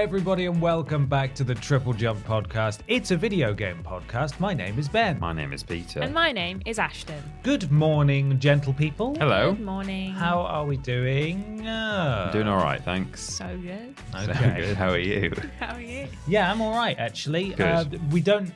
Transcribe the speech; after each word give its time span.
Everybody, 0.00 0.46
and 0.46 0.62
welcome 0.62 1.06
back 1.06 1.34
to 1.34 1.44
the 1.44 1.54
Triple 1.54 1.92
Jump 1.92 2.26
Podcast. 2.26 2.78
It's 2.88 3.10
a 3.10 3.16
video 3.18 3.52
game 3.52 3.82
podcast. 3.84 4.40
My 4.40 4.54
name 4.54 4.78
is 4.78 4.88
Ben. 4.88 5.20
My 5.20 5.34
name 5.34 5.52
is 5.52 5.62
Peter. 5.62 6.00
And 6.00 6.14
my 6.14 6.32
name 6.32 6.62
is 6.64 6.78
Ashton. 6.78 7.22
Good 7.42 7.70
morning, 7.70 8.38
gentle 8.38 8.72
people. 8.72 9.14
Hello. 9.16 9.52
Good 9.52 9.64
morning. 9.64 10.12
How 10.12 10.40
are 10.40 10.64
we 10.64 10.78
doing? 10.78 11.66
Uh, 11.68 12.24
I'm 12.26 12.32
doing 12.32 12.48
all 12.48 12.56
right, 12.62 12.82
thanks. 12.82 13.20
So 13.20 13.46
good. 13.58 13.94
So 14.12 14.30
Okay. 14.30 14.60
good. 14.62 14.76
How 14.78 14.88
are 14.88 14.98
you? 14.98 15.32
How 15.60 15.74
are 15.74 15.82
you? 15.82 16.08
Yeah, 16.26 16.50
I'm 16.50 16.62
all 16.62 16.74
right, 16.74 16.98
actually. 16.98 17.50
Good. 17.50 17.60
Uh, 17.60 17.84
we 18.10 18.22
don't, 18.22 18.50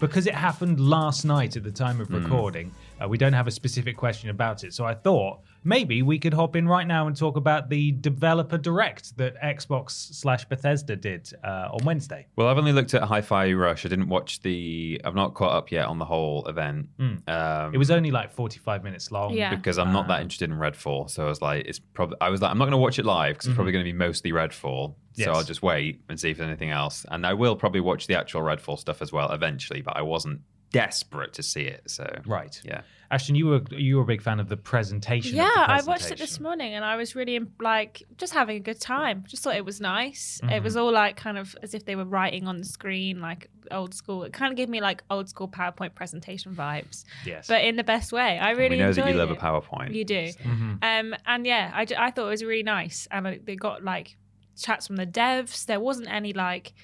because 0.00 0.26
it 0.26 0.34
happened 0.34 0.80
last 0.80 1.24
night 1.24 1.56
at 1.56 1.62
the 1.64 1.72
time 1.72 2.00
of 2.02 2.10
recording, 2.12 2.72
uh, 3.02 3.08
we 3.08 3.16
don't 3.16 3.32
have 3.32 3.46
a 3.46 3.50
specific 3.52 3.96
question 3.96 4.28
about 4.28 4.64
it. 4.64 4.74
So 4.74 4.84
I 4.84 4.92
thought 4.94 5.40
maybe 5.64 6.02
we 6.02 6.18
could 6.18 6.34
hop 6.34 6.56
in 6.56 6.66
right 6.66 6.86
now 6.86 7.06
and 7.06 7.16
talk 7.16 7.36
about 7.36 7.68
the 7.68 7.92
developer 7.92 8.58
direct 8.58 9.16
that 9.18 9.40
Xbox 9.42 9.90
slash 9.90 10.44
Bethesda 10.46 10.96
did 10.96 11.30
uh, 11.44 11.68
on 11.72 11.84
Wednesday. 11.84 12.26
Well, 12.36 12.48
I've 12.48 12.58
only 12.58 12.72
looked 12.72 12.94
at 12.94 13.02
Hi-Fi 13.02 13.52
Rush. 13.52 13.84
I 13.84 13.88
didn't 13.88 14.08
watch 14.08 14.40
the. 14.42 15.00
I've 15.04 15.14
not 15.14 15.34
caught 15.34 15.52
up 15.52 15.70
yet 15.70 15.86
on 15.86 15.98
the 15.98 16.04
whole 16.04 16.46
event. 16.46 16.88
Um, 16.98 17.20
Hmm. 17.28 17.74
It 17.74 17.78
was 17.78 17.90
only 17.90 18.10
like 18.10 18.32
45 18.32 18.82
minutes 18.84 19.10
long. 19.10 19.34
Yeah. 19.34 19.54
because 19.54 19.78
I'm 19.78 19.92
not 19.92 20.08
that 20.08 20.20
interested 20.22 20.50
in 20.50 20.56
Redfall. 20.56 21.08
So 21.10 21.24
I 21.24 21.28
was 21.28 21.40
like, 21.42 21.66
it's 21.66 21.78
probably. 21.78 22.16
I 22.20 22.30
was 22.30 22.40
like, 22.42 22.50
I'm 22.50 22.58
not 22.58 22.64
going 22.64 22.72
to 22.72 22.78
watch 22.78 22.98
it 22.98 23.04
live 23.04 23.34
because 23.34 23.46
it's 23.48 23.54
probably 23.54 23.72
going 23.72 23.84
to 23.84 23.92
be 23.92 23.96
mostly 23.96 24.32
Redfall. 24.32 24.94
Yes. 25.14 25.26
So 25.26 25.32
I'll 25.32 25.42
just 25.44 25.62
wait 25.62 26.00
and 26.08 26.18
see 26.18 26.30
if 26.30 26.38
there's 26.38 26.46
anything 26.48 26.70
else. 26.70 27.04
And 27.10 27.26
I 27.26 27.34
will 27.34 27.56
probably 27.56 27.80
watch 27.80 28.06
the 28.06 28.14
actual 28.14 28.40
Redfall 28.42 28.78
stuff 28.78 29.02
as 29.02 29.12
well 29.12 29.30
eventually. 29.32 29.82
But 29.82 29.96
I 29.96 30.02
wasn't 30.02 30.40
desperate 30.72 31.32
to 31.34 31.42
see 31.42 31.62
it. 31.62 31.82
So 31.90 32.06
Right. 32.26 32.60
yeah. 32.64 32.82
Ashton, 33.12 33.34
you 33.34 33.46
were 33.46 33.60
you 33.72 33.96
were 33.96 34.02
a 34.02 34.06
big 34.06 34.22
fan 34.22 34.38
of 34.38 34.48
the 34.48 34.56
presentation. 34.56 35.32
of 35.32 35.36
Yeah, 35.44 35.50
the 35.66 35.72
I 35.72 35.80
watched 35.82 36.12
it 36.12 36.18
this 36.18 36.38
morning 36.38 36.74
and 36.74 36.84
I 36.84 36.94
was 36.94 37.16
really 37.16 37.40
like 37.60 38.04
just 38.18 38.32
having 38.32 38.56
a 38.56 38.60
good 38.60 38.80
time. 38.80 39.24
Just 39.26 39.42
thought 39.42 39.56
it 39.56 39.64
was 39.64 39.80
nice. 39.80 40.38
It 40.44 40.46
Mm-hmm. 40.46 40.64
was 40.64 40.76
all 40.76 40.92
like 40.92 41.16
kind 41.16 41.36
of 41.36 41.56
as 41.60 41.74
if 41.74 41.84
they 41.86 41.96
were 41.96 42.04
writing 42.04 42.46
on 42.46 42.58
the 42.58 42.64
screen, 42.64 43.20
like 43.20 43.48
old 43.72 43.94
school. 43.94 44.22
It 44.22 44.32
kind 44.32 44.52
of 44.52 44.56
gave 44.56 44.68
me 44.68 44.80
like 44.80 45.02
old 45.10 45.28
school 45.28 45.48
PowerPoint 45.48 45.96
presentation 45.96 46.54
vibes, 46.54 47.04
Yes. 47.26 47.48
but 47.48 47.64
in 47.64 47.74
the 47.74 47.82
best 47.84 48.12
way. 48.12 48.38
I 48.38 48.50
really 48.50 48.76
we 48.76 48.82
know 48.82 48.88
enjoyed 48.90 49.06
that 49.06 49.10
you 49.12 49.18
love 49.18 49.30
it. 49.32 49.38
a 49.38 49.40
PowerPoint. 49.40 49.92
You 49.92 50.04
do. 50.04 50.28
Mhm. 50.44 50.78
Um, 50.84 51.14
and 51.26 51.44
yeah, 51.46 51.72
I, 51.74 51.84
ju- 51.86 51.96
I 51.98 52.12
thought 52.12 52.26
it 52.26 52.30
was 52.30 52.44
really 52.44 52.62
nice. 52.62 53.08
And 53.10 53.26
uh, 53.26 53.32
they 53.44 53.56
got 53.56 53.82
like 53.82 54.16
chats 54.56 54.86
from 54.86 54.94
the 54.96 55.06
devs. 55.06 55.66
There 55.66 55.80
wasn't 55.80 56.08
any 56.08 56.32
like 56.32 56.74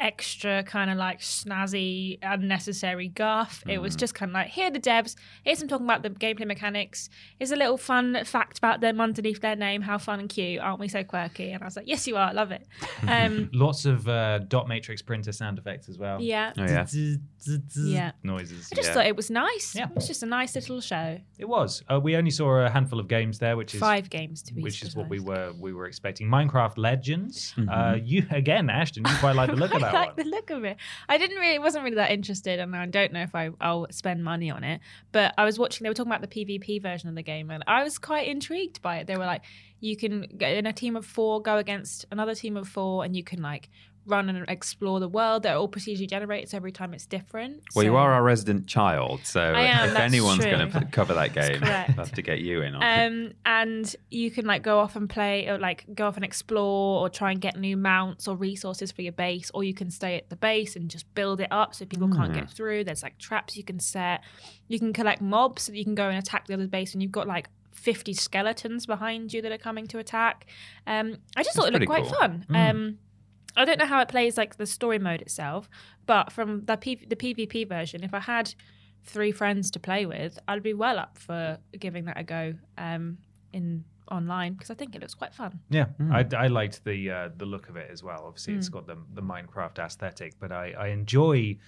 extra 0.00 0.62
kind 0.64 0.90
of 0.90 0.96
like 0.98 1.20
snazzy, 1.20 2.18
unnecessary 2.22 3.08
guff. 3.08 3.62
It 3.66 3.78
Mm. 3.78 3.82
was 3.82 3.96
just 3.96 4.14
kind 4.14 4.30
of 4.30 4.34
like, 4.34 4.48
here 4.48 4.66
are 4.66 4.70
the 4.70 4.80
devs. 4.80 5.16
Here's 5.44 5.58
them 5.60 5.68
talking 5.68 5.86
about 5.86 6.02
the 6.02 6.10
gameplay 6.10 6.46
mechanics. 6.46 7.08
Here's 7.38 7.50
a 7.52 7.56
little 7.56 7.76
fun 7.78 8.18
fact 8.24 8.58
about 8.58 8.80
them 8.80 9.00
underneath 9.00 9.40
their 9.40 9.56
name. 9.56 9.82
How 9.82 9.98
fun 9.98 10.20
and 10.20 10.28
cute. 10.28 10.60
Aren't 10.60 10.80
we 10.80 10.88
so 10.88 11.04
quirky? 11.04 11.50
And 11.52 11.62
I 11.62 11.66
was 11.66 11.76
like, 11.76 11.86
yes, 11.88 12.06
you 12.06 12.16
are. 12.16 12.28
I 12.28 12.32
love 12.32 12.50
it. 12.52 12.66
Um, 13.08 13.50
Lots 13.52 13.84
of 13.84 14.08
uh, 14.08 14.38
dot 14.38 14.68
matrix 14.68 15.02
printer 15.02 15.32
sound 15.32 15.58
effects 15.58 15.88
as 15.88 15.98
well. 15.98 16.20
yeah. 16.20 16.52
Oh 16.56 16.62
yeah. 16.62 16.86
Yeah. 17.76 18.12
Noises. 18.22 18.68
I 18.72 18.76
just 18.76 18.88
Yeah. 18.88 18.94
thought 18.94 19.06
it 19.06 19.16
was 19.16 19.30
nice. 19.30 19.74
Yeah. 19.74 19.88
It 19.88 19.94
was 19.96 20.06
just 20.06 20.22
a 20.22 20.26
nice 20.26 20.54
little 20.54 20.80
show. 20.80 21.18
It 21.38 21.48
was. 21.48 21.82
Uh, 21.90 21.98
we 22.00 22.14
only 22.16 22.30
saw 22.30 22.64
a 22.64 22.70
handful 22.70 23.00
of 23.00 23.08
games 23.08 23.38
there, 23.40 23.56
which 23.56 23.74
is 23.74 23.80
Five 23.80 24.08
games 24.08 24.42
to 24.44 24.54
be 24.54 24.62
which 24.62 24.82
is 24.82 24.94
what 24.94 25.08
we 25.08 25.18
were 25.18 25.52
we 25.58 25.72
were 25.72 25.86
expecting. 25.86 26.28
Minecraft 26.28 26.78
Legends. 26.78 27.52
Mm-hmm. 27.56 27.68
Uh, 27.68 27.94
you 27.96 28.24
again, 28.30 28.70
Ashton. 28.70 29.04
You 29.08 29.16
quite 29.16 29.34
like 29.34 29.50
the 29.50 29.56
look 29.56 29.74
of 29.74 29.81
that 29.82 29.94
I 29.94 29.98
like 29.98 30.16
one. 30.16 30.26
the 30.26 30.30
look 30.30 30.50
of 30.50 30.64
it. 30.64 30.76
I 31.08 31.18
didn't 31.18 31.36
really, 31.38 31.58
wasn't 31.58 31.84
really 31.84 31.96
that 31.96 32.10
interested, 32.10 32.60
and 32.60 32.74
I 32.74 32.86
don't 32.86 33.12
know 33.12 33.22
if 33.22 33.34
I, 33.34 33.50
I'll 33.60 33.86
spend 33.90 34.24
money 34.24 34.50
on 34.50 34.64
it. 34.64 34.80
But 35.12 35.34
I 35.38 35.44
was 35.44 35.58
watching; 35.58 35.84
they 35.84 35.90
were 35.90 35.94
talking 35.94 36.12
about 36.12 36.28
the 36.28 36.44
PvP 36.44 36.82
version 36.82 37.08
of 37.08 37.14
the 37.14 37.22
game, 37.22 37.50
and 37.50 37.62
I 37.66 37.82
was 37.84 37.98
quite 37.98 38.28
intrigued 38.28 38.82
by 38.82 38.98
it. 38.98 39.06
They 39.06 39.16
were 39.16 39.26
like, 39.26 39.42
you 39.80 39.96
can 39.96 40.24
in 40.40 40.66
a 40.66 40.72
team 40.72 40.96
of 40.96 41.04
four, 41.04 41.42
go 41.42 41.58
against 41.58 42.06
another 42.10 42.34
team 42.34 42.56
of 42.56 42.68
four, 42.68 43.04
and 43.04 43.16
you 43.16 43.24
can 43.24 43.42
like 43.42 43.68
run 44.06 44.28
and 44.28 44.48
explore 44.48 45.00
the 45.00 45.08
world. 45.08 45.42
They're 45.42 45.56
all 45.56 45.68
procedurally 45.68 46.08
generated, 46.08 46.50
so 46.50 46.56
every 46.56 46.72
time 46.72 46.94
it's 46.94 47.06
different. 47.06 47.62
Well, 47.74 47.84
you 47.84 47.96
are 47.96 48.12
our 48.12 48.22
resident 48.22 48.66
child, 48.66 49.20
so 49.24 49.40
am, 49.40 49.90
if 49.90 49.96
anyone's 49.96 50.44
going 50.44 50.70
to 50.70 50.84
cover 50.86 51.14
that 51.14 51.32
game. 51.32 51.62
I'll 51.62 51.68
have 51.68 52.12
to 52.12 52.22
get 52.22 52.40
you 52.40 52.62
in 52.62 52.74
on 52.74 52.82
it. 52.82 53.06
Um, 53.06 53.32
and 53.46 53.96
you 54.10 54.30
can 54.30 54.46
like 54.46 54.62
go 54.62 54.78
off 54.78 54.96
and 54.96 55.08
play, 55.08 55.48
or 55.48 55.58
like 55.58 55.86
go 55.94 56.06
off 56.06 56.16
and 56.16 56.24
explore, 56.24 57.00
or 57.00 57.08
try 57.08 57.30
and 57.30 57.40
get 57.40 57.56
new 57.56 57.76
mounts 57.76 58.26
or 58.26 58.36
resources 58.36 58.92
for 58.92 59.02
your 59.02 59.12
base, 59.12 59.50
or 59.54 59.64
you 59.64 59.74
can 59.74 59.90
stay 59.90 60.16
at 60.16 60.30
the 60.30 60.36
base 60.36 60.76
and 60.76 60.90
just 60.90 61.12
build 61.14 61.40
it 61.40 61.48
up 61.50 61.74
so 61.74 61.84
people 61.84 62.08
can't 62.08 62.34
get 62.34 62.50
through. 62.50 62.84
There's 62.84 63.02
like 63.02 63.18
traps 63.18 63.56
you 63.56 63.64
can 63.64 63.78
set. 63.78 64.22
You 64.68 64.78
can 64.78 64.92
collect 64.92 65.20
mobs 65.20 65.62
so 65.62 65.72
that 65.72 65.78
you 65.78 65.84
can 65.84 65.94
go 65.94 66.08
and 66.08 66.18
attack 66.18 66.46
the 66.46 66.54
other 66.54 66.66
base, 66.66 66.92
and 66.92 67.02
you've 67.02 67.12
got 67.12 67.26
like 67.26 67.48
50 67.72 68.14
skeletons 68.14 68.86
behind 68.86 69.32
you 69.32 69.42
that 69.42 69.52
are 69.52 69.58
coming 69.58 69.86
to 69.88 69.98
attack. 69.98 70.46
Um, 70.86 71.18
I 71.36 71.42
just 71.42 71.56
thought 71.56 71.68
it 71.68 71.72
looked 71.72 71.86
quite 71.86 72.04
cool. 72.04 72.12
fun. 72.12 72.46
Um, 72.50 72.98
I 73.56 73.64
don't 73.64 73.78
know 73.78 73.86
how 73.86 74.00
it 74.00 74.08
plays 74.08 74.36
like 74.36 74.56
the 74.56 74.66
story 74.66 74.98
mode 74.98 75.20
itself, 75.22 75.68
but 76.06 76.32
from 76.32 76.64
the 76.64 76.76
P- 76.76 77.06
the 77.06 77.16
PvP 77.16 77.68
version, 77.68 78.02
if 78.04 78.14
I 78.14 78.20
had 78.20 78.54
three 79.04 79.32
friends 79.32 79.70
to 79.72 79.80
play 79.80 80.06
with, 80.06 80.38
I'd 80.48 80.62
be 80.62 80.74
well 80.74 80.98
up 80.98 81.18
for 81.18 81.58
giving 81.78 82.04
that 82.06 82.18
a 82.18 82.22
go 82.24 82.54
um, 82.78 83.18
in 83.52 83.84
online 84.10 84.52
because 84.54 84.70
I 84.70 84.74
think 84.74 84.94
it 84.94 85.00
looks 85.00 85.14
quite 85.14 85.34
fun. 85.34 85.58
Yeah, 85.70 85.86
Hmm. 85.86 86.12
I, 86.12 86.26
I 86.36 86.46
liked 86.48 86.84
the 86.84 87.10
uh, 87.10 87.28
the 87.36 87.46
look 87.46 87.68
of 87.68 87.76
it 87.76 87.88
as 87.90 88.02
well. 88.02 88.24
Obviously, 88.26 88.54
Hmm. 88.54 88.58
it's 88.60 88.68
got 88.68 88.86
the 88.86 88.96
the 89.14 89.22
Minecraft 89.22 89.78
aesthetic, 89.78 90.34
but 90.40 90.52
I, 90.52 90.72
I 90.78 90.88
enjoy 90.88 91.58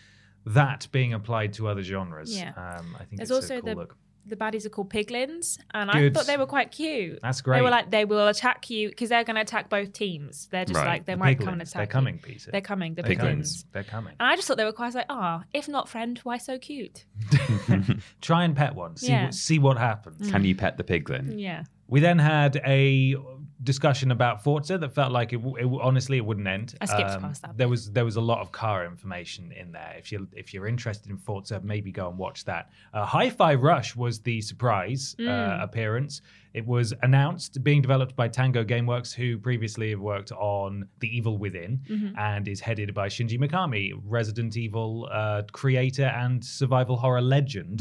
that 0.46 0.88
being 0.92 1.14
applied 1.14 1.52
to 1.54 1.68
other 1.68 1.82
genres. 1.82 2.36
Yeah. 2.36 2.50
um, 2.56 2.94
I 3.00 3.04
think 3.04 3.16
There's 3.18 3.30
it's 3.30 3.50
also 3.50 3.56
a 3.58 3.60
cool 3.60 3.70
the 3.70 3.80
look. 3.80 3.96
The 4.26 4.36
baddies 4.36 4.64
are 4.64 4.70
called 4.70 4.90
piglins, 4.90 5.58
and 5.72 5.90
Good. 5.90 6.12
I 6.12 6.14
thought 6.14 6.26
they 6.26 6.36
were 6.36 6.46
quite 6.46 6.70
cute. 6.70 7.18
That's 7.22 7.40
great. 7.40 7.58
They 7.58 7.62
were 7.62 7.70
like 7.70 7.90
they 7.90 8.04
will 8.04 8.26
attack 8.28 8.70
you 8.70 8.88
because 8.88 9.08
they're 9.10 9.24
going 9.24 9.36
to 9.36 9.42
attack 9.42 9.68
both 9.68 9.92
teams. 9.92 10.48
They're 10.50 10.64
just 10.64 10.76
Right. 10.78 10.86
like 10.86 11.04
they 11.06 11.12
The 11.14 11.18
might 11.18 11.38
come 11.38 11.48
and 11.48 11.60
piglins. 11.62 11.70
attack. 11.70 11.72
They're 11.74 11.82
you. 11.82 11.88
coming, 11.88 12.18
Peter. 12.18 12.50
They're 12.50 12.60
coming. 12.60 12.94
The 12.94 13.02
They're 13.02 13.16
coming. 13.16 13.38
piglins. 13.40 13.64
They're 13.72 13.84
coming. 13.84 14.14
And 14.18 14.28
I 14.28 14.36
just 14.36 14.48
thought 14.48 14.56
they 14.56 14.64
were 14.64 14.72
quite 14.72 14.94
like, 14.94 15.06
ah, 15.10 15.44
if 15.52 15.68
not 15.68 15.88
friend, 15.88 16.18
why 16.24 16.38
so 16.38 16.58
cute? 16.58 17.04
Try 18.20 18.44
and 18.44 18.56
pet 18.56 18.74
one. 18.74 18.96
See 18.96 19.08
Yeah. 19.08 19.24
what, 19.26 19.34
see 19.34 19.58
what 19.58 19.78
happens. 19.78 20.30
Can 20.30 20.44
you 20.44 20.54
pet 20.54 20.76
the 20.76 20.84
piglin? 20.84 21.38
Yeah. 21.40 21.64
We 21.86 22.00
then 22.00 22.18
had 22.18 22.60
a 22.64 23.14
discussion 23.64 24.10
about 24.10 24.44
Forza 24.44 24.78
that 24.78 24.94
felt 24.94 25.10
like 25.12 25.32
it, 25.32 25.40
it 25.58 25.66
honestly 25.80 26.16
it 26.18 26.24
wouldn't 26.24 26.46
end. 26.46 26.74
Um, 26.74 26.78
I 26.82 26.86
skipped 26.86 27.20
past 27.20 27.42
that 27.42 27.56
There 27.56 27.68
was 27.68 27.90
there 27.90 28.04
was 28.04 28.16
a 28.16 28.20
lot 28.20 28.40
of 28.40 28.52
car 28.52 28.84
information 28.84 29.52
in 29.52 29.72
there. 29.72 29.94
If 29.98 30.12
you 30.12 30.28
if 30.32 30.52
you're 30.52 30.66
interested 30.66 31.10
in 31.10 31.16
Forza, 31.18 31.60
maybe 31.64 31.90
go 31.90 32.08
and 32.08 32.18
watch 32.18 32.44
that. 32.44 32.70
Uh, 32.92 33.04
Hi-Fi 33.06 33.54
Rush 33.54 33.96
was 33.96 34.20
the 34.20 34.40
surprise 34.40 35.16
Mm. 35.18 35.28
uh, 35.28 35.62
appearance. 35.64 36.20
It 36.52 36.64
was 36.66 36.94
announced 37.02 37.64
being 37.64 37.82
developed 37.82 38.14
by 38.14 38.28
Tango 38.28 38.62
GameWorks, 38.64 39.12
who 39.12 39.38
previously 39.38 39.90
have 39.90 39.98
worked 40.00 40.30
on 40.32 40.86
The 41.00 41.08
Evil 41.16 41.36
Within, 41.36 41.80
Mm-hmm. 41.90 42.16
and 42.18 42.46
is 42.46 42.60
headed 42.60 42.94
by 42.94 43.08
Shinji 43.08 43.38
Mikami, 43.38 43.92
Resident 44.04 44.56
Evil 44.56 45.08
uh, 45.10 45.42
creator 45.52 46.04
and 46.22 46.44
survival 46.44 46.96
horror 46.96 47.22
legend. 47.22 47.80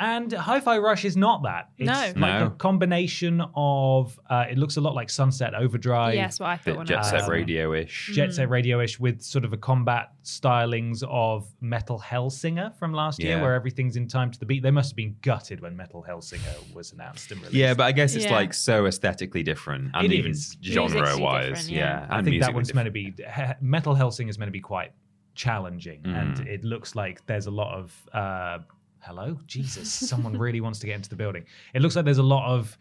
And 0.00 0.32
Hi-Fi 0.32 0.78
Rush 0.78 1.04
is 1.04 1.14
not 1.16 1.42
that. 1.42 1.68
It's 1.76 1.86
No. 1.86 2.20
like 2.20 2.40
No. 2.40 2.46
a 2.46 2.50
combination 2.50 3.42
of. 3.54 4.18
Uh, 4.30 4.46
it 4.50 4.56
looks 4.56 4.76
a 4.78 4.80
lot 4.80 4.94
like 4.94 5.10
Sunset 5.10 5.54
Overdrive. 5.54 6.14
yes, 6.14 6.40
what 6.40 6.48
I 6.48 6.56
thought. 6.56 6.78
Bit 6.78 6.86
Jet 6.86 7.02
Set. 7.02 7.28
Radio 7.28 7.74
ish. 7.74 8.10
Jet 8.14 8.32
Set 8.32 8.48
Radio-ish 8.48 8.98
with 8.98 9.20
sort 9.20 9.44
of 9.44 9.52
a 9.52 9.58
combat 9.58 10.12
stylings 10.24 11.02
of 11.08 11.46
Metal 11.60 12.00
Hellsinger 12.00 12.74
from 12.78 12.92
last 12.94 13.22
year, 13.22 13.40
where 13.42 13.54
everything's 13.54 13.96
in 13.96 14.08
time 14.08 14.30
to 14.30 14.38
the 14.40 14.46
beat. 14.46 14.62
They 14.62 14.70
must 14.70 14.92
have 14.92 14.96
been 14.96 15.16
gutted 15.20 15.60
when 15.60 15.76
Metal 15.76 16.02
Hellsinger 16.08 16.72
was 16.74 16.92
announced 16.92 17.30
and 17.30 17.40
released. 17.40 17.54
Yeah, 17.56 17.74
but 17.74 17.84
I 17.84 17.92
guess 17.92 18.14
it's 18.14 18.24
Yeah. 18.24 18.32
like 18.36 18.54
so 18.54 18.86
aesthetically 18.86 19.42
different 19.42 19.90
and 19.94 20.06
It 20.06 20.12
even 20.12 20.32
genre-wise. 20.62 21.70
Yeah, 21.70 21.78
yeah. 21.78 22.06
I 22.10 22.18
and 22.18 22.24
think 22.24 22.40
that 22.40 22.52
musically 22.52 22.54
one's 22.54 22.74
meant 22.74 22.86
to 22.94 23.10
different. 23.10 23.60
be 23.60 23.66
Metal 23.66 23.94
Hellsinger 23.94 24.28
is 24.30 24.38
meant 24.38 24.48
to 24.48 24.52
be 24.52 24.60
quite 24.60 24.92
challenging, 25.34 26.00
and 26.04 26.36
Mm. 26.36 26.46
it 26.46 26.64
looks 26.64 26.94
like 26.94 27.24
there's 27.26 27.46
a 27.46 27.50
lot 27.50 27.74
of. 27.76 28.08
Uh, 28.12 28.58
hello, 29.00 29.38
Jesus! 29.46 29.90
Someone 29.90 30.36
really 30.38 30.60
wants 30.60 30.78
to 30.80 30.86
get 30.86 30.96
into 30.96 31.10
the 31.10 31.16
building. 31.16 31.44
It 31.74 31.82
looks 31.82 31.96
like 31.96 32.04
there's 32.04 32.18
a 32.18 32.22
lot 32.22 32.50
of 32.52 32.76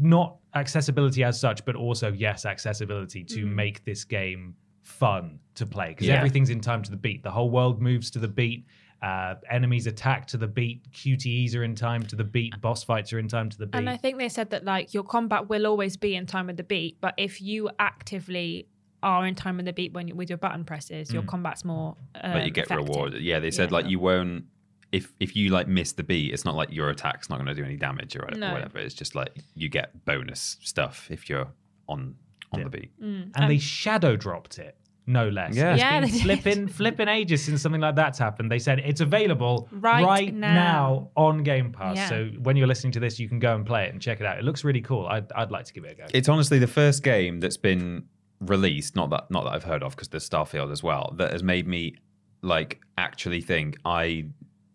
not 0.00 0.36
accessibility 0.54 1.22
as 1.24 1.38
such, 1.38 1.64
but 1.64 1.76
also 1.76 2.12
yes, 2.12 2.44
accessibility 2.44 3.22
to 3.24 3.46
make 3.46 3.84
this 3.84 4.04
game 4.04 4.54
fun 4.82 5.38
to 5.54 5.66
play 5.66 5.88
because 5.90 6.06
Yeah. 6.08 6.14
everything's 6.16 6.50
in 6.50 6.60
time 6.60 6.82
to 6.82 6.90
the 6.90 6.96
beat. 6.96 7.22
The 7.22 7.30
whole 7.30 7.50
world 7.50 7.80
moves 7.80 8.10
to 8.12 8.18
the 8.18 8.28
beat. 8.28 8.66
Uh, 9.00 9.34
enemies 9.48 9.86
attack 9.86 10.26
to 10.26 10.36
the 10.36 10.48
beat. 10.48 10.90
QTEs 10.90 11.54
are 11.54 11.62
in 11.62 11.76
time 11.76 12.02
to 12.04 12.16
the 12.16 12.24
beat. 12.24 12.60
Boss 12.60 12.82
fights 12.82 13.12
are 13.12 13.20
in 13.20 13.28
time 13.28 13.48
to 13.50 13.56
the 13.56 13.66
beat. 13.66 13.78
And 13.78 13.88
I 13.88 13.96
think 13.96 14.18
they 14.18 14.28
said 14.28 14.50
that 14.50 14.64
like 14.64 14.92
your 14.92 15.04
combat 15.04 15.48
will 15.48 15.66
always 15.68 15.96
be 15.96 16.16
in 16.16 16.26
time 16.26 16.48
with 16.48 16.56
the 16.56 16.64
beat, 16.64 16.96
but 17.00 17.14
if 17.16 17.40
you 17.40 17.70
actively 17.78 18.66
are 19.04 19.24
in 19.28 19.36
time 19.36 19.58
with 19.58 19.66
the 19.66 19.72
beat 19.72 19.92
when 19.92 20.08
you, 20.08 20.16
with 20.16 20.28
your 20.28 20.38
button 20.38 20.64
presses, 20.64 21.12
your 21.12 21.22
combat's 21.22 21.64
more. 21.64 21.94
Um, 22.20 22.32
but 22.32 22.44
you 22.44 22.50
get 22.50 22.64
effective. 22.64 22.88
rewarded. 22.88 23.22
Yeah, 23.22 23.38
they 23.38 23.52
said 23.52 23.70
Yeah. 23.70 23.76
like 23.76 23.88
you 23.88 24.00
won't 24.00 24.46
if 24.92 25.12
if 25.20 25.36
you 25.36 25.50
like 25.50 25.68
miss 25.68 25.92
the 25.92 26.02
beat, 26.02 26.32
it's 26.32 26.44
not 26.44 26.54
like 26.54 26.72
your 26.72 26.88
attack's 26.90 27.28
not 27.28 27.36
going 27.36 27.46
to 27.48 27.54
do 27.54 27.64
any 27.64 27.76
damage 27.76 28.16
or 28.16 28.28
No. 28.34 28.52
whatever. 28.52 28.78
It's 28.78 28.94
just 28.94 29.14
like 29.14 29.30
you 29.54 29.68
get 29.68 30.04
bonus 30.04 30.56
stuff 30.62 31.06
if 31.10 31.28
you're 31.28 31.48
on 31.88 32.14
on 32.52 32.62
the 32.62 32.70
beat. 32.70 32.90
Mm. 33.02 33.30
and 33.36 33.50
they 33.50 33.58
shadow 33.58 34.16
dropped 34.16 34.58
it. 34.58 34.74
No 35.06 35.28
less. 35.28 35.54
Yeah. 35.56 35.72
It's 35.72 35.80
Yeah, 35.82 36.00
been 36.00 36.10
they 36.10 36.16
did. 36.16 36.22
flipping, 36.22 36.68
flipping 36.68 37.08
ages 37.08 37.42
since 37.44 37.62
something 37.62 37.80
like 37.80 37.94
that's 37.96 38.18
happened. 38.18 38.50
They 38.50 38.58
said 38.58 38.78
it's 38.80 39.00
available 39.00 39.68
right, 39.72 40.04
Right 40.04 40.34
now. 40.34 40.52
now. 40.54 41.10
on 41.16 41.42
Game 41.42 41.72
Pass. 41.72 41.96
Yeah. 41.96 42.08
So 42.10 42.26
when 42.42 42.56
you're 42.56 42.66
listening 42.66 42.92
to 42.92 43.00
this, 43.00 43.18
you 43.18 43.26
can 43.28 43.38
go 43.38 43.54
and 43.54 43.64
play 43.66 43.84
it 43.86 43.92
and 43.92 44.00
check 44.02 44.20
it 44.20 44.26
out. 44.26 44.38
It 44.38 44.44
looks 44.44 44.64
really 44.64 44.82
cool. 44.82 45.06
I'd, 45.06 45.30
I'd 45.32 45.50
like 45.50 45.64
to 45.66 45.72
give 45.72 45.84
it 45.84 45.92
a 45.92 45.94
go. 45.94 46.06
It's 46.12 46.28
honestly 46.28 46.58
the 46.58 46.66
first 46.66 47.02
game 47.02 47.40
that's 47.40 47.56
been 47.56 48.04
released, 48.40 48.96
not 48.96 49.08
that 49.10 49.30
not 49.30 49.44
that 49.44 49.50
I've 49.52 49.64
heard 49.64 49.82
of 49.82 49.96
because 49.96 50.08
there's 50.08 50.28
Starfield 50.28 50.72
as 50.72 50.82
well, 50.82 51.14
that 51.16 51.32
has 51.32 51.42
made 51.42 51.66
me 51.66 51.96
like 52.42 52.80
actually 52.98 53.40
think 53.40 53.78
I 53.86 54.26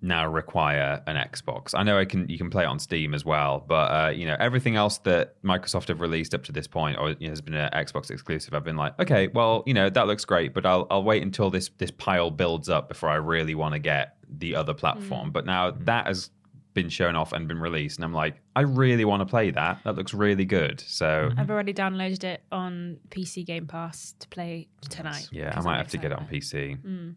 now 0.04 0.28
require 0.28 1.02
an 1.08 1.16
Xbox. 1.16 1.74
I 1.74 1.82
know 1.82 1.98
I 1.98 2.06
can 2.06 2.28
you 2.28 2.38
can 2.38 2.50
play 2.50 2.64
it 2.64 2.68
on 2.68 2.78
Steam 2.78 3.14
as 3.14 3.24
well, 3.24 3.64
but 3.66 3.92
uh, 3.92 4.10
you 4.10 4.26
know 4.26 4.36
everything 4.38 4.76
else 4.76 4.98
that 5.00 5.42
Microsoft 5.44 5.88
have 5.88 6.02
released 6.02 6.36
up 6.36 6.44
to 6.44 6.52
this 6.52 6.68
point 6.68 7.00
or 7.00 7.12
you 7.12 7.28
know, 7.28 7.30
has 7.30 7.42
been 7.42 7.56
an 7.56 7.72
Xbox 7.72 8.12
exclusive. 8.12 8.54
I've 8.54 8.66
been 8.66 8.76
like, 8.76 9.00
okay, 9.00 9.30
well 9.30 9.64
you 9.66 9.74
know 9.74 9.90
that 9.90 10.06
looks 10.06 10.26
great, 10.26 10.54
but 10.54 10.66
I'll 10.66 10.86
I'll 10.92 11.04
wait 11.04 11.24
until 11.24 11.50
this 11.50 11.70
this 11.78 11.90
pile 11.90 12.30
builds 12.30 12.70
up 12.70 12.90
before 12.90 13.10
I 13.10 13.16
really 13.16 13.56
want 13.56 13.74
to 13.74 13.80
get 13.80 14.18
the 14.30 14.56
other 14.56 14.74
platform. 14.74 15.30
Mm. 15.30 15.34
But 15.34 15.46
now 15.46 15.72
mm. 15.72 15.86
that 15.86 16.08
has 16.08 16.30
been 16.74 16.90
shown 16.90 17.16
off 17.16 17.32
and 17.32 17.48
been 17.48 17.60
released, 17.60 17.98
and 17.98 18.04
I'm 18.04 18.14
like, 18.14 18.36
I 18.58 18.62
really 18.62 19.06
want 19.06 19.22
to 19.22 19.26
play 19.26 19.52
that. 19.52 19.80
That 19.86 19.96
looks 19.96 20.14
really 20.14 20.46
good. 20.46 20.82
So 20.82 21.32
I've 21.38 21.50
already 21.50 21.74
downloaded 21.74 22.26
it 22.26 22.44
on 22.52 22.98
PC 23.10 23.46
Game 23.46 23.68
Pass 23.68 24.16
to 24.20 24.28
play 24.28 24.68
tonight. 24.90 25.30
yeah, 25.32 25.54
I 25.56 25.62
might 25.62 25.78
have 25.78 25.88
to 25.90 25.98
get 25.98 26.12
it 26.12 26.18
on 26.18 26.28
excited. 26.30 26.80
PC. 26.82 26.86
Mm. 26.86 27.16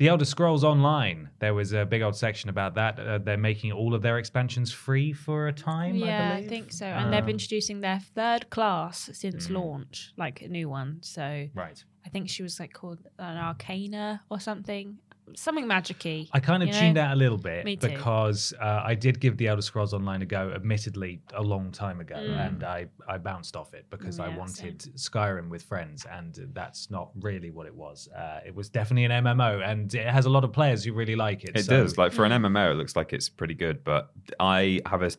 The 0.00 0.08
Elder 0.08 0.24
Scrolls 0.24 0.64
Online. 0.64 1.28
There 1.40 1.52
was 1.52 1.74
a 1.74 1.84
big 1.84 2.00
old 2.00 2.16
section 2.16 2.48
about 2.48 2.74
that. 2.76 2.98
Uh, 2.98 3.18
they're 3.18 3.36
making 3.36 3.70
all 3.72 3.92
of 3.94 4.00
their 4.00 4.16
expansions 4.16 4.72
free 4.72 5.12
for 5.12 5.48
a 5.48 5.52
time. 5.52 5.94
Yeah, 5.94 6.36
I, 6.36 6.38
I, 6.38 6.48
think 6.48 6.72
so. 6.72 6.86
And 6.86 7.12
they're 7.12 7.22
Um, 7.22 7.28
introducing 7.28 7.82
their 7.82 7.98
third 8.00 8.48
class 8.48 9.10
since 9.12 9.48
Hmm. 9.48 9.56
launch, 9.56 10.14
like 10.16 10.40
a 10.40 10.48
new 10.48 10.70
one. 10.70 11.02
So 11.02 11.50
Right. 11.52 11.84
I 12.06 12.08
think 12.08 12.30
she 12.30 12.42
was 12.42 12.58
like 12.58 12.72
called 12.72 13.00
an 13.18 13.36
Arcana 13.36 14.22
or 14.30 14.40
something, 14.40 14.96
something 15.36 15.66
magicy. 15.66 16.28
I 16.32 16.40
kind 16.40 16.62
of 16.62 16.68
you 16.68 16.74
tuned 16.74 16.94
know? 16.94 17.02
out 17.02 17.12
a 17.12 17.16
little 17.16 17.38
bit 17.38 17.64
Me 17.64 17.76
too. 17.76 17.88
because 17.88 18.52
uh, 18.60 18.82
I 18.84 18.94
did 18.94 19.20
give 19.20 19.36
the 19.36 19.48
Elder 19.48 19.62
Scrolls 19.62 19.92
Online 19.94 20.22
a 20.22 20.26
go, 20.26 20.52
admittedly 20.54 21.20
a 21.34 21.42
long 21.42 21.70
time 21.72 22.00
ago, 22.00 22.16
Mm. 22.16 22.46
and 22.46 22.64
I, 22.64 22.86
I 23.08 23.18
bounced 23.18 23.56
off 23.56 23.74
it 23.74 23.86
because 23.90 24.18
I 24.20 24.28
Yeah, 24.28 24.36
wanted 24.38 24.78
Skyrim 24.96 25.48
with 25.48 25.62
friends, 25.62 26.06
and 26.10 26.38
that's 26.52 26.90
not 26.90 27.10
really 27.20 27.50
what 27.50 27.66
it 27.66 27.74
was. 27.74 28.08
Uh, 28.08 28.40
it 28.46 28.54
was 28.54 28.68
definitely 28.68 29.04
an 29.04 29.24
MMO, 29.24 29.62
and 29.68 29.92
it 29.94 30.06
has 30.06 30.26
a 30.26 30.30
lot 30.30 30.44
of 30.44 30.52
players 30.52 30.84
who 30.84 30.92
really 30.92 31.16
like 31.16 31.44
it. 31.44 31.50
It 31.56 31.64
so- 31.64 31.82
does. 31.82 31.98
Like 31.98 32.12
for 32.12 32.24
an 32.24 32.32
MMO, 32.32 32.72
it 32.72 32.74
looks 32.74 32.96
like 32.96 33.12
it's 33.12 33.28
pretty 33.28 33.54
good. 33.54 33.84
But 33.84 34.10
I 34.38 34.80
have 34.86 35.02
a 35.02 35.10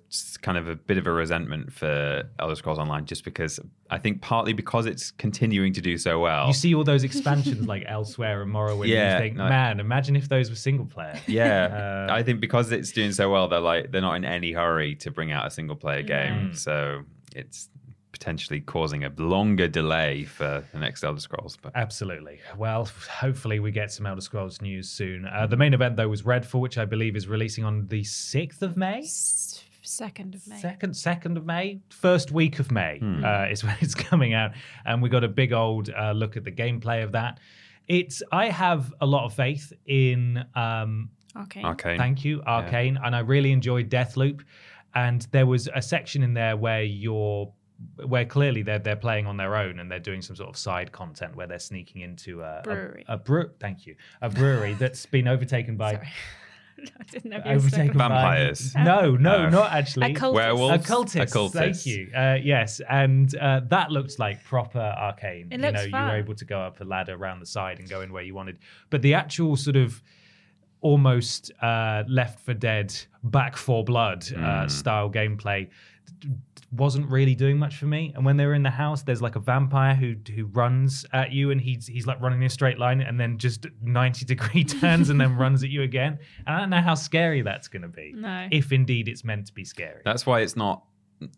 kind 0.41 0.57
of 0.57 0.67
a 0.67 0.75
bit 0.75 0.97
of 0.97 1.07
a 1.07 1.11
resentment 1.11 1.71
for 1.73 2.23
Elder 2.39 2.55
Scrolls 2.55 2.79
Online, 2.79 3.05
just 3.05 3.23
because 3.25 3.59
I 3.91 3.97
think 3.97 4.21
partly 4.21 4.53
because 4.53 4.85
it's 4.85 5.11
continuing 5.11 5.73
to 5.73 5.81
do 5.81 5.97
so 5.97 6.19
well. 6.19 6.47
You 6.47 6.53
see 6.53 6.73
all 6.73 6.83
those 6.85 7.03
expansions 7.03 7.67
like 7.67 7.85
Elsweyr 7.87 8.41
and 8.41 8.51
Morrowind, 8.51 8.87
Yeah, 8.87 9.17
and 9.17 9.23
you 9.23 9.29
think, 9.29 9.37
no. 9.37 9.49
man, 9.49 9.79
imagine 9.81 10.15
if 10.15 10.29
those 10.29 10.49
were 10.49 10.55
single 10.55 10.85
player. 10.85 11.19
yeah, 11.27 12.07
Uh, 12.09 12.13
I 12.13 12.23
think 12.23 12.39
because 12.39 12.71
it's 12.71 12.91
doing 12.91 13.11
so 13.11 13.29
well, 13.29 13.47
they're 13.49 13.59
like 13.59 13.91
they're 13.91 14.01
not 14.01 14.15
in 14.15 14.23
any 14.25 14.53
hurry 14.53 14.95
to 14.95 15.11
bring 15.11 15.31
out 15.33 15.45
a 15.45 15.51
single 15.51 15.75
player 15.75 16.01
game, 16.03 16.51
Mm. 16.51 16.57
so 16.57 17.03
it's 17.35 17.67
potentially 18.13 18.59
causing 18.59 19.03
a 19.03 19.11
longer 19.17 19.67
delay 19.67 20.25
for 20.25 20.63
the 20.73 20.77
next 20.79 21.03
Elder 21.03 21.19
Scrolls. 21.19 21.57
But 21.61 21.71
Absolutely. 21.75 22.39
Well, 22.57 22.87
hopefully 23.09 23.59
we 23.59 23.71
get 23.71 23.91
some 23.91 24.05
Elder 24.05 24.21
Scrolls 24.21 24.61
news 24.61 24.89
soon. 24.89 25.25
Uh, 25.25 25.47
the 25.47 25.55
main 25.57 25.73
event 25.73 25.95
though 25.95 26.09
was 26.09 26.21
Redfall, 26.23 26.59
which 26.59 26.77
I 26.77 26.85
believe 26.85 27.15
is 27.15 27.27
releasing 27.27 27.63
on 27.63 27.87
the 27.87 28.03
sixth 28.03 28.61
of 28.61 28.77
May. 28.77 29.01
S- 29.91 29.97
Second 29.97 30.35
of 30.35 30.47
May. 30.47 30.57
Second, 30.59 30.95
second 30.95 31.37
of 31.37 31.45
May, 31.45 31.79
first 31.89 32.31
week 32.31 32.59
of 32.59 32.71
May 32.71 32.99
Hmm. 32.99 33.23
uh, 33.23 33.45
is 33.51 33.63
when 33.63 33.75
it's 33.81 33.95
coming 33.95 34.33
out, 34.33 34.51
and 34.85 35.01
we 35.01 35.09
got 35.09 35.23
a 35.23 35.27
big 35.27 35.51
old 35.53 35.89
uh, 35.89 36.11
look 36.13 36.37
at 36.37 36.43
the 36.43 36.51
gameplay 36.51 37.03
of 37.03 37.11
that. 37.11 37.39
It's 37.87 38.23
I 38.31 38.49
have 38.49 38.93
a 39.01 39.05
lot 39.05 39.25
of 39.25 39.33
faith 39.33 39.73
in 39.85 40.43
um, 40.55 41.09
Okay. 41.35 41.61
Arkane. 41.61 41.97
Thank 41.97 42.23
you, 42.25 42.41
Arkane. 42.47 42.97
And 43.03 43.15
I 43.15 43.19
really 43.19 43.51
enjoyed 43.51 43.89
Deathloop. 43.89 44.41
And 44.93 45.25
there 45.31 45.45
was 45.45 45.69
a 45.73 45.81
section 45.81 46.23
in 46.23 46.33
there 46.33 46.55
where 46.57 46.83
you're 46.83 47.51
where 48.05 48.25
clearly 48.25 48.61
they're 48.61 48.79
they're 48.79 48.95
playing 49.07 49.25
on 49.25 49.37
their 49.37 49.55
own 49.55 49.79
and 49.79 49.89
they're 49.89 49.99
doing 49.99 50.21
some 50.21 50.35
sort 50.35 50.49
of 50.49 50.55
side 50.57 50.91
content 50.91 51.35
where 51.35 51.47
they're 51.47 51.57
sneaking 51.57 52.01
into 52.01 52.41
a 52.41 52.61
Brewery. 52.63 53.03
A, 53.07 53.13
a 53.13 53.17
brew 53.17 53.49
thank 53.59 53.87
you. 53.87 53.95
A 54.21 54.29
brewery 54.29 54.73
that's 54.79 55.05
been 55.05 55.27
overtaken 55.27 55.77
by 55.77 55.93
Sorry. 55.93 56.07
I 56.99 57.03
didn't 57.03 57.31
know 57.31 57.37
if 57.37 57.45
you 57.45 57.51
overtaken 57.51 57.97
by 57.97 58.07
Vampires. 58.07 58.73
No, 58.77 59.15
no, 59.15 59.49
not 59.49 59.71
actually. 59.71 60.11
Occultists. 60.13 60.35
Werewolves? 60.35 60.85
Occultists. 60.85 61.31
Occultists. 61.31 61.83
Thank 61.83 61.85
you. 61.85 62.11
Uh, 62.15 62.37
yes, 62.41 62.81
and 62.89 63.35
uh, 63.35 63.61
that 63.67 63.91
looked 63.91 64.17
like 64.19 64.43
proper 64.43 64.79
Arkane. 64.79 65.47
It 65.51 65.57
you 65.57 65.57
looks 65.59 65.73
know, 65.73 65.81
you 65.83 65.91
fun. 65.91 66.09
were 66.09 66.17
able 66.17 66.35
to 66.35 66.45
go 66.45 66.59
up 66.59 66.79
a 66.81 66.83
ladder 66.83 67.13
around 67.15 67.39
the 67.39 67.45
side 67.45 67.79
and 67.79 67.89
go 67.89 68.01
in 68.01 68.11
where 68.11 68.23
you 68.23 68.33
wanted. 68.33 68.57
But 68.89 69.01
the 69.01 69.13
actual 69.13 69.55
sort 69.55 69.75
of 69.75 70.01
almost 70.81 71.51
uh, 71.61 72.03
Left 72.07 72.39
4 72.39 72.55
Dead, 72.55 72.93
Back 73.23 73.55
for 73.55 73.83
Blood 73.83 74.25
uh, 74.33 74.67
style 74.67 75.09
gameplay 75.09 75.65
d- 75.65 75.69
d- 75.69 75.69
wasn't 76.71 77.09
really 77.09 77.35
doing 77.35 77.57
much 77.57 77.75
for 77.75 77.85
me. 77.85 78.13
And 78.15 78.23
when 78.25 78.37
they 78.37 78.45
were 78.45 78.53
in 78.53 78.63
the 78.63 78.69
house, 78.69 79.03
there's 79.03 79.21
like 79.21 79.35
a 79.35 79.39
vampire 79.39 79.93
who 79.95 80.15
who 80.33 80.45
runs 80.45 81.05
at 81.13 81.31
you, 81.31 81.51
and 81.51 81.59
he's 81.59 81.87
he's 81.87 82.07
like 82.07 82.21
running 82.21 82.39
in 82.39 82.45
a 82.45 82.49
straight 82.49 82.79
line, 82.79 83.01
and 83.01 83.19
then 83.19 83.37
just 83.37 83.67
ninety 83.81 84.25
degree 84.25 84.63
turns, 84.79 85.09
and 85.09 85.19
then 85.19 85.35
runs 85.35 85.63
at 85.63 85.69
you 85.69 85.81
again. 85.83 86.17
And 86.47 86.55
I 86.55 86.59
don't 86.59 86.69
know 86.69 86.81
how 86.81 86.95
scary 86.95 87.41
that's 87.41 87.67
going 87.67 87.81
to 87.81 87.87
be. 87.89 88.13
No. 88.15 88.47
If 88.51 88.71
indeed 88.71 89.07
it's 89.07 89.23
meant 89.23 89.47
to 89.47 89.53
be 89.53 89.65
scary. 89.65 90.01
That's 90.05 90.25
why 90.25 90.41
it's 90.41 90.55
not 90.55 90.83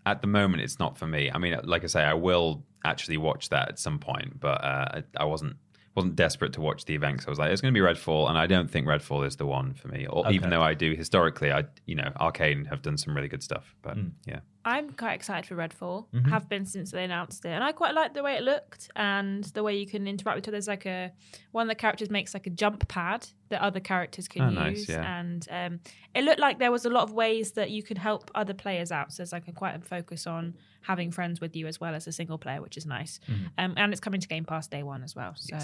at 0.06 0.22
the 0.22 0.28
moment. 0.28 0.62
It's 0.64 0.80
not 0.80 0.98
for 0.98 1.08
me. 1.08 1.32
I 1.34 1.38
mean, 1.38 1.58
like 1.64 1.84
I 1.84 1.88
say, 1.88 2.04
I 2.04 2.14
will 2.14 2.64
actually 2.86 3.18
watch 3.18 3.50
that 3.50 3.70
at 3.70 3.80
some 3.80 4.00
point, 4.00 4.40
but 4.40 4.64
uh, 4.64 5.02
I, 5.02 5.04
I 5.18 5.26
wasn't 5.26 5.56
wasn't 5.96 6.16
desperate 6.16 6.54
to 6.54 6.62
watch 6.62 6.86
the 6.86 6.96
event. 6.96 7.22
So 7.22 7.28
I 7.28 7.30
was 7.30 7.38
like, 7.40 7.52
it's 7.52 7.62
going 7.62 7.74
to 7.74 7.80
be 7.80 7.86
Redfall, 7.86 8.28
and 8.30 8.38
I 8.38 8.48
don't 8.48 8.70
think 8.70 8.88
Redfall 8.88 9.26
is 9.28 9.36
the 9.36 9.46
one 9.46 9.74
for 9.74 9.90
me. 9.90 10.06
Or 10.08 10.32
even 10.32 10.50
though 10.50 10.62
I 10.62 10.74
do 10.74 10.94
historically, 10.96 11.52
I 11.52 11.66
you 11.86 11.96
know, 11.96 12.12
Arkane 12.20 12.68
have 12.68 12.82
done 12.82 12.98
some 12.98 13.16
really 13.16 13.28
good 13.28 13.44
stuff. 13.44 13.76
But 13.82 13.98
Mm. 13.98 14.12
yeah, 14.26 14.40
I'm 14.66 14.92
quite 14.94 15.14
excited 15.14 15.46
for 15.46 15.56
Redfall. 15.56 16.08
Mhm. 16.14 16.30
Have 16.30 16.48
been 16.48 16.66
since 16.66 16.92
they 16.92 17.04
announced 17.04 17.44
it, 17.46 17.50
and 17.50 17.64
I 17.64 17.72
quite 17.74 17.94
like 17.94 18.14
the 18.14 18.24
way 18.24 18.36
it 18.36 18.44
looked 18.44 18.90
and 18.96 19.44
the 19.46 19.62
way 19.64 19.76
you 19.78 19.86
can 19.86 20.08
interact 20.08 20.38
with 20.38 20.48
it. 20.48 20.52
There's 20.52 20.68
like 20.68 20.86
a 20.86 21.12
one 21.52 21.64
of 21.64 21.70
the 21.70 21.76
characters 21.76 22.10
makes 22.10 22.34
like 22.34 22.48
a 22.48 22.50
jump 22.50 22.88
pad 22.88 23.28
that 23.50 23.62
other 23.62 23.80
characters 23.80 24.28
can 24.28 24.42
Oh, 24.58 24.66
use, 24.70 24.88
nice, 24.88 24.90
yeah. 24.90 25.20
and 25.20 25.48
um, 25.52 25.80
it 26.16 26.24
looked 26.24 26.40
like 26.40 26.58
there 26.58 26.72
was 26.72 26.86
a 26.86 26.90
lot 26.90 27.04
of 27.04 27.12
ways 27.14 27.52
that 27.52 27.70
you 27.70 27.84
could 27.84 27.98
help 28.00 28.32
other 28.34 28.54
players 28.54 28.92
out. 28.92 29.12
So 29.12 29.18
there's 29.22 29.32
like 29.34 29.48
a 29.48 29.52
quite 29.52 29.76
a 29.76 29.80
focus 29.80 30.26
on 30.26 30.56
having 30.82 31.12
friends 31.12 31.40
with 31.40 31.56
you 31.56 31.68
as 31.68 31.80
well 31.80 31.94
as 31.94 32.08
a 32.08 32.12
single 32.12 32.38
player, 32.38 32.62
which 32.62 32.76
is 32.78 32.86
nice. 32.86 33.20
Um, 33.58 33.74
and 33.78 33.92
it's 33.94 34.02
coming 34.02 34.20
to 34.22 34.28
Game 34.28 34.44
Pass 34.44 34.68
day 34.68 34.82
one 34.84 35.04
as 35.04 35.16
well. 35.16 35.34
So 35.36 35.56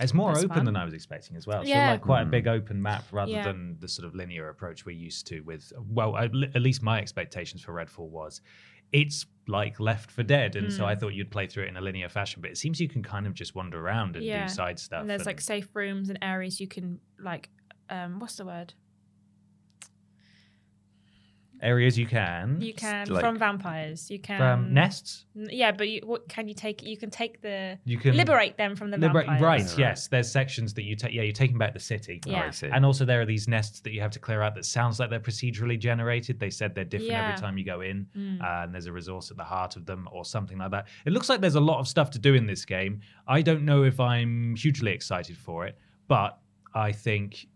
It's 0.00 0.14
more 0.14 0.30
open 0.36 0.48
fun. 0.48 0.64
than 0.64 0.76
I 0.76 0.84
was 0.84 0.94
expecting 0.94 1.36
as 1.36 1.46
well. 1.46 1.62
So 1.64 1.68
Yeah. 1.68 1.90
like 1.92 2.02
quite 2.02 2.22
a 2.22 2.26
big 2.26 2.46
open 2.46 2.80
map 2.80 3.04
rather 3.10 3.30
Yeah. 3.32 3.44
than 3.44 3.78
the 3.80 3.88
sort 3.88 4.06
of 4.06 4.14
linear 4.14 4.48
approach 4.48 4.86
we're 4.86 4.96
used 4.96 5.26
to 5.28 5.40
with 5.40 5.72
well 5.88 6.16
at 6.16 6.30
at 6.54 6.62
least 6.62 6.82
my 6.82 6.98
expectations 7.00 7.62
for 7.62 7.72
Redfall 7.74 8.08
was 8.08 8.33
it's 8.92 9.26
like 9.46 9.78
Left 9.80 10.10
4 10.10 10.24
Dead 10.24 10.56
and 10.56 10.72
so 10.72 10.86
I 10.86 10.94
thought 10.94 11.08
you'd 11.14 11.30
play 11.30 11.46
through 11.46 11.64
it 11.64 11.68
in 11.68 11.76
a 11.76 11.80
linear 11.80 12.08
fashion 12.08 12.40
but 12.40 12.50
it 12.50 12.56
seems 12.56 12.80
you 12.80 12.88
can 12.88 13.02
kind 13.02 13.26
of 13.26 13.34
just 13.34 13.54
wander 13.54 13.78
around 13.78 14.16
and 14.16 14.24
Yeah. 14.24 14.46
do 14.46 14.52
side 14.52 14.78
stuff. 14.78 15.02
and 15.02 15.10
there's 15.10 15.26
like 15.26 15.40
safe 15.40 15.68
rooms 15.74 16.08
and 16.08 16.18
areas 16.22 16.60
you 16.60 16.66
can 16.68 16.98
like 17.18 17.50
um, 17.90 18.18
what's 18.20 18.36
the 18.36 18.46
word? 18.46 18.72
Areas 21.64 21.98
you 21.98 22.06
can. 22.06 22.60
You 22.60 22.74
can 22.74 23.08
Like- 23.08 23.20
from 23.24 23.38
vampires. 23.38 24.10
You 24.10 24.18
can 24.18 24.38
from 24.38 24.74
nests. 24.74 25.24
N- 25.36 25.48
Yeah, 25.50 25.72
but 25.72 25.88
you, 25.88 26.00
what 26.04 26.28
can 26.28 26.46
you 26.48 26.54
take? 26.54 26.82
You 26.82 26.96
can 26.96 27.10
take 27.10 27.40
the 27.40 27.78
You 27.84 27.98
can 27.98 28.16
liberate 28.16 28.56
them 28.56 28.76
from 28.76 28.90
the 28.90 28.98
Liberate, 28.98 29.26
vampires. 29.26 29.42
right? 29.72 29.78
Yes, 29.78 30.08
there's 30.08 30.30
sections 30.30 30.74
that 30.74 30.84
you 30.84 30.94
take. 30.96 31.12
Yeah, 31.12 31.22
you're 31.22 31.32
taking 31.32 31.58
back 31.58 31.72
the 31.72 31.80
city. 31.80 32.20
Yeah. 32.26 32.42
Oh, 32.44 32.46
I 32.48 32.50
see. 32.50 32.68
And 32.68 32.84
also, 32.84 33.04
there 33.04 33.20
are 33.20 33.26
these 33.26 33.48
nests 33.48 33.80
that 33.80 33.92
you 33.92 34.00
have 34.00 34.10
to 34.12 34.18
clear 34.18 34.42
out 34.42 34.54
that 34.54 34.64
sounds 34.64 35.00
like 35.00 35.10
they're 35.10 35.18
procedurally 35.20 35.78
generated. 35.78 36.38
They 36.38 36.50
said 36.50 36.74
they're 36.74 36.84
different 36.84 37.12
Yeah. 37.12 37.28
every 37.30 37.40
time 37.40 37.58
you 37.58 37.64
go 37.64 37.80
in, 37.80 38.06
Mm. 38.16 38.40
uh, 38.42 38.64
and 38.64 38.74
there's 38.74 38.86
a 38.86 38.92
resource 38.92 39.30
at 39.30 39.36
the 39.36 39.44
heart 39.44 39.76
of 39.76 39.86
them 39.86 40.08
or 40.12 40.24
something 40.24 40.58
like 40.58 40.70
that. 40.72 40.86
It 41.06 41.12
looks 41.12 41.28
like 41.28 41.40
there's 41.40 41.54
a 41.54 41.60
lot 41.60 41.78
of 41.80 41.88
stuff 41.88 42.10
to 42.10 42.18
do 42.18 42.34
in 42.34 42.46
this 42.46 42.64
game. 42.64 43.00
I 43.26 43.42
don't 43.42 43.64
know 43.64 43.84
if 43.84 43.98
I'm 44.00 44.54
hugely 44.56 44.92
excited 44.92 45.36
for 45.36 45.66
it, 45.66 45.76
but 46.08 46.38
I 46.74 46.92
think 46.92 47.46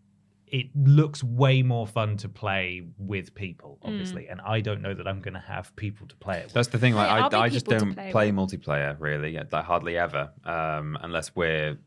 it 0.51 0.67
looks 0.75 1.23
way 1.23 1.63
more 1.63 1.87
fun 1.87 2.17
to 2.19 2.29
play 2.29 2.83
with 2.99 3.35
people, 3.35 3.79
Mm. 3.83 3.89
obviously. 3.89 4.29
And 4.29 4.41
I 4.41 4.61
don't 4.61 4.83
know 4.83 4.95
that 4.95 5.07
I'm 5.07 5.21
going 5.21 5.35
to 5.35 5.41
have 5.41 5.75
people 5.77 6.07
to 6.07 6.17
play 6.17 6.39
it 6.39 6.45
with. 6.45 6.53
That's 6.55 6.69
the 6.69 6.79
thing. 6.79 6.95
Like, 6.95 7.09
Yeah, 7.09 7.27
I'll 7.27 7.41
I, 7.43 7.45
I 7.45 7.49
just 7.49 7.67
don't 7.67 7.95
play 7.95 8.11
play, 8.11 8.31
multiplayer 8.33 8.97
really, 8.99 9.39
like 9.53 9.65
hardly 9.65 9.97
ever, 9.99 10.31
um, 10.45 10.97
unless 11.03 11.35
we're 11.37 11.79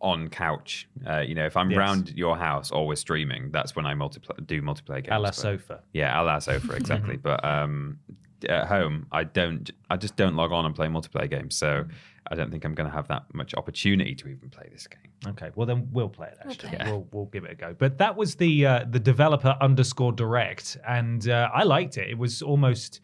on 0.00 0.28
couch. 0.28 0.88
Uh, 1.08 1.20
you 1.20 1.34
know, 1.34 1.46
if 1.46 1.56
I'm 1.56 1.70
Yes. 1.70 1.78
round 1.78 2.10
your 2.10 2.36
house 2.36 2.70
or 2.70 2.86
we're 2.86 2.96
streaming, 2.96 3.50
that's 3.50 3.74
when 3.74 3.86
I 3.86 3.94
multipl- 3.94 4.46
do 4.46 4.60
multiplayer 4.62 5.02
games. 5.04 5.08
a 5.10 5.18
la 5.18 5.28
but- 5.28 5.34
sofa. 5.34 5.80
Yeah, 5.92 6.20
a 6.20 6.22
la 6.22 6.38
sofa 6.38 6.72
exactly. 6.76 7.16
but 7.16 7.42
um, 7.44 7.98
at 8.48 8.66
home, 8.66 9.06
I 9.10 9.24
don't. 9.24 9.70
I 9.88 9.96
just 9.96 10.16
don't 10.16 10.36
log 10.36 10.52
on 10.52 10.66
and 10.66 10.74
play 10.74 10.88
multiplayer 10.88 11.30
games. 11.30 11.56
So 11.56 11.86
I 12.30 12.34
don't 12.34 12.50
think 12.50 12.64
I'm 12.64 12.74
going 12.74 12.88
to 12.88 12.94
have 12.94 13.08
that 13.08 13.24
much 13.34 13.54
opportunity 13.54 14.14
to 14.14 14.28
even 14.28 14.50
play 14.50 14.68
this 14.72 14.86
game. 14.86 15.10
Okay, 15.32 15.50
well 15.54 15.66
then 15.66 15.88
we'll 15.92 16.08
play 16.08 16.28
it. 16.28 16.38
We'll 16.44 16.52
Actually, 16.52 16.76
play 16.76 16.78
we'll, 16.86 16.86
it. 16.88 16.90
we'll 16.92 17.08
we'll 17.12 17.26
give 17.26 17.44
it 17.44 17.52
a 17.52 17.54
go. 17.54 17.74
But 17.78 17.98
that 17.98 18.16
was 18.16 18.34
the 18.36 18.66
uh, 18.66 18.84
the 18.90 19.00
developer 19.00 19.56
underscore 19.60 20.12
direct, 20.12 20.76
and 20.86 21.28
uh, 21.28 21.48
I 21.54 21.62
liked 21.64 21.98
it. 21.98 22.08
It 22.10 22.18
was 22.18 22.42
almost 22.42 23.00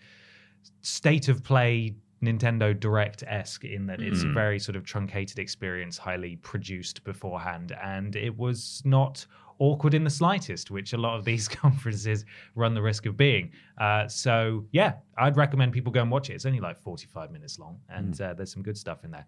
state 0.80 1.28
of 1.28 1.42
play 1.42 1.94
Nintendo 2.22 2.78
Direct 2.78 3.24
esque 3.26 3.64
in 3.64 3.86
that 3.86 4.00
it's 4.00 4.22
a 4.22 4.26
Mm. 4.26 4.34
very 4.34 4.58
sort 4.60 4.76
of 4.76 4.84
truncated 4.84 5.38
experience, 5.40 5.98
highly 5.98 6.36
produced 6.36 7.02
beforehand, 7.04 7.72
and 7.82 8.14
it 8.14 8.36
was 8.36 8.80
not 8.84 9.26
awkward 9.58 9.94
in 9.94 10.04
the 10.04 10.10
slightest, 10.10 10.70
which 10.70 10.92
a 10.92 10.98
lot 10.98 11.16
of 11.18 11.24
these 11.24 11.48
conferences 11.62 12.24
run 12.54 12.74
the 12.74 12.82
risk 12.82 13.06
of 13.06 13.16
being. 13.16 13.50
Uh, 13.78 14.06
so 14.08 14.64
yeah, 14.72 14.94
I'd 15.18 15.36
recommend 15.36 15.72
people 15.72 15.92
go 15.92 16.02
and 16.02 16.10
watch 16.10 16.30
it. 16.30 16.34
It's 16.34 16.46
only 16.46 16.60
like 16.60 16.80
forty 16.80 17.06
five 17.06 17.30
minutes 17.30 17.58
long, 17.58 17.78
and 17.88 18.20
uh, 18.20 18.34
there's 18.34 18.52
some 18.52 18.62
good 18.62 18.76
stuff 18.76 19.04
in 19.04 19.10
there. 19.10 19.26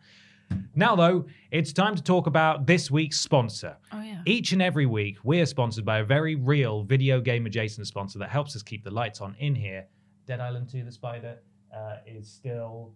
Now, 0.74 0.94
though, 0.94 1.24
it's 1.50 1.72
time 1.72 1.94
to 1.96 2.02
talk 2.02 2.26
about 2.26 2.66
this 2.66 2.90
week's 2.90 3.18
sponsor. 3.18 3.76
Oh 3.92 4.02
yeah. 4.02 4.20
Each 4.26 4.52
and 4.52 4.60
every 4.60 4.86
week, 4.86 5.16
we 5.24 5.40
are 5.40 5.46
sponsored 5.46 5.84
by 5.86 5.98
a 5.98 6.04
very 6.04 6.34
real 6.34 6.82
video 6.82 7.20
game 7.20 7.46
adjacent 7.46 7.86
sponsor 7.86 8.18
that 8.18 8.28
helps 8.28 8.54
us 8.54 8.62
keep 8.62 8.84
the 8.84 8.90
lights 8.90 9.20
on 9.22 9.34
in 9.38 9.54
here. 9.54 9.86
Dead 10.26 10.40
Island 10.40 10.68
2 10.70 10.84
The 10.84 10.92
Spider 10.92 11.38
uh, 11.74 11.96
is 12.06 12.28
still 12.30 12.92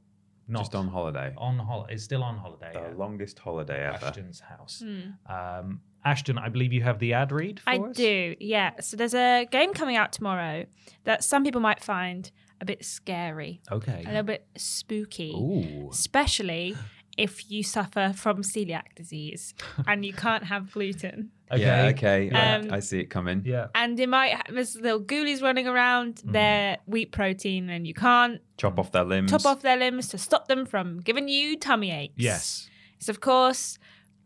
not 0.46 0.60
Just 0.60 0.74
on 0.74 0.88
holiday. 0.88 1.32
on 1.36 1.58
holiday. 1.58 1.94
Is 1.94 2.04
still 2.04 2.22
on 2.22 2.36
holiday. 2.36 2.70
The 2.72 2.80
at 2.80 2.98
longest 2.98 3.38
holiday 3.38 3.86
ever. 3.86 4.06
Ashton's 4.06 4.40
house. 4.40 4.82
Hmm. 4.84 5.32
Um, 5.32 5.80
Ashton, 6.04 6.38
I 6.38 6.48
believe 6.48 6.72
you 6.72 6.82
have 6.82 6.98
the 6.98 7.12
ad 7.12 7.32
read 7.32 7.60
for 7.60 7.70
I 7.70 7.78
us? 7.78 7.96
do, 7.96 8.34
yeah. 8.40 8.72
So 8.80 8.96
there's 8.96 9.14
a 9.14 9.46
game 9.50 9.72
coming 9.74 9.96
out 9.96 10.12
tomorrow 10.12 10.64
that 11.04 11.24
some 11.24 11.44
people 11.44 11.60
might 11.60 11.82
find 11.82 12.30
a 12.60 12.64
bit 12.64 12.84
scary, 12.84 13.60
Okay. 13.70 14.02
a 14.04 14.08
little 14.08 14.22
bit 14.22 14.46
spooky, 14.56 15.32
Ooh. 15.32 15.88
especially 15.90 16.76
if 17.16 17.50
you 17.50 17.62
suffer 17.64 18.12
from 18.14 18.42
celiac 18.42 18.94
disease 18.94 19.54
and 19.86 20.04
you 20.04 20.12
can't 20.12 20.44
have 20.44 20.72
gluten. 20.72 21.30
Okay. 21.50 21.62
Yeah, 21.62 21.86
okay. 21.86 22.30
I- 22.30 22.54
Um, 22.56 22.72
I 22.72 22.80
see 22.80 23.00
it 23.00 23.06
coming. 23.10 23.42
Yeah. 23.44 23.68
And 23.74 23.98
it 23.98 24.08
might 24.08 24.32
have 24.34 24.54
there's 24.54 24.76
little 24.76 25.00
ghoulies 25.02 25.42
running 25.42 25.66
around. 25.66 26.20
Hmm. 26.20 26.32
They're 26.32 26.76
wheat 26.86 27.10
protein, 27.10 27.70
and 27.70 27.86
you 27.86 27.94
can't 27.94 28.40
Chop 28.56 28.78
off 28.78 28.92
their 28.92 29.04
limbs. 29.04 29.30
chop 29.30 29.46
off 29.46 29.62
their 29.62 29.76
limbs 29.76 30.08
to 30.08 30.18
stop 30.18 30.46
them 30.48 30.64
from 30.66 31.00
giving 31.00 31.26
you 31.28 31.56
tummy 31.58 31.90
aches. 31.90 32.14
Yes. 32.16 32.68
It's 32.98 33.08
of 33.08 33.20
course 33.20 33.78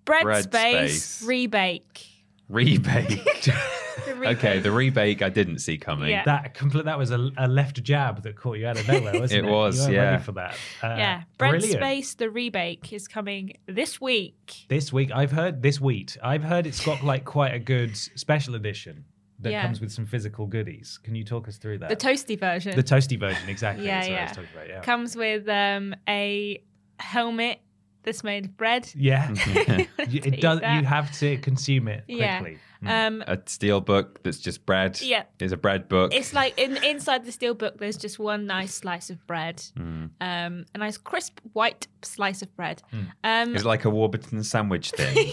bread, 0.05 0.25
Bread 0.25 0.45
space, 0.45 1.05
space. 1.05 1.29
rebake. 1.29 2.07
Rebake. 2.51 3.25
The 3.45 4.29
okay, 4.31 4.59
the 4.59 4.69
rebake 4.71 5.23
I 5.23 5.29
didn't 5.29 5.59
see 5.61 5.79
coming. 5.79 6.11
Yeah. 6.11 6.25
That 6.25 6.55
complete. 6.55 6.85
That 6.85 6.99
was 6.99 7.11
a, 7.11 7.31
a 7.39 7.49
left 7.49 7.83
jab 7.83 8.23
that 8.25 8.37
caught 8.37 8.59
you 8.59 8.67
out 8.67 8.79
of 8.79 8.87
nowhere, 8.89 9.19
wasn't 9.21 9.33
it? 9.47 9.49
It 9.49 9.51
was, 9.51 9.89
you 9.89 9.95
yeah. 9.95 10.11
Ready 10.13 10.23
for 10.23 10.33
that. 10.33 10.55
Uh, 10.83 10.89
yeah, 10.99 11.23
bread 11.39 11.51
brilliant. 11.53 11.73
space. 11.81 12.15
The 12.15 12.27
rebake 12.27 12.93
is 12.93 13.09
coming 13.09 13.57
this 13.67 14.01
week. 14.01 14.67
This 14.69 14.93
week, 14.93 15.11
I've 15.15 15.33
heard 15.33 15.63
this 15.63 15.81
wheat. 15.81 16.17
I've 16.23 16.45
heard 16.45 16.67
it's 16.67 16.85
got 16.85 17.03
like 17.05 17.25
quite 17.25 17.55
a 17.55 17.59
good 17.59 17.97
special 17.97 18.55
edition 18.55 19.05
that 19.41 19.51
Yeah. 19.51 19.63
comes 19.63 19.81
with 19.81 19.91
some 19.91 20.07
physical 20.07 20.47
goodies. 20.47 20.99
Can 21.03 21.15
you 21.15 21.25
talk 21.25 21.49
us 21.49 21.57
through 21.57 21.79
that? 21.79 21.89
The 21.89 21.97
toasty 21.97 22.39
version 22.39 22.77
The 22.77 22.83
toasty 22.83 23.19
version, 23.19 23.49
exactly. 23.49 23.87
Yeah, 23.87 24.01
That's 24.01 24.09
what 24.09 24.13
I 24.13 24.17
yeah. 24.19 24.23
was 24.29 24.37
talking 24.37 24.51
about. 24.55 24.69
Yeah. 24.69 24.81
comes 24.83 25.17
with 25.17 25.49
um, 25.49 25.95
a 26.09 26.63
helmet 27.01 27.61
that's 28.03 28.23
made 28.25 28.45
of 28.47 28.57
bread. 28.57 28.89
yeah. 28.97 29.31
You 29.47 29.87
You- 30.09 30.21
it 30.25 30.41
does. 30.41 30.61
that. 30.61 30.81
You 30.81 30.87
have 30.87 31.11
to 31.21 31.37
consume 31.39 31.89
it 31.89 32.05
quickly. 32.07 32.59
Mm. 32.83 33.07
Um, 33.07 33.23
A 33.29 33.39
steel 33.47 33.81
book 33.81 34.23
that's 34.25 34.39
just 34.41 34.67
bread. 34.67 35.01
Yeah. 35.01 35.23
Is 35.39 35.53
a 35.53 35.57
bread 35.57 35.89
book. 35.89 36.13
it's 36.13 36.33
like 36.35 36.59
in 36.59 36.77
inside 36.85 37.25
the 37.25 37.31
steel 37.33 37.55
book. 37.55 37.79
There's 37.79 37.97
just 37.97 38.19
one 38.19 38.47
nice 38.47 38.75
slice 38.75 39.09
of 39.11 39.25
bread, 39.29 39.57
Mm. 39.79 40.11
um, 40.21 40.65
a 40.75 40.79
nice 40.79 40.99
crisp 40.99 41.39
white 41.53 41.87
slice 42.03 42.43
of 42.43 42.55
bread. 42.57 42.83
Hmm. 42.91 43.03
Um, 43.23 43.55
Is 43.55 43.63
it 43.63 43.69
like 43.69 43.85
a 43.85 43.91
Warburton 43.91 44.43
sandwich 44.43 44.91
thing? 44.97 45.31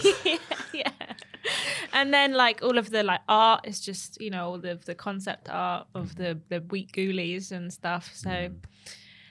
yeah. 0.72 0.92
And 1.92 2.14
then 2.14 2.34
like 2.34 2.62
all 2.62 2.78
of 2.78 2.90
the 2.90 3.02
like 3.02 3.20
art 3.28 3.66
is 3.66 3.80
just 3.80 4.20
you 4.20 4.30
know 4.30 4.46
all 4.50 4.64
of 4.66 4.84
the 4.84 4.94
concept 4.94 5.48
art 5.50 5.88
of 5.94 6.14
the 6.14 6.38
the 6.50 6.60
wheat 6.70 6.92
ghoulies 6.92 7.50
and 7.50 7.72
stuff. 7.72 8.10
So 8.14 8.50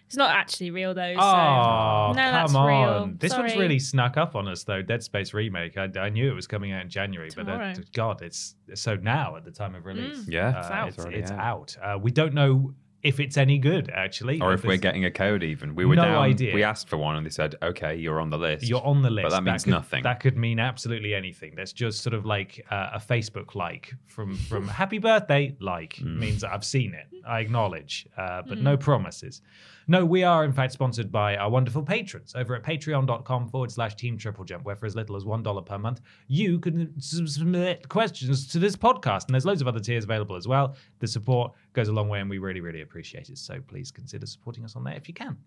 it's 0.10 0.18
not 0.18 0.32
actually 0.32 0.72
real 0.72 0.94
though. 0.96 1.14
So 1.14 1.22
Oh, 1.22 2.14
no, 2.16 2.32
that's 2.32 2.52
come 2.52 2.66
real. 2.66 2.76
on. 2.76 3.18
This 3.20 3.38
one's 3.38 3.56
really 3.56 3.78
snuck 3.80 4.18
up 4.18 4.36
on 4.36 4.48
us, 4.48 4.64
though. 4.64 4.82
Dead 4.82 5.04
Space 5.04 5.34
Remake. 5.36 5.78
I, 5.78 5.88
I 6.00 6.10
knew 6.10 6.30
it 6.30 6.34
was 6.34 6.48
coming 6.48 6.72
out 6.72 6.82
in 6.82 6.90
January, 6.90 7.30
but 7.36 7.48
uh, 7.48 7.76
God, 7.94 8.22
it's 8.24 8.56
so 8.74 8.96
now 8.96 9.36
at 9.36 9.46
the 9.46 9.52
time 9.52 9.76
of 9.76 9.86
release. 9.86 10.20
Mm. 10.22 10.32
Yeah, 10.32 10.48
Uh, 10.48 10.60
it's 10.60 10.70
out. 10.72 10.88
It's, 10.88 10.98
It's 10.98 11.06
already 11.06 11.24
out. 11.24 11.40
out. 11.40 11.78
Uh, 11.96 12.00
we 12.00 12.10
don't 12.12 12.34
know 12.34 12.74
if 13.02 13.22
it's 13.22 13.38
any 13.38 13.58
good, 13.58 13.90
actually. 13.92 14.42
or 14.42 14.52
if 14.54 14.66
we're 14.66 14.76
getting 14.76 15.06
a 15.06 15.12
code 15.12 15.42
even. 15.42 15.74
We 15.74 15.86
were 15.86 15.96
No 15.96 16.02
down. 16.04 16.16
idea. 16.24 16.54
We 16.54 16.64
asked 16.64 16.90
for 16.90 16.98
one 16.98 17.16
and 17.16 17.26
they 17.26 17.30
said, 17.30 17.56
okay, 17.62 17.96
you're 17.96 18.20
on 18.20 18.30
the 18.30 18.38
list. 18.38 18.68
You're 18.68 18.86
on 18.86 19.02
the 19.04 19.10
list. 19.10 19.24
But 19.24 19.30
that 19.30 19.44
means 19.44 19.64
could, 19.64 19.70
nothing. 19.72 20.04
That 20.04 20.20
could 20.20 20.36
mean 20.36 20.60
absolutely 20.60 21.14
anything. 21.14 21.54
That's 21.56 21.72
just 21.72 22.02
sort 22.04 22.14
of 22.14 22.26
like 22.26 22.66
uh, 22.70 22.90
a 22.96 23.00
Facebook 23.00 23.56
like 23.56 23.94
from 24.08 24.36
from 24.36 24.68
Happy 24.82 24.98
Birthday 24.98 25.56
like 25.62 25.94
Mm. 26.02 26.18
means 26.18 26.42
that 26.42 26.52
I've 26.52 26.66
seen 26.66 26.94
it. 26.94 27.06
I 27.26 27.40
acknowledge, 27.40 28.06
uh, 28.18 28.42
but 28.42 28.58
Mm. 28.58 28.64
no 28.64 28.76
promises. 28.78 29.42
No, 29.90 30.06
we 30.06 30.24
are 30.24 30.46
in 30.46 30.54
fact 30.54 30.72
sponsored 30.72 31.12
by 31.12 31.36
our 31.36 31.50
wonderful 31.50 31.82
patrons 31.82 32.36
over 32.36 32.56
at 32.56 32.62
patreon.com 32.62 33.48
forward 33.50 33.72
slash 33.72 33.96
team 33.96 34.20
triple 34.20 34.46
jump, 34.46 34.64
where 34.64 34.76
for 34.76 34.86
as 34.86 34.96
little 34.96 35.16
as 35.16 35.24
$1 35.24 35.66
per 35.66 35.80
month, 35.80 36.02
you 36.28 36.60
can 36.60 36.94
submit 37.02 37.90
questions 37.90 38.46
to 38.50 38.60
this 38.60 38.76
podcast. 38.76 39.26
And 39.26 39.34
there's 39.34 39.48
loads 39.48 39.62
of 39.62 39.68
other 39.68 39.80
tiers 39.80 40.04
available 40.04 40.36
as 40.36 40.48
well. 40.48 40.76
The 41.00 41.08
support 41.08 41.54
goes 41.74 41.88
a 41.88 41.92
long 41.92 42.08
way 42.08 42.20
and 42.20 42.30
we 42.30 42.38
really, 42.38 42.62
really 42.62 42.82
appreciate 42.82 43.30
it. 43.30 43.40
So 43.40 43.62
please 43.68 43.90
consider 43.90 44.28
supporting 44.28 44.64
us 44.64 44.76
on 44.76 44.84
there 44.84 44.94
if 44.94 45.08
you 45.08 45.16
can. 45.16 45.38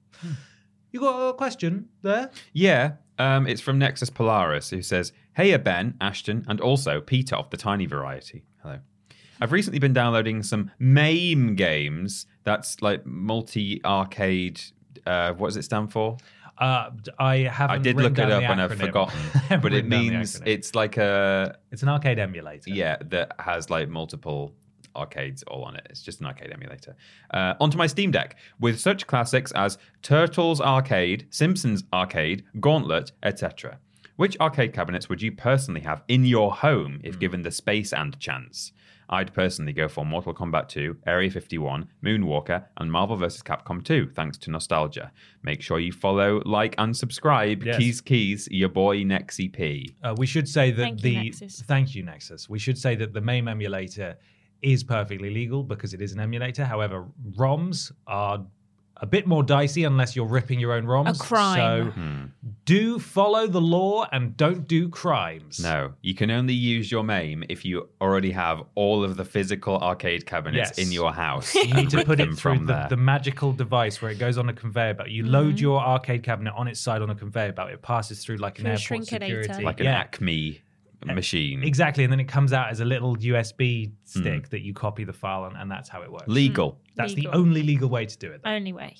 You 0.90 0.98
got 0.98 1.28
a 1.28 1.34
question 1.34 1.88
there? 2.02 2.28
Yeah, 2.52 2.94
um, 3.18 3.46
it's 3.46 3.60
from 3.60 3.78
Nexus 3.78 4.10
Polaris, 4.10 4.70
who 4.70 4.82
says, 4.82 5.12
Hey, 5.34 5.56
Ben, 5.56 5.94
Ashton, 6.00 6.44
and 6.48 6.60
also 6.60 7.00
Peter 7.00 7.36
of 7.36 7.48
the 7.50 7.56
Tiny 7.56 7.86
Variety. 7.86 8.44
Hello. 8.60 8.80
I've 9.42 9.50
recently 9.50 9.80
been 9.80 9.92
downloading 9.92 10.44
some 10.44 10.70
MAME 10.78 11.56
games. 11.56 12.26
That's 12.44 12.80
like 12.80 13.04
multi 13.04 13.84
arcade. 13.84 14.60
Uh, 15.04 15.32
what 15.32 15.48
does 15.48 15.56
it 15.56 15.64
stand 15.64 15.90
for? 15.90 16.16
Uh, 16.58 16.90
I 17.18 17.38
haven't. 17.38 17.74
I 17.74 17.78
did 17.78 17.96
look 17.96 18.16
it 18.18 18.30
up 18.30 18.44
and 18.44 18.62
I've 18.62 18.78
forgotten. 18.78 19.18
But 19.48 19.72
it 19.72 19.84
written 19.84 19.90
down 19.90 20.06
the 20.06 20.10
means 20.10 20.40
it's 20.46 20.76
like 20.76 20.96
a 20.96 21.58
it's 21.72 21.82
an 21.82 21.88
arcade 21.88 22.20
emulator. 22.20 22.70
yeah 22.70 22.98
that 23.10 23.34
has 23.40 23.68
like 23.68 23.88
multiple 23.88 24.54
arcades 24.94 25.42
all 25.48 25.64
on 25.64 25.74
it. 25.74 25.88
It's 25.90 26.02
just 26.02 26.20
an 26.20 26.26
arcade 26.26 26.52
emulator. 26.52 26.94
Uh, 27.34 27.54
onto 27.60 27.76
my 27.76 27.88
Steam 27.88 28.12
Deck 28.12 28.36
with 28.60 28.78
such 28.78 29.08
classics 29.08 29.50
as 29.56 29.76
Turtles 30.02 30.60
Arcade, 30.60 31.26
Simpsons 31.30 31.82
Arcade, 31.92 32.44
Gauntlet, 32.60 33.10
etc. 33.24 33.78
Which 34.14 34.38
arcade 34.38 34.72
cabinets 34.72 35.08
would 35.08 35.20
you 35.20 35.32
personally 35.32 35.80
have 35.80 36.04
in 36.06 36.24
your 36.26 36.54
home 36.54 37.00
if 37.02 37.18
given 37.18 37.42
the 37.42 37.50
space 37.50 37.92
and 37.92 38.16
chance? 38.20 38.70
I'd 39.12 39.34
personally 39.34 39.74
go 39.74 39.88
for 39.88 40.06
Mortal 40.06 40.32
Kombat 40.32 40.68
2, 40.68 40.96
Area 41.06 41.30
51, 41.30 41.86
Moonwalker, 42.02 42.64
and 42.78 42.90
Marvel 42.90 43.14
vs. 43.14 43.42
Capcom 43.42 43.84
2, 43.84 44.08
thanks 44.14 44.38
to 44.38 44.50
nostalgia. 44.50 45.12
Make 45.42 45.60
sure 45.60 45.78
you 45.78 45.92
follow, 45.92 46.40
like, 46.46 46.74
and 46.78 46.96
subscribe. 46.96 47.62
Yes. 47.62 47.76
Keys, 47.76 48.00
keys, 48.00 48.48
your 48.50 48.70
boy 48.70 49.02
Nexy 49.02 49.52
P. 49.52 49.94
Uh, 50.02 50.14
we 50.16 50.26
should 50.26 50.48
say 50.48 50.70
that 50.70 50.82
Thank 50.82 51.04
you, 51.04 51.10
the 51.10 51.24
Nexus. 51.24 51.62
thank 51.66 51.94
you 51.94 52.02
Nexus. 52.02 52.48
We 52.48 52.58
should 52.58 52.78
say 52.78 52.94
that 52.96 53.12
the 53.12 53.20
MAME 53.20 53.48
emulator 53.48 54.16
is 54.62 54.82
perfectly 54.82 55.28
legal 55.28 55.62
because 55.62 55.92
it 55.92 56.00
is 56.00 56.12
an 56.12 56.20
emulator. 56.20 56.64
However, 56.64 57.06
ROMs 57.36 57.92
are 58.06 58.46
a 59.02 59.06
bit 59.06 59.26
more 59.26 59.42
dicey 59.42 59.82
unless 59.84 60.14
you're 60.16 60.24
ripping 60.28 60.58
your 60.60 60.72
own 60.72 60.84
ROMs. 60.84 61.16
A 61.16 61.18
crime. 61.18 61.92
So 62.40 62.50
do 62.64 62.98
follow 63.00 63.46
the 63.48 63.60
law 63.60 64.06
and 64.12 64.36
don't 64.36 64.66
do 64.68 64.88
crimes. 64.88 65.58
No, 65.60 65.92
you 66.02 66.14
can 66.14 66.30
only 66.30 66.54
use 66.54 66.90
your 66.90 67.02
MAME 67.02 67.42
if 67.48 67.64
you 67.64 67.88
already 68.00 68.30
have 68.30 68.62
all 68.76 69.02
of 69.02 69.16
the 69.16 69.24
physical 69.24 69.76
arcade 69.78 70.24
cabinets 70.24 70.72
Yes. 70.78 70.86
in 70.86 70.92
your 70.92 71.12
house. 71.12 71.52
You 71.72 71.74
need 71.74 71.90
to 71.90 72.04
put 72.04 72.18
them 72.18 72.30
it 72.30 72.36
through 72.36 72.60
the, 72.60 72.64
there. 72.66 72.86
the 72.90 72.96
magical 72.96 73.52
device 73.52 74.00
where 74.00 74.10
it 74.12 74.18
goes 74.20 74.38
on 74.38 74.48
a 74.48 74.52
conveyor 74.52 74.94
belt. 74.94 75.10
You 75.10 75.26
load 75.26 75.58
your 75.58 75.80
arcade 75.80 76.22
cabinet 76.22 76.54
on 76.56 76.68
its 76.68 76.78
side 76.80 77.02
on 77.02 77.10
a 77.10 77.14
conveyor 77.16 77.52
belt. 77.52 77.70
It 77.70 77.82
passes 77.82 78.24
through 78.24 78.36
like 78.36 78.60
an 78.60 78.64
Through 78.76 78.96
airport 78.98 79.08
security. 79.08 79.64
like 79.64 79.80
an 79.80 79.86
yeah. 79.86 79.98
Acme 79.98 80.60
machine. 81.04 81.64
Exactly, 81.64 82.04
and 82.04 82.12
then 82.12 82.20
it 82.20 82.28
comes 82.28 82.52
out 82.52 82.70
as 82.70 82.78
a 82.78 82.84
little 82.84 83.16
USB 83.16 83.88
Hmm. 83.88 84.20
stick 84.20 84.48
that 84.50 84.60
you 84.62 84.72
copy 84.72 85.02
the 85.02 85.12
file 85.12 85.42
on, 85.42 85.56
and 85.56 85.68
that's 85.68 85.88
how 85.88 86.02
it 86.02 86.12
works. 86.12 86.28
Legal. 86.28 86.78
That's 86.96 87.14
Legal. 87.14 87.32
the 87.32 87.38
only 87.38 87.62
legal 87.62 87.88
way 87.88 88.06
to 88.06 88.18
do 88.18 88.30
it. 88.30 88.42
though. 88.42 88.50
Only 88.50 88.72
way. 88.72 88.96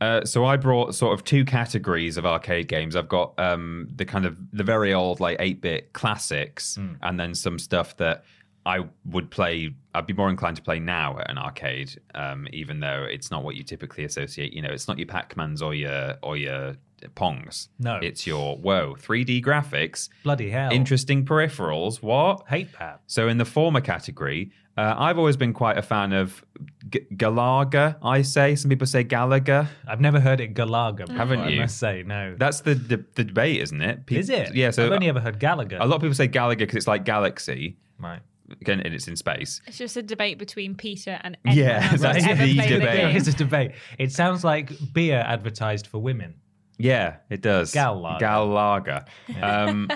Uh, 0.00 0.24
so 0.24 0.46
I 0.46 0.56
brought 0.56 0.94
sort 0.94 1.12
of 1.12 1.24
two 1.24 1.44
categories 1.44 2.16
of 2.16 2.24
arcade 2.24 2.68
games. 2.68 2.96
I've 2.96 3.08
got 3.08 3.38
um, 3.38 3.86
the 3.94 4.04
kind 4.06 4.24
of 4.24 4.36
the 4.52 4.64
very 4.64 4.94
old 4.94 5.20
like 5.20 5.36
eight 5.40 5.60
bit 5.60 5.92
classics, 5.92 6.76
Hmm. 6.76 6.94
and 7.02 7.20
then 7.20 7.34
some 7.34 7.58
stuff 7.58 7.96
that 7.98 8.24
I 8.66 8.86
would 9.04 9.30
play. 9.30 9.74
I'd 9.94 10.06
be 10.06 10.12
more 10.14 10.30
inclined 10.30 10.56
to 10.56 10.62
play 10.62 10.78
now 10.78 11.18
at 11.18 11.30
an 11.30 11.36
arcade, 11.38 12.00
um, 12.14 12.46
even 12.52 12.80
though 12.80 13.04
it's 13.10 13.30
not 13.30 13.42
what 13.44 13.56
you 13.56 13.62
typically 13.62 14.04
associate. 14.04 14.52
You 14.54 14.62
know, 14.62 14.70
it's 14.70 14.88
not 14.88 14.98
your 14.98 15.06
Pac 15.06 15.36
Mans 15.36 15.60
or 15.62 15.74
your 15.74 16.16
or 16.22 16.36
your 16.36 16.76
Pongs. 17.08 17.68
No. 17.78 17.96
it's 18.02 18.26
your 18.26 18.56
whoa 18.56 18.94
3D 18.98 19.42
graphics, 19.44 20.08
Bloody 20.24 20.50
hell! 20.50 20.70
interesting 20.72 21.24
peripherals. 21.24 22.02
What? 22.02 22.44
Hate 22.48 22.72
Pat. 22.72 23.00
So 23.06 23.28
in 23.28 23.38
the 23.38 23.44
former 23.44 23.80
category, 23.80 24.52
uh, 24.76 24.94
I've 24.96 25.18
always 25.18 25.36
been 25.36 25.52
quite 25.52 25.76
a 25.78 25.82
fan 25.82 26.12
of 26.12 26.44
G- 26.88 27.00
Galaga. 27.14 27.96
I 28.02 28.22
say 28.22 28.54
some 28.54 28.68
people 28.68 28.86
say 28.86 29.04
Galaga. 29.04 29.68
I've 29.86 30.00
never 30.00 30.20
heard 30.20 30.40
it 30.40 30.54
Galaga. 30.54 30.98
Before, 31.06 31.16
Haven't 31.16 31.40
I 31.40 31.48
you? 31.50 31.60
must 31.60 31.78
say 31.78 32.02
no. 32.06 32.34
That's 32.38 32.60
the, 32.60 32.74
the 32.74 33.04
the 33.14 33.24
debate, 33.24 33.60
isn't 33.62 33.80
it? 33.82 34.06
Pe- 34.06 34.16
Is 34.16 34.30
it? 34.30 34.54
Yeah. 34.54 34.70
So 34.70 34.86
I've 34.86 34.92
only 34.92 35.08
ever 35.08 35.20
heard 35.20 35.38
Gallagher. 35.40 35.78
a 35.80 35.86
lot 35.86 35.96
of 35.96 36.02
people 36.02 36.14
say 36.14 36.28
Galaga 36.28 36.58
because 36.58 36.76
it's 36.76 36.86
like 36.86 37.04
galaxy, 37.04 37.76
Right. 37.98 38.20
again, 38.60 38.80
and 38.80 38.94
it's 38.94 39.08
in 39.08 39.16
space. 39.16 39.60
It's 39.66 39.76
just 39.78 39.96
a 39.96 40.02
debate 40.02 40.38
between 40.38 40.74
Peter 40.76 41.18
and 41.22 41.36
Yeah, 41.44 41.52
anyone 41.52 41.82
else 41.92 42.00
that's 42.00 42.22
the 42.24 42.30
debate. 42.34 42.56
the 42.70 42.78
There 42.78 43.08
a 43.16 43.32
debate. 43.32 43.72
It 43.98 44.12
sounds 44.12 44.44
like 44.44 44.72
beer 44.94 45.22
advertised 45.26 45.88
for 45.88 45.98
women. 45.98 46.34
Yeah, 46.80 47.16
it 47.28 47.40
does. 47.42 47.72
Galaga. 47.74 48.20
Galaga. 48.20 49.06
Um, 49.42 49.88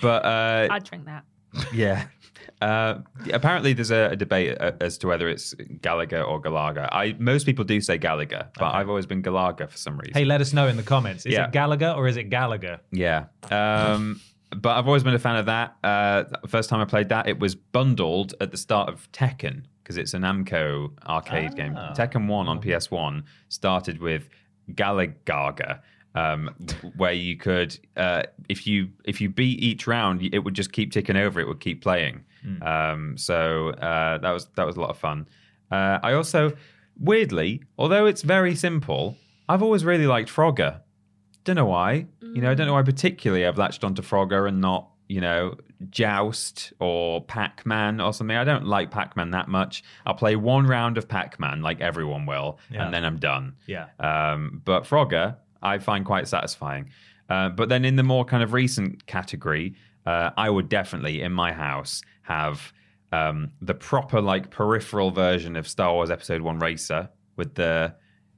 but 0.00 0.24
uh, 0.24 0.68
I'd 0.70 0.84
drink 0.84 1.06
that. 1.06 1.24
yeah. 1.74 2.06
Uh, 2.62 3.00
apparently, 3.32 3.72
there's 3.72 3.90
a, 3.90 4.10
a 4.12 4.16
debate 4.16 4.56
uh, 4.60 4.72
as 4.80 4.98
to 4.98 5.06
whether 5.06 5.28
it's 5.28 5.54
Gallagher 5.80 6.22
or 6.22 6.40
Galaga. 6.40 6.88
I 6.92 7.16
most 7.18 7.46
people 7.46 7.64
do 7.64 7.80
say 7.80 7.96
Gallagher, 7.98 8.48
but 8.58 8.74
I've 8.74 8.88
always 8.88 9.06
been 9.06 9.22
Galaga 9.22 9.68
for 9.68 9.76
some 9.78 9.96
reason. 9.98 10.14
Hey, 10.14 10.24
let 10.26 10.40
us 10.42 10.52
know 10.52 10.68
in 10.68 10.76
the 10.76 10.82
comments. 10.82 11.24
Is 11.26 11.32
Yeah. 11.32 11.46
it 11.46 11.52
Gallagher 11.52 11.90
or 11.96 12.06
is 12.06 12.16
it 12.18 12.24
Gallagher? 12.30 12.80
Yeah. 12.92 13.26
Um, 13.50 14.20
but 14.54 14.76
I've 14.76 14.86
always 14.86 15.02
been 15.02 15.14
a 15.14 15.18
fan 15.18 15.36
of 15.36 15.46
that. 15.46 15.76
Uh, 15.82 16.24
first 16.48 16.68
time 16.68 16.80
I 16.80 16.84
played 16.84 17.08
that, 17.08 17.28
it 17.28 17.38
was 17.38 17.54
bundled 17.54 18.34
at 18.40 18.50
the 18.50 18.56
start 18.58 18.88
of 18.90 19.10
Tekken 19.12 19.64
because 19.82 19.96
it's 19.96 20.12
an 20.12 20.22
Namco 20.22 20.90
arcade 21.06 21.56
game. 21.56 21.74
Ah. 21.78 21.94
Tekken 21.96 22.26
1 22.28 22.48
on 22.48 22.60
PS1 22.60 23.22
started 23.48 24.00
with 24.00 24.28
Galagaga. 24.72 25.80
Um, 26.14 26.50
where 26.96 27.12
you 27.12 27.36
could, 27.36 27.78
uh, 27.96 28.24
if 28.48 28.66
you 28.66 28.88
if 29.04 29.20
you 29.20 29.28
beat 29.28 29.60
each 29.62 29.86
round, 29.86 30.22
it 30.22 30.40
would 30.40 30.54
just 30.54 30.72
keep 30.72 30.90
ticking 30.92 31.16
over. 31.16 31.38
It 31.40 31.46
would 31.46 31.60
keep 31.60 31.82
playing. 31.82 32.24
Um, 32.62 33.16
so 33.16 33.68
uh, 33.70 34.18
that 34.18 34.30
was 34.30 34.46
that 34.56 34.66
was 34.66 34.76
a 34.76 34.80
lot 34.80 34.90
of 34.90 34.98
fun. 34.98 35.28
Uh, 35.70 35.98
I 36.02 36.14
also, 36.14 36.52
weirdly, 36.98 37.62
although 37.78 38.06
it's 38.06 38.22
very 38.22 38.54
simple, 38.56 39.16
I've 39.48 39.62
always 39.62 39.84
really 39.84 40.06
liked 40.08 40.28
Frogger. 40.30 40.80
Don't 41.44 41.56
know 41.56 41.66
why. 41.66 42.06
You 42.20 42.40
know, 42.42 42.50
I 42.50 42.54
don't 42.54 42.66
know 42.66 42.74
why 42.74 42.82
particularly 42.82 43.46
I've 43.46 43.56
latched 43.58 43.84
onto 43.84 44.02
Frogger 44.02 44.48
and 44.48 44.60
not, 44.60 44.88
you 45.08 45.20
know, 45.20 45.54
Joust 45.90 46.72
or 46.80 47.22
Pac 47.24 47.64
Man 47.66 48.00
or 48.00 48.12
something. 48.12 48.36
I 48.36 48.44
don't 48.44 48.66
like 48.66 48.90
Pac 48.90 49.16
Man 49.16 49.30
that 49.30 49.48
much. 49.48 49.82
I'll 50.06 50.14
play 50.14 50.36
one 50.36 50.66
round 50.66 50.98
of 50.98 51.08
Pac 51.08 51.38
Man 51.40 51.62
like 51.62 51.80
everyone 51.80 52.26
will, 52.26 52.58
Yeah. 52.70 52.84
and 52.84 52.92
then 52.94 53.04
I'm 53.04 53.18
done. 53.18 53.54
Yeah. 53.66 53.86
Um, 53.98 54.60
but 54.64 54.84
Frogger, 54.84 55.36
I 55.62 55.78
find 55.78 56.04
quite 56.04 56.28
satisfying. 56.28 56.90
Uh, 57.28 57.48
but 57.50 57.68
then 57.68 57.84
in 57.84 57.96
the 57.96 58.02
more 58.02 58.24
kind 58.24 58.42
of 58.42 58.52
recent 58.52 59.06
category, 59.06 59.74
uh, 60.06 60.30
I 60.36 60.50
would 60.50 60.68
definitely 60.68 61.22
in 61.22 61.32
my 61.32 61.52
house 61.52 62.02
have 62.22 62.72
um, 63.12 63.50
the 63.60 63.74
proper 63.74 64.20
like 64.20 64.50
peripheral 64.50 65.10
version 65.10 65.56
of 65.56 65.68
Star 65.68 65.92
Wars 65.92 66.10
Episode 66.10 66.42
One 66.42 66.58
Racer 66.58 67.08
with 67.36 67.54
the 67.54 67.94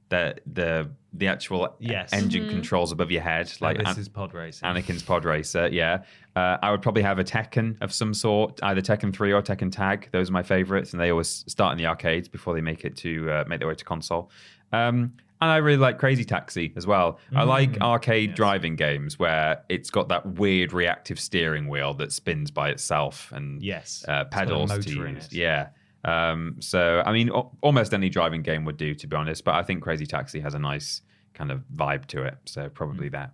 the 0.09 0.35
the 0.51 0.89
the 1.15 1.27
actual 1.27 1.75
Yes. 1.79 2.11
engine 2.11 2.49
controls 2.49 2.91
above 2.91 3.11
your 3.11 3.21
head, 3.21 3.51
like 3.61 3.77
this 3.77 3.95
An- 3.95 3.99
is 3.99 4.09
pod 4.09 4.33
Racer, 4.33 4.65
Anakin's 4.65 5.03
Pod 5.03 5.25
Racer. 5.25 5.67
Yeah, 5.71 6.03
uh, 6.35 6.57
I 6.61 6.71
would 6.71 6.81
probably 6.81 7.03
have 7.03 7.19
a 7.19 7.23
Tekken 7.23 7.79
of 7.81 7.93
some 7.93 8.13
sort, 8.15 8.59
either 8.63 8.81
Tekken 8.81 9.13
Three 9.13 9.31
or 9.31 9.41
Tekken 9.41 9.71
Tag. 9.71 10.09
Those 10.11 10.29
are 10.29 10.33
my 10.33 10.41
favorites, 10.43 10.91
and 10.91 10.99
they 10.99 11.11
always 11.11 11.45
start 11.47 11.71
in 11.71 11.77
the 11.77 11.85
arcades 11.85 12.27
before 12.27 12.53
they 12.55 12.61
make 12.61 12.83
it 12.83 12.95
to 12.97 13.29
uh, 13.31 13.43
make 13.47 13.59
their 13.59 13.67
way 13.67 13.75
to 13.75 13.85
console. 13.85 14.31
Um, 14.71 15.13
and 15.43 15.51
I 15.51 15.57
really 15.57 15.77
like 15.77 15.99
Crazy 15.99 16.23
Taxi 16.25 16.73
as 16.75 16.87
well. 16.87 17.19
I 17.35 17.43
like 17.43 17.79
arcade 17.81 18.35
driving 18.35 18.75
games 18.75 19.19
where 19.19 19.63
it's 19.69 19.89
got 19.89 20.09
that 20.09 20.25
weird 20.25 20.73
reactive 20.73 21.19
steering 21.19 21.67
wheel 21.67 21.93
that 21.95 22.11
spins 22.11 22.49
by 22.51 22.69
itself 22.69 23.31
and 23.31 23.61
Yes. 23.61 24.03
uh, 24.07 24.11
It's 24.11 24.11
got 24.11 24.21
a 24.21 24.25
pedals 24.45 24.69
to 24.71 24.75
motor 24.77 25.07
in 25.07 25.15
use. 25.15 25.25
it. 25.27 25.33
Yeah. 25.33 25.69
Um, 26.05 26.57
so 26.59 27.01
I 27.05 27.11
mean, 27.13 27.29
al- 27.29 27.57
almost 27.61 27.93
any 27.93 28.09
driving 28.09 28.41
game 28.41 28.65
would 28.65 28.77
do, 28.77 28.93
to 28.95 29.07
be 29.07 29.15
honest. 29.15 29.43
But 29.45 29.55
I 29.55 29.63
think 29.63 29.83
Crazy 29.83 30.05
Taxi 30.05 30.39
has 30.41 30.53
a 30.53 30.59
nice 30.59 31.01
kind 31.33 31.51
of 31.51 31.63
vibe 31.75 32.05
to 32.07 32.23
it. 32.23 32.35
So 32.45 32.69
probably 32.69 33.09
that. 33.09 33.31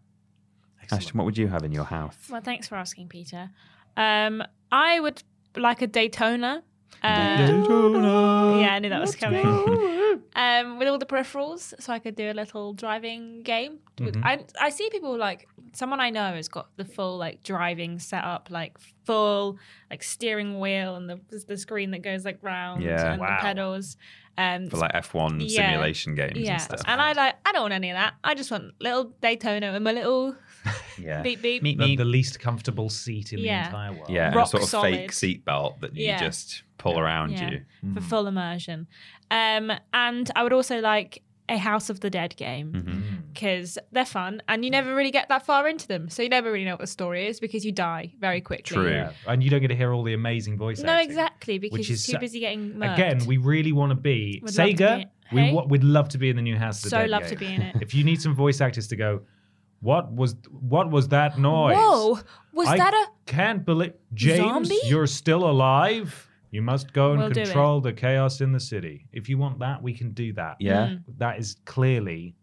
Ashton, 0.91 1.17
what 1.17 1.25
would 1.25 1.37
you 1.37 1.47
have 1.47 1.63
in 1.63 1.71
your 1.71 1.83
house? 1.83 2.15
Well, 2.31 2.41
thanks 2.41 2.67
for 2.67 2.75
asking, 2.75 3.09
Peter. 3.09 3.49
Um, 3.95 4.43
I 4.71 4.99
would 4.99 5.21
like 5.55 5.81
a 5.83 5.87
Daytona. 5.87 6.63
Uh, 7.01 8.57
Yeah, 8.59 8.73
I 8.75 8.79
knew 8.79 8.89
that 8.89 8.99
was 9.01 9.15
coming. 9.15 9.45
um, 10.35 10.79
with 10.79 10.87
all 10.87 10.97
the 10.97 11.05
peripherals, 11.05 11.73
so 11.79 11.93
I 11.93 11.99
could 11.99 12.15
do 12.15 12.29
a 12.31 12.33
little 12.33 12.73
driving 12.73 13.41
game. 13.43 13.79
With- 13.99 14.17
I 14.23 14.43
I 14.59 14.69
see 14.69 14.89
people 14.89 15.17
like 15.17 15.47
someone 15.73 15.99
I 15.99 16.09
know 16.09 16.33
has 16.33 16.47
got 16.49 16.67
the 16.77 16.85
full 16.85 17.17
like 17.17 17.43
driving 17.43 17.99
setup, 17.99 18.49
like 18.49 18.77
full 19.05 19.57
like 19.89 20.03
steering 20.03 20.59
wheel 20.59 20.95
and 20.95 21.09
the 21.09 21.19
the 21.47 21.57
screen 21.57 21.91
that 21.91 22.01
goes 22.01 22.25
like 22.25 22.39
round 22.41 22.83
Yeah. 22.83 23.11
and 23.13 23.21
Wow. 23.21 23.37
the 23.37 23.41
pedals. 23.41 23.97
Um, 24.37 24.69
For 24.69 24.77
like 24.77 24.93
F1 24.93 25.41
Yeah. 25.49 25.67
simulation 25.71 26.15
games 26.15 26.37
yeah, 26.37 26.53
and 26.53 26.61
stuff. 26.61 26.81
and 26.87 27.01
I 27.01 27.11
like 27.11 27.35
I 27.45 27.51
don't 27.51 27.61
want 27.63 27.73
any 27.73 27.89
of 27.91 27.95
that. 27.97 28.13
I 28.23 28.35
just 28.35 28.51
want 28.51 28.73
little 28.79 29.11
Daytona 29.21 29.67
and 29.73 29.83
my 29.83 29.91
little 29.91 30.33
yeah. 30.97 31.21
beep 31.21 31.41
beep. 31.41 31.61
Meet 31.61 31.77
the, 31.77 31.85
me. 31.87 31.95
the 31.97 32.05
least 32.05 32.39
comfortable 32.39 32.89
seat 32.89 33.33
in 33.33 33.39
Yeah. 33.39 33.63
the 33.63 33.67
entire 33.69 33.91
world. 33.93 34.09
yeah, 34.09 34.27
and 34.31 34.35
a 34.39 34.45
sort 34.45 34.63
of 34.63 34.69
fake 34.69 35.11
solid. 35.11 35.43
seatbelt 35.45 35.79
that 35.81 35.93
you 35.95 36.05
Yeah. 36.05 36.19
just 36.19 36.63
pull 36.79 36.97
around 36.99 37.33
Yeah. 37.33 37.51
you. 37.51 37.93
for 37.93 38.01
full 38.01 38.25
immersion. 38.27 38.87
Um, 39.29 39.71
and 39.93 40.31
I 40.35 40.41
would 40.43 40.53
also 40.53 40.79
like 40.79 41.21
a 41.47 41.57
House 41.57 41.89
of 41.89 41.99
the 41.99 42.09
Dead 42.09 42.35
game 42.37 42.71
Mm-hmm. 42.73 42.99
because 43.33 43.77
they're 43.91 44.05
fun 44.05 44.41
and 44.47 44.63
you 44.65 44.69
never 44.71 44.93
really 44.95 45.09
get 45.11 45.29
that 45.29 45.45
far 45.45 45.67
into 45.67 45.87
them. 45.87 46.09
So 46.09 46.21
you 46.23 46.29
never 46.29 46.51
really 46.51 46.65
know 46.65 46.73
what 46.73 46.79
the 46.81 46.87
story 46.87 47.27
is 47.27 47.39
because 47.39 47.65
you 47.65 47.71
die 47.71 48.13
very 48.19 48.39
quickly. 48.41 48.75
True. 48.75 48.89
Yeah. 48.89 49.11
And 49.27 49.43
you 49.43 49.49
don't 49.49 49.61
get 49.61 49.69
to 49.69 49.75
hear 49.75 49.91
all 49.93 50.03
the 50.03 50.13
amazing 50.13 50.57
voices. 50.57 50.83
No, 50.83 50.91
acting. 50.93 51.09
exactly, 51.09 51.57
because 51.59 51.87
you're 51.89 51.95
is 51.95 52.05
too 52.05 52.19
busy 52.19 52.39
getting 52.39 52.73
murked. 52.73 52.93
Again, 52.95 53.25
we 53.25 53.37
really 53.37 53.71
want 53.71 53.89
to 53.91 53.95
be 53.95 54.39
Would 54.43 54.55
love 54.57 54.67
to 54.67 54.73
Sega. 54.75 54.97
be- 54.99 55.05
We 55.35 55.41
Hey? 55.41 55.53
wa- 55.53 55.65
would 55.65 55.83
love 55.83 56.09
to 56.09 56.17
be 56.17 56.29
in 56.29 56.35
the 56.35 56.41
new 56.41 56.57
House 56.57 56.77
of 56.79 56.83
the 56.85 56.89
So 56.91 56.97
Dead 56.99 57.09
love 57.09 57.27
to 57.27 57.35
be 57.35 57.47
in 57.47 57.61
it. 57.61 57.75
If 57.81 57.93
you 57.93 58.03
need 58.03 58.21
some 58.21 58.33
voice 58.35 58.61
actors 58.61 58.87
to 58.87 58.95
go, 58.95 59.21
what 59.81 60.11
was 60.11 60.35
what 60.51 60.89
was 60.91 61.07
that 61.09 61.37
noise? 61.39 61.77
Whoa, 61.77 62.19
was 62.53 62.67
I 62.67 62.77
that 62.77 62.93
a 62.93 63.05
can't 63.25 63.65
believe 63.65 63.93
James, 64.13 64.37
Zombie? 64.67 64.79
you're 64.85 65.07
still 65.07 65.49
alive. 65.49 66.27
You 66.51 66.61
must 66.61 66.93
go 66.93 67.11
and 67.11 67.19
We'll 67.19 67.29
do 67.29 67.43
control 67.43 67.79
the 67.81 67.93
chaos 67.93 68.41
in 68.41 68.51
the 68.51 68.59
city. 68.59 69.07
If 69.11 69.29
you 69.29 69.37
want 69.37 69.59
that, 69.59 69.81
we 69.83 69.93
can 69.93 70.11
do 70.11 70.33
that. 70.33 70.57
Yeah. 70.59 70.87
Mm. 70.87 71.03
That 71.17 71.37
is 71.39 71.57
clearly 71.65 72.35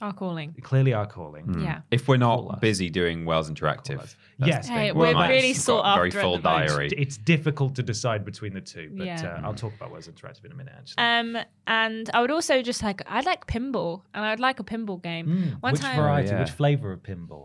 our 0.00 0.12
calling? 0.14 0.54
clearly 0.62 0.94
our 0.94 1.04
calling. 1.06 1.44
Mm. 1.46 1.62
Yeah. 1.64 1.80
If 1.90 2.08
we're 2.08 2.16
Call 2.16 2.48
not 2.48 2.60
busy 2.62 2.88
doing 2.88 3.26
Wells 3.26 3.50
Interactive. 3.50 3.98
that's 3.98 4.16
Yes. 4.38 4.66
the 4.66 4.72
Hey, 4.72 4.88
thing. 4.88 4.98
we're 4.98 5.12
Mike's 5.12 5.30
really 5.30 5.52
got 5.52 5.60
sought 5.60 5.92
a 5.92 5.94
very 5.96 6.08
after 6.08 6.18
at 6.18 6.22
full 6.22 6.36
the 6.38 6.42
moment. 6.42 6.68
diary. 6.70 6.88
It's 6.96 7.16
difficult 7.18 7.74
to 7.74 7.82
decide 7.82 8.24
between 8.24 8.54
the 8.54 8.62
two, 8.62 8.90
but 8.96 9.06
Yeah. 9.06 9.38
uh, 9.42 9.46
I'll 9.46 9.52
talk 9.54 9.74
about 9.74 9.90
Wells 9.90 10.08
Interactive 10.08 10.44
in 10.46 10.52
a 10.52 10.54
minute. 10.54 10.72
Actually, 10.78 11.02
Um, 11.38 11.44
and 11.66 12.08
I 12.14 12.20
would 12.22 12.30
also 12.30 12.62
just 12.62 12.82
like 12.82 13.02
I'd 13.06 13.26
like 13.26 13.46
pinball, 13.46 14.02
and 14.14 14.24
I'd 14.24 14.40
like 14.40 14.58
a 14.58 14.64
pinball 14.64 15.02
game. 15.02 15.26
Mm, 15.26 15.60
One 15.60 15.72
which 15.72 15.82
time, 15.82 15.96
variety, 15.96 16.30
Oh, 16.30 16.32
yeah. 16.34 16.40
which 16.40 16.50
flavor 16.52 16.92
of 16.92 17.02
pinball? 17.02 17.44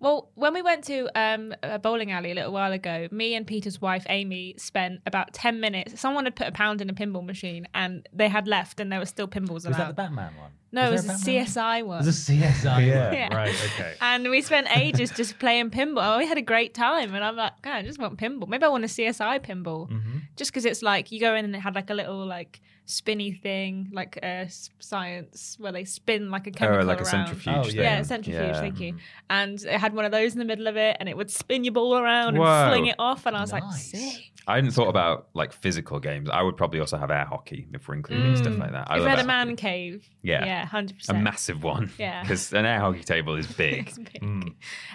Well, 0.00 0.30
when 0.34 0.54
we 0.54 0.62
went 0.62 0.84
to 0.84 1.08
um, 1.14 1.54
a 1.62 1.78
bowling 1.78 2.10
alley 2.10 2.32
a 2.32 2.34
little 2.34 2.52
while 2.52 2.72
ago, 2.72 3.06
me 3.10 3.34
and 3.34 3.46
Peter's 3.46 3.80
wife 3.82 4.04
Amy 4.08 4.54
spent 4.58 5.00
about 5.06 5.34
ten 5.34 5.60
minutes. 5.60 6.00
Someone 6.00 6.24
had 6.24 6.34
put 6.34 6.46
a 6.48 6.52
pound 6.52 6.80
in 6.80 6.88
a 6.88 6.94
pinball 6.94 7.24
machine, 7.24 7.68
and 7.74 8.08
they 8.12 8.28
had 8.28 8.48
left, 8.48 8.80
and 8.80 8.90
there 8.90 8.98
were 8.98 9.06
still 9.06 9.28
pinballs 9.28 9.50
Was 9.50 9.66
allowed. 9.66 9.78
that 9.78 9.86
the 9.88 9.92
Batman 9.94 10.32
one? 10.38 10.50
no, 10.72 10.88
it 10.88 10.92
was 10.92 11.04
there 11.06 11.16
a 11.16 11.18
Batman? 11.18 11.46
CSI 11.46 11.84
one. 11.84 12.02
It 12.02 12.06
was 12.06 12.28
a 12.28 12.32
CSI. 12.32 12.86
yeah. 12.86 13.12
Yeah. 13.20 13.34
Right. 13.34 13.54
Okay. 13.74 13.94
and 14.00 14.30
we 14.30 14.40
spent 14.40 14.68
ages 14.76 15.10
just 15.10 15.38
playing 15.38 15.70
pinball. 15.70 16.16
We 16.18 16.26
had 16.26 16.38
a 16.38 16.42
great 16.42 16.72
time, 16.72 17.14
and 17.14 17.22
I'm 17.22 17.36
like, 17.36 17.60
God, 17.60 17.74
I 17.74 17.82
just 17.82 17.98
want 17.98 18.18
pinball. 18.18 18.48
Maybe 18.48 18.64
I 18.64 18.68
want 18.68 18.84
a 18.84 18.88
CSI 18.88 19.40
pinball, 19.40 19.90
Mm-hmm. 19.90 20.18
just 20.36 20.50
because 20.50 20.64
it's 20.64 20.82
like 20.82 21.12
you 21.12 21.20
go 21.20 21.34
in 21.34 21.44
and 21.44 21.54
it 21.54 21.60
had 21.60 21.74
like 21.74 21.90
a 21.90 21.94
little 21.94 22.24
like 22.24 22.60
spinny 22.90 23.32
thing, 23.32 23.88
like 23.92 24.18
a 24.22 24.24
s- 24.44 24.70
science 24.78 25.56
where 25.58 25.72
they 25.72 25.84
spin 25.84 26.30
like 26.30 26.46
a 26.46 26.50
chemical 26.50 26.82
Oh, 26.82 26.86
like 26.86 26.98
a 27.00 27.02
around. 27.04 27.10
centrifuge. 27.28 27.54
Oh, 27.56 27.62
thing. 27.64 27.76
yeah. 27.76 27.82
Yeah, 27.82 27.98
a 28.00 28.04
centrifuge. 28.04 28.42
Yeah. 28.42 28.60
Thank 28.60 28.80
you. 28.80 28.96
And 29.28 29.62
it 29.62 29.78
had 29.80 29.94
one 29.94 30.04
of 30.04 30.12
those 30.12 30.32
in 30.32 30.38
the 30.38 30.44
middle 30.44 30.66
of 30.66 30.76
it, 30.76 30.96
and 31.00 31.08
it 31.08 31.16
would 31.16 31.30
spin 31.30 31.64
your 31.64 31.72
ball 31.72 31.96
around 31.96 32.36
Whoa. 32.36 32.44
and 32.44 32.70
fling 32.72 32.86
it 32.86 32.96
off. 32.98 33.26
And 33.26 33.36
I 33.36 33.40
was 33.40 33.52
like, 33.52 33.64
sick. 33.74 34.26
I 34.46 34.56
hadn't 34.56 34.70
thought 34.72 34.88
about 34.88 35.28
like 35.34 35.52
physical 35.52 36.00
games. 36.00 36.28
I 36.30 36.42
would 36.42 36.56
probably 36.56 36.80
also 36.80 36.96
have 36.96 37.10
air 37.10 37.24
hockey 37.26 37.68
if 37.72 37.86
we're 37.86 37.94
including 37.94 38.36
stuff 38.36 38.58
like 38.58 38.72
that. 38.72 38.90
I 38.90 38.98
If 38.98 39.04
had 39.04 39.18
a 39.20 39.24
man 39.26 39.48
hockey. 39.50 39.56
cave, 39.62 40.08
Yeah. 40.22 40.44
yeah, 40.44 40.66
hundred 40.66 40.96
percent, 40.98 41.18
a 41.18 41.22
massive 41.22 41.62
one. 41.62 41.90
Yeah. 41.98 42.22
because 42.22 42.52
an 42.52 42.64
air 42.64 42.80
hockey 42.80 43.04
table 43.04 43.36
is 43.36 43.46
big. 43.64 43.88
It's 43.88 43.98
big. 43.98 44.20
Mm. 44.22 44.54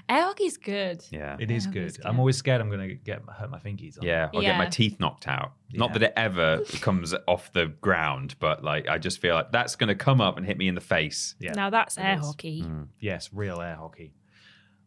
Air 0.10 0.24
hockey's 0.24 0.58
good. 0.58 1.04
yeah, 1.12 1.38
It 1.40 1.52
is 1.52 1.66
Yeah, 1.68 1.72
good. 1.72 1.90
that's 1.94 2.06
I'm 2.06 2.20
always 2.20 2.36
scared 2.38 2.60
I'm 2.60 2.70
going 2.70 2.90
to 2.90 2.96
get 2.96 3.22
hurt 3.30 3.50
my 3.50 3.60
fingies 3.60 3.98
on. 4.00 4.06
yeah. 4.06 4.30
I'll 4.34 4.42
get 4.42 4.58
my 4.58 4.66
teeth 4.66 5.00
knocked 5.00 5.28
out. 5.28 5.54
Not 5.74 5.94
that 5.94 6.04
it 6.04 6.14
ever 6.16 6.62
comes 6.82 7.14
off 7.28 7.52
the 7.52 7.68
ground, 7.68 8.36
but 8.40 8.64
like 8.64 8.88
I 8.88 8.98
just 8.98 9.20
feel 9.20 9.36
like 9.36 9.52
that's 9.52 9.76
going 9.76 9.90
to 9.90 9.96
come 9.96 10.22
up 10.22 10.38
and 10.38 10.46
hit 10.46 10.58
me 10.58 10.68
in 10.68 10.76
the 10.76 10.82
face. 10.82 11.36
Yeah. 11.40 11.54
Now 11.54 11.70
that's 11.70 11.98
it 11.98 12.02
air 12.02 12.20
is. 12.20 12.26
hockey. 12.26 12.62
Mm. 12.64 12.88
Yes, 13.00 13.30
real 13.34 13.60
air 13.62 13.76
hockey. 13.76 14.14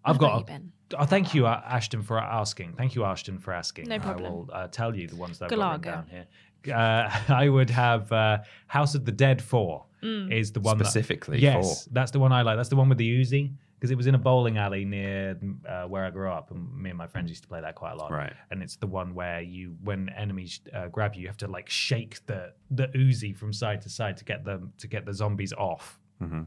I've 0.05 0.17
about 0.17 0.21
got. 0.31 0.39
you, 0.41 0.45
Ben? 0.47 0.73
Oh, 0.99 1.05
thank 1.05 1.35
you, 1.35 1.47
uh, 1.47 1.61
Ashton, 1.67 2.03
for 2.03 2.19
asking. 2.19 2.73
Thank 2.75 2.95
you, 2.95 3.05
Ashton, 3.05 3.39
for 3.39 3.53
asking. 3.53 3.89
No 3.89 3.99
problem. 3.99 4.27
I 4.27 4.31
will 4.35 4.51
uh, 4.53 4.69
tell 4.69 4.97
you 4.97 5.07
the 5.09 5.17
ones 5.17 5.39
that 5.41 5.53
I've 5.53 5.59
got 5.59 5.83
down 5.83 6.07
here. 6.09 6.27
Uh, 6.75 7.11
I 7.29 7.49
would 7.49 7.69
have 7.71 8.11
uh, 8.11 8.39
House 8.69 8.95
of 8.95 9.05
the 9.05 9.13
Dead 9.13 9.43
4 9.43 9.85
Mm. 10.01 10.33
is 10.33 10.53
the 10.53 10.61
one 10.61 10.79
that- 10.79 10.85
Specifically 10.85 11.41
yes, 11.41 11.85
for- 11.85 11.91
that's 11.91 12.13
the 12.13 12.21
one 12.21 12.33
I 12.33 12.43
like. 12.43 12.57
That's 12.57 12.69
the 12.69 12.77
one 12.77 12.89
with 12.89 12.99
the 12.99 13.21
Uzi 13.21 13.51
because 13.79 13.91
it 13.93 13.97
was 13.97 14.07
in 14.09 14.15
a 14.15 14.19
bowling 14.19 14.59
alley 14.59 14.85
near 14.85 15.39
uh, 15.69 15.85
where 15.85 16.05
I 16.05 16.11
grew 16.11 16.31
up, 16.31 16.51
and 16.51 16.61
me 16.83 16.91
and 16.91 16.99
my 16.99 17.07
friends 17.07 17.29
used 17.31 17.43
to 17.43 17.49
play 17.49 17.61
that 17.61 17.75
quite 17.77 17.93
a 17.93 17.97
lot. 17.97 18.11
Right. 18.11 18.33
And 18.51 18.63
it's 18.63 18.77
the 18.77 18.89
one 18.89 19.15
where 19.15 19.41
you, 19.41 19.77
when 19.85 20.09
enemies 20.11 20.61
uh, 20.75 20.89
grab 20.89 21.15
you, 21.15 21.23
you 21.23 21.29
have 21.29 21.37
to 21.39 21.49
like 21.49 21.69
shake 21.71 22.25
the 22.27 22.53
the 22.71 22.89
Uzi 22.89 23.37
from 23.37 23.53
side 23.53 23.81
to 23.83 23.89
side 23.89 24.17
to 24.17 24.25
get 24.25 24.45
them 24.45 24.73
to 24.79 24.87
get 24.89 25.05
the 25.07 25.15
zombies 25.15 25.53
off, 25.53 26.01
Mhm. 26.21 26.47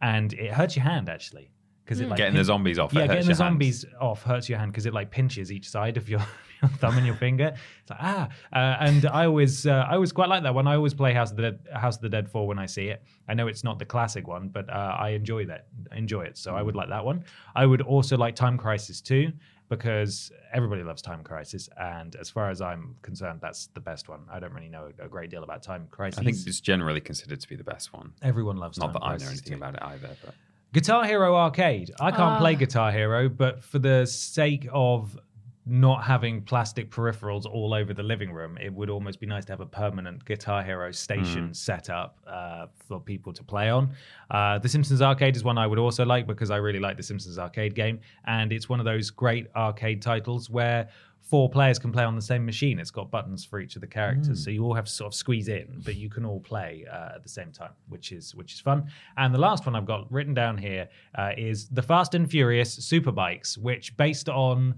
and 0.00 0.32
it 0.32 0.52
hurts 0.52 0.74
your 0.76 0.84
hand 0.84 1.08
actually 1.08 1.50
because 1.92 2.00
it 2.00 2.08
like 2.08 2.16
Getting 2.16 2.34
the 2.36 2.44
zombies 2.44 2.78
off. 2.78 2.92
it 2.92 2.96
yeah, 2.96 3.00
hurts 3.02 3.08
getting 3.12 3.20
the 3.26 3.32
your 3.32 3.36
hands. 3.36 3.38
zombies 3.38 3.84
off 4.00 4.22
hurts 4.22 4.48
your 4.48 4.58
hand 4.58 4.72
because 4.72 4.86
it 4.86 4.94
like 4.94 5.10
pinches 5.10 5.52
each 5.52 5.68
side 5.68 5.96
of 5.96 6.08
your, 6.08 6.20
your 6.62 6.70
thumb 6.70 6.96
and 6.96 7.06
your 7.06 7.16
finger. 7.16 7.52
It's 7.82 7.90
like 7.90 7.98
ah, 8.02 8.28
uh, 8.52 8.76
and 8.80 9.06
I 9.06 9.26
always 9.26 9.66
uh, 9.66 9.86
I 9.88 9.94
always 9.94 10.12
quite 10.12 10.28
like 10.28 10.42
that 10.44 10.54
one. 10.54 10.66
I 10.66 10.74
always 10.76 10.94
play 10.94 11.12
House 11.12 11.30
of 11.30 11.36
the 11.36 11.42
Dead, 11.42 11.58
House 11.74 11.96
of 11.96 12.02
the 12.02 12.08
Dead 12.08 12.28
Four 12.30 12.46
when 12.46 12.58
I 12.58 12.66
see 12.66 12.88
it. 12.88 13.02
I 13.28 13.34
know 13.34 13.46
it's 13.46 13.64
not 13.64 13.78
the 13.78 13.84
classic 13.86 14.26
one, 14.26 14.48
but 14.48 14.68
uh, 14.70 14.96
I 14.98 15.10
enjoy 15.10 15.46
that 15.46 15.66
enjoy 15.92 16.22
it. 16.22 16.38
So 16.38 16.54
I 16.54 16.62
would 16.62 16.74
like 16.76 16.88
that 16.88 17.04
one. 17.04 17.24
I 17.54 17.66
would 17.66 17.82
also 17.82 18.16
like 18.16 18.34
Time 18.34 18.56
Crisis 18.58 19.00
too 19.00 19.32
because 19.68 20.30
everybody 20.52 20.82
loves 20.82 21.00
Time 21.00 21.22
Crisis, 21.22 21.66
and 21.80 22.14
as 22.16 22.28
far 22.28 22.50
as 22.50 22.60
I'm 22.60 22.94
concerned, 23.00 23.38
that's 23.40 23.68
the 23.68 23.80
best 23.80 24.06
one. 24.06 24.20
I 24.30 24.38
don't 24.38 24.52
really 24.52 24.68
know 24.68 24.90
a 24.98 25.08
great 25.08 25.30
deal 25.30 25.44
about 25.44 25.62
Time 25.62 25.88
Crisis. 25.90 26.18
I 26.18 26.24
think 26.24 26.36
it's 26.46 26.60
generally 26.60 27.00
considered 27.00 27.40
to 27.40 27.48
be 27.48 27.56
the 27.56 27.64
best 27.64 27.92
one. 27.94 28.12
everyone 28.22 28.58
loves. 28.58 28.76
Not 28.78 28.88
Time 28.88 28.92
that 28.94 29.02
I 29.02 29.16
know 29.16 29.28
anything 29.30 29.52
too. 29.52 29.56
about 29.56 29.74
it 29.74 29.82
either, 29.82 30.10
but 30.22 30.34
Guitar 30.72 31.04
Hero 31.04 31.36
Arcade. 31.36 31.90
I 32.00 32.10
can't 32.10 32.22
Ah. 32.22 32.38
play 32.38 32.54
Guitar 32.54 32.90
Hero, 32.92 33.28
but 33.28 33.62
for 33.62 33.78
the 33.78 34.06
sake 34.06 34.66
of 34.72 35.18
not 35.64 36.02
having 36.02 36.42
plastic 36.42 36.90
peripherals 36.90 37.46
all 37.46 37.72
over 37.72 37.94
the 37.94 38.02
living 38.02 38.32
room, 38.32 38.58
it 38.60 38.72
would 38.72 38.90
almost 38.90 39.20
be 39.20 39.26
nice 39.26 39.44
to 39.44 39.52
have 39.52 39.60
a 39.60 39.66
permanent 39.66 40.24
Guitar 40.24 40.62
Hero 40.62 40.90
station 40.90 41.54
set 41.54 41.88
up 41.88 42.18
uh, 42.26 42.66
for 42.88 42.98
people 42.98 43.32
to 43.32 43.44
play 43.44 43.70
on. 43.70 43.94
Uh, 44.30 44.58
the 44.58 44.68
Simpsons 44.68 45.00
Arcade 45.00 45.36
is 45.36 45.44
one 45.44 45.58
I 45.58 45.66
would 45.68 45.78
also 45.78 46.04
like 46.04 46.26
because 46.26 46.50
I 46.50 46.56
really 46.56 46.80
like 46.80 46.96
the 46.96 47.02
Simpsons 47.02 47.38
Arcade 47.38 47.76
game, 47.76 48.00
and 48.24 48.52
it's 48.52 48.68
one 48.68 48.80
of 48.80 48.84
those 48.84 49.10
great 49.10 49.46
arcade 49.54 50.02
titles 50.02 50.50
where 50.50 50.88
four 51.20 51.48
players 51.48 51.78
can 51.78 51.92
play 51.92 52.02
on 52.02 52.16
the 52.16 52.22
same 52.22 52.44
machine. 52.44 52.80
It's 52.80 52.90
got 52.90 53.10
buttons 53.10 53.44
for 53.44 53.60
each 53.60 53.76
of 53.76 53.80
the 53.80 53.86
characters, 53.86 54.44
so 54.44 54.50
you 54.50 54.64
all 54.64 54.74
have 54.74 54.86
to 54.86 54.90
sort 54.90 55.12
of 55.12 55.14
squeeze 55.14 55.46
in, 55.46 55.80
but 55.84 55.94
you 55.94 56.10
can 56.10 56.24
all 56.24 56.40
play 56.40 56.84
uh, 56.90 57.14
at 57.14 57.22
the 57.22 57.28
same 57.28 57.52
time, 57.52 57.70
which 57.88 58.10
is 58.10 58.34
which 58.34 58.52
is 58.52 58.60
fun. 58.60 58.90
And 59.16 59.32
the 59.32 59.38
last 59.38 59.64
one 59.64 59.76
I've 59.76 59.86
got 59.86 60.10
written 60.10 60.34
down 60.34 60.58
here 60.58 60.88
uh, 61.14 61.30
is 61.38 61.68
the 61.68 61.82
Fast 61.82 62.14
and 62.14 62.28
Furious 62.28 62.76
Superbikes, 62.80 63.56
which 63.56 63.96
based 63.96 64.28
on 64.28 64.74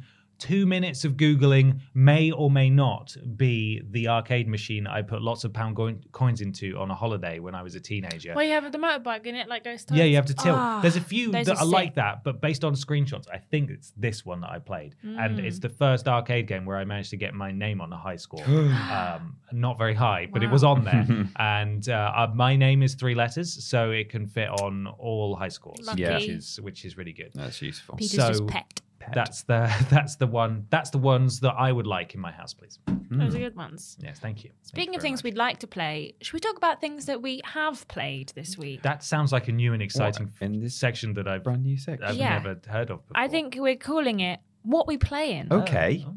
two 0.48 0.66
minutes 0.66 1.04
of 1.04 1.12
googling 1.16 1.80
may 1.94 2.30
or 2.30 2.50
may 2.50 2.68
not 2.68 3.16
be 3.36 3.80
the 3.90 4.08
arcade 4.08 4.46
machine 4.48 4.86
I 4.86 5.00
put 5.02 5.20
lots 5.22 5.44
of 5.44 5.52
pound 5.52 5.76
coin- 5.76 6.02
coins 6.12 6.40
into 6.40 6.66
on 6.78 6.90
a 6.90 6.94
holiday 6.94 7.38
when 7.38 7.54
I 7.54 7.62
was 7.62 7.74
a 7.74 7.80
teenager. 7.80 8.32
Well, 8.34 8.44
you 8.44 8.52
have 8.52 8.70
the 8.70 8.78
motorbike 8.78 9.24
in 9.26 9.34
it, 9.36 9.48
like 9.48 9.64
goes. 9.64 9.86
Yeah, 9.90 10.04
you 10.04 10.16
have 10.16 10.26
to 10.26 10.34
tilt. 10.34 10.56
Ah, 10.58 10.80
There's 10.82 10.96
a 10.96 11.00
few 11.00 11.30
that 11.32 11.48
are 11.48 11.56
are 11.58 11.64
like 11.80 11.94
that, 11.94 12.24
but 12.24 12.40
based 12.40 12.62
on 12.64 12.74
screenshots, 12.74 13.26
I 13.32 13.38
think 13.38 13.70
it's 13.70 13.92
this 13.96 14.24
one 14.26 14.40
that 14.42 14.50
I 14.50 14.58
played, 14.58 14.94
and 15.02 15.38
Mm. 15.38 15.44
it's 15.44 15.58
the 15.60 15.68
first 15.68 16.08
arcade 16.08 16.46
game 16.46 16.64
where 16.66 16.76
I 16.76 16.84
managed 16.84 17.10
to 17.10 17.16
get 17.16 17.32
my 17.34 17.50
name 17.50 17.80
on 17.80 17.92
a 17.92 17.96
high 17.96 18.16
score. 18.16 18.44
um, 18.98 19.36
not 19.52 19.78
very 19.78 19.94
high, 19.94 20.28
but 20.32 20.42
it 20.42 20.50
was 20.50 20.64
on 20.64 20.84
there, 20.84 21.06
and 21.36 21.88
uh, 21.88 22.12
uh, 22.20 22.32
my 22.34 22.56
name 22.56 22.82
is 22.82 22.94
three 22.94 23.14
letters, 23.14 23.48
so 23.64 23.90
it 23.90 24.10
can 24.10 24.26
fit 24.26 24.48
on 24.48 24.86
all 24.98 25.36
high 25.36 25.48
scores, 25.48 25.86
Lucky. 25.86 26.02
Yeah. 26.02 26.14
which 26.16 26.28
is 26.28 26.60
which 26.60 26.84
is 26.84 26.96
really 26.98 27.12
good. 27.12 27.30
that's 27.34 27.62
useful. 27.62 27.96
Peter's 27.96 28.12
So- 28.20 28.28
just 28.28 28.46
pet. 28.46 28.80
That's 29.12 29.42
the 29.42 29.70
that's 29.90 30.16
the 30.16 30.26
one 30.26 30.66
that's 30.70 30.90
the 30.90 30.98
ones 30.98 31.40
that 31.40 31.52
I 31.52 31.70
would 31.72 31.86
like 31.86 32.14
in 32.14 32.20
my 32.20 32.32
house, 32.32 32.54
please. 32.54 32.78
Those 33.10 33.34
are 33.34 33.38
good 33.38 33.54
ones. 33.56 33.96
Yes, 34.00 34.18
thank 34.18 34.42
you. 34.44 34.50
Thank 34.50 34.62
you 34.62 34.68
Speaking 34.68 34.94
of 34.96 35.02
things 35.02 35.18
much. 35.18 35.24
we'd 35.24 35.36
like 35.36 35.58
to 35.60 35.66
play, 35.66 36.14
should 36.20 36.32
we 36.34 36.40
talk 36.40 36.56
about 36.56 36.80
things 36.80 37.06
that 37.06 37.20
we 37.22 37.40
have 37.44 37.86
played 37.88 38.32
this 38.34 38.56
week? 38.58 38.82
that 38.82 39.02
sounds 39.04 39.30
like 39.32 39.48
a 39.48 39.52
new 39.52 39.72
and 39.72 39.82
exciting 39.82 40.32
in 40.40 40.60
this 40.60 40.74
section 40.74 41.14
that 41.14 41.28
I've 41.28 41.44
Brand 41.44 41.62
new 41.62 41.76
section. 41.76 42.04
I've 42.04 42.16
Yeah. 42.16 42.38
never 42.38 42.60
heard 42.66 42.90
of. 42.90 43.06
Before. 43.06 43.20
I 43.22 43.28
think 43.28 43.56
we're 43.58 43.76
calling 43.76 44.20
it 44.20 44.40
"What 44.62 44.86
We 44.88 44.96
Playing." 44.96 45.48
Okay. 45.52 46.04
Oh. 46.08 46.14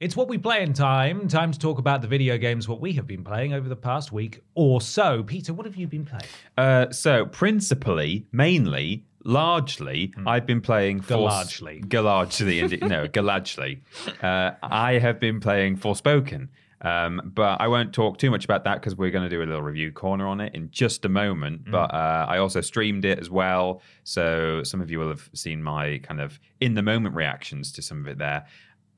It's 0.00 0.16
what 0.16 0.28
we 0.28 0.38
play 0.38 0.62
in 0.62 0.72
time. 0.72 1.28
Time 1.28 1.52
to 1.52 1.58
talk 1.58 1.78
about 1.78 2.02
the 2.02 2.08
video 2.08 2.36
games 2.36 2.68
what 2.68 2.80
we 2.80 2.92
have 2.94 3.06
been 3.06 3.24
playing 3.24 3.54
over 3.54 3.68
the 3.68 3.76
past 3.76 4.12
week 4.12 4.40
or 4.54 4.80
so. 4.80 5.22
Peter, 5.22 5.54
what 5.54 5.64
have 5.66 5.76
you 5.76 5.86
been 5.86 6.04
playing? 6.04 6.24
Uh, 6.58 6.90
so 6.90 7.24
principally, 7.26 8.26
mainly, 8.32 9.06
largely, 9.24 10.12
I've 10.26 10.46
been 10.46 10.60
playing. 10.60 11.04
Largely. 11.08 11.82
Largely, 11.92 12.76
no, 12.82 13.08
largely. 13.16 13.82
Uh, 14.22 14.52
I 14.62 14.98
have 14.98 15.18
been 15.18 15.40
playing 15.40 15.78
Forspoken. 15.78 16.48
Um, 16.80 17.32
but 17.34 17.62
I 17.62 17.68
won't 17.68 17.94
talk 17.94 18.18
too 18.18 18.30
much 18.30 18.44
about 18.44 18.64
that 18.64 18.74
because 18.74 18.94
we're 18.94 19.10
going 19.10 19.24
to 19.24 19.34
do 19.34 19.42
a 19.42 19.46
little 19.46 19.62
review 19.62 19.90
corner 19.90 20.26
on 20.26 20.40
it 20.42 20.54
in 20.54 20.70
just 20.70 21.06
a 21.06 21.08
moment. 21.08 21.70
But 21.70 21.94
uh, 21.94 22.26
I 22.28 22.36
also 22.38 22.60
streamed 22.60 23.06
it 23.06 23.18
as 23.18 23.30
well. 23.30 23.80
So 24.04 24.62
some 24.64 24.82
of 24.82 24.90
you 24.90 24.98
will 24.98 25.08
have 25.08 25.30
seen 25.32 25.62
my 25.62 25.98
kind 26.02 26.20
of 26.20 26.38
in 26.60 26.74
the 26.74 26.82
moment 26.82 27.14
reactions 27.14 27.72
to 27.72 27.82
some 27.82 28.00
of 28.00 28.08
it 28.08 28.18
there. 28.18 28.46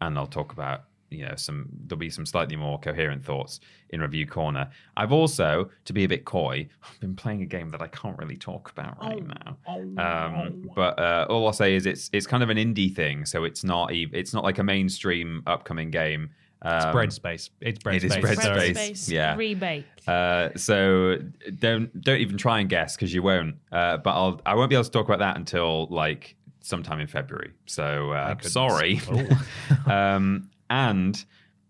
And 0.01 0.19
I'll 0.19 0.27
talk 0.27 0.53
about, 0.53 0.83
you 1.11 1.25
know, 1.25 1.35
some, 1.37 1.69
there'll 1.87 1.99
be 1.99 2.11
some 2.11 2.27
slightly 2.27 2.57
more 2.57 2.79
coherent 2.81 3.25
thoughts 3.25 3.61
in 3.90 4.01
review 4.01 4.27
corner. 4.27 4.69
I've 4.97 5.12
also, 5.12 5.71
to 5.85 5.92
be 5.92 6.05
a 6.05 6.09
bit 6.09 6.25
coy, 6.25 6.69
I've 6.83 7.01
been 7.01 7.14
playing 7.14 7.42
a 7.42 7.47
game 7.47 7.71
that 7.71 7.81
I 7.81 7.87
can't 7.88 8.19
really 8.19 8.37
talk 8.37 8.71
about 8.73 9.01
right 9.01 9.23
now. 9.25 9.57
Um, 9.99 10.71
but 10.75 10.99
uh, 10.99 11.27
all 11.31 11.47
I'll 11.47 11.53
say 11.53 11.75
is 11.77 11.87
it's 11.87 12.11
it's 12.12 12.27
kind 12.27 12.42
of 12.42 12.51
an 12.51 12.57
indie 12.57 12.95
thing, 12.95 13.25
so 13.25 13.45
it's 13.45 13.62
not 13.64 13.92
ev- 13.92 14.12
it's 14.14 14.35
not 14.35 14.45
like 14.45 14.59
a 14.59 14.64
mainstream 14.64 15.42
upcoming 15.47 15.90
game. 15.90 16.31
Um, 16.62 16.77
It's 16.77 16.87
bread 16.92 17.12
space. 17.12 17.51
It's 17.61 17.79
bread 17.79 17.97
it 17.97 18.05
is 18.05 18.12
space. 18.12 18.23
bread 18.23 18.37
Bread 18.37 18.62
space. 18.62 18.77
space, 18.77 19.09
yeah. 19.11 19.37
rebate. 19.37 19.85
Uh, 20.09 20.49
so 20.57 21.19
don't 21.61 22.01
don't 22.01 22.21
even 22.21 22.37
try 22.38 22.61
and 22.61 22.69
guess 22.69 22.97
because 22.97 23.12
you 23.14 23.23
won't. 23.23 23.57
Uh, 23.71 23.99
but 23.99 24.11
I'll 24.11 24.40
I 24.47 24.55
won't 24.55 24.71
be 24.71 24.75
able 24.77 24.85
to 24.85 24.90
talk 24.90 25.05
about 25.07 25.19
that 25.21 25.37
until 25.37 25.87
like 25.88 26.35
sometime 26.61 26.99
in 26.99 27.07
February. 27.07 27.53
So 27.66 28.11
uh, 28.12 28.37
sorry. 28.40 29.01
Oh. 29.11 29.47
um, 29.92 30.51
and 30.71 31.25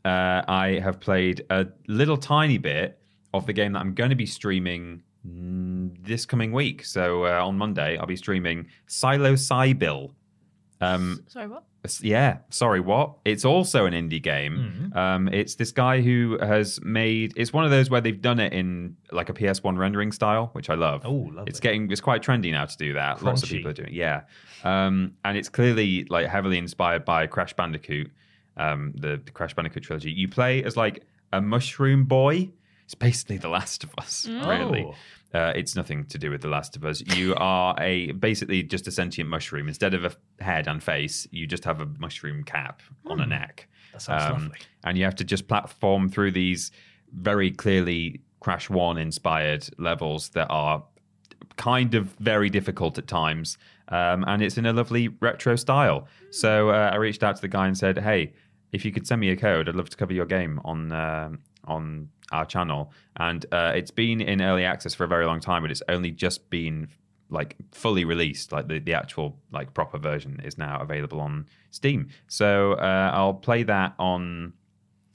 uh, 0.04 0.42
I 0.48 0.80
have 0.82 1.00
played 1.00 1.44
a 1.50 1.66
little 1.88 2.16
tiny 2.16 2.58
bit 2.58 2.98
of 3.34 3.46
the 3.46 3.52
game 3.52 3.72
that 3.72 3.80
I'm 3.80 3.94
going 3.94 4.10
to 4.10 4.16
be 4.16 4.26
streaming 4.26 5.02
this 6.02 6.24
coming 6.24 6.52
week. 6.52 6.84
So 6.84 7.24
uh, 7.26 7.44
on 7.46 7.58
Monday, 7.58 7.98
I'll 7.98 8.06
be 8.06 8.16
streaming 8.16 8.68
Silo 8.86 9.34
Cybil. 9.34 10.12
Um, 10.80 11.24
Sorry, 11.26 11.48
what? 11.48 11.64
Yeah, 12.00 12.38
sorry, 12.50 12.80
what? 12.80 13.12
It's 13.24 13.44
also 13.44 13.86
an 13.86 13.92
indie 13.92 14.20
game. 14.20 14.90
Um, 14.96 15.28
it's 15.28 15.54
this 15.54 15.70
guy 15.70 16.00
who 16.00 16.36
has 16.40 16.80
made. 16.82 17.32
It's 17.36 17.52
one 17.52 17.64
of 17.64 17.70
those 17.70 17.88
where 17.90 18.00
they've 18.00 18.20
done 18.20 18.40
it 18.40 18.52
in 18.52 18.96
like 19.12 19.28
a 19.28 19.32
PS1 19.32 19.78
rendering 19.78 20.10
style, 20.10 20.50
which 20.52 20.68
I 20.68 20.74
love. 20.74 21.02
Oh, 21.04 21.12
lovely. 21.12 21.44
It's 21.46 21.60
getting. 21.60 21.88
It's 21.92 22.00
quite 22.00 22.22
trendy 22.24 22.50
now 22.50 22.64
to 22.64 22.76
do 22.76 22.92
that. 22.94 23.22
Lots 23.22 23.44
of 23.44 23.48
people 23.48 23.70
are 23.70 23.74
doing. 23.74 23.90
it. 23.90 23.94
Yeah, 23.94 24.22
um, 24.64 25.12
and 25.24 25.38
it's 25.38 25.48
clearly 25.48 26.06
like 26.10 26.26
heavily 26.26 26.58
inspired 26.58 27.04
by 27.04 27.28
Crash 27.28 27.54
Bandicoot, 27.54 28.10
um, 28.56 28.92
the, 28.96 29.20
the 29.24 29.30
Crash 29.30 29.54
Bandicoot 29.54 29.82
trilogy. 29.82 30.10
You 30.10 30.28
play 30.28 30.62
as 30.64 30.76
like 30.76 31.04
a 31.32 31.40
mushroom 31.40 32.04
boy. 32.04 32.50
It's 32.84 32.94
basically 32.94 33.38
The 33.38 33.48
Last 33.48 33.82
of 33.82 33.92
Us, 33.98 34.28
really. 34.28 34.84
Oh. 34.84 34.94
Uh, 35.34 35.52
it's 35.56 35.74
nothing 35.74 36.04
to 36.04 36.18
do 36.18 36.30
with 36.30 36.40
The 36.40 36.48
Last 36.48 36.76
of 36.76 36.84
Us. 36.84 37.00
You 37.00 37.34
are 37.36 37.74
a 37.80 38.12
basically 38.12 38.62
just 38.62 38.86
a 38.86 38.90
sentient 38.90 39.28
mushroom. 39.28 39.68
Instead 39.68 39.92
of 39.92 40.04
a 40.04 40.42
head 40.42 40.68
and 40.68 40.82
face, 40.82 41.26
you 41.30 41.46
just 41.46 41.64
have 41.64 41.80
a 41.80 41.86
mushroom 41.98 42.44
cap 42.44 42.80
on 43.06 43.20
a 43.20 43.26
neck. 43.26 43.68
Hmm. 43.68 43.92
That 43.92 44.02
sounds 44.02 44.42
lovely. 44.42 44.58
And 44.84 44.96
you 44.96 45.04
have 45.04 45.16
to 45.16 45.24
just 45.24 45.48
platform 45.48 46.08
through 46.08 46.30
these 46.32 46.70
very 47.12 47.50
clearly 47.50 48.20
Crash 48.40 48.70
1 48.70 48.98
inspired 48.98 49.68
levels 49.78 50.28
that 50.30 50.46
are 50.48 50.84
kind 51.56 51.94
of 51.94 52.06
very 52.18 52.50
difficult 52.50 52.98
at 52.98 53.06
times. 53.06 53.58
Um, 53.88 54.24
and 54.26 54.42
it's 54.42 54.58
in 54.58 54.66
a 54.66 54.72
lovely 54.72 55.08
retro 55.08 55.56
style. 55.56 56.08
So 56.30 56.70
uh, 56.70 56.90
I 56.92 56.96
reached 56.96 57.22
out 57.22 57.36
to 57.36 57.42
the 57.42 57.48
guy 57.48 57.66
and 57.66 57.76
said, 57.76 57.98
hey, 57.98 58.34
if 58.76 58.84
you 58.84 58.92
could 58.92 59.06
send 59.06 59.20
me 59.20 59.30
a 59.30 59.36
code, 59.36 59.68
I'd 59.68 59.74
love 59.74 59.90
to 59.90 59.96
cover 59.96 60.12
your 60.12 60.26
game 60.26 60.60
on 60.64 60.92
um 60.92 61.38
on 61.64 62.08
our 62.32 62.44
channel. 62.44 62.92
And 63.16 63.44
uh, 63.50 63.72
it's 63.74 63.90
been 63.90 64.20
in 64.20 64.40
early 64.40 64.64
access 64.64 64.94
for 64.94 65.04
a 65.04 65.08
very 65.08 65.26
long 65.26 65.40
time, 65.40 65.62
but 65.62 65.70
it's 65.70 65.82
only 65.88 66.10
just 66.10 66.48
been 66.50 66.88
like 67.28 67.56
fully 67.72 68.04
released. 68.04 68.52
Like 68.52 68.68
the, 68.68 68.78
the 68.78 68.94
actual 68.94 69.38
like 69.52 69.74
proper 69.74 69.98
version 69.98 70.40
is 70.44 70.58
now 70.58 70.80
available 70.80 71.20
on 71.20 71.46
Steam. 71.70 72.08
So 72.28 72.74
uh, 72.74 73.10
I'll 73.12 73.34
play 73.34 73.62
that 73.64 73.94
on 73.98 74.52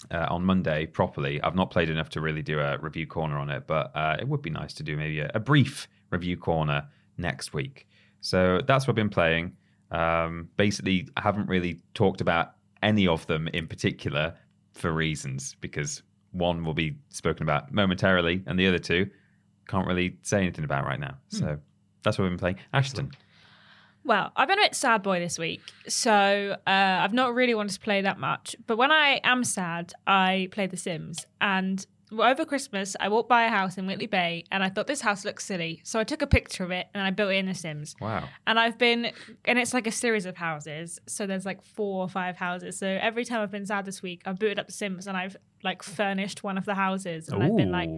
uh, 0.10 0.28
on 0.30 0.44
Monday 0.44 0.88
properly. 0.88 1.42
I've 1.42 1.56
not 1.56 1.70
played 1.70 1.90
enough 1.90 2.10
to 2.10 2.22
really 2.22 2.42
do 2.42 2.60
a 2.60 2.78
review 2.80 3.08
corner 3.08 3.38
on 3.38 3.50
it, 3.50 3.68
but 3.68 3.92
uh, 3.96 4.18
it 4.20 4.28
would 4.28 4.42
be 4.42 4.50
nice 4.50 4.74
to 4.74 4.84
do 4.84 4.98
maybe 4.98 5.20
a, 5.20 5.32
a 5.36 5.40
brief 5.40 5.88
review 6.10 6.38
corner 6.38 6.88
next 7.18 7.54
week. 7.54 7.88
So 8.22 8.62
that's 8.68 8.88
what 8.88 8.94
I've 8.94 8.96
been 8.96 9.10
playing. 9.10 9.56
Um, 9.92 10.50
basically, 10.58 11.08
I 11.18 11.22
haven't 11.22 11.48
really 11.50 11.82
talked 11.94 12.22
about 12.22 12.54
any 12.82 13.08
of 13.08 13.26
them 13.28 13.48
in 13.50 13.68
particular 13.68 14.34
for 14.74 14.92
reasons 14.92 15.56
because 15.62 16.04
one 16.32 16.64
will 16.64 16.74
be 16.74 16.96
spoken 17.10 17.44
about 17.44 17.74
momentarily, 17.74 18.42
and 18.46 18.58
the 18.58 18.68
other 18.68 18.80
two 18.80 19.10
can't 19.68 19.88
really 19.88 20.18
say 20.22 20.40
anything 20.40 20.64
about 20.64 20.86
right 20.86 21.00
now. 21.00 21.18
So 21.30 21.58
that's 22.04 22.18
what 22.18 22.24
we've 22.24 22.32
been 22.32 22.40
playing. 22.40 22.58
Ashton, 22.74 23.12
Well, 24.04 24.32
I've 24.36 24.48
been 24.48 24.60
a 24.60 24.64
bit 24.64 24.76
sad 24.76 25.04
boy 25.04 25.20
this 25.20 25.38
week, 25.38 25.62
so 25.88 26.56
uh, 26.66 26.70
I've 26.70 27.14
not 27.14 27.36
really 27.36 27.54
wanted 27.54 27.74
to 27.74 27.80
play 27.80 28.02
that 28.02 28.18
much. 28.20 28.56
But 28.66 28.78
when 28.78 28.92
I 28.92 29.20
am 29.24 29.44
sad, 29.44 29.94
I 30.08 30.48
play 30.52 30.68
The 30.68 30.78
Sims. 30.78 31.26
And 31.40 31.86
over 32.20 32.46
Christmas, 32.46 32.96
I 33.00 33.08
walked 33.10 33.30
by 33.30 33.44
a 33.44 33.50
house 33.50 33.78
in 33.78 33.88
Whitley 33.88 34.08
Bay, 34.08 34.44
and 34.52 34.64
I 34.64 34.70
thought 34.70 34.88
this 34.88 35.02
house 35.02 35.24
looks 35.24 35.46
silly, 35.46 35.82
so 35.84 36.00
I 36.00 36.04
took 36.04 36.22
a 36.22 36.28
picture 36.28 36.64
of 36.64 36.72
it 36.72 36.88
and 36.94 37.04
I 37.04 37.12
built 37.12 37.32
it 37.32 37.36
in 37.36 37.46
The 37.46 37.56
Sims. 37.56 37.96
wow. 38.02 38.28
And 38.46 38.60
I've 38.60 38.78
been, 38.78 39.12
and 39.46 39.58
it's 39.60 39.74
like 39.74 39.88
a 39.88 39.92
series 39.92 40.26
of 40.26 40.38
houses. 40.38 41.00
So 41.08 41.26
there's 41.26 41.46
like 41.46 41.62
four 41.62 42.04
or 42.04 42.10
five 42.10 42.38
houses. 42.38 42.78
So 42.78 42.88
every 42.88 43.26
time 43.26 43.42
I've 43.42 43.52
been 43.52 43.66
sad 43.66 43.86
this 43.86 44.02
week, 44.02 44.22
I've 44.26 44.40
booted 44.40 44.60
up 44.60 44.68
The 44.68 44.74
Sims 44.74 45.08
and 45.08 45.16
I've 45.16 45.38
like 45.64 45.84
furnished 45.84 46.44
one 46.44 46.58
of 46.58 46.66
the 46.66 46.76
houses, 46.76 47.30
and 47.30 47.44
I've 47.44 47.56
been 47.56 47.72
like, 47.72 47.90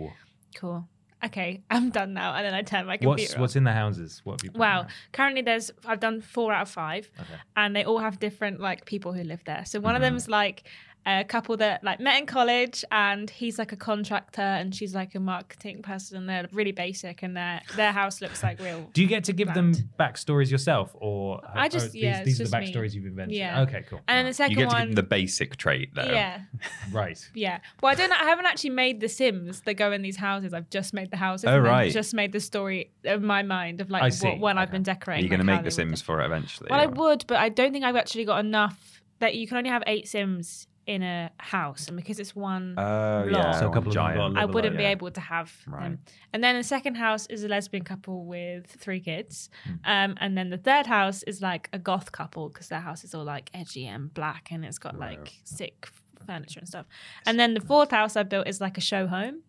cool. 0.55 0.87
Okay, 1.25 1.61
I'm 1.69 1.89
done 1.89 2.13
now. 2.13 2.33
And 2.35 2.45
then 2.45 2.53
I 2.53 2.63
turn 2.63 2.85
my 2.85 2.97
computer 2.97 3.23
what's 3.23 3.33
off. 3.33 3.39
what's 3.39 3.55
in 3.55 3.63
the 3.63 3.71
houses? 3.71 4.19
What 4.25 4.41
have 4.41 4.53
you? 4.53 4.59
Wow. 4.59 4.87
Currently, 5.13 5.41
there's 5.41 5.71
I've 5.85 6.01
done 6.01 6.19
four 6.19 6.51
out 6.51 6.63
of 6.63 6.69
five, 6.69 7.09
and 7.55 7.73
they 7.75 7.85
all 7.85 7.99
have 7.99 8.19
different 8.19 8.59
like 8.59 8.85
people 8.85 9.13
who 9.13 9.23
live 9.23 9.41
there. 9.45 9.63
So 9.65 9.79
one 9.79 9.95
of 9.95 10.01
mm-hmm. 10.01 10.15
them's 10.15 10.27
like 10.27 10.63
a 11.05 11.23
couple 11.23 11.57
that 11.57 11.83
like 11.83 11.99
met 11.99 12.19
in 12.19 12.25
college, 12.25 12.85
and 12.91 13.29
he's 13.29 13.59
like 13.59 13.71
a 13.71 13.75
contractor, 13.75 14.41
and 14.41 14.73
she's 14.73 14.95
like 14.95 15.15
a 15.15 15.19
marketing 15.19 15.81
person. 15.81 16.25
They're 16.25 16.47
really 16.53 16.71
basic, 16.71 17.23
and 17.23 17.35
their 17.35 17.61
their 17.75 17.91
house 17.91 18.21
looks 18.21 18.41
like 18.41 18.59
real. 18.59 18.89
Do 18.93 19.01
you 19.01 19.07
get 19.07 19.23
to 19.25 19.33
give 19.33 19.53
them 19.53 19.73
Grand. 19.73 19.89
backstories 19.99 20.49
yourself, 20.49 20.91
or 20.95 21.41
I 21.45 21.65
oh, 21.65 21.69
just- 21.69 21.87
or 21.87 21.89
these, 21.89 22.03
yeah, 22.03 22.23
these 22.23 22.39
are 22.39 22.43
just 22.43 22.51
the 22.51 22.59
me. 22.59 22.71
backstories 22.73 22.93
you've 22.93 23.05
invented? 23.05 23.35
Yeah. 23.35 23.61
Okay, 23.63 23.83
cool. 23.89 23.99
And 24.07 24.17
then 24.17 24.25
the 24.25 24.29
You 24.29 24.33
second 24.33 24.55
get 24.55 24.61
to 24.61 24.67
one, 24.67 24.81
give 24.87 24.87
them 24.89 24.95
the 24.95 25.03
basic 25.03 25.57
trait 25.57 25.93
though. 25.93 26.03
yeah, 26.05 26.41
right. 26.91 27.19
yeah. 27.33 27.59
Well, 27.81 27.91
I 27.91 27.95
don't. 27.95 28.09
know. 28.09 28.15
I 28.19 28.25
haven't 28.25 28.45
actually 28.45 28.71
made 28.71 28.99
the 29.01 29.09
Sims 29.09 29.61
that 29.61 29.73
go 29.75 29.91
in 29.91 30.01
these 30.01 30.17
houses. 30.17 30.53
I've 30.53 30.69
just 30.69 30.93
made 30.93 31.11
the 31.11 31.17
houses. 31.17 31.45
Oh, 31.45 31.55
and 31.57 31.65
then 31.65 31.71
right. 31.71 31.91
Just 31.91 32.13
made 32.13 32.31
the 32.31 32.39
story 32.39 32.91
of 33.05 33.21
my 33.21 33.43
mind 33.43 33.81
of 33.81 33.91
I 33.93 33.99
like 33.99 34.13
see. 34.13 34.27
what 34.29 34.39
when 34.39 34.57
I've 34.57 34.69
Okay. 34.69 34.71
been 34.77 34.81
Are 34.81 34.85
decorating. 34.95 35.23
you 35.23 35.29
going 35.29 35.39
to 35.41 35.45
like, 35.45 35.55
how 35.55 35.61
make 35.61 35.65
The 35.65 35.71
Sims 35.71 36.01
for 36.01 36.21
it 36.21 36.25
eventually? 36.25 36.67
Well, 36.71 36.79
I 36.79 36.85
would, 36.85 37.25
but 37.27 37.37
I 37.37 37.49
don't 37.49 37.71
think 37.73 37.83
I've 37.83 37.95
actually 37.95 38.25
got 38.25 38.39
enough 38.45 39.01
that 39.19 39.35
you 39.35 39.47
can 39.47 39.57
only 39.57 39.69
have 39.69 39.83
eight 39.87 40.07
Sims 40.07 40.67
in 40.85 41.01
a 41.03 41.31
house, 41.37 41.87
and 41.87 41.95
because 41.95 42.19
it's 42.19 42.35
one, 42.35 42.75
Oh, 42.77 43.25
block. 43.29 43.43
yeah. 43.43 43.51
So 43.53 43.65
a 43.65 43.69
one 43.69 43.73
couple 43.73 43.89
of 43.89 43.93
giant. 43.95 44.17
got 44.17 44.25
a 44.25 44.29
I 44.37 44.41
level 44.41 44.53
wouldn't 44.55 44.77
be 44.77 44.83
yeah. 44.83 44.89
able 44.89 45.11
to 45.11 45.21
have 45.21 45.51
Right. 45.65 45.83
them. 45.83 45.99
And 46.33 46.43
then 46.43 46.57
the 46.57 46.63
second 46.63 46.95
house 46.95 47.25
is 47.27 47.43
a 47.43 47.47
lesbian 47.47 47.83
couple 47.83 48.25
with 48.25 48.65
three 48.67 48.99
kids, 48.99 49.49
Hmm. 49.63 49.71
um, 49.85 50.17
and 50.19 50.37
then 50.37 50.49
the 50.49 50.57
third 50.57 50.85
house 50.87 51.23
is 51.23 51.41
like 51.41 51.69
a 51.73 51.79
goth 51.79 52.11
couple 52.11 52.49
because 52.49 52.67
their 52.67 52.81
house 52.81 53.03
is 53.03 53.13
all 53.15 53.23
like 53.23 53.49
edgy 53.53 53.87
and 53.87 54.13
black, 54.13 54.51
and 54.51 54.65
it's 54.65 54.77
got 54.79 54.97
like 54.99 55.39
sick 55.45 55.87
furniture 56.25 56.59
and 56.59 56.67
stuff. 56.67 56.85
And 57.25 57.39
then 57.39 57.53
the 57.53 57.59
fourth 57.61 57.91
house 57.91 58.15
I 58.15 58.23
built 58.23 58.47
is 58.47 58.61
like 58.61 58.77
a 58.77 58.81
show 58.81 59.07
home. 59.07 59.41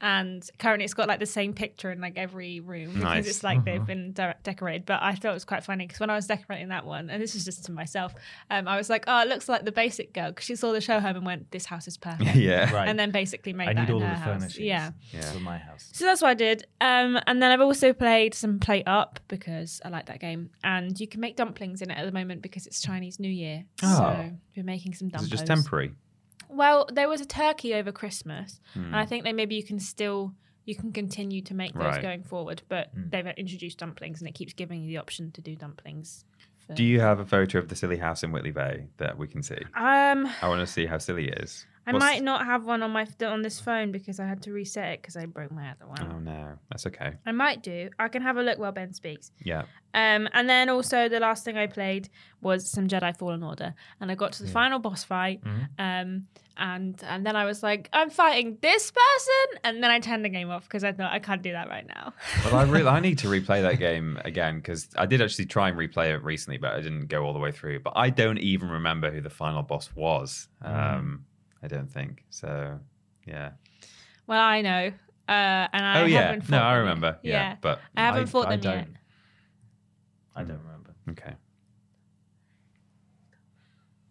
And 0.00 0.48
currently, 0.58 0.84
it's 0.84 0.94
got 0.94 1.08
like 1.08 1.20
the 1.20 1.26
same 1.26 1.52
picture 1.52 1.90
in 1.90 2.00
like 2.00 2.14
every 2.16 2.60
room 2.60 2.88
because 2.94 3.02
Nice. 3.02 3.26
it's 3.28 3.42
like 3.44 3.64
they've 3.64 3.84
been 3.84 4.12
de- 4.12 4.34
decorated. 4.42 4.86
But 4.86 5.02
I 5.02 5.14
thought 5.14 5.30
it 5.32 5.34
was 5.34 5.44
quite 5.44 5.62
funny 5.62 5.86
because 5.86 6.00
when 6.00 6.08
I 6.10 6.14
was 6.16 6.26
decorating 6.26 6.68
that 6.68 6.86
one, 6.86 7.10
and 7.10 7.22
this 7.22 7.34
is 7.34 7.44
just 7.44 7.64
to 7.66 7.72
myself, 7.72 8.14
um, 8.50 8.66
I 8.66 8.76
was 8.76 8.88
like, 8.88 9.04
"Oh, 9.06 9.20
it 9.20 9.28
looks 9.28 9.48
like 9.48 9.64
the 9.64 9.72
basic 9.72 10.12
girl," 10.14 10.30
because 10.30 10.46
she 10.46 10.56
saw 10.56 10.72
the 10.72 10.80
show 10.80 11.00
home 11.00 11.16
and 11.16 11.26
went, 11.26 11.50
"This 11.50 11.66
house 11.66 11.86
is 11.86 11.98
perfect." 11.98 12.34
yeah. 12.34 12.72
Right. 12.72 12.88
and 12.88 12.98
then 12.98 13.10
basically 13.10 13.52
made 13.52 13.68
I 13.68 13.74
that 13.74 13.80
need 13.82 13.88
in 13.88 13.94
all 13.94 14.00
her 14.00 14.08
the 14.08 14.44
house. 14.46 14.56
Yeah. 14.58 14.92
Yeah. 15.12 15.20
For 15.32 15.40
my 15.40 15.58
house. 15.58 15.90
So 15.92 16.04
that's 16.06 16.22
what 16.22 16.28
I 16.30 16.34
did. 16.34 16.64
Um, 16.80 17.18
and 17.26 17.42
then 17.42 17.50
I've 17.50 17.60
also 17.60 17.92
played 17.92 18.32
some 18.34 18.58
Plate 18.58 18.84
Up 18.86 19.20
because 19.28 19.80
I 19.84 19.88
like 19.90 20.06
that 20.06 20.20
game. 20.20 20.50
And 20.64 20.98
you 20.98 21.06
can 21.08 21.20
make 21.20 21.36
dumplings 21.36 21.82
in 21.82 21.90
it 21.90 21.98
at 21.98 22.06
the 22.06 22.12
moment 22.12 22.40
because 22.42 22.66
it's 22.66 22.80
Chinese 22.80 23.20
New 23.20 23.28
Year. 23.30 23.64
Oh. 23.82 23.96
So 23.98 24.30
we're 24.56 24.62
making 24.64 24.94
some 24.94 25.08
Is 25.08 25.12
dumplings. 25.12 25.32
it 25.32 25.36
just 25.36 25.46
temporary? 25.46 25.92
Well, 26.50 26.88
there 26.92 27.08
was 27.08 27.20
a 27.20 27.26
turkey 27.26 27.74
over 27.74 27.92
Christmas, 27.92 28.60
Hmm. 28.74 28.86
and 28.86 28.96
I 28.96 29.06
think 29.06 29.24
that 29.24 29.34
maybe 29.34 29.54
you 29.54 29.64
can 29.64 29.78
still 29.80 30.34
you 30.66 30.76
can 30.76 30.92
continue 30.92 31.40
to 31.42 31.54
make 31.54 31.72
those 31.72 31.82
Right. 31.82 32.02
going 32.02 32.22
forward. 32.22 32.62
But 32.68 32.90
they've 32.94 33.26
introduced 33.26 33.78
dumplings, 33.78 34.20
and 34.20 34.28
it 34.28 34.34
keeps 34.34 34.52
giving 34.52 34.82
you 34.82 34.88
the 34.88 34.98
option 34.98 35.32
to 35.32 35.40
do 35.40 35.56
dumplings. 35.56 36.24
For... 36.66 36.74
Do 36.74 36.84
you 36.84 37.00
have 37.00 37.18
a 37.18 37.24
photo 37.24 37.58
of 37.58 37.68
the 37.68 37.74
silly 37.74 37.96
house 37.96 38.22
in 38.22 38.30
Whitley 38.30 38.52
Bay 38.52 38.86
that 38.98 39.16
we 39.18 39.26
can 39.26 39.42
see? 39.42 39.56
Um, 39.74 40.28
I 40.42 40.48
want 40.48 40.60
to 40.60 40.66
see 40.66 40.86
how 40.86 40.98
silly 40.98 41.28
it 41.28 41.38
is. 41.42 41.66
I 41.86 41.92
What's- 41.92 42.04
might 42.04 42.22
not 42.22 42.44
have 42.44 42.64
one 42.66 42.82
on 42.82 42.90
my 42.90 43.06
on 43.22 43.42
this 43.42 43.58
phone 43.58 43.90
because 43.90 44.20
I 44.20 44.26
had 44.26 44.42
to 44.42 44.52
reset 44.52 44.92
it 44.94 45.02
because 45.02 45.16
I 45.16 45.24
broke 45.26 45.50
my 45.50 45.70
other 45.70 45.86
one. 45.86 46.12
Oh 46.12 46.18
no, 46.18 46.58
that's 46.70 46.86
okay. 46.86 47.14
I 47.26 47.32
might 47.32 47.62
do. 47.62 47.90
I 47.98 48.08
can 48.08 48.22
have 48.22 48.36
a 48.36 48.42
look 48.42 48.58
while 48.58 48.72
Ben 48.72 48.92
speaks. 48.92 49.32
Yeah. 49.42 49.62
Um, 49.92 50.28
and 50.32 50.48
then 50.48 50.68
also 50.68 51.08
the 51.08 51.18
last 51.18 51.44
thing 51.44 51.56
I 51.56 51.66
played 51.66 52.08
was 52.42 52.70
some 52.70 52.86
Jedi 52.86 53.16
Fallen 53.16 53.42
Order, 53.42 53.74
and 54.00 54.10
I 54.10 54.14
got 54.14 54.32
to 54.32 54.42
the 54.44 54.50
final 54.50 54.78
boss 54.78 55.02
fight. 55.04 55.40
Um, 55.78 56.26
and 56.56 57.02
and 57.08 57.24
then 57.24 57.34
I 57.34 57.44
was 57.46 57.62
like, 57.62 57.88
I'm 57.92 58.10
fighting 58.10 58.58
this 58.60 58.90
person, 58.92 59.60
and 59.64 59.82
then 59.82 59.90
I 59.90 59.98
turned 59.98 60.24
the 60.24 60.28
game 60.28 60.50
off 60.50 60.64
because 60.64 60.84
I 60.84 60.92
thought 60.92 61.10
I 61.10 61.18
can't 61.18 61.42
do 61.42 61.52
that 61.52 61.68
right 61.68 61.86
now. 61.88 62.12
Well, 62.44 62.56
I 62.56 62.64
really 62.64 62.86
I 62.86 63.00
need 63.00 63.18
to 63.20 63.28
replay 63.36 63.62
that 63.62 63.78
game 63.78 64.20
again 64.24 64.56
because 64.58 64.88
I 64.96 65.06
did 65.06 65.22
actually 65.22 65.46
try 65.46 65.70
and 65.70 65.78
replay 65.78 66.14
it 66.14 66.22
recently, 66.22 66.58
but 66.58 66.72
I 66.74 66.80
didn't 66.82 67.06
go 67.06 67.24
all 67.24 67.32
the 67.32 67.38
way 67.38 67.50
through. 67.50 67.80
But 67.80 67.94
I 67.96 68.10
don't 68.10 68.38
even 68.38 68.68
remember 68.68 69.10
who 69.10 69.22
the 69.22 69.30
final 69.30 69.62
boss 69.62 69.90
was. 69.94 70.48
Um, 70.62 71.24
I 71.62 71.68
don't 71.68 71.90
think 71.90 72.24
so. 72.30 72.78
Yeah. 73.26 73.50
well, 74.26 74.40
I 74.40 74.62
know. 74.62 74.92
Uh, 75.28 75.68
and 75.72 75.84
I 75.86 76.00
oh 76.02 76.06
yeah. 76.06 76.32
haven't 76.32 76.48
No, 76.50 76.58
I 76.58 76.74
remember. 76.76 77.18
yet. 77.22 77.32
Yeah. 77.32 77.56
But 77.60 77.80
I 77.96 78.00
haven't 78.06 78.22
I- 78.22 78.26
fought 78.26 78.46
I 78.48 78.56
them 78.56 78.64
yet. 78.64 78.84
don't. 78.86 78.96
I 80.36 80.42
don't 80.44 80.60
remember. 80.64 80.94
okay. 81.10 81.34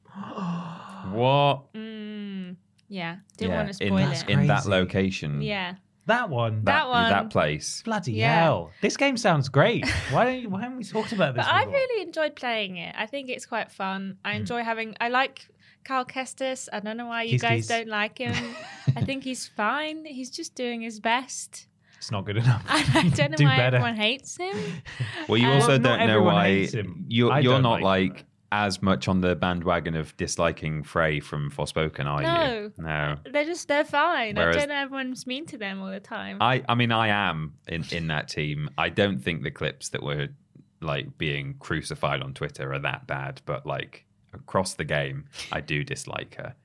what? 1.12 1.74
Mm, 1.74 2.56
yeah, 2.88 3.18
didn't 3.38 3.52
yeah. 3.52 3.58
want 3.64 3.74
to 3.78 3.84
in, 3.84 3.90
spoil 3.90 4.08
that- 4.08 4.30
it. 4.30 4.34
in 4.34 4.48
that 4.48 4.66
location. 4.66 5.42
yeah, 5.42 5.76
That 6.06 6.30
one. 6.30 6.64
That 6.66 6.88
one. 6.90 7.10
That 7.10 7.30
place. 7.30 7.82
Bloody 7.84 8.14
Yeah. 8.14 8.44
hell! 8.44 8.72
This 8.82 8.98
game 8.98 9.18
sounds 9.18 9.50
great. 9.50 9.88
Why 10.12 10.26
don't 10.26 10.40
you, 10.42 10.50
Why 10.50 10.62
haven't 10.62 10.78
we 10.78 10.84
talked 10.84 11.12
about 11.12 11.36
this? 11.36 11.46
but 11.46 11.54
I 11.54 11.64
really 11.66 12.02
enjoyed 12.04 12.36
playing 12.36 12.78
it. 12.78 12.96
I 12.98 13.06
think 13.06 13.30
it's 13.30 13.46
quite 13.46 13.72
fun. 13.72 14.18
I 14.26 14.34
enjoy 14.34 14.64
having. 14.64 14.96
I 15.00 15.10
like 15.10 15.48
Cal 15.84 16.06
Kestis. 16.06 16.68
I 16.72 16.80
don't 16.80 16.98
know 16.98 17.08
why 17.08 17.24
you 17.24 17.32
He's- 17.32 17.42
guys 17.42 17.52
he's- 17.52 17.68
don't 17.68 17.88
like 17.88 18.18
him. 18.18 18.36
I 18.96 19.02
think 19.02 19.24
he's 19.24 19.48
fine. 19.64 20.06
He's 20.06 20.30
just 20.30 20.56
doing 20.56 20.82
his 20.82 21.00
best. 21.00 21.68
It's 21.98 22.12
not 22.12 22.26
good 22.26 22.38
enough. 22.38 22.64
I 22.70 23.10
don't 23.16 23.32
know 23.32 23.38
Do 23.38 23.44
why 23.46 23.58
better. 23.58 23.76
everyone 23.78 23.96
hates 23.98 24.38
him. 24.38 24.56
Well, 25.28 25.38
you 25.38 25.48
Um, 25.48 25.54
also 25.56 25.68
Well, 25.70 25.80
not 25.80 25.98
don't 26.00 26.08
know 26.08 26.22
why 26.24 26.48
you're 27.08 27.40
you're 27.40 27.62
don't 27.62 27.64
like 27.64 27.84
like 27.84 28.26
as 28.52 28.82
much 28.82 29.08
on 29.08 29.22
the 29.22 29.36
bandwagon 29.36 29.96
of 29.96 30.16
disliking 30.18 30.82
Frey 30.84 31.20
from 31.20 31.52
Forspoken, 31.52 32.06
are 32.08 32.22
you? 32.24 32.74
No. 32.80 33.16
They're 33.32 33.46
just 33.46 33.68
they're 33.68 33.84
fine. 33.86 34.38
Whereas- 34.38 34.56
I 34.56 34.60
don't 34.60 34.70
know 34.70 34.76
everyone's 34.76 35.28
mean 35.28 35.46
to 35.48 35.58
them 35.58 35.82
all 35.82 35.92
the 35.92 36.00
time. 36.00 36.38
I 36.42 36.64
I 36.70 36.76
mean 36.76 36.92
I 36.92 37.10
am 37.10 37.54
in 37.68 37.84
in 37.92 38.08
that 38.08 38.28
team. 38.30 38.70
I 38.78 38.90
don't 38.90 39.20
think 39.20 39.44
the 39.44 39.52
clips 39.52 39.90
that 39.90 40.02
were 40.02 40.30
like 40.82 41.18
being 41.18 41.56
crucified 41.60 42.22
on 42.22 42.34
Twitter 42.34 42.72
are 42.74 42.80
that 42.80 43.06
bad, 43.08 43.42
but 43.46 43.66
like 43.66 44.06
across 44.34 44.74
the 44.76 44.86
game, 44.86 45.26
I 45.52 45.62
do 45.62 45.84
dislike 45.84 46.36
her. 46.36 46.56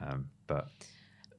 Um, 0.00 0.30
but 0.46 0.68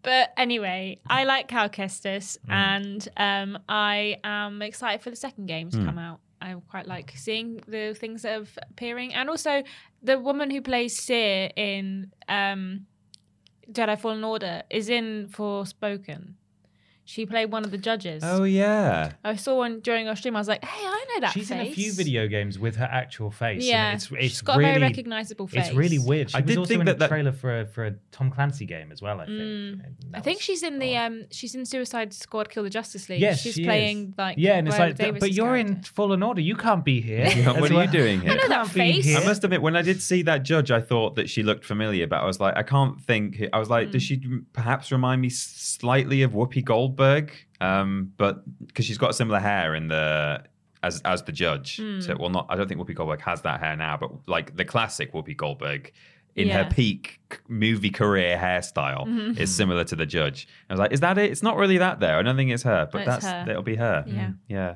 But 0.03 0.31
anyway, 0.37 0.99
I 1.07 1.23
like 1.23 1.47
Cal 1.47 1.69
Kestis, 1.69 2.37
Hmm. 2.45 2.51
and 2.51 3.09
um, 3.17 3.59
I 3.69 4.19
am 4.23 4.61
excited 4.61 5.01
for 5.01 5.09
the 5.09 5.15
second 5.15 5.45
game 5.47 5.69
to 5.71 5.77
come 5.85 5.97
out. 5.97 6.19
I 6.41 6.55
quite 6.69 6.87
like 6.87 7.13
seeing 7.15 7.61
the 7.67 7.93
things 7.97 8.23
that 8.23 8.37
are 8.41 8.45
appearing, 8.69 9.13
and 9.13 9.29
also 9.29 9.63
the 10.01 10.19
woman 10.19 10.51
who 10.51 10.61
plays 10.61 10.97
Cere 10.99 11.51
in 11.55 12.11
um, 12.27 12.85
Jedi 13.71 13.97
Fallen 13.97 14.23
Order 14.25 14.63
is 14.69 14.89
in 14.89 15.29
Forspoken. 15.31 16.33
She 17.05 17.25
played 17.25 17.51
one 17.51 17.65
of 17.65 17.71
the 17.71 17.77
judges. 17.77 18.23
Oh 18.25 18.43
yeah. 18.45 19.11
I 19.25 19.35
saw 19.35 19.57
one 19.57 19.81
during 19.81 20.07
our 20.07 20.15
stream. 20.15 20.35
I 20.37 20.39
was 20.39 20.47
like, 20.47 20.63
hey, 20.63 20.85
I 20.87 21.05
know 21.13 21.19
that 21.21 21.33
She's 21.33 21.49
face. 21.49 21.59
in 21.59 21.67
a 21.67 21.71
few 21.73 21.91
video 21.91 22.27
games 22.27 22.57
with 22.57 22.77
her 22.77 22.85
actual 22.89 23.29
face. 23.29 23.57
and 23.57 23.63
Yeah, 23.63 23.93
it's, 23.93 24.09
it's 24.11 24.21
she's 24.21 24.41
got 24.41 24.57
really, 24.57 24.69
a 24.69 24.73
very 24.75 24.83
recognizable 24.83 25.47
face. 25.47 25.67
It's 25.67 25.75
really 25.75 25.99
weird. 25.99 26.29
She 26.29 26.37
I 26.37 26.39
was 26.39 26.47
did 26.47 26.57
also 26.57 26.69
think 26.69 26.79
in 26.79 26.85
that 26.85 26.95
a 26.95 26.99
that- 26.99 27.09
trailer 27.09 27.33
for 27.33 27.59
a, 27.59 27.65
for 27.65 27.85
a 27.87 27.95
Tom 28.13 28.31
Clancy 28.31 28.65
game 28.65 28.91
as 28.93 29.01
well. 29.01 29.19
I 29.19 29.25
think. 29.25 29.37
Mm. 29.37 29.81
I 30.13 30.21
think 30.21 30.37
was 30.37 30.43
she's 30.45 30.63
in 30.63 30.79
the 30.79 30.95
um 30.95 31.25
she's 31.29 31.55
in 31.55 31.65
Suicide 31.65 32.13
Squad 32.13 32.49
Kill 32.49 32.63
the 32.63 32.69
Justice 32.69 33.09
League. 33.09 33.19
Yes, 33.19 33.41
she's 33.41 33.55
she 33.55 33.65
playing 33.65 34.09
is. 34.13 34.17
like 34.17 34.37
yeah, 34.37 34.55
and 34.55 34.67
it's 34.69 34.79
like, 34.79 34.97
but- 34.97 35.19
but 35.19 35.33
you're 35.33 35.57
in. 35.57 35.81
Fallen 35.83 36.23
Order. 36.23 36.39
You 36.41 36.55
can't 36.55 36.85
be 36.85 37.01
here. 37.01 37.25
Yeah, 37.35 37.51
as 37.53 37.61
what 37.61 37.71
are 37.71 37.83
you 37.83 37.91
doing 37.91 38.21
here? 38.21 38.31
I 38.31 38.35
know 38.35 38.47
that 38.47 38.67
face. 38.67 39.13
I 39.15 39.23
must 39.25 39.43
admit, 39.43 39.61
when 39.61 39.75
I 39.75 39.81
did 39.81 40.01
see 40.01 40.21
that 40.23 40.43
judge, 40.43 40.71
I 40.71 40.79
thought 40.79 41.15
that 41.15 41.29
she 41.29 41.43
looked 41.43 41.65
familiar, 41.65 42.07
but 42.07 42.21
I 42.21 42.25
was 42.25 42.39
like, 42.39 42.55
I 42.55 42.63
can't 42.63 43.01
think. 43.01 43.41
I 43.51 43.59
was 43.59 43.69
like, 43.69 43.91
does 43.91 44.03
she 44.03 44.21
perhaps 44.53 44.91
remind 44.91 45.21
me 45.21 45.29
slightly 45.29 46.21
of 46.21 46.31
Whoopi 46.31 46.63
Goldberg? 46.63 46.92
Um, 47.61 48.13
but 48.17 48.43
because 48.67 48.85
she's 48.85 48.97
got 48.97 49.15
similar 49.15 49.39
hair 49.39 49.75
in 49.75 49.87
the 49.87 50.43
as 50.81 51.01
as 51.05 51.23
the 51.23 51.31
judge. 51.31 51.77
Hmm. 51.77 52.01
So, 52.01 52.15
well, 52.19 52.29
not. 52.29 52.47
I 52.49 52.55
don't 52.55 52.67
think 52.67 52.79
Whoopi 52.81 52.95
Goldberg 52.95 53.21
has 53.21 53.41
that 53.43 53.59
hair 53.59 53.75
now, 53.75 53.97
but 53.97 54.11
like 54.27 54.55
the 54.55 54.65
classic 54.65 55.13
Whoopi 55.13 55.35
Goldberg. 55.37 55.91
In 56.35 56.47
her 56.47 56.53
Yeah. 56.53 56.63
Mm-hmm. 56.63 56.71
peak 56.73 57.19
movie 57.47 57.91
career 57.91 58.35
hairstyle 58.35 59.37
is 59.39 59.53
similar 59.53 59.83
to 59.83 59.95
the 59.95 60.07
judge. 60.07 60.47
I 60.67 60.73
was 60.73 60.79
like, 60.79 60.91
"Is 60.91 61.01
that 61.01 61.19
it? 61.19 61.29
It's 61.29 61.43
not 61.43 61.57
really 61.57 61.77
that 61.77 61.99
there. 61.99 62.17
I 62.17 62.23
don't 62.23 62.35
think 62.35 62.49
it's 62.49 62.63
her, 62.63 62.89
but 62.91 63.01
It's 63.01 63.07
that's 63.07 63.25
her. 63.27 63.43
that'll 63.45 63.61
be 63.61 63.75
her." 63.75 64.03
Yeah. 64.07 64.31
yeah. 64.47 64.75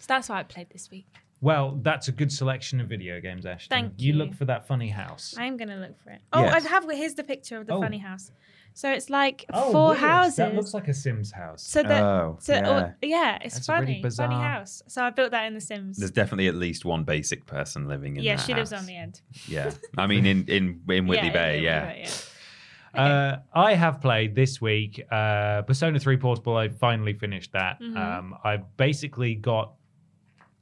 So 0.00 0.06
that's 0.08 0.30
what 0.30 0.38
I 0.38 0.42
played 0.44 0.70
this 0.70 0.90
week. 0.90 1.06
Well, 1.42 1.78
that's 1.82 2.08
a 2.08 2.12
good 2.12 2.32
selection 2.32 2.80
of 2.80 2.88
video 2.88 3.20
games, 3.20 3.44
Ashton. 3.44 3.68
Thank 3.68 3.92
You 4.00 4.14
you. 4.14 4.18
look 4.18 4.32
for 4.32 4.46
that 4.46 4.66
funny 4.66 4.88
house. 4.88 5.34
I'm 5.36 5.58
gonna 5.58 5.76
look 5.76 5.98
for 6.00 6.12
it. 6.12 6.22
Oh, 6.32 6.40
Yes. 6.44 6.64
I 6.64 6.68
have. 6.70 6.90
Here's 6.90 7.12
the 7.14 7.24
picture 7.24 7.58
of 7.58 7.66
the 7.66 7.74
Oh. 7.74 7.80
funny 7.82 7.98
house. 7.98 8.32
So 8.76 8.92
it's 8.92 9.08
like 9.08 9.46
Oh, 9.54 9.72
four 9.72 9.88
weird. 9.88 10.00
houses. 10.00 10.36
That 10.36 10.54
looks 10.54 10.74
like 10.74 10.86
a 10.86 10.92
Sims 10.92 11.32
house. 11.32 11.62
so 11.66 11.82
that. 11.82 12.02
Oh, 12.02 12.36
so 12.40 12.52
yeah. 12.52 12.68
oh, 12.68 12.92
yeah, 13.00 13.38
it's 13.42 13.54
That's 13.54 13.68
a 13.70 13.72
really 13.72 13.86
funny. 13.86 14.02
bizarre- 14.02 14.28
Funny 14.28 14.42
house. 14.42 14.82
So 14.86 15.02
I 15.02 15.08
built 15.08 15.30
that 15.30 15.46
in 15.46 15.54
The 15.54 15.62
Sims. 15.62 15.96
There's 15.96 16.10
definitely 16.10 16.48
at 16.48 16.56
least 16.56 16.84
one 16.84 17.02
basic 17.04 17.46
person 17.46 17.88
living 17.88 18.16
in 18.18 18.22
yeah, 18.22 18.36
that 18.36 18.44
she 18.44 18.52
lives 18.52 18.74
on 18.74 18.84
the 18.84 18.94
end. 18.94 19.22
Yeah, 19.48 19.70
I 19.96 20.06
mean 20.06 20.26
in 20.26 20.44
in 20.44 20.82
in 20.90 21.06
Whitley 21.08 21.28
yeah, 21.28 21.32
Bay. 21.32 21.56
in 21.58 21.64
yeah. 21.64 21.86
Whitley 21.86 22.02
Bay, 22.02 22.10
Uh, 22.94 23.36
I 23.54 23.74
have 23.74 24.00
played 24.02 24.34
this 24.34 24.60
week 24.60 25.02
uh, 25.10 25.62
Persona 25.62 25.98
3 25.98 26.16
Portable. 26.18 26.56
I 26.56 26.68
finally 26.68 27.12
finished 27.14 27.52
that. 27.52 27.80
Mm-hmm. 27.80 27.96
Um, 27.96 28.34
I 28.44 28.58
basically 28.76 29.34
got. 29.36 29.72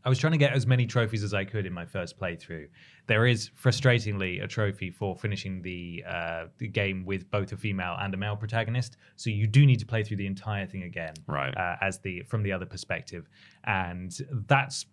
I 0.05 0.09
was 0.09 0.19
trying 0.19 0.33
to 0.33 0.39
get 0.39 0.53
as 0.53 0.67
many 0.67 0.87
trophies 0.87 1.25
as 1.25 1.33
I 1.35 1.45
could 1.45 1.65
in 1.67 1.73
my 1.73 1.87
first 1.87 2.19
playthrough. 2.21 2.69
There 3.07 3.27
is 3.27 3.51
frustratingly 3.51 4.43
a 4.43 4.47
trophy 4.47 4.91
for 4.91 5.17
finishing 5.17 5.61
the, 5.63 6.05
uh, 6.09 6.45
the 6.59 6.69
game 6.69 7.05
with 7.05 7.31
both 7.31 7.53
a 7.53 7.57
female 7.57 7.97
and 8.01 8.15
a 8.15 8.17
male 8.17 8.37
protagonist. 8.37 8.97
So 9.17 9.31
you 9.31 9.47
do 9.47 9.67
need 9.67 9.79
to 9.81 9.87
play 9.87 10.03
through 10.03 10.17
the 10.17 10.27
entire 10.27 10.67
thing 10.67 10.85
again, 10.85 11.15
Right. 11.27 11.55
Uh, 11.57 11.77
as 11.81 11.99
the 11.99 12.23
from 12.23 12.43
the 12.43 12.53
other 12.53 12.67
perspective, 12.67 13.29
and 13.65 14.17
that's 14.49 14.87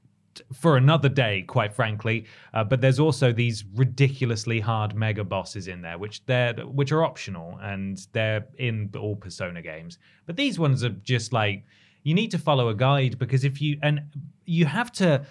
for 0.54 0.78
another 0.78 1.10
day, 1.10 1.41
quite 1.43 1.74
frankly. 1.74 2.26
Uh, 2.54 2.63
but 2.63 2.82
there's 2.82 3.00
also 3.00 3.32
these 3.32 3.65
ridiculously 3.76 4.60
hard 4.60 4.95
mega 4.95 5.24
bosses 5.24 5.67
in 5.67 5.82
there, 5.82 5.97
which 5.97 6.26
they're 6.26 6.54
which 6.54 6.91
are 6.91 7.04
optional 7.04 7.58
and 7.62 8.08
they're 8.13 8.45
in 8.58 8.89
all 9.00 9.15
Persona 9.15 9.62
games. 9.62 9.97
But 10.26 10.38
these 10.38 10.60
ones 10.60 10.84
are 10.84 10.89
just 10.89 11.34
like 11.34 11.65
you 12.04 12.13
need 12.13 12.32
to 12.32 12.38
follow 12.38 12.69
a 12.69 12.76
guide 12.76 13.19
because 13.19 13.43
if 13.43 13.62
you 13.62 13.78
and 13.84 14.02
you 14.45 14.65
have 14.65 14.91
to, 14.91 15.26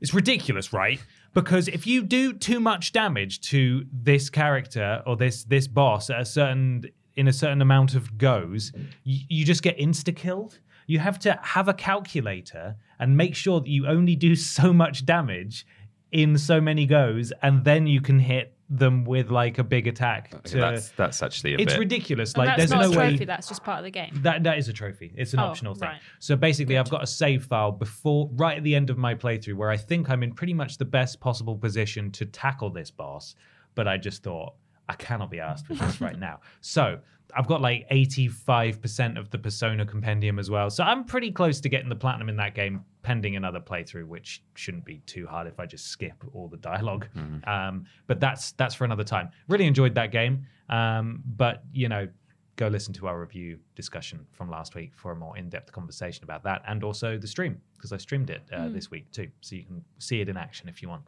it's 0.00 0.14
ridiculous, 0.14 0.72
right? 0.72 1.02
Because 1.32 1.68
if 1.68 1.86
you 1.86 2.02
do 2.02 2.32
too 2.32 2.60
much 2.60 2.92
damage 2.92 3.40
to 3.42 3.86
this 3.92 4.30
character 4.30 5.02
or 5.06 5.16
this 5.16 5.44
this 5.44 5.68
boss 5.68 6.10
at 6.10 6.20
a 6.20 6.24
certain 6.24 6.84
in 7.16 7.28
a 7.28 7.32
certain 7.32 7.62
amount 7.62 7.94
of 7.94 8.18
goes, 8.18 8.72
you, 9.04 9.20
you 9.28 9.44
just 9.44 9.62
get 9.62 9.78
insta 9.78 10.14
killed. 10.14 10.58
You 10.86 10.98
have 10.98 11.18
to 11.20 11.38
have 11.42 11.68
a 11.68 11.74
calculator 11.74 12.76
and 12.98 13.16
make 13.16 13.36
sure 13.36 13.60
that 13.60 13.68
you 13.68 13.86
only 13.86 14.16
do 14.16 14.34
so 14.56 14.72
much 14.72 15.06
damage 15.06 15.66
in 16.10 16.36
so 16.36 16.60
many 16.60 16.86
goes, 16.86 17.32
and 17.40 17.64
then 17.64 17.86
you 17.86 18.00
can 18.00 18.18
hit 18.18 18.56
them 18.72 19.04
with 19.04 19.30
like 19.30 19.58
a 19.58 19.64
big 19.64 19.86
attack. 19.88 20.30
To, 20.44 20.56
that's 20.58 20.90
that's 20.90 21.22
actually 21.22 21.54
a 21.54 21.58
it's 21.58 21.72
bit. 21.72 21.78
ridiculous. 21.80 22.32
And 22.34 22.38
Like 22.38 22.56
that's 22.56 22.58
there's 22.58 22.70
not 22.70 22.82
no 22.82 22.90
a 22.90 22.94
trophy. 22.94 23.18
way. 23.18 23.24
That's 23.24 23.48
just 23.48 23.64
part 23.64 23.78
of 23.78 23.84
the 23.84 23.90
game. 23.90 24.10
That 24.22 24.44
that 24.44 24.58
is 24.58 24.68
a 24.68 24.72
trophy. 24.72 25.12
It's 25.16 25.34
an 25.34 25.40
Oh, 25.40 25.44
optional 25.46 25.74
thing. 25.74 25.88
right. 25.88 26.00
So 26.20 26.36
basically, 26.36 26.78
I've 26.78 26.88
got 26.88 27.02
a 27.02 27.06
save 27.06 27.44
file 27.44 27.72
before, 27.72 28.30
right 28.34 28.56
at 28.56 28.62
the 28.62 28.74
end 28.74 28.88
of 28.88 28.96
my 28.96 29.14
playthrough, 29.14 29.54
where 29.54 29.70
I 29.70 29.76
think 29.76 30.08
I'm 30.08 30.22
in 30.22 30.32
pretty 30.32 30.54
much 30.54 30.78
the 30.78 30.84
best 30.84 31.18
possible 31.20 31.56
position 31.56 32.10
to 32.12 32.24
tackle 32.26 32.70
this 32.70 32.90
boss. 32.90 33.34
But 33.74 33.88
I 33.88 33.96
just 33.96 34.22
thought 34.22 34.54
I 34.88 34.94
cannot 34.94 35.30
be 35.30 35.40
asked 35.40 35.68
with 35.68 35.78
this 35.80 36.00
right 36.06 36.18
now. 36.18 36.40
So 36.60 37.00
I've 37.36 37.46
got 37.46 37.60
like 37.60 37.88
85% 37.90 39.18
of 39.18 39.30
the 39.30 39.38
Persona 39.38 39.84
compendium 39.86 40.38
as 40.38 40.50
well. 40.50 40.70
So 40.70 40.84
I'm 40.84 41.04
pretty 41.04 41.30
close 41.30 41.60
to 41.60 41.68
getting 41.68 41.88
the 41.88 41.96
platinum 41.96 42.28
in 42.28 42.36
that 42.36 42.54
game, 42.54 42.84
pending 43.02 43.36
another 43.36 43.60
playthrough, 43.60 44.04
which 44.06 44.42
shouldn't 44.54 44.84
be 44.84 44.98
too 45.06 45.26
hard 45.26 45.46
if 45.46 45.58
I 45.60 45.66
just 45.66 45.86
skip 45.88 46.14
all 46.32 46.48
the 46.48 46.56
dialog 46.56 47.06
Um, 47.46 47.84
but 48.06 48.20
that's 48.20 48.52
that's 48.52 48.74
for 48.74 48.84
another 48.84 49.04
time. 49.04 49.30
Really 49.48 49.66
enjoyed 49.66 49.94
that 49.94 50.12
game. 50.12 50.46
Um, 50.68 51.22
but 51.36 51.64
you 51.72 51.88
know, 51.88 52.08
go 52.56 52.68
listen 52.68 52.92
to 52.94 53.06
our 53.06 53.18
review 53.18 53.58
discussion 53.74 54.26
from 54.32 54.50
last 54.50 54.74
week 54.74 54.92
for 54.94 55.12
a 55.12 55.16
more 55.16 55.36
in-depth 55.36 55.72
conversation 55.72 56.24
about 56.24 56.42
that, 56.44 56.62
and 56.68 56.84
also 56.84 57.16
the 57.16 57.26
stream 57.26 57.60
because 57.80 57.92
I 57.92 57.96
streamed 57.96 58.28
it 58.28 58.42
uh, 58.52 58.68
this 58.68 58.90
week 58.90 59.10
too, 59.10 59.28
so 59.40 59.56
you 59.56 59.62
can 59.64 59.82
see 59.98 60.20
it 60.20 60.28
in 60.28 60.36
action 60.36 60.68
if 60.68 60.82
you 60.82 60.88
want. 60.90 61.02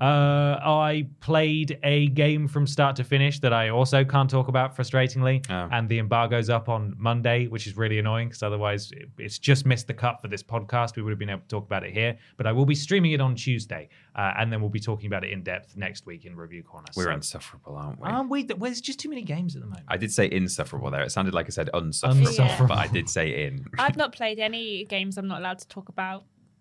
Uh, 0.00 0.58
I 0.62 1.06
played 1.20 1.78
a 1.82 2.08
game 2.08 2.46
from 2.46 2.66
start 2.66 2.94
to 2.96 3.04
finish 3.04 3.38
that 3.40 3.54
I 3.54 3.70
also 3.70 4.04
can't 4.04 4.28
talk 4.28 4.48
about, 4.48 4.76
frustratingly, 4.76 5.44
Oh. 5.48 5.68
and 5.72 5.88
the 5.88 5.98
embargo's 5.98 6.50
up 6.50 6.68
on 6.68 6.94
Monday, 6.98 7.46
which 7.46 7.66
is 7.66 7.76
really 7.76 7.98
annoying 7.98 8.28
because 8.28 8.42
otherwise 8.42 8.92
it- 8.92 9.08
it's 9.18 9.38
just 9.38 9.64
missed 9.64 9.86
the 9.86 9.94
cut 9.94 10.20
for 10.20 10.28
this 10.28 10.42
podcast. 10.42 10.96
We 10.96 11.02
would 11.02 11.10
have 11.10 11.18
been 11.18 11.30
able 11.30 11.40
to 11.40 11.48
talk 11.48 11.64
about 11.64 11.84
it 11.84 11.92
here, 11.94 12.18
but 12.36 12.46
I 12.46 12.52
will 12.52 12.66
be 12.66 12.74
streaming 12.74 13.12
it 13.12 13.20
on 13.22 13.34
Tuesday, 13.34 13.88
uh, 14.14 14.34
and 14.36 14.52
then 14.52 14.60
we'll 14.60 14.68
be 14.70 14.80
talking 14.80 15.06
about 15.06 15.24
it 15.24 15.30
in 15.32 15.42
depth 15.42 15.74
next 15.76 16.04
week 16.04 16.26
in 16.26 16.36
Review 16.36 16.62
Corner. 16.62 16.88
We're 16.96 17.04
So- 17.04 17.10
insufferable, 17.12 17.76
aren't 17.76 17.98
we? 17.98 18.08
Aren't 18.08 18.28
we? 18.30 18.44
Well, 18.44 18.68
there's 18.70 18.80
just 18.82 19.00
too 19.00 19.08
many 19.08 19.22
games 19.22 19.56
at 19.56 19.62
the 19.62 19.66
moment. 19.68 19.86
I 19.88 19.96
did 19.96 20.12
say 20.12 20.30
insufferable 20.30 20.90
there. 20.90 21.02
It 21.02 21.12
sounded 21.12 21.32
like 21.32 21.46
I 21.46 21.50
said 21.50 21.70
unsufferable, 21.72 22.26
Unsufferable. 22.28 22.74
but 22.74 22.78
I 22.78 22.86
did 22.88 23.08
say 23.08 23.46
in. 23.46 23.64
I've 23.78 23.96
not 23.96 24.12
played 24.12 24.38
any 24.38 24.84
games 24.84 25.16
I'm 25.16 25.28
not 25.28 25.40
allowed 25.40 25.58
to 25.60 25.68
talk 25.68 25.88
about. 25.88 26.09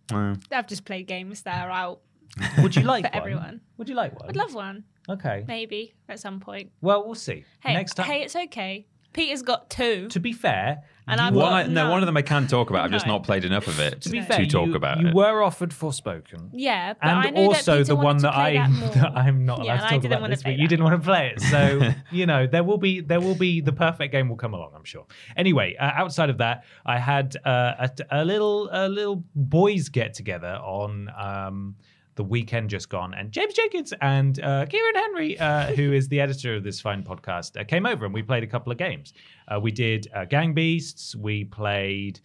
Mm. 0.09 0.41
I've 0.51 0.67
just 0.67 0.85
played 0.85 1.07
games 1.07 1.41
that 1.43 1.65
are 1.67 1.71
out. 1.71 2.01
Would 2.61 2.75
you 2.75 2.83
like 2.83 3.05
For 3.05 3.11
one? 3.11 3.17
everyone. 3.21 3.61
Would 3.77 3.89
you 3.89 3.95
like 3.95 4.19
one? 4.19 4.29
I'd 4.29 4.35
love 4.35 4.53
one, 4.53 4.83
Okay. 5.09 5.43
maybe 5.47 5.93
at 6.07 6.19
some 6.19 6.39
point. 6.39 6.71
Well, 6.81 7.05
we'll 7.05 7.15
see. 7.15 7.43
Hey, 7.61 7.73
Next 7.73 7.95
time. 7.95 8.05
hey, 8.05 8.21
it's 8.23 8.35
okay. 8.35 8.85
Peter's 9.13 9.41
got 9.41 9.69
two. 9.71 10.07
to 10.09 10.19
be 10.19 10.31
fair, 10.33 10.83
And 11.11 11.19
I've 11.21 11.33
were- 11.33 11.41
got- 11.41 11.51
One, 11.51 11.53
I, 11.53 11.63
no, 11.67 11.73
none. 11.83 11.91
one 11.91 12.01
of 12.03 12.05
them 12.07 12.17
I 12.17 12.21
can 12.21 12.47
talk 12.47 12.69
about. 12.69 12.85
I've 12.85 12.91
just 12.91 13.07
not 13.07 13.23
played 13.23 13.45
enough 13.45 13.67
of 13.67 13.79
it 13.79 14.01
to 14.01 14.09
be 14.09 14.19
to, 14.19 14.25
fair, 14.25 14.45
talk 14.45 14.67
you, 14.67 14.75
about 14.75 14.99
you 14.99 15.07
it. 15.09 15.13
were 15.13 15.41
offered 15.43 15.71
Forspoken. 15.71 16.49
yeah, 16.53 16.93
but 16.93 17.07
I 17.09 17.25
And 17.27 17.37
also 17.37 17.71
that 17.73 17.77
Peter 17.79 17.83
the 17.85 17.95
one 17.95 18.05
wanted 18.05 18.19
to 18.19 18.23
that 18.27 18.33
play 18.35 18.57
I 18.57 18.67
that 18.67 18.69
more. 18.79 18.89
that 18.89 19.11
I'm 19.17 19.45
not 19.45 19.59
allowed 19.59 19.65
Yeah, 19.65 19.71
and 19.73 19.81
to 19.81 19.85
I 19.87 19.89
talk 19.89 20.01
didn't 20.01 20.11
about 20.13 20.21
wanna 20.21 20.35
this 20.35 20.43
play 20.43 20.51
week. 20.51 20.59
You 20.61 20.67
didn't 20.67 20.83
want 20.85 21.01
to 21.01 21.05
play 21.05 21.31
it, 21.35 21.41
so 21.41 21.81
you 22.11 22.25
know 22.25 22.47
there 22.47 22.63
will 22.63 22.77
be 22.77 23.01
there 23.01 23.19
will 23.21 23.35
be 23.35 23.61
the 23.61 23.73
perfect 23.73 24.11
game 24.11 24.29
will 24.29 24.37
come 24.37 24.53
along. 24.53 24.71
I'm 24.75 24.83
sure. 24.85 25.05
Anyway, 25.35 25.75
uh, 25.79 25.83
outside 25.95 26.29
of 26.29 26.37
that, 26.39 26.63
I 26.85 26.97
had 26.99 27.35
uh, 27.45 27.87
a, 28.11 28.21
a 28.21 28.25
little 28.25 28.69
a 28.71 28.87
little 28.87 29.23
boys 29.35 29.89
get 29.89 30.13
together 30.13 30.59
on. 30.63 31.09
Um, 31.17 31.75
the 32.19 32.23
weekend 32.25 32.69
just 32.69 32.89
gone, 32.89 33.13
and 33.13 33.31
James 33.31 33.53
Jenkins 33.53 33.93
and 34.01 34.41
uh, 34.41 34.65
Kieran 34.65 34.93
Henry, 34.93 35.39
uh, 35.39 35.67
who 35.77 35.93
is 35.93 36.09
the 36.09 36.19
editor 36.19 36.53
of 36.57 36.65
this 36.65 36.81
fine 36.81 37.01
podcast, 37.01 37.57
uh, 37.57 37.63
came 37.63 37.85
over 37.85 38.03
and 38.03 38.13
we 38.13 38.21
played 38.21 38.43
a 38.43 38.47
couple 38.47 38.73
of 38.73 38.77
games. 38.77 39.13
Uh, 39.47 39.57
we 39.57 39.71
did 39.71 40.05
uh, 40.13 40.25
Gang 40.25 40.53
Beasts. 40.53 41.15
We 41.15 41.45
played 41.45 42.19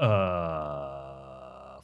uh, 0.00 1.05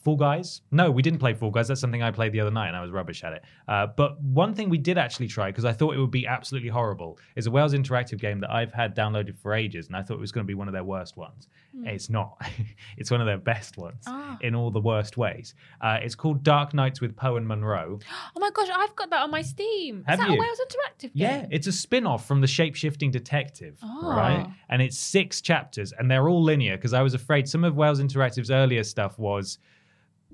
Fall 0.03 0.17
Guys. 0.17 0.63
No, 0.71 0.91
we 0.91 1.01
didn't 1.03 1.19
play 1.21 1.33
Fall 1.35 1.51
Guys. 1.51 1.69
That's 1.69 1.81
something 1.81 2.03
I 2.03 2.11
played 2.11 2.33
the 2.33 2.41
other 2.41 2.51
night, 2.51 2.69
and 2.69 2.77
I 2.77 2.83
was 2.83 2.91
rubbish 2.91 3.23
at 3.25 3.33
it. 3.35 3.43
Uh, 3.69 3.87
but 3.87 4.21
one 4.21 4.53
thing 4.55 4.69
we 4.69 4.79
did 4.79 4.99
actually 4.99 5.29
try 5.29 5.51
because 5.51 5.65
I 5.65 5.73
thought 5.73 5.95
it 5.95 5.99
would 5.99 6.11
be 6.11 6.27
absolutely 6.27 6.71
horrible 6.71 7.19
is 7.37 7.47
a 7.47 7.51
Wales 7.51 7.73
interactive 7.75 8.19
game 8.19 8.41
that 8.41 8.51
I've 8.51 8.73
had 8.73 8.97
downloaded 8.97 9.39
for 9.39 9.55
ages, 9.55 9.87
and 9.87 9.97
I 9.97 10.03
thought 10.03 10.15
it 10.15 10.21
was 10.21 10.33
going 10.33 10.45
to 10.45 10.49
be 10.49 10.55
one 10.55 10.69
of 10.69 10.73
their 10.75 10.85
worst 10.85 11.17
ones. 11.17 11.49
It's 11.85 12.11
not. 12.11 12.37
it's 12.99 13.11
one 13.11 13.21
of 13.21 13.27
their 13.27 13.39
best 13.39 13.79
ones 13.79 14.05
Ah. 14.07 14.37
in 14.43 14.55
all 14.55 14.71
the 14.71 14.81
worst 14.81 15.17
ways. 15.17 15.55
Uh, 15.81 15.99
it's 16.03 16.15
called 16.15 16.43
Dark 16.43 16.75
Nights 16.75 17.01
with 17.01 17.17
Poe 17.17 17.37
and 17.37 17.47
Munro. 17.49 17.99
Oh 18.37 18.41
my 18.41 18.51
gosh, 18.51 18.69
I've 18.75 18.95
got 18.97 19.11
that 19.11 19.23
on 19.23 19.31
my 19.31 19.43
Steam. 19.43 20.05
Have 20.07 20.19
Is 20.19 20.27
that 20.27 20.31
you? 20.33 20.37
a 20.37 20.41
Wales 20.41 20.59
Interactive 20.67 21.11
Yeah, 21.15 21.47
it's 21.51 21.67
a 21.67 21.73
spin 21.73 22.07
off 22.07 22.27
from 22.27 22.41
the 22.41 22.47
shape 22.47 22.75
shifting 22.75 23.11
detective, 23.11 23.79
Oh. 23.83 24.09
right? 24.11 24.47
And 24.69 24.83
it's 24.83 24.99
six 24.99 25.41
chapters 25.41 25.93
and 25.97 26.11
they're 26.11 26.29
all 26.29 26.43
linear 26.43 26.77
because 26.77 26.93
I 26.93 27.03
was 27.03 27.15
afraid 27.15 27.49
some 27.49 27.63
of 27.65 27.77
Wales 27.77 28.01
Interactive's 28.01 28.51
earlier 28.51 28.83
stuff 28.85 29.19
was 29.19 29.59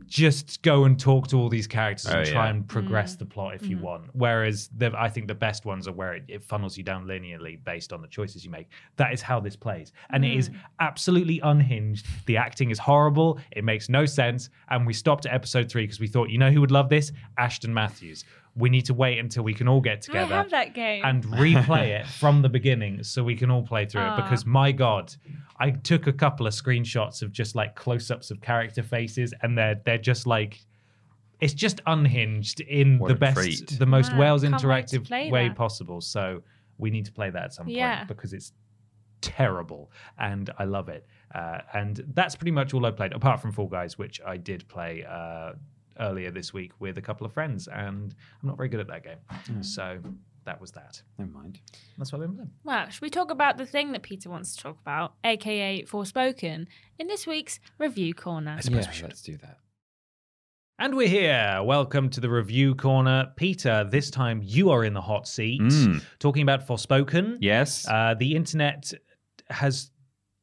just 0.07 0.63
go 0.63 0.85
and 0.85 0.99
talk 0.99 1.29
to 1.29 1.37
all 1.37 1.49
these 1.49 1.67
characters 1.67 2.07
and 2.07 2.17
Oh, 2.21 2.25
try 2.25 2.45
yeah. 2.45 2.51
and 2.51 2.67
progress 2.69 3.15
Mm. 3.15 3.19
the 3.19 3.27
plot 3.27 3.55
if 3.55 3.67
you 3.67 3.79
want. 3.79 4.05
Whereas 4.15 4.69
the, 4.77 4.93
I 4.97 5.09
think 5.09 5.29
the 5.29 5.35
best 5.35 5.65
ones 5.65 5.87
are 5.87 5.93
where 5.93 6.15
it, 6.15 6.25
it 6.29 6.43
funnels 6.43 6.77
you 6.79 6.85
down 6.85 7.05
linearly 7.07 7.63
based 7.65 7.93
on 7.93 8.01
the 8.03 8.09
choices 8.09 8.45
you 8.45 8.51
make. 8.51 8.69
That 8.97 9.13
is 9.13 9.21
how 9.23 9.41
this 9.41 9.57
plays. 9.57 9.93
And 10.11 10.25
it 10.25 10.29
Mm. 10.35 10.39
is 10.39 10.51
absolutely 10.81 11.41
unhinged. 11.41 12.07
The 12.27 12.37
acting 12.37 12.71
is 12.71 12.79
horrible. 12.79 13.39
It 13.53 13.65
makes 13.65 13.89
no 13.89 14.07
sense. 14.07 14.49
And 14.71 14.87
we 14.87 14.93
stopped 14.93 15.27
at 15.27 15.35
episode 15.35 15.69
three 15.71 15.83
because 15.85 16.01
we 16.01 16.07
thought, 16.09 16.31
you 16.31 16.39
know 16.39 16.51
who 16.51 16.61
would 16.61 16.71
love 16.71 16.89
this? 16.89 17.13
Ashton 17.37 17.75
Matthews. 17.75 18.25
We 18.59 18.69
need 18.69 18.87
to 18.87 18.95
wait 18.95 19.19
until 19.19 19.45
we 19.45 19.55
can 19.55 19.69
all 19.69 19.81
get 19.81 19.99
I 19.99 20.01
together 20.01 20.35
have 20.35 20.51
that 20.51 20.75
game. 20.75 21.05
and 21.05 21.25
replay 21.25 21.99
it 22.01 22.07
from 22.07 22.43
the 22.43 22.49
beginning 22.49 23.03
so 23.05 23.23
we 23.23 23.37
can 23.37 23.51
all 23.51 23.63
play 23.63 23.87
through 23.87 24.03
it 24.03 24.17
because 24.17 24.45
my 24.45 24.73
god 24.73 25.15
I 25.61 25.71
took 25.71 26.07
a 26.07 26.13
couple 26.13 26.47
of 26.47 26.53
screenshots 26.53 27.23
of 27.23 27.33
just 27.33 27.55
like 27.55 27.75
close-ups 27.75 28.31
of 28.31 28.41
character 28.41 28.83
faces, 28.83 29.33
and 29.43 29.57
they're 29.59 29.81
they're 29.85 29.99
just 29.99 30.27
like. 30.27 30.61
It's 31.41 31.55
just 31.55 31.81
unhinged 31.87 32.61
in 32.63 32.99
What 32.99 33.09
the 33.09 33.15
best, 33.15 33.37
treat. 33.37 33.79
the 33.79 33.87
most 33.87 34.13
Wow, 34.13 34.19
Wales 34.21 34.43
can't 34.43 34.55
wait 34.65 34.89
to 34.89 34.99
interactive 35.01 35.31
way 35.31 35.47
that. 35.49 35.57
possible. 35.57 36.01
So 36.01 36.43
we 36.79 36.91
need 36.91 37.05
to 37.05 37.13
play 37.13 37.31
that 37.31 37.45
at 37.45 37.53
some 37.55 37.67
point 37.67 38.09
because 38.09 38.33
it's 38.33 38.53
terrible 39.21 39.91
and 40.19 40.51
I 40.59 40.65
love 40.65 40.89
it. 40.89 41.07
Uh, 41.35 41.59
and 41.75 42.03
that's 42.15 42.35
pretty 42.35 42.51
much 42.51 42.75
all 42.75 42.85
I 42.87 42.91
played, 42.91 43.13
apart 43.13 43.41
from 43.41 43.53
Fall 43.53 43.69
Guys, 43.69 43.99
which 43.99 44.21
I 44.27 44.37
did 44.37 44.67
play 44.69 45.05
uh, 45.09 45.53
earlier 46.01 46.31
this 46.31 46.53
week 46.53 46.73
with 46.79 46.99
a 46.99 47.03
couple 47.03 47.27
of 47.27 47.33
friends, 47.33 47.69
and 47.69 48.15
I'm 48.43 48.49
not 48.49 48.57
very 48.57 48.69
good 48.69 48.81
at 48.81 48.89
that 48.89 49.05
game. 49.05 49.19
Hmm. 49.31 49.63
So 49.63 49.99
that 50.45 50.61
was 50.61 50.71
that. 50.73 51.03
Never 51.19 51.31
mind. 51.31 51.61
That's 51.99 52.13
what 52.13 52.23
I've 52.23 52.29
been 52.29 52.37
playing. 52.37 52.51
Well, 52.65 52.89
should 52.89 53.03
we 53.03 53.11
talk 53.11 53.31
about 53.31 53.59
the 53.59 53.67
thing 53.67 53.93
that 53.93 54.03
Peter 54.03 54.31
wants 54.31 54.57
to 54.57 54.63
talk 54.63 54.79
about, 54.81 55.15
aka 55.25 55.83
Forspoken, 55.85 56.67
in 56.99 57.07
this 57.07 57.27
week's 57.27 57.61
review 57.79 58.15
corner? 58.15 58.57
I 58.59 58.61
suppose 58.61 58.85
Yeah, 58.85 58.91
we 58.91 58.95
should. 58.95 59.09
Let's 59.09 59.23
do 59.23 59.37
that. 59.39 59.59
And 60.81 60.95
we're 60.95 61.09
here. 61.09 61.61
Welcome 61.65 62.09
to 62.11 62.21
the 62.21 62.31
review 62.31 62.77
corner. 62.77 63.33
Peter, 63.37 63.83
this 63.91 64.11
time 64.11 64.41
you 64.45 64.71
are 64.71 64.85
in 64.85 64.95
the 64.95 65.01
hot 65.01 65.27
seat 65.27 65.61
Mm. 65.61 66.05
talking 66.21 66.43
about 66.43 66.69
Forspoken. 66.69 67.39
Yes. 67.41 67.85
Uh, 67.89 68.15
the 68.17 68.37
internet 68.37 68.93
has, 69.51 69.91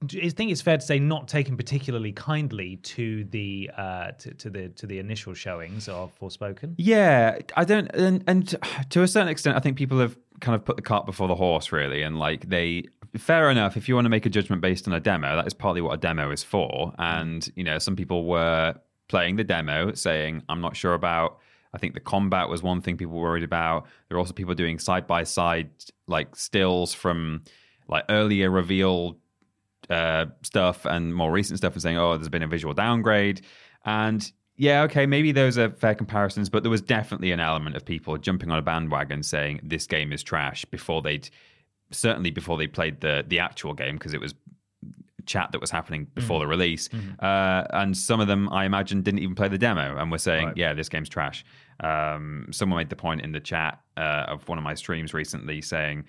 I 0.03 0.29
think 0.29 0.51
it's 0.51 0.61
fair 0.61 0.77
to 0.77 0.85
say, 0.85 0.99
not 0.99 1.27
taken 1.27 1.55
particularly 1.57 2.11
kindly 2.11 2.77
to 2.77 3.23
the 3.25 3.71
uh, 3.75 4.11
to, 4.11 4.33
to 4.33 4.49
the 4.49 4.69
to 4.69 4.85
the 4.85 4.99
initial 4.99 5.33
showings 5.33 5.87
of 5.87 6.17
Forspoken. 6.19 6.75
Yeah, 6.77 7.39
I 7.55 7.63
don't, 7.63 7.87
and, 7.95 8.23
and 8.27 8.55
to 8.89 9.03
a 9.03 9.07
certain 9.07 9.29
extent, 9.29 9.55
I 9.55 9.59
think 9.59 9.77
people 9.77 9.99
have 9.99 10.17
kind 10.41 10.55
of 10.55 10.65
put 10.65 10.75
the 10.75 10.81
cart 10.81 11.05
before 11.05 11.27
the 11.27 11.35
horse, 11.35 11.71
really, 11.71 12.01
and 12.01 12.19
like 12.19 12.49
they. 12.49 12.85
Fair 13.17 13.49
enough. 13.49 13.77
If 13.77 13.87
you 13.87 13.95
want 13.95 14.03
to 14.05 14.09
make 14.09 14.25
a 14.25 14.29
judgment 14.29 14.61
based 14.61 14.89
on 14.89 14.93
a 14.93 14.99
demo, 14.99 15.37
that 15.37 15.47
is 15.47 15.53
partly 15.53 15.79
what 15.79 15.93
a 15.93 15.97
demo 15.97 16.31
is 16.31 16.43
for. 16.43 16.93
And 16.99 17.49
you 17.55 17.63
know, 17.63 17.79
some 17.79 17.95
people 17.95 18.25
were 18.25 18.75
playing 19.07 19.37
the 19.37 19.45
demo, 19.45 19.93
saying, 19.93 20.43
"I'm 20.49 20.59
not 20.59 20.75
sure 20.75 20.93
about." 20.93 21.39
I 21.73 21.77
think 21.77 21.93
the 21.93 22.01
combat 22.01 22.49
was 22.49 22.61
one 22.61 22.81
thing 22.81 22.97
people 22.97 23.15
were 23.15 23.21
worried 23.21 23.43
about. 23.43 23.85
There 24.07 24.17
are 24.17 24.19
also 24.19 24.33
people 24.33 24.53
doing 24.53 24.79
side 24.79 25.07
by 25.07 25.23
side 25.23 25.69
like 26.07 26.35
stills 26.35 26.93
from 26.93 27.43
like 27.87 28.05
earlier 28.09 28.49
reveal 28.49 29.17
uh, 29.89 30.25
stuff 30.41 30.85
and 30.85 31.13
more 31.13 31.31
recent 31.31 31.57
stuff 31.57 31.73
and 31.73 31.81
saying, 31.81 31.97
oh, 31.97 32.17
there's 32.17 32.29
been 32.29 32.43
a 32.43 32.47
visual 32.47 32.73
downgrade. 32.73 33.41
And 33.85 34.29
yeah, 34.57 34.83
okay, 34.83 35.05
maybe 35.05 35.31
those 35.31 35.57
are 35.57 35.69
fair 35.69 35.95
comparisons, 35.95 36.49
but 36.49 36.63
there 36.63 36.69
was 36.69 36.81
definitely 36.81 37.31
an 37.31 37.39
element 37.39 37.75
of 37.75 37.85
people 37.85 38.17
jumping 38.17 38.51
on 38.51 38.57
a 38.57 38.61
bandwagon 38.61 39.21
saying 39.23 39.59
this 39.63 39.85
game 39.85 40.11
is 40.13 40.23
trash 40.23 40.65
before 40.65 41.01
they'd 41.01 41.29
certainly 41.91 42.31
before 42.31 42.57
they 42.57 42.67
played 42.67 43.01
the 43.01 43.23
the 43.27 43.39
actual 43.39 43.73
game 43.73 43.95
because 43.95 44.13
it 44.13 44.19
was 44.19 44.33
chat 45.25 45.51
that 45.51 45.59
was 45.59 45.71
happening 45.71 46.05
before 46.13 46.39
the 46.39 46.47
release. 46.47 46.87
Uh, 47.19 47.63
and 47.71 47.97
some 47.97 48.19
of 48.19 48.27
them, 48.27 48.47
I 48.49 48.65
imagine, 48.65 49.01
didn't 49.01 49.19
even 49.21 49.35
play 49.35 49.47
the 49.47 49.57
demo 49.57 49.97
and 49.97 50.11
were 50.11 50.19
saying, 50.19 50.47
Right. 50.47 50.57
yeah, 50.57 50.73
this 50.73 50.87
game's 50.87 51.09
trash. 51.09 51.43
Um, 51.79 52.47
someone 52.51 52.77
made 52.77 52.89
the 52.89 52.95
point 52.95 53.21
in 53.21 53.31
the 53.31 53.39
chat 53.39 53.81
uh, 53.97 54.25
of 54.27 54.47
one 54.47 54.57
of 54.59 54.63
my 54.63 54.75
streams 54.75 55.13
recently 55.13 55.61
saying, 55.61 56.05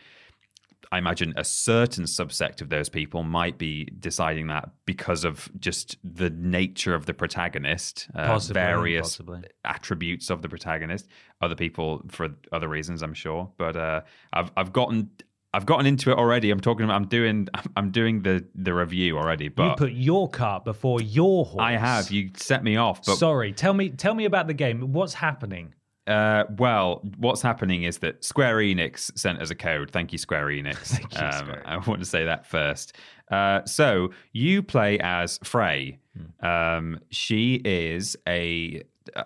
I 0.92 0.98
imagine 0.98 1.34
a 1.36 1.44
certain 1.44 2.04
subsect 2.04 2.60
of 2.60 2.68
those 2.68 2.88
people 2.88 3.22
might 3.22 3.58
be 3.58 3.86
deciding 3.98 4.46
that 4.48 4.70
because 4.84 5.24
of 5.24 5.48
just 5.58 5.96
the 6.04 6.30
nature 6.30 6.94
of 6.94 7.06
the 7.06 7.14
protagonist, 7.14 8.08
uh, 8.14 8.26
Possibly, 8.26 8.60
various 8.60 9.02
possibly. 9.16 9.42
attributes 9.64 10.30
of 10.30 10.42
the 10.42 10.48
protagonist. 10.48 11.08
Other 11.40 11.54
people 11.56 12.02
for 12.08 12.28
other 12.52 12.68
reasons, 12.68 13.02
I'm 13.02 13.14
sure. 13.14 13.50
But 13.58 13.76
uh, 13.76 14.02
I've 14.32 14.50
I've 14.56 14.72
gotten 14.72 15.10
I've 15.52 15.64
gotten 15.64 15.86
into 15.86 16.10
it 16.10 16.18
already. 16.18 16.50
I'm 16.50 16.60
talking. 16.60 16.90
I'm 16.90 17.06
doing. 17.06 17.48
I'm 17.76 17.90
doing 17.90 18.22
the 18.22 18.44
the 18.54 18.74
review 18.74 19.16
already. 19.16 19.48
But 19.48 19.70
you 19.70 19.74
put 19.76 19.92
your 19.92 20.28
cart 20.28 20.64
before 20.64 21.00
your 21.00 21.46
horse. 21.46 21.62
I 21.62 21.72
have. 21.72 22.10
You 22.10 22.30
set 22.36 22.62
me 22.62 22.76
off. 22.76 23.04
But 23.06 23.16
Sorry, 23.16 23.52
tell 23.52 23.72
me 23.72 23.88
tell 23.90 24.14
me 24.14 24.26
about 24.26 24.46
the 24.46 24.54
game. 24.54 24.92
What's 24.92 25.14
happening? 25.14 25.74
Uh, 26.06 26.44
well, 26.58 27.02
what's 27.18 27.42
happening 27.42 27.82
is 27.82 27.98
that 27.98 28.24
Square 28.24 28.58
Enix 28.58 29.16
sent 29.18 29.40
us 29.40 29.50
a 29.50 29.54
code. 29.54 29.90
Thank 29.90 30.12
you, 30.12 30.18
Square 30.18 30.46
Enix. 30.46 30.98
You, 31.16 31.26
um, 31.26 31.32
Square 31.32 31.62
I 31.64 31.76
want 31.78 32.00
to 32.00 32.06
say 32.06 32.24
that 32.24 32.46
first. 32.46 32.96
Uh, 33.30 33.64
so 33.64 34.10
you 34.32 34.62
play 34.62 34.98
as 35.00 35.38
Frey. 35.42 35.98
Hmm. 36.16 36.46
Um, 36.46 37.00
she 37.10 37.60
is 37.64 38.16
a 38.28 38.82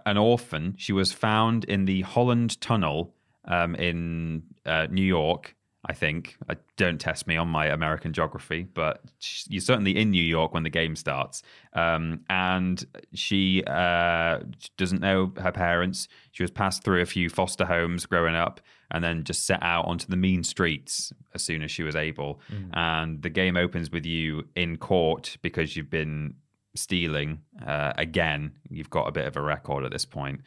an 0.06 0.16
orphan. 0.16 0.74
She 0.76 0.92
was 0.92 1.12
found 1.12 1.64
in 1.64 1.84
the 1.84 2.02
Holland 2.02 2.60
Tunnel 2.60 3.14
um, 3.46 3.74
in 3.74 4.42
uh, 4.66 4.86
New 4.90 5.04
York. 5.04 5.54
I 5.86 5.94
think. 5.94 6.36
I 6.48 6.56
don't 6.76 7.00
test 7.00 7.26
me 7.26 7.36
on 7.36 7.48
my 7.48 7.66
American 7.66 8.12
geography, 8.12 8.64
but 8.74 9.00
sh- 9.18 9.46
you're 9.48 9.62
certainly 9.62 9.96
in 9.96 10.10
New 10.10 10.22
York 10.22 10.52
when 10.52 10.62
the 10.62 10.70
game 10.70 10.94
starts. 10.94 11.42
Um, 11.72 12.20
and 12.28 12.84
she 13.14 13.64
uh, 13.66 14.40
doesn't 14.76 15.00
know 15.00 15.32
her 15.40 15.52
parents. 15.52 16.06
She 16.32 16.42
was 16.42 16.50
passed 16.50 16.84
through 16.84 17.00
a 17.00 17.06
few 17.06 17.30
foster 17.30 17.64
homes 17.64 18.04
growing 18.04 18.34
up, 18.34 18.60
and 18.90 19.02
then 19.02 19.24
just 19.24 19.46
set 19.46 19.62
out 19.62 19.86
onto 19.86 20.06
the 20.06 20.16
mean 20.16 20.44
streets 20.44 21.12
as 21.34 21.42
soon 21.42 21.62
as 21.62 21.70
she 21.70 21.82
was 21.82 21.96
able. 21.96 22.40
And 22.74 23.22
the 23.22 23.30
game 23.30 23.56
opens 23.56 23.90
with 23.90 24.04
you 24.04 24.48
in 24.54 24.76
court 24.76 25.38
because 25.40 25.76
you've 25.76 25.90
been 25.90 26.34
stealing 26.74 27.40
uh, 27.66 27.92
again. 27.98 28.52
You've 28.68 28.90
got 28.90 29.08
a 29.08 29.12
bit 29.12 29.26
of 29.26 29.36
a 29.36 29.40
record 29.42 29.84
at 29.84 29.90
this 29.90 30.04
point. 30.04 30.40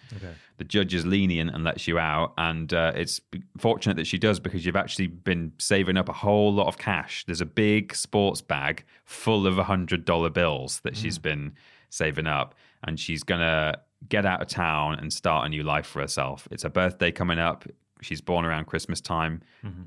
The 0.57 0.63
judge 0.63 0.93
is 0.93 1.05
lenient 1.05 1.53
and 1.53 1.63
lets 1.63 1.87
you 1.87 1.99
out, 1.99 2.33
and 2.37 2.73
uh, 2.73 2.93
it's 2.95 3.19
fortunate 3.57 3.95
that 3.97 4.07
she 4.07 4.17
does 4.17 4.39
because 4.39 4.65
you've 4.65 4.75
actually 4.75 5.07
been 5.07 5.51
saving 5.59 5.97
up 5.97 6.07
a 6.09 6.13
whole 6.13 6.53
lot 6.53 6.67
of 6.67 6.77
cash. 6.77 7.25
There's 7.25 7.41
a 7.41 7.45
big 7.45 7.93
sports 7.95 8.41
bag 8.41 8.85
full 9.03 9.45
of 9.47 9.57
hundred 9.57 10.05
dollar 10.05 10.29
bills 10.29 10.79
that 10.83 10.95
she's 10.95 11.17
been 11.17 11.53
saving 11.89 12.27
up, 12.27 12.55
and 12.83 12.99
she's 12.99 13.23
gonna 13.23 13.75
get 14.09 14.25
out 14.25 14.41
of 14.41 14.47
town 14.47 14.95
and 14.99 15.11
start 15.11 15.45
a 15.45 15.49
new 15.49 15.63
life 15.63 15.85
for 15.85 16.01
herself. 16.01 16.47
It's 16.51 16.63
her 16.63 16.69
birthday 16.69 17.11
coming 17.11 17.39
up. 17.39 17.65
She's 18.01 18.21
born 18.21 18.43
around 18.45 18.65
Christmas 18.65 18.99
time, 19.01 19.41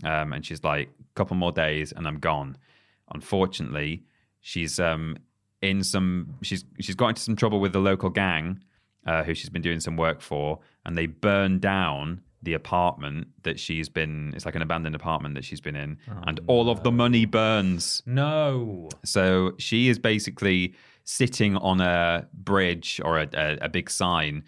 um, 0.04 0.32
and 0.32 0.44
she's 0.44 0.62
like, 0.64 0.88
a 0.88 1.14
couple 1.14 1.36
more 1.36 1.52
days, 1.52 1.92
and 1.92 2.06
I'm 2.06 2.18
gone. 2.18 2.56
Unfortunately, 3.14 4.04
she's 4.40 4.78
um, 4.80 5.16
in 5.62 5.82
some. 5.82 6.34
She's 6.42 6.64
she's 6.80 6.94
got 6.94 7.08
into 7.08 7.22
some 7.22 7.36
trouble 7.36 7.60
with 7.60 7.72
the 7.72 7.80
local 7.80 8.10
gang, 8.10 8.60
uh, 9.06 9.22
who 9.24 9.34
she's 9.34 9.50
been 9.50 9.62
doing 9.62 9.80
some 9.80 9.96
work 9.96 10.20
for, 10.20 10.60
and 10.84 10.96
they 10.96 11.06
burn 11.06 11.58
down 11.58 12.20
the 12.42 12.52
apartment 12.54 13.26
that 13.42 13.58
she's 13.58 13.88
been. 13.88 14.32
It's 14.36 14.44
like 14.44 14.54
an 14.54 14.62
abandoned 14.62 14.94
apartment 14.94 15.34
that 15.34 15.44
she's 15.44 15.60
been 15.60 15.74
in, 15.76 15.98
and 16.26 16.40
all 16.46 16.70
of 16.70 16.82
the 16.82 16.92
money 16.92 17.24
burns. 17.24 18.02
No. 18.06 18.88
So 19.04 19.54
she 19.58 19.88
is 19.88 19.98
basically 19.98 20.74
sitting 21.04 21.56
on 21.56 21.80
a 21.80 22.26
bridge 22.34 23.00
or 23.04 23.18
a, 23.18 23.28
a, 23.34 23.58
a 23.62 23.68
big 23.68 23.88
sign. 23.90 24.44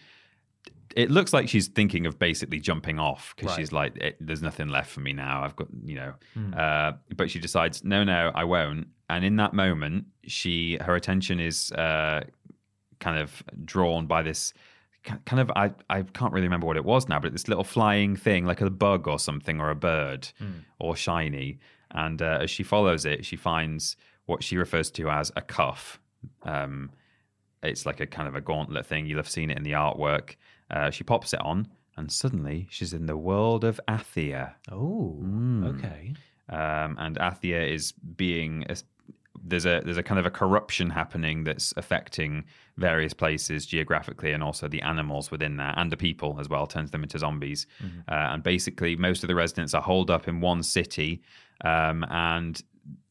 It 0.97 1.11
looks 1.11 1.33
like 1.33 1.49
she's 1.49 1.69
thinking 1.69 2.07
of 2.07 2.19
basically 2.19 2.59
jumping 2.61 2.99
off 2.99 3.35
because 3.37 3.51
Right. 3.51 3.59
she's 3.61 3.73
like, 3.73 3.97
"Eh, 4.01 4.13
"There's 4.21 4.43
nothing 4.43 4.69
left 4.69 4.91
for 4.91 5.01
me 5.01 5.13
now. 5.13 5.43
I've 5.45 5.55
got, 5.55 5.69
you 5.85 5.95
know." 5.97 6.15
Hmm. 6.35 6.55
Uh, 6.57 6.93
but 7.17 7.31
she 7.31 7.39
decides, 7.39 7.85
"No, 7.85 8.05
no, 8.05 8.33
I 8.35 8.45
won't." 8.45 8.89
And 9.09 9.25
in 9.25 9.37
that 9.37 9.55
moment, 9.55 10.07
she 10.27 10.79
her 10.81 10.95
attention 10.95 11.41
is 11.41 11.73
uh, 11.73 12.25
kind 13.01 13.19
of 13.19 13.43
drawn 13.65 14.07
by 14.07 14.23
this 14.23 14.53
kind 15.25 15.41
of 15.41 15.51
I, 15.57 15.73
I 15.89 16.03
can't 16.03 16.33
really 16.33 16.47
remember 16.47 16.67
what 16.67 16.77
it 16.77 16.85
was 16.85 17.09
now, 17.09 17.19
but 17.19 17.33
this 17.33 17.49
little 17.49 17.65
flying 17.65 18.17
thing 18.17 18.45
like 18.45 18.61
a 18.61 18.71
bug 18.71 19.09
or 19.09 19.19
something 19.19 19.61
or 19.61 19.71
a 19.71 19.75
bird 19.75 20.29
or 20.79 20.97
shiny. 20.97 21.59
And 21.91 22.21
uh, 22.21 22.41
as 22.43 22.51
she 22.51 22.63
follows 22.63 23.07
it, 23.07 23.25
she 23.25 23.37
finds 23.37 23.97
what 24.27 24.43
she 24.43 24.59
refers 24.59 24.91
to 24.93 25.09
as 25.09 25.33
a 25.37 25.41
cuff. 25.41 26.01
Um, 26.43 26.91
it's 27.63 27.87
like 27.87 28.01
a 28.01 28.07
kind 28.07 28.29
of 28.29 28.35
a 28.35 28.41
gauntlet 28.41 28.87
thing. 28.87 29.07
You'll 29.07 29.19
have 29.19 29.29
seen 29.29 29.51
it 29.51 29.57
in 29.57 29.63
the 29.63 29.73
artwork. 29.73 30.37
Uh, 30.71 30.91
she 30.91 31.03
pops 31.03 31.33
it 31.33 31.41
on, 31.41 31.69
and 31.97 32.13
suddenly 32.13 32.67
she's 32.71 32.93
in 32.93 33.07
the 33.07 33.17
world 33.17 33.65
of 33.65 33.81
Athia. 33.89 34.53
Oh. 34.71 35.17
Hmm. 35.21 35.65
Okay. 35.65 36.15
Um, 36.51 36.97
and 36.99 37.17
Athia 37.17 37.73
is 37.73 37.93
being 37.93 38.65
there's 39.43 39.67
a 39.67 39.83
there's 39.85 39.97
a 39.97 40.03
kind 40.03 40.19
of 40.19 40.27
a 40.27 40.31
corruption 40.31 40.91
happening 40.91 41.45
that's 41.45 41.73
affecting 41.77 42.45
various 42.77 43.13
places 43.13 43.67
geographically 43.67 44.33
and 44.33 44.43
also 44.43 44.69
the 44.69 44.83
animals 44.83 45.31
within 45.31 45.57
there 45.57 45.75
and 45.77 45.91
the 45.91 45.97
people 45.97 46.39
as 46.41 46.49
well 46.49 46.67
turns 46.67 46.91
them 46.91 47.03
into 47.03 47.19
zombies. 47.19 47.67
Uh, 48.09 48.33
and 48.33 48.43
basically 48.43 48.97
most 48.97 49.23
of 49.25 49.29
the 49.29 49.35
residents 49.35 49.75
are 49.75 49.83
holed 49.83 50.11
up 50.11 50.29
in 50.29 50.41
one 50.41 50.63
city 50.63 51.23
um, 51.65 52.05
and 52.11 52.63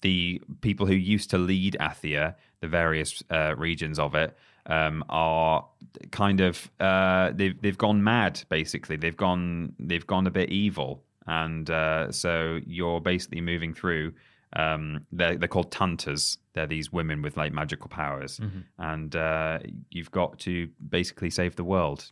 the 0.02 0.42
people 0.62 0.86
who 0.86 0.94
used 0.94 1.30
to 1.30 1.38
lead 1.38 1.76
Athia 1.80 2.36
the 2.62 2.68
various 2.68 3.24
uh, 3.30 3.56
regions 3.56 4.00
of 4.00 4.16
it 4.16 4.38
um, 4.66 5.04
are 5.10 5.66
kind 6.12 6.42
of 6.42 6.70
uh, 6.80 7.32
they've 7.34 7.60
they've 7.62 7.78
gone 7.78 8.04
mad 8.04 8.42
basically. 8.50 8.98
They've 8.98 9.18
gone 9.18 9.74
they've 9.80 10.06
gone 10.06 10.28
a 10.28 10.32
bit 10.32 10.50
evil. 10.50 11.04
And 11.28 11.70
uh, 11.70 12.12
so 12.12 12.60
you're 12.66 13.02
basically 13.02 13.42
moving 13.42 13.74
through 13.74 14.14
um, 14.56 15.06
they're, 15.12 15.36
they're 15.38 15.48
called 15.48 15.72
tantas 15.72 16.38
they're 16.54 16.68
these 16.68 16.92
women 16.92 17.22
with 17.22 17.36
like 17.38 17.52
magical 17.54 17.90
powers 17.90 18.40
and 18.80 19.16
uh, 19.16 19.60
you've 19.90 20.12
got 20.12 20.40
to 20.40 20.70
basically 20.90 21.30
save 21.30 21.56
the 21.56 21.64
world 21.64 22.12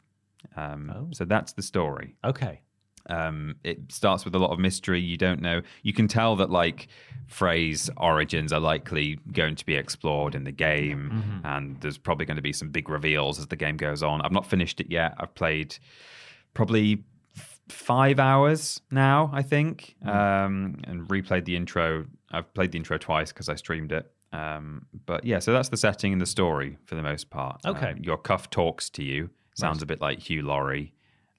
um, 0.56 0.92
Oh. 0.96 1.08
so 1.12 1.26
that's 1.26 1.54
the 1.54 1.62
story 1.64 2.16
Okay. 2.24 2.62
Um, 3.08 3.56
it 3.64 3.92
starts 3.92 4.26
with 4.26 4.34
a 4.34 4.40
lot 4.40 4.50
of 4.50 4.58
mystery. 4.58 5.00
You 5.00 5.16
don't 5.16 5.40
know. 5.40 5.62
You 5.84 5.94
can 5.94 6.08
tell 6.08 6.36
that 6.38 6.50
like 6.50 6.88
Frey's 7.28 7.88
origins 7.98 8.52
are 8.52 8.60
likely 8.60 9.20
going 9.32 9.54
to 9.58 9.66
be 9.66 9.76
explored 9.76 10.34
in 10.34 10.44
the 10.44 10.52
game, 10.52 11.12
Mm-hmm. 11.14 11.46
and 11.46 11.80
there's 11.82 12.00
probably 12.00 12.26
going 12.26 12.38
to 12.38 12.42
be 12.42 12.52
some 12.52 12.70
big 12.70 12.90
reveals 12.90 13.38
as 13.38 13.46
the 13.46 13.56
game 13.56 13.78
goes 13.78 14.02
on. 14.02 14.22
I've 14.24 14.32
not 14.32 14.48
finished 14.48 14.82
it 14.82 14.90
yet. 14.90 15.14
I've 15.20 15.36
played 15.36 15.78
probably 16.56 17.04
five 17.70 18.20
hours 18.20 18.82
now, 18.90 19.30
I 19.34 19.44
think, 19.44 19.96
Mm. 20.04 20.10
um, 20.10 20.78
and 20.86 21.08
replayed 21.08 21.46
the 21.46 21.56
intro. 21.56 22.06
I've 22.36 22.54
played 22.54 22.72
the 22.72 22.78
intro 22.78 22.98
twice 22.98 23.32
because 23.32 23.50
I 23.50 23.56
streamed 23.56 23.92
it. 23.92 24.12
Um, 24.34 24.86
but 25.06 25.24
yeah, 25.24 25.40
so 25.40 25.54
that's 25.54 25.70
the 25.70 25.78
setting 25.78 26.12
and 26.12 26.22
the 26.22 26.26
story 26.26 26.78
for 26.86 26.96
the 26.96 27.02
most 27.02 27.30
part. 27.30 27.62
Okay. 27.66 27.92
Um, 27.92 27.98
your 28.02 28.18
cuff 28.18 28.50
talks 28.50 28.90
to 28.92 29.04
you. 29.04 29.30
Sounds 29.56 29.82
a 29.82 29.86
bit 29.86 30.02
like 30.02 30.20
Hugh 30.20 30.42
Laurie. 30.42 30.94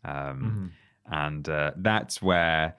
Um, 0.05 0.13
Mm-hmm. 0.15 0.67
And 1.09 1.49
uh, 1.49 1.71
that's 1.77 2.21
where 2.21 2.75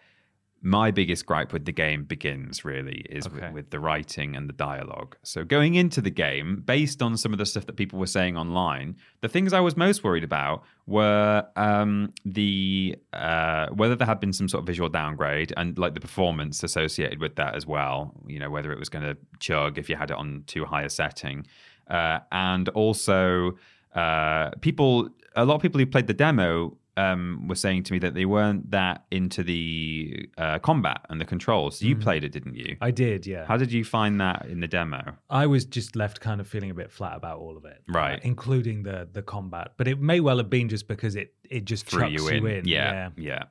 my 0.61 0.91
biggest 0.91 1.25
gripe 1.25 1.53
with 1.53 1.65
the 1.65 1.71
game 1.71 2.03
begins, 2.03 2.65
really, 2.65 3.05
is 3.09 3.27
Okay. 3.27 3.45
with, 3.45 3.53
with 3.53 3.69
the 3.69 3.79
writing 3.79 4.35
and 4.35 4.49
the 4.49 4.53
dialogue. 4.53 5.15
So, 5.23 5.43
going 5.43 5.75
into 5.75 6.01
the 6.01 6.09
game, 6.09 6.63
based 6.65 7.01
on 7.01 7.15
some 7.17 7.31
of 7.31 7.37
the 7.39 7.45
stuff 7.45 7.65
that 7.67 7.75
people 7.75 7.99
were 7.99 8.07
saying 8.07 8.35
online, 8.37 8.95
the 9.21 9.29
things 9.29 9.53
I 9.53 9.59
was 9.59 9.77
most 9.77 10.03
worried 10.03 10.23
about 10.23 10.63
were 10.87 11.45
um, 11.55 12.13
the 12.25 12.95
uh, 13.13 13.67
whether 13.69 13.95
there 13.95 14.07
had 14.07 14.19
been 14.19 14.33
some 14.33 14.49
sort 14.49 14.61
of 14.63 14.67
visual 14.67 14.89
downgrade 14.89 15.53
and 15.57 15.77
like 15.77 15.93
the 15.93 16.01
performance 16.01 16.63
associated 16.63 17.19
with 17.19 17.35
that 17.35 17.55
as 17.55 17.65
well. 17.67 18.13
You 18.25 18.39
know, 18.39 18.49
whether 18.49 18.71
it 18.71 18.79
was 18.79 18.89
going 18.89 19.05
to 19.05 19.17
chug 19.39 19.77
if 19.77 19.89
you 19.89 19.95
had 19.95 20.11
it 20.11 20.17
on 20.17 20.43
too 20.47 20.65
high 20.65 20.83
a 20.83 20.89
setting, 20.89 21.45
uh, 21.89 22.19
and 22.31 22.67
also 22.69 23.57
uh, 23.95 24.49
people, 24.61 25.09
a 25.35 25.45
lot 25.45 25.55
of 25.55 25.61
people 25.61 25.79
who 25.79 25.85
played 25.85 26.07
the 26.07 26.13
demo 26.13 26.77
um, 26.97 27.47
were 27.47 27.55
saying 27.55 27.83
to 27.83 27.93
me 27.93 27.99
that 27.99 28.13
they 28.13 28.25
weren't 28.25 28.71
that 28.71 29.05
into 29.11 29.43
the 29.43 30.27
uh, 30.37 30.59
combat 30.59 31.01
and 31.09 31.21
the 31.21 31.25
controls. 31.25 31.81
You 31.81 31.95
played 31.95 32.23
it, 32.23 32.31
didn't 32.31 32.55
you? 32.55 32.75
I 32.81 32.91
did, 32.91 33.25
yeah. 33.25 33.45
How 33.45 33.55
did 33.57 33.71
you 33.71 33.85
find 33.85 34.19
that 34.19 34.47
in 34.47 34.59
the 34.59 34.67
demo? 34.67 35.15
I 35.29 35.45
was 35.45 35.63
just 35.65 35.95
left 35.95 36.19
kind 36.19 36.41
of 36.41 36.47
feeling 36.47 36.71
a 36.71 36.73
bit 36.73 36.91
flat 36.91 37.15
about 37.15 37.39
all 37.39 37.55
of 37.55 37.65
it, 37.65 37.81
Right. 37.87 38.15
uh, 38.17 38.19
including 38.23 38.83
the 38.83 39.07
the 39.11 39.21
combat. 39.21 39.73
But 39.77 39.87
it 39.87 39.99
may 40.01 40.19
well 40.19 40.37
have 40.37 40.49
been 40.49 40.69
just 40.69 40.87
because 40.87 41.15
it 41.15 41.33
it 41.49 41.65
just 41.65 41.85
Threw 41.89 42.01
chucks 42.01 42.13
you 42.13 42.45
in. 42.47 42.65
Yeah, 42.67 43.09
yeah. 43.15 43.43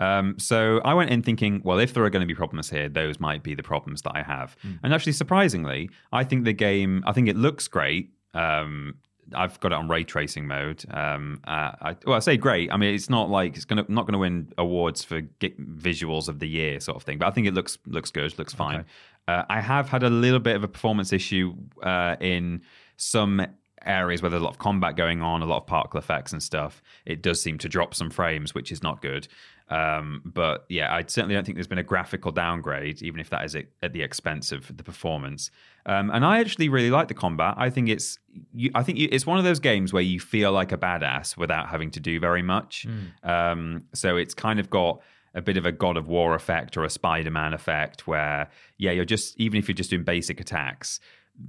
yeah. 0.00 0.18
Um, 0.18 0.38
so 0.38 0.80
I 0.84 0.94
went 0.94 1.10
in 1.10 1.22
thinking, 1.22 1.60
well, 1.64 1.78
if 1.78 1.92
there 1.94 2.04
are 2.04 2.10
going 2.10 2.20
to 2.20 2.26
be 2.26 2.34
problems 2.34 2.70
here, 2.70 2.88
those 2.88 3.18
might 3.18 3.42
be 3.42 3.54
the 3.54 3.64
problems 3.64 4.02
that 4.02 4.12
I 4.14 4.22
have. 4.22 4.56
And 4.82 4.94
actually, 4.94 5.12
surprisingly, 5.12 5.90
I 6.12 6.22
think 6.24 6.44
the 6.44 6.52
game, 6.52 7.02
I 7.06 7.12
think 7.12 7.28
it 7.28 7.36
looks 7.36 7.66
great. 7.66 8.10
Um, 8.34 8.94
I've 9.34 9.58
got 9.60 9.72
it 9.72 9.76
on 9.76 9.88
ray 9.88 10.04
tracing 10.04 10.46
mode. 10.46 10.84
Um, 10.90 11.40
uh, 11.46 11.72
I, 11.80 11.96
well, 12.06 12.16
I 12.16 12.20
say 12.20 12.36
great. 12.36 12.72
I 12.72 12.76
mean, 12.76 12.94
it's 12.94 13.10
not 13.10 13.30
like 13.30 13.56
it's 13.56 13.64
gonna 13.64 13.84
not 13.88 14.02
going 14.02 14.12
to 14.12 14.18
win 14.18 14.52
awards 14.58 15.04
for 15.04 15.22
visuals 15.22 16.28
of 16.28 16.38
the 16.38 16.48
year 16.48 16.80
sort 16.80 16.96
of 16.96 17.02
thing, 17.02 17.18
but 17.18 17.28
I 17.28 17.30
think 17.30 17.46
it 17.46 17.54
looks 17.54 17.78
looks 17.86 18.10
good, 18.10 18.36
looks 18.38 18.54
fine. 18.54 18.84
Uh, 19.26 19.44
I 19.50 19.60
have 19.60 19.90
had 19.90 20.02
a 20.02 20.10
little 20.10 20.40
bit 20.40 20.56
of 20.56 20.64
a 20.64 20.68
performance 20.68 21.12
issue 21.12 21.54
uh, 21.82 22.16
in 22.18 22.62
some 22.96 23.46
areas 23.84 24.22
where 24.22 24.30
there's 24.30 24.40
a 24.40 24.44
lot 24.44 24.52
of 24.52 24.58
combat 24.58 24.96
going 24.96 25.22
on, 25.22 25.42
a 25.42 25.46
lot 25.46 25.58
of 25.58 25.66
particle 25.66 25.98
effects 25.98 26.32
and 26.32 26.42
stuff. 26.42 26.82
It 27.04 27.22
does 27.22 27.40
seem 27.40 27.58
to 27.58 27.68
drop 27.68 27.94
some 27.94 28.10
frames, 28.10 28.54
which 28.54 28.72
is 28.72 28.82
not 28.82 29.02
good. 29.02 29.28
Um, 29.70 30.22
but 30.24 30.64
yeah, 30.68 30.94
I 30.94 31.04
certainly 31.06 31.34
don't 31.34 31.44
think 31.44 31.56
there's 31.56 31.66
been 31.66 31.78
a 31.78 31.82
graphical 31.82 32.32
downgrade, 32.32 33.02
even 33.02 33.20
if 33.20 33.30
that 33.30 33.44
is 33.44 33.54
at 33.54 33.92
the 33.92 34.02
expense 34.02 34.50
of 34.50 34.74
the 34.74 34.82
performance. 34.82 35.50
Um, 35.88 36.10
and 36.10 36.24
I 36.24 36.40
actually 36.40 36.68
really 36.68 36.90
like 36.90 37.08
the 37.08 37.14
combat. 37.14 37.54
I 37.56 37.70
think 37.70 37.88
it's, 37.88 38.18
you, 38.52 38.70
I 38.74 38.82
think 38.82 38.98
you, 38.98 39.08
it's 39.10 39.26
one 39.26 39.38
of 39.38 39.44
those 39.44 39.58
games 39.58 39.92
where 39.92 40.02
you 40.02 40.20
feel 40.20 40.52
like 40.52 40.70
a 40.70 40.76
badass 40.76 41.36
without 41.36 41.68
having 41.68 41.90
to 41.92 42.00
do 42.00 42.20
very 42.20 42.42
much. 42.42 42.86
Um, 43.22 43.84
so 43.94 44.16
it's 44.16 44.34
kind 44.34 44.60
of 44.60 44.68
got 44.68 45.00
a 45.34 45.40
bit 45.40 45.56
of 45.56 45.64
a 45.66 45.72
God 45.72 45.96
of 45.96 46.06
War 46.06 46.34
effect 46.34 46.76
or 46.76 46.84
a 46.84 46.90
Spider 46.90 47.30
Man 47.30 47.54
effect, 47.54 48.06
where 48.06 48.50
yeah, 48.76 48.92
you're 48.92 49.04
just 49.04 49.38
even 49.40 49.58
if 49.58 49.68
you're 49.68 49.74
just 49.74 49.90
doing 49.90 50.04
basic 50.04 50.40
attacks, 50.40 51.00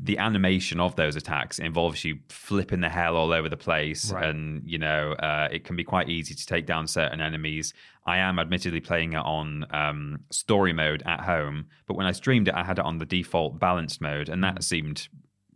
the 0.04 0.18
animation 0.20 0.80
of 0.80 0.96
those 0.96 1.16
attacks 1.16 1.58
involves 1.58 2.06
you 2.06 2.20
flipping 2.30 2.82
the 2.82 2.90
hell 2.90 3.16
all 3.16 3.32
over 3.34 3.50
the 3.50 3.58
place, 3.58 4.12
Right. 4.12 4.26
and 4.30 4.62
you 4.66 4.78
know 4.78 5.14
uh, 5.14 5.48
it 5.52 5.64
can 5.64 5.76
be 5.76 5.84
quite 5.84 6.10
easy 6.10 6.36
to 6.36 6.46
take 6.46 6.66
down 6.68 6.88
certain 6.88 7.22
enemies. 7.22 7.74
I 8.06 8.18
am 8.20 8.38
admittedly 8.40 8.82
playing 8.82 9.14
it 9.14 9.18
on 9.26 9.66
um, 9.72 10.20
story 10.32 10.74
mode 10.74 11.02
at 11.06 11.22
home, 11.22 11.66
but 11.88 11.96
when 11.98 12.06
I 12.06 12.12
streamed 12.12 12.48
it, 12.48 12.54
I 12.54 12.64
had 12.64 12.78
it 12.80 12.86
on 12.86 12.98
the 13.00 13.06
default 13.06 13.60
balanced 13.60 14.00
mode, 14.02 14.30
and 14.30 14.44
that 14.44 14.64
seemed 14.64 15.08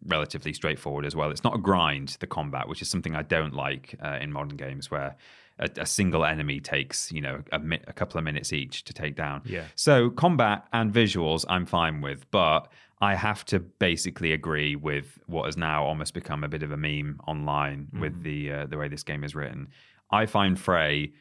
relatively 0.06 0.52
straightforward 0.54 1.06
as 1.06 1.16
well. 1.16 1.32
It's 1.32 1.44
not 1.44 1.56
a 1.56 1.60
grind, 1.60 2.18
the 2.20 2.28
combat, 2.28 2.68
which 2.68 2.82
is 2.82 2.90
something 2.90 3.16
I 3.16 3.22
don't 3.22 3.54
like 3.54 3.96
uh, 4.04 4.18
in 4.22 4.32
modern 4.34 4.58
games 4.58 4.92
where 4.92 5.16
a, 5.60 5.70
a 5.78 5.86
single 5.86 6.26
enemy 6.26 6.60
takes, 6.60 7.12
you 7.12 7.22
know, 7.22 7.42
a, 7.52 7.60
mi- 7.60 7.80
a 7.88 7.94
couple 7.94 8.18
of 8.18 8.24
minutes 8.24 8.52
each 8.52 8.84
to 8.86 8.94
take 8.94 9.16
down. 9.16 9.44
Yeah. 9.46 9.64
So 9.76 10.10
combat 10.10 10.66
and 10.74 10.92
visuals, 10.94 11.46
I'm 11.48 11.66
fine 11.66 12.02
with, 12.02 12.30
but 12.32 12.68
I 13.04 13.16
have 13.16 13.44
to 13.46 13.60
basically 13.60 14.32
agree 14.32 14.78
with 14.78 15.20
what 15.26 15.46
has 15.46 15.58
now 15.58 15.84
almost 15.84 16.14
become 16.14 16.42
a 16.44 16.48
bit 16.48 16.64
of 16.64 16.72
a 16.72 16.78
meme 16.78 17.20
online 17.28 17.90
with 18.00 18.24
the 18.24 18.40
uh, 18.52 18.66
the 18.66 18.78
way 18.78 18.88
this 18.88 19.04
game 19.04 19.24
is 19.26 19.36
written. 19.36 19.68
I 20.10 20.26
find 20.26 20.58
Frey 20.58 21.12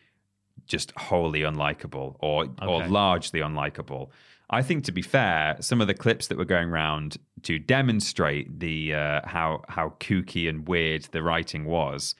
just 0.66 0.92
wholly 0.96 1.40
unlikable 1.40 2.16
or 2.20 2.46
or 2.60 2.86
largely 2.86 3.40
unlikable. 3.40 4.10
I 4.48 4.62
think 4.62 4.84
to 4.84 4.92
be 4.92 5.02
fair, 5.02 5.56
some 5.60 5.80
of 5.80 5.88
the 5.88 5.94
clips 5.94 6.28
that 6.28 6.38
were 6.38 6.44
going 6.44 6.68
around 6.68 7.16
to 7.42 7.58
demonstrate 7.58 8.60
the 8.60 8.94
uh, 8.94 9.20
how 9.24 9.62
how 9.68 9.94
kooky 9.98 10.48
and 10.48 10.68
weird 10.68 11.02
the 11.10 11.22
writing 11.22 11.64
was. 11.64 12.14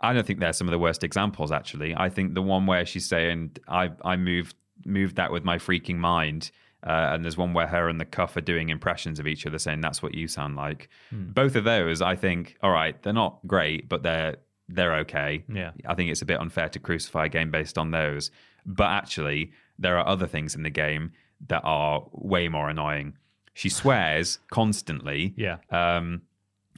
I 0.00 0.12
don't 0.12 0.26
think 0.26 0.40
they're 0.40 0.52
some 0.52 0.66
of 0.66 0.72
the 0.72 0.78
worst 0.78 1.04
examples. 1.04 1.50
Actually, 1.52 1.94
I 1.96 2.08
think 2.10 2.34
the 2.34 2.42
one 2.42 2.66
where 2.66 2.84
she's 2.84 3.08
saying, 3.08 3.56
"I 3.66 3.92
I 4.04 4.16
moved 4.16 4.56
moved 4.84 5.16
that 5.16 5.30
with 5.32 5.44
my 5.44 5.56
freaking 5.56 5.96
mind," 5.96 6.50
uh, 6.84 7.10
and 7.12 7.24
there's 7.24 7.36
one 7.36 7.52
where 7.52 7.66
her 7.66 7.88
and 7.88 8.00
the 8.00 8.04
cuff 8.04 8.36
are 8.36 8.40
doing 8.40 8.68
impressions 8.68 9.18
of 9.18 9.26
each 9.26 9.46
other, 9.46 9.58
saying, 9.58 9.80
"That's 9.80 10.02
what 10.02 10.14
you 10.14 10.28
sound 10.28 10.56
like." 10.56 10.88
Both 11.12 11.56
of 11.56 11.64
those, 11.64 12.00
I 12.00 12.16
think, 12.16 12.56
all 12.62 12.70
right, 12.70 13.00
they're 13.02 13.12
not 13.12 13.38
great, 13.46 13.88
but 13.88 14.02
they're 14.02 14.36
they're 14.72 14.94
okay. 14.98 15.44
Yeah. 15.52 15.72
I 15.86 15.94
think 15.94 16.10
it's 16.10 16.22
a 16.22 16.26
bit 16.26 16.40
unfair 16.40 16.68
to 16.68 16.78
crucify 16.78 17.26
a 17.26 17.28
game 17.28 17.50
based 17.50 17.76
on 17.76 17.90
those. 17.90 18.30
But 18.64 18.88
actually, 18.90 19.52
there 19.78 19.98
are 19.98 20.06
other 20.06 20.26
things 20.26 20.54
in 20.54 20.62
the 20.62 20.70
game 20.70 21.12
that 21.48 21.62
are 21.64 22.06
way 22.12 22.48
more 22.48 22.68
annoying. 22.68 23.16
She 23.54 23.68
swears 23.68 24.38
constantly. 24.50 25.34
Yeah. 25.36 25.56
Um, 25.70 26.22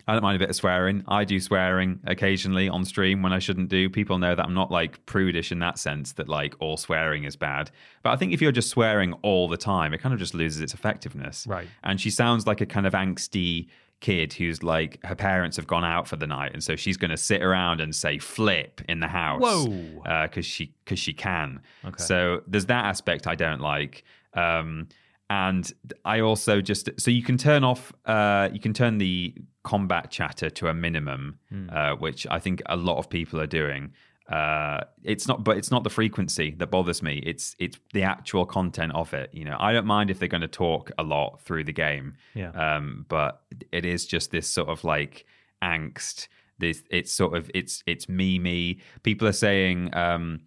I 0.08 0.12
don't 0.14 0.22
mind 0.22 0.36
a 0.36 0.38
bit 0.38 0.50
of 0.50 0.56
swearing. 0.56 1.04
I 1.06 1.24
do 1.24 1.38
swearing 1.40 2.00
occasionally 2.06 2.68
on 2.68 2.84
stream 2.84 3.22
when 3.22 3.32
I 3.32 3.38
shouldn't 3.38 3.68
do. 3.68 3.88
People 3.88 4.18
know 4.18 4.34
that 4.34 4.44
I'm 4.44 4.54
not 4.54 4.70
like 4.70 5.04
prudish 5.06 5.52
in 5.52 5.58
that 5.60 5.78
sense 5.78 6.12
that 6.14 6.28
like 6.28 6.54
all 6.60 6.76
swearing 6.76 7.24
is 7.24 7.36
bad. 7.36 7.70
But 8.02 8.10
I 8.10 8.16
think 8.16 8.32
if 8.32 8.40
you're 8.42 8.52
just 8.52 8.68
swearing 8.70 9.12
all 9.22 9.48
the 9.48 9.56
time, 9.56 9.94
it 9.94 9.98
kind 9.98 10.12
of 10.12 10.18
just 10.18 10.34
loses 10.34 10.60
its 10.60 10.74
effectiveness. 10.74 11.46
Right. 11.46 11.68
And 11.84 12.00
she 12.00 12.10
sounds 12.10 12.46
like 12.46 12.60
a 12.60 12.66
kind 12.66 12.86
of 12.86 12.92
angsty 12.94 13.68
kid 14.00 14.32
who's 14.32 14.64
like 14.64 14.98
her 15.04 15.14
parents 15.14 15.56
have 15.56 15.68
gone 15.68 15.84
out 15.84 16.08
for 16.08 16.16
the 16.16 16.26
night 16.26 16.50
and 16.52 16.64
so 16.64 16.74
she's 16.74 16.96
going 16.96 17.12
to 17.12 17.16
sit 17.16 17.40
around 17.40 17.80
and 17.80 17.94
say 17.94 18.18
flip 18.18 18.80
in 18.88 18.98
the 18.98 19.06
house 19.06 19.40
Whoa. 19.40 20.02
because 20.26 20.44
she 20.44 20.74
because 20.84 20.98
she 20.98 21.12
can 21.12 21.60
Okay. 21.84 22.02
so 22.02 22.42
there's 22.48 22.66
that 22.66 22.84
aspect 22.86 23.28
i 23.28 23.36
don't 23.36 23.60
like 23.60 24.02
um 24.34 24.88
and 25.30 25.72
i 26.04 26.18
also 26.18 26.60
just 26.60 26.90
so 26.98 27.12
you 27.12 27.22
can 27.22 27.38
turn 27.38 27.62
off 27.62 27.92
uh 28.06 28.48
you 28.52 28.58
can 28.58 28.74
turn 28.74 28.98
the 28.98 29.36
combat 29.64 30.10
chatter 30.10 30.50
to 30.50 30.68
a 30.68 30.74
minimum 30.74 31.38
uh, 31.72 31.94
which 31.96 32.26
i 32.30 32.38
think 32.38 32.60
a 32.66 32.76
lot 32.76 32.98
of 32.98 33.08
people 33.08 33.40
are 33.40 33.46
doing. 33.46 33.92
Uh 34.28 34.80
it's 35.02 35.26
not 35.26 35.42
but 35.44 35.56
it's 35.58 35.70
not 35.70 35.82
the 35.84 35.90
frequency 35.90 36.54
that 36.58 36.70
bothers 36.70 37.02
me. 37.02 37.14
It's 37.26 37.56
it's 37.58 37.76
the 37.92 38.04
actual 38.04 38.46
content 38.46 38.92
of 38.94 39.12
it. 39.14 39.30
You 39.32 39.44
know 39.44 39.56
i 39.58 39.72
don't 39.72 39.86
mind 39.86 40.10
if 40.10 40.18
they're 40.18 40.28
going 40.36 40.48
to 40.52 40.58
talk 40.66 40.90
a 40.96 41.02
lot 41.02 41.40
through 41.40 41.64
the 41.64 41.72
game 41.72 42.14
Yeah. 42.34 42.52
um 42.76 43.04
but 43.08 43.42
it 43.72 43.84
is 43.84 44.06
just 44.06 44.30
this 44.30 44.46
sort 44.48 44.68
of 44.68 44.84
like 44.84 45.26
angst. 45.62 46.28
This 46.58 46.82
it's 46.90 47.12
sort 47.12 47.36
of 47.36 47.50
it's 47.54 47.82
it's 47.86 48.08
me 48.08 48.38
me 48.38 48.78
people 49.02 49.26
are 49.26 49.32
saying 49.48 49.92
um 49.94 50.40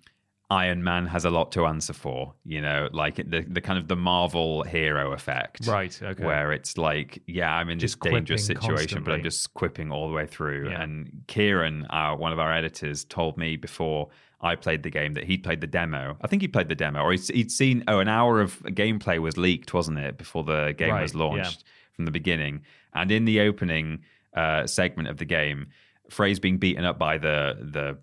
Iron 0.51 0.83
Man 0.83 1.07
has 1.07 1.25
a 1.25 1.31
lot 1.31 1.51
to 1.53 1.65
answer 1.65 1.93
for, 1.93 2.33
you 2.43 2.61
know, 2.61 2.87
like 2.91 3.15
the 3.15 3.45
the 3.47 3.61
kind 3.61 3.79
of 3.79 3.87
the 3.87 3.95
Marvel 3.95 4.61
hero 4.61 5.11
effect, 5.11 5.65
Right, 5.65 5.99
okay. 6.01 6.23
Where 6.23 6.51
it's 6.51 6.77
like, 6.77 7.23
yeah, 7.25 7.51
I'm 7.51 7.69
in 7.69 7.79
Just 7.79 7.99
this 7.99 8.11
dangerous 8.11 8.45
situation, 8.45 9.03
but 9.03 9.13
I'm 9.13 9.23
just 9.23 9.53
quipping 9.55 9.91
all 9.91 10.07
the 10.07 10.13
way 10.13 10.27
through. 10.27 10.69
Yeah. 10.69 10.81
And 10.83 11.23
Kieran, 11.27 11.87
uh, 11.89 12.15
one 12.15 12.31
of 12.31 12.39
our 12.39 12.53
editors, 12.53 13.05
told 13.05 13.37
me 13.37 13.55
before 13.55 14.09
I 14.39 14.55
played 14.55 14.83
the 14.83 14.91
game 14.91 15.13
that 15.13 15.23
he'd 15.23 15.43
played 15.43 15.61
the 15.61 15.67
demo. 15.67 16.15
I 16.21 16.27
think 16.27 16.43
he 16.43 16.47
played 16.47 16.69
the 16.69 16.75
demo, 16.75 17.01
or 17.01 17.11
he'd, 17.11 17.27
he'd 17.29 17.51
seen. 17.51 17.83
Oh, 17.87 17.99
an 17.99 18.07
hour 18.07 18.39
of 18.39 18.59
gameplay 18.63 19.17
was 19.17 19.37
leaked, 19.37 19.73
wasn't 19.73 19.97
it, 19.97 20.17
before 20.17 20.43
the 20.43 20.75
game 20.77 20.91
Right, 20.91 21.01
was 21.01 21.15
yeah. 21.15 21.21
launched 21.21 21.63
from 21.93 22.05
the 22.05 22.11
beginning? 22.11 22.61
And 22.93 23.11
in 23.11 23.25
the 23.25 23.41
opening 23.41 24.03
uh, 24.35 24.67
segment 24.67 25.09
of 25.09 25.17
the 25.17 25.25
game, 25.25 25.67
Frey's 26.11 26.39
being 26.39 26.57
beaten 26.59 26.85
up 26.85 26.99
by 26.99 27.17
the 27.17 27.57
the 27.59 27.97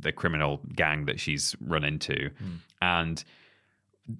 the 0.00 0.12
criminal 0.12 0.60
gang 0.74 1.06
that 1.06 1.20
she's 1.20 1.56
run 1.60 1.84
into, 1.84 2.30
and 2.82 3.22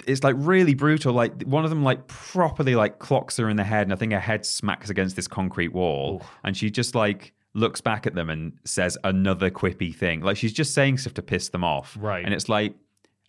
it's 0.06 0.22
like 0.22 0.34
really 0.38 0.74
brutal. 0.74 1.12
Like 1.12 1.42
one 1.42 1.64
of 1.64 1.70
them 1.70 1.82
like 1.82 2.06
properly 2.08 2.74
like 2.74 2.98
clocks 2.98 3.36
her 3.38 3.48
in 3.48 3.56
the 3.56 3.64
head, 3.64 3.82
and 3.82 3.92
I 3.92 3.96
think 3.96 4.12
her 4.12 4.20
head 4.20 4.44
smacks 4.44 4.90
against 4.90 5.16
this 5.16 5.28
concrete 5.28 5.72
wall, 5.72 6.22
and 6.44 6.56
she 6.56 6.70
just 6.70 6.94
like 6.94 7.32
looks 7.54 7.80
back 7.80 8.06
at 8.06 8.14
them 8.14 8.30
and 8.30 8.52
says 8.64 8.98
another 9.04 9.50
quippy 9.50 9.94
thing. 9.94 10.20
Like 10.20 10.36
she's 10.36 10.52
just 10.52 10.74
saying 10.74 10.98
stuff 10.98 11.14
to 11.14 11.22
piss 11.22 11.48
them 11.48 11.64
off, 11.64 11.96
Right. 11.98 12.24
And 12.24 12.34
it's 12.34 12.48
like. 12.48 12.74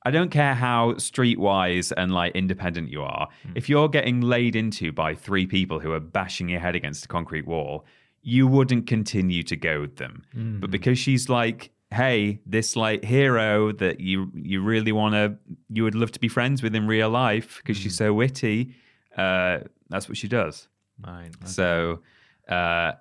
I 0.05 0.11
don't 0.11 0.31
care 0.31 0.55
how 0.55 0.93
streetwise 0.93 1.91
and 1.97 2.13
like 2.13 2.33
independent 2.33 2.89
you 2.89 3.01
are. 3.01 3.27
Hmm. 3.43 3.51
If 3.55 3.67
you're 3.67 3.89
getting 3.89 4.21
laid 4.21 4.55
into 4.55 4.93
by 4.93 5.13
three 5.13 5.45
people 5.45 5.81
who 5.81 5.91
are 5.91 5.99
bashing 5.99 6.47
your 6.47 6.61
head 6.61 6.73
against 6.73 7.03
a 7.03 7.07
concrete 7.09 7.45
wall, 7.45 7.85
you 8.21 8.47
wouldn't 8.47 8.87
continue 8.87 9.43
to 9.43 9.57
goad 9.57 9.97
them. 9.97 10.23
Hmm. 10.31 10.61
But 10.61 10.71
because 10.71 10.97
she's 10.97 11.27
like, 11.27 11.71
hey, 11.91 12.39
this 12.45 12.75
like 12.75 13.03
hero 13.03 13.71
that 13.73 13.99
you 13.99 14.31
you 14.35 14.61
really 14.61 14.91
want 14.91 15.13
to, 15.15 15.35
you 15.69 15.83
would 15.83 15.95
love 15.95 16.11
to 16.11 16.19
be 16.19 16.27
friends 16.27 16.61
with 16.63 16.75
in 16.75 16.87
real 16.87 17.09
life 17.09 17.57
because 17.57 17.77
she's 17.77 17.97
Hmm. 17.97 18.03
so 18.05 18.13
witty. 18.13 18.75
Uh, 19.17 19.59
that's 19.89 20.07
what 20.07 20.17
she 20.17 20.27
does. 20.27 20.67
Right. 21.05 21.31
So 21.45 22.01
uh, 22.47 22.93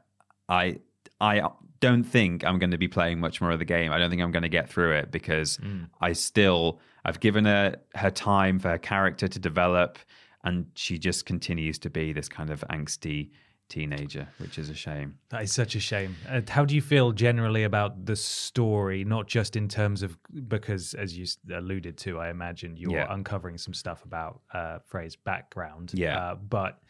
I 0.48 0.78
I 1.20 1.42
don't 1.80 2.04
think 2.04 2.44
I'm 2.44 2.58
going 2.58 2.70
to 2.72 2.78
be 2.78 2.88
playing 2.88 3.20
much 3.20 3.40
more 3.40 3.50
of 3.50 3.58
the 3.58 3.64
game. 3.64 3.92
I 3.92 3.98
don't 3.98 4.10
think 4.10 4.22
I'm 4.22 4.32
going 4.32 4.42
to 4.42 4.48
get 4.48 4.68
through 4.68 4.92
it 4.96 5.10
because 5.10 5.58
I 6.00 6.12
still 6.12 6.80
I've 7.04 7.20
given 7.20 7.44
her 7.44 7.76
her 7.94 8.10
time 8.10 8.58
for 8.58 8.68
her 8.70 8.78
character 8.78 9.28
to 9.28 9.38
develop, 9.38 9.98
and 10.44 10.66
she 10.74 10.98
just 10.98 11.26
continues 11.26 11.78
to 11.80 11.90
be 11.90 12.12
this 12.12 12.28
kind 12.28 12.50
of 12.50 12.64
angsty 12.70 13.30
teenager, 13.68 14.28
which 14.38 14.58
is 14.58 14.70
a 14.70 14.74
shame. 14.74 15.18
That 15.30 15.42
is 15.42 15.52
such 15.52 15.74
a 15.74 15.80
shame. 15.80 16.16
Uh, 16.28 16.40
how 16.48 16.64
do 16.64 16.74
you 16.74 16.80
feel 16.82 17.12
generally 17.12 17.64
about 17.64 18.06
the 18.06 18.16
story, 18.16 19.04
not 19.04 19.26
just 19.28 19.56
in 19.56 19.68
terms 19.68 20.02
of 20.02 20.16
because, 20.48 20.94
as 20.94 21.16
you 21.16 21.26
alluded 21.54 21.96
to, 21.98 22.18
I 22.18 22.30
imagine 22.30 22.76
you're 22.76 22.92
Yeah. 22.92 23.06
uncovering 23.12 23.58
some 23.58 23.74
stuff 23.74 24.04
about 24.04 24.40
uh, 24.52 24.78
Frey's 24.86 25.16
background. 25.16 25.92
Yeah. 25.94 26.18
Uh, 26.18 26.34
but 26.36 26.80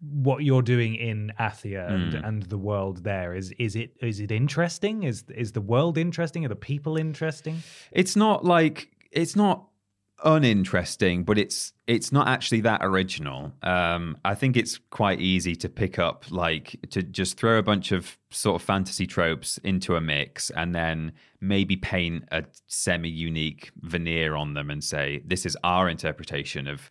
what 0.00 0.42
you're 0.42 0.62
doing 0.62 0.94
in 0.94 1.30
Athia 1.38 1.86
and, 1.90 2.14
Mm. 2.14 2.26
and 2.28 2.42
the 2.44 2.56
world 2.56 3.04
there 3.04 3.34
is 3.34 3.52
is 3.58 3.76
it 3.76 3.94
is 4.00 4.18
it 4.20 4.30
interesting? 4.30 5.02
Is 5.02 5.24
is 5.34 5.52
the 5.52 5.60
world 5.60 5.98
interesting? 5.98 6.44
Are 6.46 6.48
the 6.48 6.56
people 6.56 6.96
interesting? 6.96 7.62
It's 7.92 8.16
not 8.16 8.42
like 8.44 8.88
it's 9.12 9.36
not 9.36 9.66
uninteresting, 10.24 11.24
but 11.24 11.38
it's 11.38 11.72
it's 11.86 12.12
not 12.12 12.28
actually 12.28 12.60
that 12.62 12.80
original. 12.82 13.52
Um, 13.62 14.16
I 14.24 14.34
think 14.34 14.56
it's 14.56 14.78
quite 14.90 15.20
easy 15.20 15.56
to 15.56 15.68
pick 15.68 15.98
up, 15.98 16.24
like 16.30 16.76
to 16.90 17.02
just 17.02 17.36
throw 17.36 17.58
a 17.58 17.62
bunch 17.62 17.92
of 17.92 18.16
sort 18.30 18.60
of 18.60 18.64
fantasy 18.64 19.06
tropes 19.06 19.58
into 19.58 19.96
a 19.96 20.00
mix, 20.00 20.50
and 20.50 20.74
then 20.74 21.12
maybe 21.40 21.76
paint 21.76 22.24
a 22.30 22.44
semi-unique 22.66 23.70
veneer 23.80 24.34
on 24.34 24.54
them 24.54 24.70
and 24.70 24.84
say 24.84 25.22
this 25.24 25.46
is 25.46 25.56
our 25.64 25.88
interpretation 25.88 26.66
of 26.66 26.90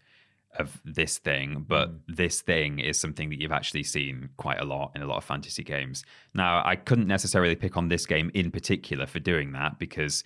of 0.57 0.81
this 0.83 1.19
thing, 1.19 1.63
but 1.67 1.91
this 2.07 2.41
thing 2.41 2.79
is 2.79 2.99
something 2.99 3.29
that 3.29 3.39
you've 3.39 3.51
actually 3.51 3.83
seen 3.83 4.29
quite 4.37 4.59
a 4.59 4.65
lot 4.65 4.91
in 4.95 5.01
a 5.01 5.05
lot 5.05 5.17
of 5.17 5.23
fantasy 5.23 5.63
games. 5.63 6.03
Now, 6.33 6.63
I 6.65 6.75
couldn't 6.75 7.07
necessarily 7.07 7.55
pick 7.55 7.77
on 7.77 7.87
this 7.87 8.05
game 8.05 8.31
in 8.33 8.49
particular 8.49 9.05
for 9.05 9.19
doing 9.19 9.51
that 9.51 9.77
because 9.77 10.23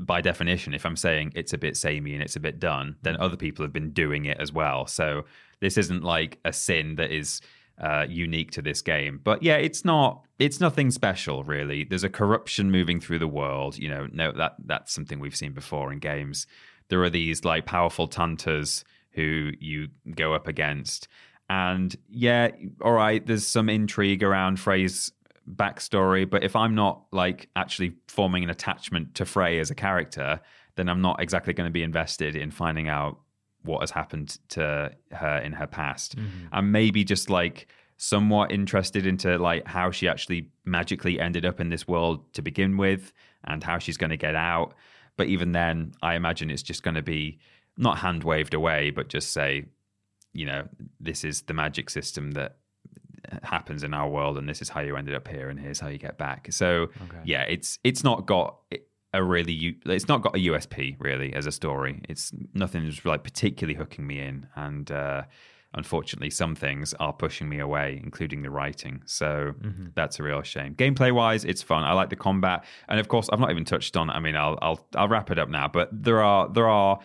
by 0.00 0.20
definition, 0.20 0.74
if 0.74 0.84
I'm 0.86 0.96
saying 0.96 1.32
it's 1.34 1.52
a 1.52 1.58
bit 1.58 1.76
samey 1.76 2.14
and 2.14 2.22
it's 2.22 2.36
a 2.36 2.40
bit 2.40 2.58
done, 2.58 2.96
then 3.02 3.16
other 3.18 3.36
people 3.36 3.64
have 3.64 3.72
been 3.72 3.90
doing 3.90 4.24
it 4.24 4.38
as 4.38 4.52
well. 4.52 4.86
So 4.86 5.24
this 5.60 5.76
isn't 5.78 6.02
like 6.02 6.38
a 6.44 6.52
sin 6.52 6.96
that 6.96 7.10
is 7.10 7.40
uh, 7.80 8.06
unique 8.08 8.50
to 8.52 8.62
this 8.62 8.82
game. 8.82 9.20
But 9.22 9.42
yeah, 9.42 9.56
it's 9.56 9.84
not. 9.84 10.24
It's 10.38 10.60
nothing 10.60 10.90
special 10.90 11.44
really. 11.44 11.84
There's 11.84 12.04
a 12.04 12.08
corruption 12.08 12.70
moving 12.70 13.00
through 13.00 13.18
the 13.18 13.28
world. 13.28 13.78
You 13.78 13.88
know, 13.88 14.08
no, 14.12 14.32
that 14.32 14.56
that's 14.64 14.92
something 14.92 15.18
we've 15.18 15.36
seen 15.36 15.52
before 15.52 15.92
in 15.92 15.98
games. 15.98 16.46
There 16.88 17.02
are 17.02 17.10
these 17.10 17.44
like 17.44 17.66
powerful 17.66 18.08
tantas 18.08 18.84
who 19.12 19.52
you 19.58 19.88
go 20.14 20.34
up 20.34 20.46
against, 20.48 21.08
and 21.48 21.94
yeah, 22.08 22.50
all 22.80 22.92
right. 22.92 23.24
There's 23.26 23.46
some 23.46 23.68
intrigue 23.68 24.22
around 24.22 24.60
Frey's 24.60 25.12
backstory, 25.56 26.28
but 26.28 26.42
if 26.42 26.56
I'm 26.56 26.74
not 26.74 27.04
like 27.12 27.48
actually 27.56 27.94
forming 28.08 28.44
an 28.44 28.50
attachment 28.50 29.14
to 29.16 29.24
Frey 29.24 29.58
as 29.58 29.70
a 29.70 29.74
character, 29.74 30.40
then 30.76 30.88
I'm 30.88 31.00
not 31.00 31.20
exactly 31.20 31.52
going 31.52 31.68
to 31.68 31.72
be 31.72 31.82
invested 31.82 32.36
in 32.36 32.50
finding 32.50 32.88
out 32.88 33.18
what 33.62 33.80
has 33.80 33.90
happened 33.90 34.38
to 34.50 34.90
her 35.12 35.38
in 35.38 35.52
her 35.52 35.66
past. 35.66 36.16
Mm-hmm. 36.16 36.46
I'm 36.52 36.72
maybe 36.72 37.04
just 37.04 37.30
like 37.30 37.68
somewhat 37.96 38.50
interested 38.50 39.06
into 39.06 39.38
like 39.38 39.66
how 39.66 39.90
she 39.90 40.08
actually 40.08 40.48
magically 40.64 41.20
ended 41.20 41.44
up 41.44 41.60
in 41.60 41.68
this 41.68 41.86
world 41.86 42.32
to 42.32 42.42
begin 42.42 42.76
with 42.76 43.12
and 43.44 43.62
how 43.62 43.78
she's 43.78 43.96
going 43.96 44.10
to 44.10 44.16
get 44.16 44.34
out. 44.34 44.74
But 45.16 45.28
even 45.28 45.52
then, 45.52 45.92
I 46.02 46.14
imagine 46.14 46.50
it's 46.50 46.62
just 46.62 46.82
going 46.82 46.96
to 46.96 47.02
be 47.02 47.38
not 47.76 47.98
hand 47.98 48.24
waved 48.24 48.54
away, 48.54 48.90
but 48.90 49.08
just 49.08 49.32
say, 49.32 49.66
you 50.32 50.46
know, 50.46 50.66
this 50.98 51.24
is 51.24 51.42
the 51.42 51.54
magic 51.54 51.90
system 51.90 52.32
that 52.32 52.56
happens 53.42 53.82
in 53.82 53.94
our 53.94 54.08
world 54.08 54.38
and 54.38 54.48
this 54.48 54.60
is 54.62 54.68
how 54.68 54.80
you 54.80 54.96
ended 54.96 55.14
up 55.14 55.28
here 55.28 55.48
and 55.48 55.58
here's 55.58 55.80
how 55.80 55.88
you 55.88 55.98
get 55.98 56.18
back. 56.18 56.48
So 56.50 56.88
yeah 57.24 57.42
it's 57.42 57.78
it's 57.84 58.02
not 58.04 58.26
got 58.26 58.56
a 59.14 59.22
really 59.22 59.76
it's 59.86 60.08
not 60.08 60.22
got 60.22 60.34
a 60.34 60.40
usp 60.40 60.96
really 60.98 61.32
as 61.34 61.46
a 61.46 61.52
story. 61.52 62.00
It's 62.08 62.32
nothing's 62.54 63.04
like 63.04 63.22
particularly 63.24 63.76
hooking 63.76 64.06
me 64.06 64.20
in 64.20 64.46
and 64.56 64.90
uh 64.90 65.22
unfortunately 65.74 66.28
some 66.28 66.54
things 66.54 66.92
are 67.00 67.14
pushing 67.14 67.48
me 67.48 67.58
away 67.58 67.98
including 68.02 68.42
the 68.42 68.50
writing. 68.50 69.02
So 69.06 69.54
that's 69.94 70.18
a 70.18 70.22
real 70.22 70.42
shame. 70.42 70.74
Gameplay 70.74 71.12
wise 71.12 71.44
it's 71.44 71.62
fun. 71.62 71.84
I 71.84 71.92
like 71.92 72.10
the 72.10 72.16
combat 72.16 72.64
and 72.88 73.00
of 73.00 73.08
course 73.08 73.28
i've 73.32 73.40
not 73.40 73.50
even 73.50 73.64
touched 73.64 73.96
on 73.96 74.10
i 74.10 74.18
mean 74.20 74.36
i'll 74.36 74.58
i'll 74.60 74.86
i'll 74.96 75.08
wrap 75.08 75.30
it 75.30 75.38
up 75.38 75.48
now 75.48 75.68
but 75.68 75.88
there 75.92 76.22
are 76.22 76.48
there 76.48 76.68
are 76.68 76.98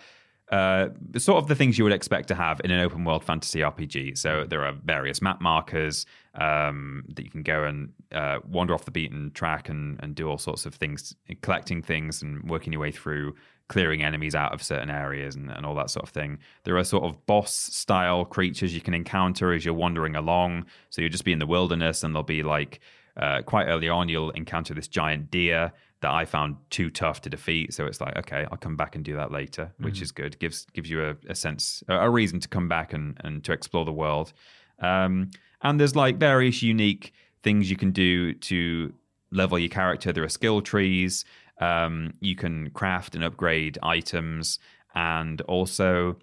uh, 0.51 0.87
sort 1.17 1.43
of 1.43 1.47
the 1.47 1.55
things 1.55 1.77
you 1.77 1.83
would 1.83 1.93
expect 1.93 2.29
to 2.29 2.35
have 2.35 2.61
in 2.63 2.71
an 2.71 2.79
open 2.79 3.03
world 3.03 3.23
fantasy 3.23 3.59
RPG. 3.59 4.17
So 4.17 4.45
there 4.47 4.63
are 4.65 4.71
various 4.71 5.21
map 5.21 5.41
markers 5.41 6.05
um, 6.35 7.03
that 7.15 7.25
you 7.25 7.29
can 7.29 7.43
go 7.43 7.65
and 7.65 7.91
uh, 8.13 8.39
wander 8.47 8.73
off 8.73 8.85
the 8.85 8.91
beaten 8.91 9.31
track 9.31 9.67
and, 9.67 9.99
and 10.01 10.15
do 10.15 10.29
all 10.29 10.37
sorts 10.37 10.65
of 10.65 10.75
things, 10.75 11.13
collecting 11.41 11.81
things 11.81 12.21
and 12.21 12.49
working 12.49 12.71
your 12.71 12.81
way 12.81 12.91
through, 12.91 13.35
clearing 13.67 14.03
enemies 14.03 14.35
out 14.35 14.53
of 14.53 14.63
certain 14.63 14.89
areas 14.89 15.35
and, 15.35 15.51
and 15.51 15.65
all 15.65 15.75
that 15.75 15.89
sort 15.89 16.03
of 16.03 16.09
thing. 16.09 16.37
There 16.63 16.77
are 16.77 16.83
sort 16.85 17.03
of 17.03 17.25
boss 17.25 17.53
style 17.53 18.23
creatures 18.23 18.73
you 18.73 18.81
can 18.81 18.93
encounter 18.93 19.51
as 19.51 19.65
you're 19.65 19.73
wandering 19.73 20.15
along. 20.15 20.67
So 20.91 21.01
you'll 21.01 21.11
just 21.11 21.25
be 21.25 21.33
in 21.33 21.39
the 21.39 21.45
wilderness 21.45 22.03
and 22.03 22.15
there'll 22.15 22.23
be 22.23 22.43
like 22.43 22.79
uh, 23.17 23.41
quite 23.41 23.65
early 23.65 23.89
on, 23.89 24.07
you'll 24.07 24.29
encounter 24.31 24.73
this 24.73 24.87
giant 24.87 25.31
deer 25.31 25.73
that 26.01 26.11
I 26.11 26.25
found 26.25 26.57
too 26.69 26.89
tough 26.89 27.21
to 27.21 27.29
defeat. 27.29 27.73
So 27.73 27.85
it's 27.85 27.99
like, 27.99 28.15
okay, 28.17 28.45
I'll 28.51 28.57
come 28.57 28.75
back 28.75 28.95
and 28.95 29.03
do 29.03 29.15
that 29.15 29.31
later, 29.31 29.71
which 29.79 30.01
is 30.01 30.11
good. 30.11 30.37
gives 30.39 30.65
gives 30.73 30.89
you 30.89 31.03
a, 31.03 31.15
a 31.29 31.35
sense, 31.35 31.83
a, 31.87 31.95
a 31.97 32.09
reason 32.09 32.39
to 32.39 32.47
come 32.47 32.67
back 32.67 32.93
and 32.93 33.17
and 33.23 33.43
to 33.45 33.51
explore 33.51 33.85
the 33.85 33.93
world. 33.93 34.33
Um, 34.79 35.31
and 35.61 35.79
there's 35.79 35.95
like 35.95 36.17
various 36.17 36.61
unique 36.61 37.13
things 37.41 37.69
you 37.69 37.77
can 37.77 37.91
do 37.91 38.33
to 38.33 38.93
level 39.31 39.57
your 39.57 39.69
character. 39.69 40.13
There 40.13 40.23
are 40.23 40.29
skill 40.29 40.61
trees. 40.61 41.25
Um, 41.59 42.13
you 42.19 42.35
can 42.35 42.69
craft 42.69 43.15
and 43.15 43.23
upgrade 43.23 43.79
items, 43.81 44.59
and 44.93 45.41
also 45.41 46.17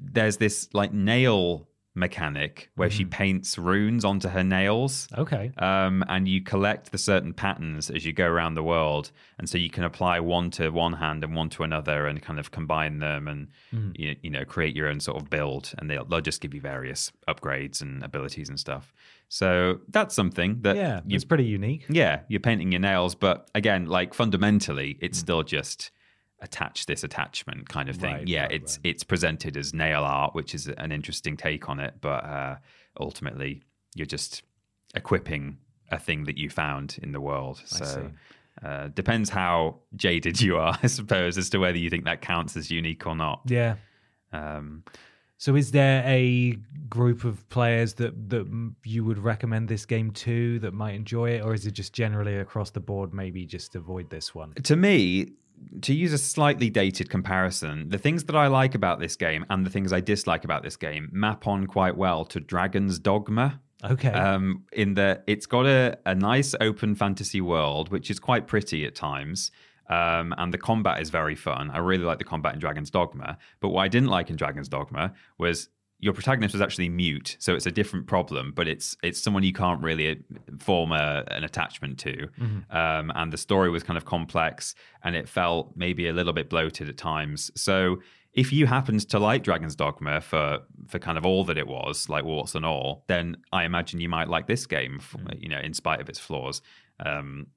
there's 0.00 0.38
this 0.38 0.68
like 0.72 0.94
nail 0.94 1.67
mechanic 1.98 2.70
where 2.76 2.90
she 2.90 3.04
mm. 3.04 3.10
paints 3.10 3.58
runes 3.58 4.04
onto 4.04 4.28
her 4.28 4.44
nails. 4.44 5.08
Okay. 5.16 5.52
Um, 5.58 6.04
and 6.08 6.28
you 6.28 6.42
collect 6.42 6.92
the 6.92 6.98
certain 6.98 7.32
patterns 7.34 7.90
as 7.90 8.06
you 8.06 8.12
go 8.12 8.26
around 8.26 8.54
the 8.54 8.62
world, 8.62 9.10
and 9.38 9.48
so 9.48 9.58
you 9.58 9.70
can 9.70 9.84
apply 9.84 10.20
one 10.20 10.50
to 10.52 10.70
one 10.70 10.94
hand 10.94 11.24
and 11.24 11.34
one 11.34 11.50
to 11.50 11.62
another, 11.62 12.06
and 12.06 12.22
kind 12.22 12.38
of 12.38 12.50
combine 12.50 12.98
them, 12.98 13.28
and 13.28 13.48
mm. 13.74 13.92
you, 13.98 14.16
you 14.22 14.30
know 14.30 14.44
create 14.44 14.74
your 14.74 14.88
own 14.88 15.00
sort 15.00 15.20
of 15.20 15.28
build, 15.28 15.72
and 15.78 15.90
they'll, 15.90 16.04
they'll 16.04 16.20
just 16.20 16.40
give 16.40 16.54
you 16.54 16.60
various 16.60 17.12
upgrades 17.28 17.82
and 17.82 18.02
abilities 18.02 18.48
and 18.48 18.58
stuff. 18.58 18.92
So 19.28 19.80
that's 19.88 20.14
something 20.14 20.62
that 20.62 20.76
yeah, 20.76 21.00
you 21.06 21.16
it's 21.16 21.24
pretty 21.24 21.44
unique. 21.44 21.84
yeah, 21.88 22.20
you're 22.28 22.40
painting 22.40 22.72
your 22.72 22.80
nails, 22.80 23.14
but 23.14 23.50
again, 23.54 23.86
like 23.86 24.14
fundamentally, 24.14 24.96
it's 25.00 25.18
mm. 25.18 25.22
still 25.22 25.42
just 25.42 25.90
attach 26.40 26.86
this 26.86 27.04
attachment 27.04 27.68
kind 27.68 27.88
of 27.88 27.96
thing. 27.96 28.14
Right, 28.14 28.28
yeah, 28.28 28.42
right, 28.42 28.52
it's 28.52 28.78
right. 28.78 28.90
it's 28.90 29.04
presented 29.04 29.56
as 29.56 29.74
nail 29.74 30.04
art, 30.04 30.34
which 30.34 30.54
is 30.54 30.68
an 30.68 30.92
interesting 30.92 31.36
take 31.36 31.68
on 31.68 31.80
it, 31.80 31.94
but 32.00 32.24
uh, 32.24 32.56
ultimately, 33.00 33.62
you're 33.94 34.06
just 34.06 34.42
equipping 34.94 35.58
a 35.90 35.98
thing 35.98 36.24
that 36.24 36.38
you 36.38 36.50
found 36.50 36.98
in 37.02 37.12
the 37.12 37.20
world. 37.20 37.62
So. 37.64 38.10
Uh, 38.60 38.88
depends 38.88 39.30
how 39.30 39.76
jaded 39.94 40.40
you 40.40 40.56
are, 40.56 40.76
I 40.82 40.88
suppose, 40.88 41.38
as 41.38 41.48
to 41.50 41.58
whether 41.58 41.78
you 41.78 41.90
think 41.90 42.06
that 42.06 42.22
counts 42.22 42.56
as 42.56 42.72
unique 42.72 43.06
or 43.06 43.14
not. 43.14 43.42
Yeah. 43.46 43.76
Um, 44.32 44.82
So, 45.36 45.54
is 45.54 45.70
there 45.70 46.02
a 46.04 46.58
group 46.88 47.22
of 47.22 47.48
players 47.50 47.94
that 47.94 48.30
that 48.30 48.72
you 48.84 49.04
would 49.04 49.18
recommend 49.18 49.68
this 49.68 49.86
game 49.86 50.10
to 50.10 50.58
that 50.58 50.74
might 50.74 50.96
enjoy 50.96 51.30
it, 51.30 51.44
or 51.44 51.54
is 51.54 51.66
it 51.66 51.70
just 51.70 51.92
generally 51.92 52.36
across 52.36 52.70
the 52.70 52.80
board? 52.80 53.14
Maybe 53.14 53.46
just 53.46 53.76
avoid 53.76 54.10
this 54.10 54.34
one. 54.34 54.54
to 54.54 54.74
me, 54.74 55.34
to 55.82 55.94
use 55.94 56.12
a 56.12 56.18
slightly 56.18 56.70
dated 56.70 57.10
comparison, 57.10 57.88
the 57.88 57.98
things 57.98 58.24
that 58.24 58.36
I 58.36 58.46
like 58.46 58.74
about 58.74 59.00
this 59.00 59.16
game 59.16 59.44
and 59.50 59.64
the 59.64 59.70
things 59.70 59.92
I 59.92 60.00
dislike 60.00 60.44
about 60.44 60.62
this 60.62 60.76
game 60.76 61.08
map 61.12 61.46
on 61.46 61.66
quite 61.66 61.96
well 61.96 62.24
to 62.26 62.40
Dragon's 62.40 62.98
Dogma. 62.98 63.60
Okay. 63.84 64.10
Um, 64.10 64.64
in 64.72 64.94
that 64.94 65.22
it's 65.26 65.46
got 65.46 65.66
a, 65.66 65.98
a 66.04 66.14
nice 66.14 66.54
open 66.60 66.94
fantasy 66.94 67.40
world, 67.40 67.90
which 67.90 68.10
is 68.10 68.18
quite 68.18 68.46
pretty 68.46 68.84
at 68.84 68.94
times. 68.94 69.50
Um, 69.88 70.34
and 70.36 70.52
the 70.52 70.58
combat 70.58 71.00
is 71.00 71.08
very 71.08 71.34
fun. 71.34 71.70
I 71.70 71.78
really 71.78 72.04
like 72.04 72.18
the 72.18 72.24
combat 72.24 72.52
in 72.52 72.60
Dragon's 72.60 72.90
Dogma. 72.90 73.38
But 73.60 73.70
what 73.70 73.82
I 73.82 73.88
didn't 73.88 74.10
like 74.10 74.28
in 74.28 74.36
Dragon's 74.36 74.68
Dogma 74.68 75.14
was 75.38 75.68
your 76.00 76.12
protagonist 76.12 76.54
was 76.54 76.62
actually 76.62 76.88
mute, 76.88 77.36
so 77.40 77.54
it's 77.54 77.66
a 77.66 77.72
different 77.72 78.06
problem, 78.06 78.52
but 78.54 78.68
it's 78.68 78.96
it's 79.02 79.20
someone 79.20 79.42
you 79.42 79.52
can't 79.52 79.82
really 79.82 80.10
uh, 80.10 80.14
form 80.60 80.92
a, 80.92 81.24
an 81.28 81.44
attachment 81.44 81.98
to, 81.98 82.28
um, 82.70 83.10
and 83.14 83.32
the 83.32 83.36
story 83.36 83.68
was 83.70 83.82
kind 83.82 83.96
of 83.96 84.04
complex, 84.04 84.74
and 85.02 85.16
it 85.16 85.28
felt 85.28 85.72
maybe 85.74 86.08
a 86.08 86.12
little 86.12 86.32
bit 86.32 86.48
bloated 86.48 86.88
at 86.88 86.96
times. 86.96 87.50
So 87.56 88.00
if 88.32 88.52
you 88.52 88.66
happened 88.66 89.08
to 89.08 89.18
like 89.18 89.42
Dragon's 89.42 89.74
Dogma 89.74 90.20
for 90.20 90.60
for 90.86 90.98
kind 91.00 91.18
of 91.18 91.26
all 91.26 91.44
that 91.44 91.58
it 91.58 91.66
was, 91.66 92.08
like 92.08 92.24
warts 92.24 92.54
and 92.54 92.64
all, 92.64 93.04
then 93.08 93.36
I 93.52 93.64
imagine 93.64 94.00
you 94.00 94.08
might 94.08 94.28
like 94.28 94.46
this 94.46 94.66
game, 94.66 94.98
f 95.00 95.16
you 95.36 95.48
know, 95.48 95.58
in 95.58 95.74
spite 95.74 96.00
of 96.00 96.08
its 96.08 96.20
flaws. 96.20 96.62
Um, 97.04 97.48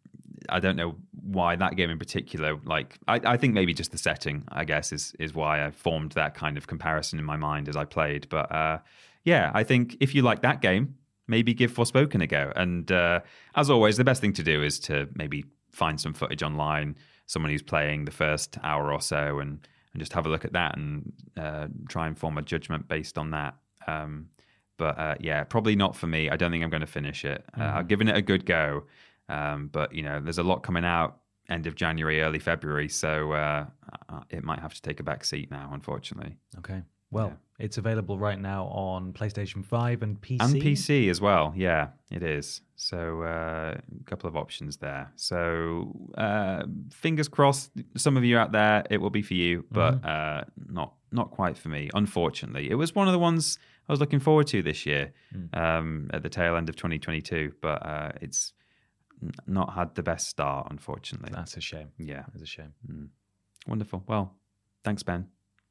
I 0.49 0.59
don't 0.59 0.75
know 0.75 0.95
why 1.23 1.55
that 1.55 1.75
game 1.75 1.89
in 1.89 1.99
particular. 1.99 2.57
Like, 2.65 2.97
I, 3.07 3.19
I 3.23 3.37
think 3.37 3.53
maybe 3.53 3.73
just 3.73 3.91
the 3.91 3.97
setting, 3.97 4.43
I 4.49 4.65
guess, 4.65 4.91
is 4.91 5.13
is 5.19 5.33
why 5.33 5.65
I 5.65 5.71
formed 5.71 6.13
that 6.13 6.33
kind 6.33 6.57
of 6.57 6.67
comparison 6.67 7.19
in 7.19 7.25
my 7.25 7.37
mind 7.37 7.69
as 7.69 7.75
I 7.75 7.85
played. 7.85 8.27
But 8.29 8.51
uh, 8.51 8.79
yeah, 9.23 9.51
I 9.53 9.63
think 9.63 9.97
if 9.99 10.15
you 10.15 10.21
like 10.21 10.41
that 10.41 10.61
game, 10.61 10.95
maybe 11.27 11.53
give 11.53 11.71
Forspoken 11.71 12.21
a 12.21 12.27
go. 12.27 12.51
And 12.55 12.91
uh, 12.91 13.21
as 13.55 13.69
always, 13.69 13.97
the 13.97 14.03
best 14.03 14.21
thing 14.21 14.33
to 14.33 14.43
do 14.43 14.63
is 14.63 14.79
to 14.81 15.07
maybe 15.15 15.45
find 15.71 15.99
some 15.99 16.13
footage 16.13 16.43
online, 16.43 16.97
someone 17.25 17.51
who's 17.51 17.63
playing 17.63 18.05
the 18.05 18.11
first 18.11 18.57
hour 18.63 18.91
or 18.91 19.01
so, 19.01 19.39
and 19.39 19.67
and 19.93 19.99
just 19.99 20.13
have 20.13 20.25
a 20.25 20.29
look 20.29 20.45
at 20.45 20.53
that 20.53 20.77
and 20.77 21.11
uh, 21.37 21.67
try 21.89 22.07
and 22.07 22.17
form 22.17 22.37
a 22.37 22.41
judgment 22.41 22.87
based 22.87 23.17
on 23.17 23.31
that. 23.31 23.55
Um, 23.87 24.29
but 24.77 24.97
uh, 24.97 25.15
yeah, 25.19 25.43
probably 25.43 25.75
not 25.75 25.95
for 25.95 26.07
me. 26.07 26.29
I 26.29 26.37
don't 26.37 26.49
think 26.49 26.63
I'm 26.63 26.69
going 26.69 26.81
to 26.81 26.87
finish 26.87 27.25
it. 27.25 27.43
Uh, 27.59 27.71
I've 27.75 27.87
given 27.87 28.07
it 28.07 28.15
a 28.15 28.21
good 28.21 28.45
go, 28.45 28.85
um, 29.31 29.69
but 29.71 29.93
you 29.93 30.03
know, 30.03 30.19
there's 30.19 30.37
a 30.37 30.43
lot 30.43 30.63
coming 30.63 30.85
out 30.85 31.17
end 31.49 31.67
of 31.67 31.75
January, 31.75 32.21
early 32.21 32.39
February, 32.39 32.87
so 32.87 33.33
uh, 33.33 33.65
uh, 34.09 34.19
it 34.29 34.43
might 34.43 34.59
have 34.59 34.73
to 34.73 34.81
take 34.81 34.99
a 34.99 35.03
back 35.03 35.25
seat 35.25 35.51
now, 35.51 35.69
unfortunately. 35.73 36.37
Okay. 36.59 36.81
Well, 37.11 37.33
it's 37.59 37.77
available 37.77 38.17
right 38.17 38.39
now 38.39 38.65
on 38.67 39.11
PlayStation 39.11 39.65
5 39.65 40.01
and 40.01 40.19
PC. 40.21 40.37
And 40.39 40.55
PC 40.55 41.09
as 41.09 41.19
well. 41.19 41.53
Yeah, 41.55 41.89
it 42.09 42.23
is. 42.23 42.61
So 42.77 43.21
uh, 43.21 43.77
a 43.77 44.03
couple 44.05 44.29
of 44.29 44.37
options 44.37 44.77
there. 44.77 45.11
So 45.17 45.93
uh, 46.17 46.63
fingers 46.89 47.27
crossed, 47.27 47.71
some 47.97 48.15
of 48.15 48.23
you 48.23 48.37
out 48.37 48.53
there, 48.53 48.83
it 48.89 48.97
will 48.97 49.09
be 49.09 49.21
for 49.21 49.33
you, 49.33 49.65
but 49.71 50.03
uh, 50.05 50.45
not 50.69 50.93
not 51.11 51.31
quite 51.31 51.57
for 51.57 51.67
me. 51.67 51.89
Unfortunately, 51.93 52.71
it 52.71 52.75
was 52.75 52.95
one 52.95 53.07
of 53.07 53.11
the 53.11 53.19
ones 53.19 53.59
I 53.89 53.91
was 53.91 53.99
looking 53.99 54.21
forward 54.21 54.47
to 54.47 54.63
this 54.63 54.85
year 54.85 55.11
um, 55.53 56.09
at 56.13 56.23
the 56.23 56.29
tail 56.29 56.55
end 56.55 56.69
of 56.69 56.77
2022, 56.77 57.53
but 57.61 57.85
uh, 57.85 58.11
it's 58.21 58.53
not 59.47 59.73
had 59.73 59.95
the 59.95 60.03
best 60.03 60.27
start, 60.27 60.67
unfortunately. 60.71 61.31
That's 61.33 61.57
a 61.57 61.61
shame. 61.61 61.89
Yeah, 61.97 62.23
That's 62.31 62.43
a 62.43 62.47
shame. 62.47 62.73
Mm. 62.91 63.09
wonderful. 63.67 64.03
Well, 64.07 64.35
thanks, 64.83 65.03
Ben. 65.03 65.27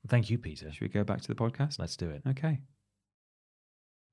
Thank 0.09 0.31
you, 0.31 0.39
Peter. 0.39 0.73
Should 0.73 0.83
we 0.83 0.89
go 0.89 1.05
back 1.05 1.21
to 1.21 1.29
the 1.29 1.35
podcast? 1.35 1.79
Let's 1.79 1.97
do 1.97 2.09
it. 2.11 2.23
Okay. 2.29 2.61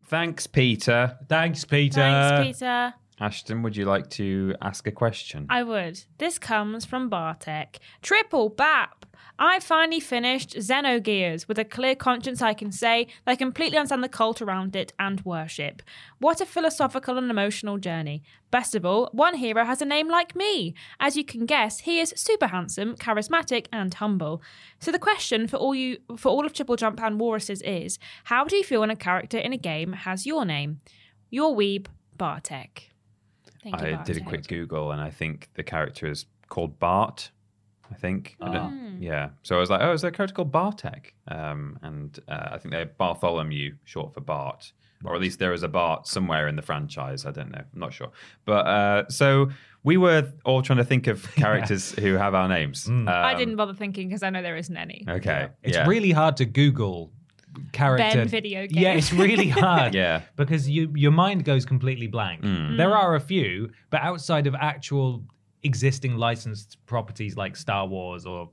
Thanks, 0.05 0.47
Peter. 0.47 1.17
Thanks, 1.27 1.65
Peter. 1.65 1.95
Thanks, 1.95 2.59
Peter. 2.59 2.93
Ashton, 3.19 3.63
would 3.63 3.75
you 3.75 3.85
like 3.85 4.09
to 4.11 4.53
ask 4.61 4.85
a 4.85 4.91
question? 4.91 5.47
I 5.49 5.63
would. 5.63 6.03
This 6.19 6.37
comes 6.37 6.85
from 6.85 7.09
Bartek. 7.09 7.79
Triple 8.01 8.49
BAP! 8.49 9.05
I 9.39 9.59
finally 9.59 9.99
finished 9.99 10.55
Xenogears 10.55 11.47
with 11.47 11.59
a 11.59 11.65
clear 11.65 11.95
conscience, 11.95 12.41
I 12.41 12.53
can 12.53 12.71
say. 12.71 13.07
that 13.25 13.31
I 13.31 13.35
completely 13.35 13.77
understand 13.77 14.03
the 14.03 14.09
cult 14.09 14.41
around 14.41 14.75
it 14.75 14.93
and 14.99 15.23
worship. 15.25 15.81
What 16.19 16.41
a 16.41 16.45
philosophical 16.45 17.17
and 17.17 17.29
emotional 17.29 17.77
journey. 17.77 18.23
Best 18.49 18.73
of 18.73 18.85
all, 18.85 19.09
one 19.11 19.35
hero 19.35 19.63
has 19.65 19.81
a 19.81 19.85
name 19.85 20.09
like 20.09 20.35
me. 20.35 20.73
As 20.99 21.15
you 21.15 21.23
can 21.23 21.45
guess, 21.45 21.81
he 21.81 21.99
is 21.99 22.13
super 22.15 22.47
handsome, 22.47 22.95
charismatic, 22.95 23.67
and 23.71 23.93
humble. 23.93 24.41
So 24.79 24.91
the 24.91 24.99
question 24.99 25.47
for 25.47 25.57
all 25.57 25.75
you 25.75 25.97
for 26.17 26.29
all 26.29 26.45
of 26.45 26.53
Triple 26.53 26.75
Jump 26.75 27.01
and 27.01 27.19
Walruses 27.19 27.61
is, 27.63 27.99
how 28.25 28.45
do 28.45 28.55
you 28.55 28.63
feel 28.63 28.81
when 28.81 28.89
a 28.91 28.95
character 28.95 29.37
in 29.37 29.53
a 29.53 29.57
game 29.57 29.93
has 29.93 30.25
your 30.25 30.45
name? 30.45 30.81
Your 31.29 31.55
weeb, 31.55 31.87
Bartek. 32.17 32.89
Thank 33.71 33.81
you, 33.81 33.97
I 33.97 34.03
did 34.03 34.17
a 34.17 34.19
Bartek. 34.21 34.27
quick 34.27 34.47
Google, 34.47 34.91
and 34.91 35.01
I 35.01 35.09
think 35.09 35.49
the 35.55 35.63
character 35.63 36.07
is 36.07 36.25
called 36.49 36.79
Bart. 36.79 37.31
I 37.89 37.95
think. 37.95 38.35
I 38.41 38.51
don't- 38.51 39.01
yeah. 39.01 39.29
So 39.43 39.55
I 39.55 39.59
was 39.59 39.69
like, 39.69 39.81
oh, 39.81 39.93
is 39.93 40.01
there 40.01 40.09
a 40.09 40.13
character 40.13 40.35
called 40.35 40.51
Bartek? 40.51 41.13
Um, 41.27 41.79
and 41.81 42.19
uh, 42.27 42.49
I 42.51 42.57
think 42.57 42.73
they're 42.73 42.85
Bartholomew, 42.85 43.75
short 43.85 44.13
for 44.13 44.21
Bart. 44.21 44.73
Or 45.05 45.13
at 45.13 45.21
least 45.21 45.37
there 45.37 45.53
is 45.53 45.61
a 45.61 45.67
Bart 45.67 46.07
somewhere 46.07 46.47
in 46.47 46.55
the 46.55 46.63
franchise. 46.63 47.25
I 47.25 47.31
don't 47.31 47.51
know. 47.51 47.61
I'm 47.61 47.79
not 47.79 47.93
sure. 47.93 48.09
But 48.45 48.65
uh, 48.65 49.09
so 49.09 49.51
we 49.83 49.95
were 49.95 50.33
all 50.43 50.63
trying 50.63 50.77
to 50.77 50.83
think 50.83 51.07
of 51.07 51.23
characters 51.35 51.91
who 51.91 52.15
have 52.15 52.33
our 52.33 52.47
names. 52.47 52.87
Um, 52.87 53.07
I 53.07 53.35
didn't 53.35 53.57
bother 53.57 53.75
thinking 53.75 54.07
because 54.07 54.23
I 54.23 54.31
know 54.31 54.41
there 54.41 54.57
isn't 54.57 54.75
any. 54.75 55.05
Okay. 55.07 55.49
It's 55.61 55.77
yeah. 55.77 55.87
really 55.87 56.11
hard 56.11 56.37
to 56.37 56.45
Google 56.45 57.11
character 57.71 58.19
Ben 58.19 58.27
video 58.27 58.67
game. 58.67 58.83
Yeah, 58.83 58.93
it's 58.93 59.13
really 59.13 59.49
hard. 59.63 59.93
Yeah. 59.93 60.21
because 60.35 60.69
you 60.69 60.91
your 60.95 61.11
mind 61.11 61.45
goes 61.45 61.65
completely 61.65 62.07
blank. 62.07 62.43
Mm. 62.43 62.57
Mm. 62.71 62.77
There 62.77 62.95
are 62.95 63.15
a 63.15 63.19
few, 63.19 63.71
but 63.89 64.01
outside 64.01 64.47
of 64.47 64.55
actual 64.55 65.23
existing 65.63 66.17
licensed 66.17 66.77
properties 66.85 67.35
like 67.35 67.55
Star 67.55 67.85
Wars 67.87 68.25
or 68.25 68.49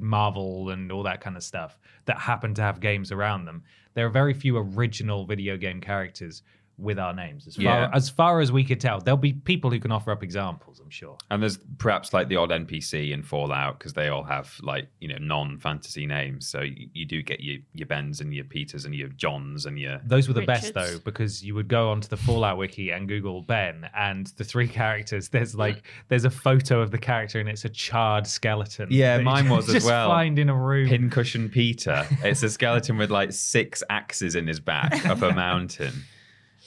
Marvel 0.00 0.70
and 0.70 0.90
all 0.90 1.02
that 1.04 1.20
kind 1.20 1.36
of 1.36 1.42
stuff 1.42 1.78
that 2.06 2.18
happen 2.18 2.54
to 2.54 2.62
have 2.62 2.80
games 2.80 3.12
around 3.12 3.44
them, 3.44 3.62
there 3.94 4.06
are 4.06 4.10
very 4.10 4.34
few 4.34 4.56
original 4.56 5.24
video 5.24 5.56
game 5.56 5.80
characters 5.80 6.42
with 6.78 6.98
our 6.98 7.12
names. 7.14 7.46
As 7.46 7.56
far, 7.56 7.62
Yeah. 7.64 7.90
as 7.92 8.10
far 8.10 8.40
as 8.40 8.50
we 8.50 8.64
could 8.64 8.80
tell, 8.80 8.98
there'll 9.00 9.16
be 9.16 9.32
people 9.34 9.70
who 9.70 9.78
can 9.78 9.92
offer 9.92 10.10
up 10.10 10.22
examples. 10.22 10.80
I'm 10.80 10.90
sure. 10.90 11.16
And 11.30 11.40
there's 11.42 11.58
perhaps 11.78 12.12
like 12.12 12.28
the 12.28 12.36
odd 12.36 12.50
NPC 12.50 13.12
in 13.12 13.22
Fallout 13.22 13.78
because 13.78 13.92
they 13.92 14.08
all 14.08 14.24
have 14.24 14.54
like 14.62 14.88
you 15.00 15.08
know 15.08 15.18
non-fantasy 15.20 16.06
names. 16.06 16.46
So 16.48 16.62
you, 16.62 16.88
you 16.92 17.04
do 17.04 17.22
get 17.22 17.40
your 17.40 17.58
your 17.72 17.86
Bens 17.86 18.20
and 18.20 18.34
your 18.34 18.44
Peters 18.44 18.84
and 18.84 18.94
your 18.94 19.08
Johns 19.08 19.66
and 19.66 19.78
your 19.78 20.00
Those 20.04 20.28
were 20.28 20.34
the 20.34 20.42
best 20.46 20.74
though, 20.74 20.98
because 21.04 21.44
you 21.44 21.54
would 21.54 21.68
go 21.68 21.90
onto 21.90 22.08
the 22.08 22.16
Fallout 22.16 22.56
wiki 22.58 22.90
and 22.90 23.06
Google 23.08 23.42
Ben, 23.42 23.88
and 23.96 24.26
the 24.38 24.44
three 24.44 24.68
characters. 24.80 25.28
There's 25.28 25.54
like 25.54 25.82
there's 26.08 26.24
a 26.24 26.30
photo 26.30 26.80
of 26.80 26.90
the 26.90 26.98
character, 26.98 27.38
and 27.38 27.48
it's 27.48 27.64
a 27.64 27.68
charred 27.68 28.26
skeleton. 28.26 28.88
Yeah, 28.90 29.18
mine 29.18 29.48
was 29.48 29.72
as 29.74 29.84
well. 29.84 30.08
Find 30.08 30.38
in 30.38 30.48
a 30.48 30.54
room. 30.54 30.88
pincushion 30.88 31.48
Peter. 31.48 32.06
It's 32.24 32.42
a 32.42 32.50
skeleton 32.50 32.96
with 32.98 33.10
like 33.10 33.32
six 33.32 33.82
axes 33.90 34.34
in 34.34 34.46
his 34.46 34.58
back 34.60 35.06
up 35.06 35.22
a 35.22 35.32
mountain. 35.32 35.92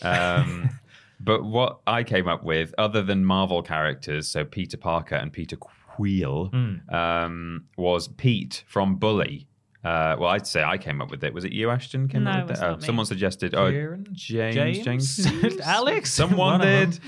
Um, 0.02 0.70
but 1.20 1.43
what 1.43 1.80
I 1.88 2.04
came 2.04 2.28
up 2.28 2.43
with, 2.43 2.74
other 2.78 3.02
than 3.02 3.24
Marvel 3.26 3.62
characters, 3.62 4.28
so 4.28 4.43
Peter 4.46 4.78
Parker 4.78 5.16
and 5.16 5.32
Peter 5.32 5.56
Quill, 5.56 6.52
um, 6.89 7.66
was 7.78 8.08
Pete 8.10 8.64
from 8.68 8.96
Bully. 8.98 9.48
Uh, 9.84 10.16
well, 10.20 10.30
I'd 10.32 10.48
say 10.48 10.64
I 10.64 10.80
came 10.80 11.00
up 11.00 11.12
with 11.12 11.24
it. 11.24 11.32
Was 11.32 11.46
it 11.46 11.52
you, 11.52 11.70
Ashton? 11.70 12.08
Came 12.08 12.24
No, 12.24 12.32
up 12.32 12.38
it 12.38 12.41
with 12.41 12.50
was 12.50 12.60
that? 12.60 12.70
not 12.72 12.80
me. 12.82 12.86
someone 12.88 13.06
suggested. 13.06 13.54
Oh, 13.54 13.70
Kieran? 13.70 14.08
James, 14.14 14.80
James? 14.84 15.16
Jenkins, 15.18 15.60
Alex? 15.64 16.12
Someone 16.22 16.60
did. 16.60 17.00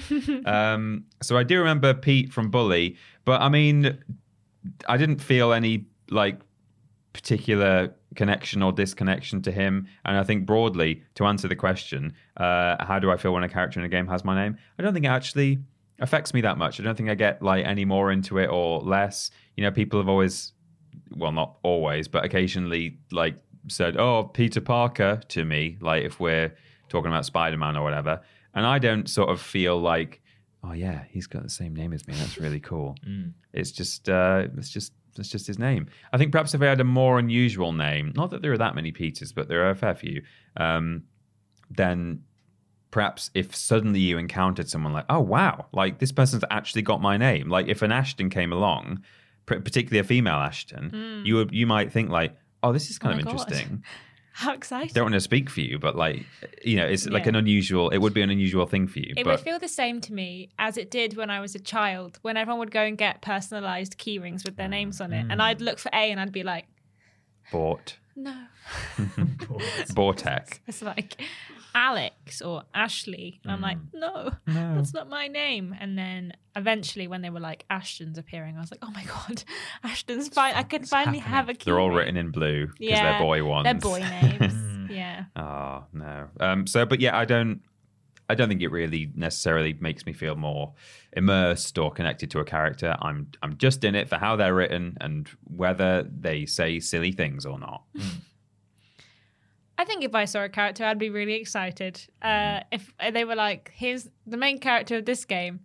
um, 0.45 1.05
so 1.23 1.35
I 1.37 1.41
do 1.43 1.57
remember 1.57 1.95
Pete 1.95 2.31
from 2.31 2.51
Bully, 2.51 2.95
but 3.25 3.41
I 3.41 3.49
mean, 3.49 3.97
I 4.87 4.97
didn't 4.97 5.21
feel 5.21 5.53
any 5.53 5.85
like 6.11 6.39
particular 7.13 7.95
connection 8.17 8.61
or 8.61 8.73
disconnection 8.73 9.41
to 9.43 9.51
him. 9.51 9.87
And 10.03 10.17
I 10.17 10.23
think 10.23 10.45
broadly, 10.45 11.03
to 11.15 11.25
answer 11.25 11.47
the 11.47 11.55
question, 11.55 12.13
uh, 12.35 12.83
how 12.83 12.99
do 12.99 13.09
I 13.09 13.15
feel 13.15 13.31
when 13.31 13.43
a 13.43 13.49
character 13.49 13.79
in 13.79 13.85
a 13.85 13.89
game 13.89 14.07
has 14.07 14.25
my 14.25 14.35
name? 14.35 14.57
I 14.77 14.83
don't 14.83 14.93
think 14.93 15.05
it 15.05 15.09
actually 15.09 15.59
affects 15.99 16.33
me 16.33 16.41
that 16.41 16.57
much. 16.57 16.79
I 16.79 16.83
don't 16.83 16.95
think 16.95 17.09
I 17.09 17.15
get 17.15 17.41
like 17.41 17.65
any 17.65 17.85
more 17.85 18.11
into 18.11 18.37
it 18.39 18.47
or 18.47 18.81
less. 18.81 19.31
You 19.55 19.63
know, 19.63 19.71
people 19.71 19.99
have 19.99 20.09
always, 20.09 20.51
well, 21.15 21.31
not 21.31 21.57
always, 21.63 22.09
but 22.09 22.25
occasionally 22.25 22.97
like 23.11 23.35
said, 23.69 23.97
"Oh, 23.97 24.23
Peter 24.23 24.61
Parker" 24.61 25.21
to 25.29 25.45
me, 25.45 25.77
like 25.79 26.03
if 26.03 26.19
we're 26.19 26.53
talking 26.89 27.11
about 27.11 27.25
Spider 27.25 27.57
Man 27.57 27.77
or 27.77 27.83
whatever, 27.83 28.21
and 28.53 28.65
I 28.65 28.79
don't 28.79 29.09
sort 29.09 29.29
of 29.29 29.39
feel 29.39 29.79
like. 29.79 30.21
Oh 30.63 30.73
yeah, 30.73 31.03
he's 31.09 31.27
got 31.27 31.43
the 31.43 31.49
same 31.49 31.75
name 31.75 31.93
as 31.93 32.07
me. 32.07 32.15
That's 32.15 32.37
really 32.37 32.59
cool. 32.59 32.95
It's 33.53 33.71
just, 33.71 34.07
uh, 34.07 34.47
it's 34.55 34.69
just, 34.69 34.93
it's 35.19 35.29
just 35.29 35.47
his 35.47 35.59
name. 35.59 35.87
I 36.13 36.17
think 36.17 36.31
perhaps 36.31 36.53
if 36.53 36.61
I 36.61 36.65
had 36.65 36.79
a 36.79 36.85
more 36.85 37.19
unusual 37.19 37.73
name, 37.73 38.13
not 38.15 38.31
that 38.31 38.41
there 38.41 38.51
are 38.51 38.57
that 38.57 38.75
many 38.75 38.91
Peters, 38.91 39.31
but 39.31 39.47
there 39.47 39.65
are 39.65 39.71
a 39.71 39.75
fair 39.75 39.95
few. 39.95 40.21
Um, 40.55 41.03
then 41.69 42.23
perhaps 42.91 43.29
if 43.33 43.55
suddenly 43.55 43.99
you 43.99 44.17
encountered 44.17 44.69
someone 44.69 44.93
like, 44.93 45.05
oh 45.09 45.19
wow, 45.19 45.65
like 45.73 45.99
this 45.99 46.11
person's 46.11 46.43
actually 46.49 46.81
got 46.81 47.01
my 47.01 47.17
name. 47.17 47.49
Like 47.49 47.67
if 47.67 47.81
an 47.81 47.91
Ashton 47.91 48.29
came 48.29 48.53
along, 48.53 49.03
particularly 49.45 49.99
a 49.99 50.03
female 50.03 50.35
Ashton, 50.35 51.23
you 51.25 51.35
would, 51.35 51.51
you 51.51 51.67
might 51.67 51.91
think 51.91 52.09
like, 52.09 52.35
oh, 52.63 52.71
this 52.73 52.89
is 52.89 52.97
kind 52.97 53.15
Oh 53.15 53.19
of 53.19 53.27
interesting. 53.27 53.83
How 54.37 54.53
exciting. 54.53 54.93
Don't 54.93 55.05
want 55.05 55.15
to 55.15 55.19
speak 55.19 55.49
for 55.49 55.61
you, 55.61 55.79
but 55.79 55.95
like, 55.95 56.23
you 56.63 56.75
know, 56.75 56.85
it's 56.85 57.07
like 57.07 57.25
an 57.25 57.33
unusual. 57.33 57.89
It 57.89 57.97
would 57.97 58.13
be 58.13 58.21
an 58.21 58.29
unusual 58.29 58.67
thing 58.67 58.87
for 58.87 58.99
you. 58.99 59.15
It 59.17 59.23
but 59.23 59.31
would 59.31 59.39
feel 59.39 59.57
the 59.57 59.67
same 59.67 59.99
to 60.01 60.13
me 60.13 60.49
as 60.59 60.77
it 60.77 60.91
did 60.91 61.17
when 61.17 61.31
I 61.31 61.39
was 61.39 61.55
a 61.55 61.59
child, 61.59 62.19
when 62.21 62.37
everyone 62.37 62.59
would 62.59 62.69
go 62.69 62.83
and 62.83 62.95
get 62.95 63.23
personalized 63.23 63.97
key 63.97 64.19
rings 64.19 64.43
with 64.43 64.55
their 64.55 64.67
names 64.67 65.01
on 65.01 65.11
it. 65.11 65.25
And 65.27 65.41
I'd 65.41 65.59
look 65.59 65.79
for 65.79 65.89
A 65.89 66.11
and 66.11 66.19
I'd 66.19 66.31
be 66.31 66.43
like, 66.43 66.67
bought 67.51 67.97
no. 68.15 68.35
Bortek. 69.95 70.59
It's 70.67 70.83
like 70.83 71.19
Alex 71.77 72.41
or 72.41 72.63
Ashley. 72.73 73.39
And 73.43 73.51
I'm 73.51 73.61
like, 73.61 73.77
mm. 73.77 73.93
no, 74.47 74.75
that's 74.75 74.95
not 74.95 75.07
my 75.07 75.27
name. 75.27 75.75
And 75.79 75.95
then 75.95 76.33
eventually, 76.55 77.07
when 77.07 77.21
they 77.21 77.29
were 77.29 77.39
like 77.39 77.65
Ashton's 77.69 78.17
appearing, 78.17 78.57
I 78.57 78.59
was 78.59 78.71
like, 78.71 78.79
oh 78.81 78.89
my 78.89 79.03
God, 79.03 79.43
Ashton's 79.83 80.27
fine. 80.27 80.55
I 80.55 80.63
could 80.63 80.89
finally 80.89 81.19
have 81.19 81.49
a 81.49 81.53
key 81.53 81.65
They're 81.65 81.79
all 81.79 81.91
written 81.91 82.17
in 82.17 82.31
blue 82.31 82.65
because 82.65 82.79
Yeah, 82.79 83.11
they're 83.11 83.19
boy 83.19 83.43
ones. 83.43 83.65
They're 83.65 83.75
boy 83.75 83.99
names. 83.99 84.53
Yeah. 84.89 85.25
Oh 85.35 85.83
no. 85.91 86.29
Um. 86.39 86.65
So, 86.65 86.85
but 86.85 87.01
yeah, 87.01 87.15
I 87.15 87.25
don't. 87.25 87.61
I 88.29 88.35
don't 88.35 88.47
think 88.47 88.61
it 88.61 88.69
really 88.69 89.11
necessarily 89.15 89.73
makes 89.73 90.05
me 90.05 90.13
feel 90.13 90.37
more 90.37 90.73
immersed 91.11 91.77
or 91.77 91.91
connected 91.91 92.31
to 92.31 92.39
a 92.39 92.45
character. 92.45 92.95
I'm 93.01 93.27
I'm 93.43 93.57
just 93.57 93.83
in 93.83 93.95
it 93.95 94.07
for 94.07 94.15
how 94.15 94.37
they're 94.37 94.55
written 94.55 94.97
and 95.01 95.29
whether 95.43 96.03
they 96.03 96.45
say 96.45 96.79
silly 96.79 97.11
things 97.11 97.45
or 97.45 97.59
not. 97.59 97.83
Hmm. 97.97 98.19
I 99.77 99.85
think 99.85 100.03
if 100.03 100.15
I 100.15 100.25
saw 100.25 100.43
a 100.43 100.49
character, 100.49 100.83
I'd 100.83 100.97
be 100.99 101.09
really 101.09 101.35
excited. 101.35 102.01
Uh, 102.21 102.61
if 102.71 102.91
they 103.11 103.25
were 103.25 103.35
like, 103.35 103.71
"Here's 103.75 104.09
the 104.25 104.37
main 104.37 104.59
character 104.59 104.97
of 104.97 105.05
this 105.05 105.23
game," 105.25 105.59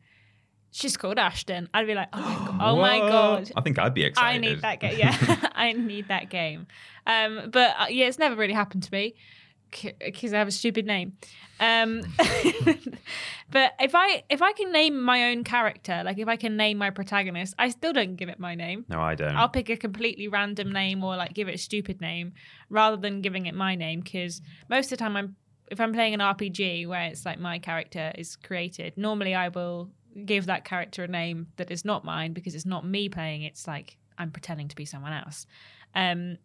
she's 0.70 0.96
called 0.96 1.18
Ashton. 1.18 1.68
I'd 1.72 1.86
be 1.86 1.94
like, 1.94 2.08
"Oh 2.12 2.20
my 2.20 2.46
god! 2.46 2.58
Oh 2.60 2.76
my 2.76 2.98
god. 2.98 3.52
I 3.56 3.60
think 3.62 3.78
I'd 3.78 3.94
be 3.94 4.04
excited. 4.04 4.36
I 4.36 4.38
need 4.38 4.60
that 4.62 4.80
game. 4.80 4.94
Yeah, 4.98 5.48
I 5.54 5.72
need 5.72 6.08
that 6.08 6.28
game." 6.28 6.66
Um, 7.06 7.50
but 7.50 7.74
uh, 7.78 7.86
yeah, 7.88 8.06
it's 8.06 8.18
never 8.18 8.36
really 8.36 8.52
happened 8.54 8.82
to 8.84 8.92
me 8.92 9.14
because 9.98 10.32
I 10.32 10.38
have 10.38 10.48
a 10.48 10.52
stupid 10.52 10.86
name. 10.86 11.16
Um, 11.60 12.02
but 13.50 13.72
if 13.80 13.94
I 13.94 14.24
if 14.28 14.42
I 14.42 14.52
can 14.52 14.72
name 14.72 15.00
my 15.00 15.30
own 15.30 15.44
character, 15.44 16.02
like 16.04 16.18
if 16.18 16.28
I 16.28 16.36
can 16.36 16.56
name 16.56 16.78
my 16.78 16.90
protagonist, 16.90 17.54
I 17.58 17.68
still 17.68 17.92
don't 17.92 18.16
give 18.16 18.28
it 18.28 18.38
my 18.38 18.54
name. 18.54 18.84
No, 18.88 19.00
I 19.00 19.14
don't. 19.14 19.36
I'll 19.36 19.48
pick 19.48 19.70
a 19.70 19.76
completely 19.76 20.28
random 20.28 20.72
name 20.72 21.04
or 21.04 21.16
like 21.16 21.34
give 21.34 21.48
it 21.48 21.54
a 21.54 21.58
stupid 21.58 22.00
name 22.00 22.32
rather 22.68 22.96
than 22.96 23.20
giving 23.20 23.46
it 23.46 23.54
my 23.54 23.74
name 23.74 24.00
because 24.00 24.40
most 24.68 24.86
of 24.86 24.90
the 24.90 24.96
time 24.96 25.16
I'm 25.16 25.36
if 25.70 25.80
I'm 25.80 25.92
playing 25.92 26.14
an 26.14 26.20
RPG 26.20 26.86
where 26.86 27.04
it's 27.04 27.24
like 27.24 27.38
my 27.38 27.58
character 27.58 28.12
is 28.16 28.36
created, 28.36 28.94
normally 28.96 29.34
I 29.34 29.48
will 29.48 29.90
give 30.26 30.46
that 30.46 30.64
character 30.64 31.04
a 31.04 31.08
name 31.08 31.46
that 31.56 31.70
is 31.70 31.84
not 31.84 32.04
mine 32.04 32.32
because 32.32 32.54
it's 32.54 32.66
not 32.66 32.86
me 32.86 33.08
playing. 33.08 33.42
It's 33.42 33.66
like 33.66 33.96
I'm 34.18 34.30
pretending 34.30 34.68
to 34.68 34.76
be 34.76 34.84
someone 34.84 35.12
else. 35.12 35.46
Um, 35.94 36.36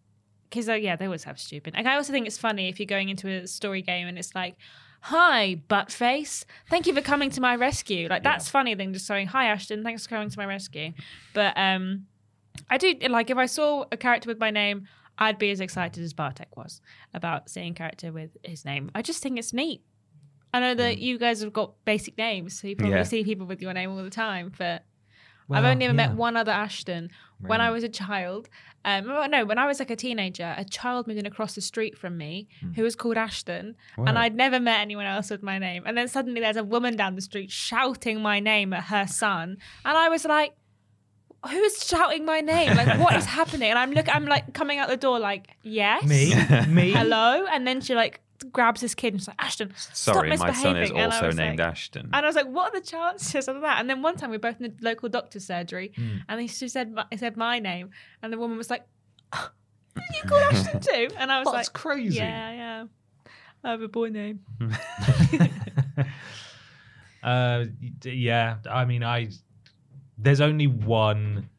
because 0.50 0.70
uh, 0.70 0.74
yeah, 0.74 0.96
they 0.96 1.06
always 1.06 1.24
have 1.26 1.40
stupid. 1.40 1.74
Like 1.76 1.86
I 1.86 1.96
also 1.96 2.12
think 2.14 2.28
it's 2.28 2.38
funny 2.38 2.70
if 2.70 2.80
you're 2.80 2.86
going 2.88 3.10
into 3.10 3.28
a 3.30 3.48
story 3.48 3.82
game 3.82 4.08
and 4.08 4.18
it's 4.18 4.34
like, 4.36 4.56
"Hi, 5.02 5.62
buttface, 5.70 6.46
thank 6.70 6.88
you 6.88 6.94
for 6.94 7.02
coming 7.02 7.30
to 7.32 7.42
my 7.42 7.56
rescue." 7.56 8.08
Like 8.10 8.24
that's 8.24 8.50
funny 8.50 8.74
than 8.74 8.94
just 8.94 9.06
saying, 9.08 9.28
"Hi, 9.28 9.46
Ashton, 9.46 9.84
thanks 9.84 10.04
for 10.04 10.10
coming 10.10 10.30
to 10.30 10.38
my 10.40 10.46
rescue." 10.46 10.94
But 11.34 11.54
um, 11.58 12.06
I 12.70 12.78
do 12.78 12.96
like 13.10 13.30
if 13.30 13.38
I 13.38 13.46
saw 13.46 13.86
a 13.92 13.98
character 13.98 14.30
with 14.30 14.40
my 14.40 14.52
name, 14.52 14.88
I'd 15.18 15.38
be 15.40 15.52
as 15.52 15.60
excited 15.62 16.04
as 16.04 16.14
Bartek 16.14 16.56
was 16.56 16.82
about 17.14 17.50
seeing 17.50 17.72
a 17.72 17.76
character 17.76 18.12
with 18.12 18.32
his 18.44 18.66
name. 18.66 18.92
I 18.96 19.02
just 19.02 19.22
think 19.24 19.38
it's 19.40 19.54
neat. 19.54 19.84
I 20.54 20.60
know 20.62 20.76
that 20.76 20.98
you 21.00 21.20
guys 21.20 21.42
have 21.42 21.52
got 21.54 21.74
basic 21.86 22.18
names, 22.18 22.58
so 22.60 22.68
you 22.68 22.76
probably 22.76 22.98
Yeah. 22.98 23.04
see 23.04 23.24
people 23.24 23.46
with 23.46 23.62
your 23.62 23.74
name 23.74 23.92
all 23.92 24.02
the 24.04 24.10
time, 24.10 24.54
but 24.58 24.84
I've 25.50 25.64
only 25.66 25.86
ever 25.86 25.94
yeah. 25.96 26.08
met 26.08 26.16
one 26.16 26.36
other 26.36 26.52
Ashton 26.52 27.10
when 27.40 27.62
I 27.62 27.70
was 27.72 27.84
a 27.84 27.90
child. 27.90 28.50
Um, 28.86 29.08
no, 29.32 29.46
when 29.46 29.58
I 29.58 29.66
was 29.68 29.80
like 29.80 29.90
a 29.92 29.96
teenager, 29.96 30.54
a 30.58 30.64
child 30.64 31.08
moved 31.08 31.20
in 31.20 31.26
across 31.26 31.56
the 31.56 31.62
street 31.62 31.98
from 31.98 32.18
me 32.18 32.48
Hmm. 32.62 32.72
who 32.74 32.84
was 32.84 32.96
called 32.96 33.18
Ashton, 33.18 33.76
and 33.98 34.18
I'd 34.18 34.36
never 34.36 34.60
met 34.60 34.80
anyone 34.82 35.06
else 35.06 35.30
with 35.30 35.44
my 35.44 35.58
name. 35.60 35.84
And 35.86 35.98
then 35.98 36.08
suddenly 36.08 36.40
there's 36.42 36.56
a 36.58 36.64
woman 36.64 36.96
down 36.96 37.16
the 37.16 37.22
street 37.22 37.52
shouting 37.52 38.22
my 38.22 38.40
name 38.40 38.74
at 38.74 38.84
her 38.86 39.06
son, 39.08 39.58
and 39.86 39.98
I 39.98 40.08
was 40.10 40.24
like, 40.26 40.54
"Who's 41.50 41.86
shouting 41.86 42.26
my 42.26 42.42
name? 42.42 42.76
Like, 42.76 43.00
what 43.00 43.16
is 43.16 43.26
happening?" 43.40 43.70
And 43.70 43.80
I'm 43.80 43.92
look, 43.92 44.14
I'm 44.14 44.26
like 44.26 44.54
coming 44.54 44.80
out 44.80 44.90
the 44.90 44.98
door, 44.98 45.20
like, 45.20 45.50
"Yes, 45.64 46.04
Me, 46.04 46.34
me. 46.68 46.92
hello," 46.92 47.46
and 47.52 47.68
then 47.68 47.82
she 47.82 47.94
like 47.94 48.22
grabs 48.52 48.82
his 48.82 48.94
kid 48.96 49.14
and 49.14 49.22
she's 49.22 49.28
like, 49.28 49.38
"Ashton, 49.40 49.74
Sorry, 49.94 50.36
stop 50.36 50.48
my 50.48 50.54
son 50.54 50.78
is 50.78 50.90
misbehaving." 50.92 50.98
And 51.04 51.12
I 51.14 51.16
also 51.16 51.32
named 51.32 51.60
like, 51.60 51.68
Ashton. 51.70 52.10
and 52.14 52.26
I 52.26 52.28
was 52.28 52.36
like, 52.36 52.48
what 52.48 52.74
are 52.74 52.80
the 52.80 52.86
chances 52.86 53.48
of 53.48 53.62
that? 53.62 53.80
And 53.80 53.90
then 53.90 54.02
one 54.02 54.16
time 54.16 54.30
we 54.30 54.38
were 54.38 54.42
both 54.42 54.62
in 54.62 54.72
the 54.72 54.74
local 54.82 55.10
doctor's 55.10 55.46
surgery 55.46 55.92
Hmm. 55.96 56.18
and 56.30 56.42
he 56.42 56.48
she 56.48 56.68
said, 56.68 56.94
my- 56.94 57.06
he 57.12 57.18
said 57.18 57.36
my 57.38 57.60
name. 57.60 57.90
And 58.22 58.32
the 58.32 58.38
woman 58.38 58.58
was 58.58 58.70
like, 58.70 58.86
"Oh, 59.34 59.50
you 59.96 60.24
called 60.30 60.44
Ashton 60.54 60.80
too? 60.82 61.08
And 61.18 61.32
I 61.32 61.40
was 61.40 61.46
like 61.48 61.56
That's 61.56 61.70
like, 61.70 61.74
crazy. 61.74 62.18
yeah, 62.18 62.52
yeah. 62.52 62.86
I 63.64 63.72
have 63.72 63.82
a 63.82 63.88
boy 63.88 64.10
name. 64.10 64.42
Uh, 67.24 67.66
yeah, 68.06 68.58
I 68.70 68.86
mean, 68.86 69.04
I 69.04 69.30
there's 70.18 70.40
only 70.40 70.68
one 70.68 71.50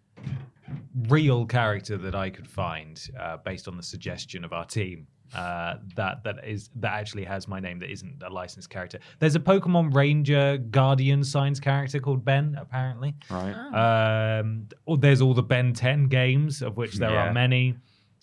real 1.08 1.44
character 1.46 1.96
that 1.98 2.14
I 2.14 2.30
could 2.30 2.46
find 2.48 2.98
uh, 3.18 3.36
based 3.38 3.68
on 3.68 3.76
the 3.76 3.82
suggestion 3.82 4.44
of 4.44 4.52
our 4.52 4.64
team 4.64 5.06
uh, 5.34 5.74
that 5.96 6.24
that 6.24 6.46
is 6.46 6.70
that 6.76 6.92
actually 6.92 7.24
has 7.24 7.46
my 7.48 7.60
name 7.60 7.78
that 7.80 7.90
isn't 7.90 8.22
a 8.22 8.30
licensed 8.30 8.70
character. 8.70 8.98
There's 9.18 9.34
a 9.36 9.40
Pokemon 9.40 9.94
Ranger 9.94 10.58
Guardian 10.58 11.22
Signs 11.24 11.60
character 11.60 12.00
called 12.00 12.24
Ben, 12.24 12.56
apparently. 12.60 13.14
right. 13.30 14.38
Um, 14.40 14.68
or 14.86 14.96
there's 14.98 15.20
all 15.20 15.34
the 15.34 15.42
Ben 15.42 15.72
10 15.72 16.06
games, 16.08 16.62
of 16.62 16.76
which 16.76 16.96
there 16.96 17.10
Yeah. 17.10 17.28
are 17.28 17.32
many. 17.32 17.76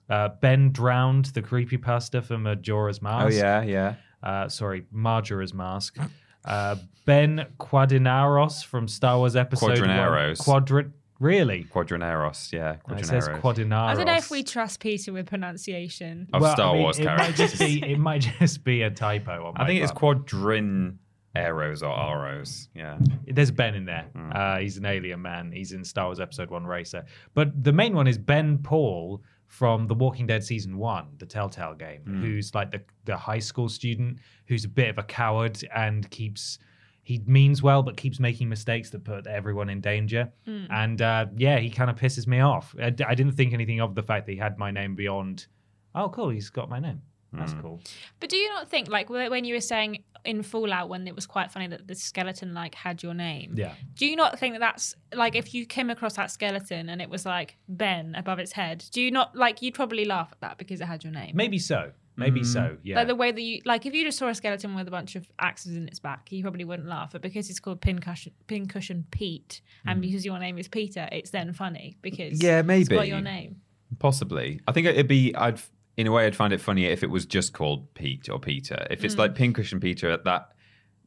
Uh, 0.10 0.30
ben 0.40 0.72
Drowned, 0.72 1.26
the 1.34 1.42
creepy 1.42 1.78
pasta 1.78 2.22
from 2.22 2.44
Majora's 2.44 3.02
Mask. 3.02 3.26
Oh 3.26 3.30
yeah, 3.30 3.64
yeah. 3.64 3.96
Uh, 4.22 4.48
sorry, 4.50 4.86
Marjora's 4.92 5.54
Mask. 5.54 5.98
Uh, 6.44 6.76
ben 7.06 7.46
Quadinaros 7.60 8.64
from 8.64 8.88
Star 8.88 9.18
Wars 9.18 9.36
Episode 9.36 9.78
Quadraneros. 9.80 10.48
One. 10.48 10.64
Quadri- 10.64 10.92
really? 11.20 11.66
Quadraneros, 11.74 12.52
yeah. 12.52 12.78
No, 12.88 12.96
It 12.96 13.06
says 13.06 13.28
Quadraneros. 13.28 13.72
I 13.90 13.94
don't 13.96 14.06
know 14.06 14.16
if 14.16 14.30
we 14.32 14.44
trust 14.44 14.80
Peter 14.80 15.14
with 15.14 15.28
pronunciation. 15.28 16.28
Of 16.34 16.48
Star 16.52 16.76
Wars 16.76 17.00
it 17.00 17.06
Might 17.06 17.36
just 17.36 17.58
characters. 17.58 17.82
be, 17.82 17.92
it 17.94 18.00
might 18.00 18.22
just 18.40 18.64
be 18.64 18.82
a 18.82 18.90
typo. 18.90 19.46
On 19.48 19.54
I 19.56 19.62
my 19.62 19.68
think 19.68 19.82
it's 19.84 19.92
part. 19.92 20.26
quadrin 20.26 20.98
arrows 21.36 21.84
or 21.84 21.98
arrows. 21.98 22.70
Yeah. 22.74 22.98
There's 23.28 23.52
Ben 23.52 23.76
in 23.76 23.86
there. 23.86 24.06
Uh, 24.34 24.60
he's 24.60 24.78
an 24.78 24.86
alien 24.86 25.22
man. 25.22 25.52
He's 25.52 25.74
in 25.74 25.84
Star 25.84 26.06
Wars 26.06 26.20
Episode 26.20 26.50
One 26.50 26.66
Racer. 26.66 27.06
But 27.34 27.64
the 27.64 27.74
main 27.74 27.94
one 27.94 28.08
is 28.08 28.18
Ben 28.18 28.58
Paul 28.60 29.22
from 29.48 29.88
The 29.88 29.94
Walking 29.94 30.28
Dead 30.28 30.44
season 30.44 30.78
one, 30.78 31.08
the 31.18 31.26
Telltale 31.26 31.76
game, 31.76 32.02
who's 32.22 32.54
like 32.56 32.72
the 32.72 32.82
the 33.06 33.16
high 33.16 33.40
school 33.40 33.70
student 33.70 34.18
who's 34.48 34.66
a 34.66 34.70
bit 34.70 34.90
of 34.90 34.98
a 34.98 35.04
coward 35.04 35.62
and 35.76 36.10
keeps. 36.10 36.58
He 37.06 37.22
means 37.28 37.62
well, 37.62 37.84
but 37.84 37.96
keeps 37.98 38.20
making 38.20 38.50
mistakes 38.50 38.90
that 38.90 39.04
put 39.04 39.28
everyone 39.28 39.70
in 39.70 39.80
danger. 39.80 40.34
And 40.46 41.00
uh, 41.02 41.28
yeah, 41.38 41.60
he 41.60 41.70
kind 41.70 41.92
of 41.92 41.96
pisses 41.96 42.26
me 42.26 42.40
off. 42.40 42.76
I, 42.82 42.88
I 43.08 43.14
didn't 43.14 43.34
think 43.34 43.54
anything 43.54 43.80
of 43.80 43.94
the 43.94 44.02
fact 44.02 44.26
that 44.26 44.32
he 44.32 44.40
had 44.40 44.58
my 44.58 44.72
name 44.72 44.96
beyond. 44.96 45.46
Oh, 45.94 46.10
cool, 46.10 46.30
he's 46.30 46.50
got 46.50 46.68
my 46.68 46.80
name. 46.80 47.04
That's 47.32 47.54
cool. 47.62 47.82
But 48.22 48.30
do 48.30 48.38
you 48.38 48.50
not 48.50 48.70
think, 48.70 48.88
like, 48.88 49.10
when 49.10 49.44
you 49.44 49.56
were 49.56 49.62
saying 49.62 50.04
in 50.24 50.42
Fallout, 50.42 50.88
when 50.88 51.06
it 51.06 51.14
was 51.14 51.28
quite 51.28 51.52
funny 51.52 51.68
that 51.68 51.86
the 51.86 51.94
skeleton, 51.94 52.54
like, 52.54 52.74
had 52.74 53.04
your 53.04 53.14
name? 53.14 53.56
Yeah. 53.58 53.74
Do 53.94 54.06
you 54.06 54.16
not 54.16 54.40
think 54.40 54.54
that 54.56 54.60
that's, 54.60 54.96
like, 55.14 55.36
if 55.36 55.54
you 55.54 55.66
came 55.66 55.90
across 55.90 56.16
that 56.16 56.32
skeleton 56.32 56.88
and 56.88 57.02
it 57.02 57.10
was, 57.10 57.26
like, 57.26 57.58
Ben 57.68 58.16
above 58.16 58.40
its 58.40 58.54
head, 58.54 58.86
do 58.92 59.02
you 59.02 59.12
not, 59.12 59.36
like, 59.36 59.62
you'd 59.62 59.74
probably 59.74 60.06
laugh 60.06 60.30
at 60.32 60.40
that 60.40 60.58
because 60.58 60.80
it 60.80 60.86
had 60.86 61.04
your 61.04 61.12
name? 61.12 61.32
Maybe 61.36 61.60
so. 61.60 61.92
Maybe 62.18 62.42
mm. 62.42 62.46
so. 62.46 62.78
Yeah. 62.84 62.98
Like 62.98 63.08
the 63.08 63.16
way 63.16 63.32
that 63.32 63.42
you 63.42 63.62
like, 63.66 63.86
if 63.86 63.94
you 63.94 64.04
just 64.06 64.18
saw 64.18 64.30
a 64.30 64.36
skeleton 64.36 64.76
with 64.76 64.88
a 64.88 64.92
bunch 64.92 65.16
of 65.16 65.28
axes 65.40 65.76
in 65.76 65.88
its 65.88 66.00
back, 66.00 66.32
you 66.32 66.42
probably 66.42 66.64
wouldn't 66.64 66.88
laugh. 66.88 67.12
But 67.12 67.22
because 67.22 67.50
it's 67.50 67.60
called 67.60 67.82
Pincushion, 67.82 68.34
Pincushion 68.48 69.06
Pete, 69.12 69.62
and 69.86 70.00
mm. 70.00 70.02
because 70.02 70.26
your 70.26 70.40
name 70.40 70.58
is 70.58 70.68
Peter, 70.68 71.10
it's 71.12 71.32
then 71.32 71.52
funny 71.54 71.98
because 72.02 72.42
Yeah, 72.42 72.60
it's 72.60 72.90
got 72.90 72.96
maybe. 72.96 73.08
your 73.10 73.22
name. 73.22 73.62
Possibly. 74.00 74.62
I 74.68 74.72
think 74.72 74.88
it'd 74.88 75.08
be. 75.08 75.36
I'd 75.36 75.60
in 75.98 76.08
a 76.08 76.12
way, 76.12 76.26
I'd 76.26 76.36
find 76.36 76.52
it 76.52 76.60
funnier 76.60 76.90
if 76.90 77.04
it 77.04 77.10
was 77.10 77.26
just 77.26 77.54
called 77.54 77.94
Pete 77.94 78.30
or 78.30 78.40
Peter. 78.40 78.86
If 78.90 79.04
it's 79.04 79.16
mm. 79.16 79.20
like 79.20 79.36
Pincushion 79.36 79.80
Peter, 79.80 80.16
that 80.18 80.50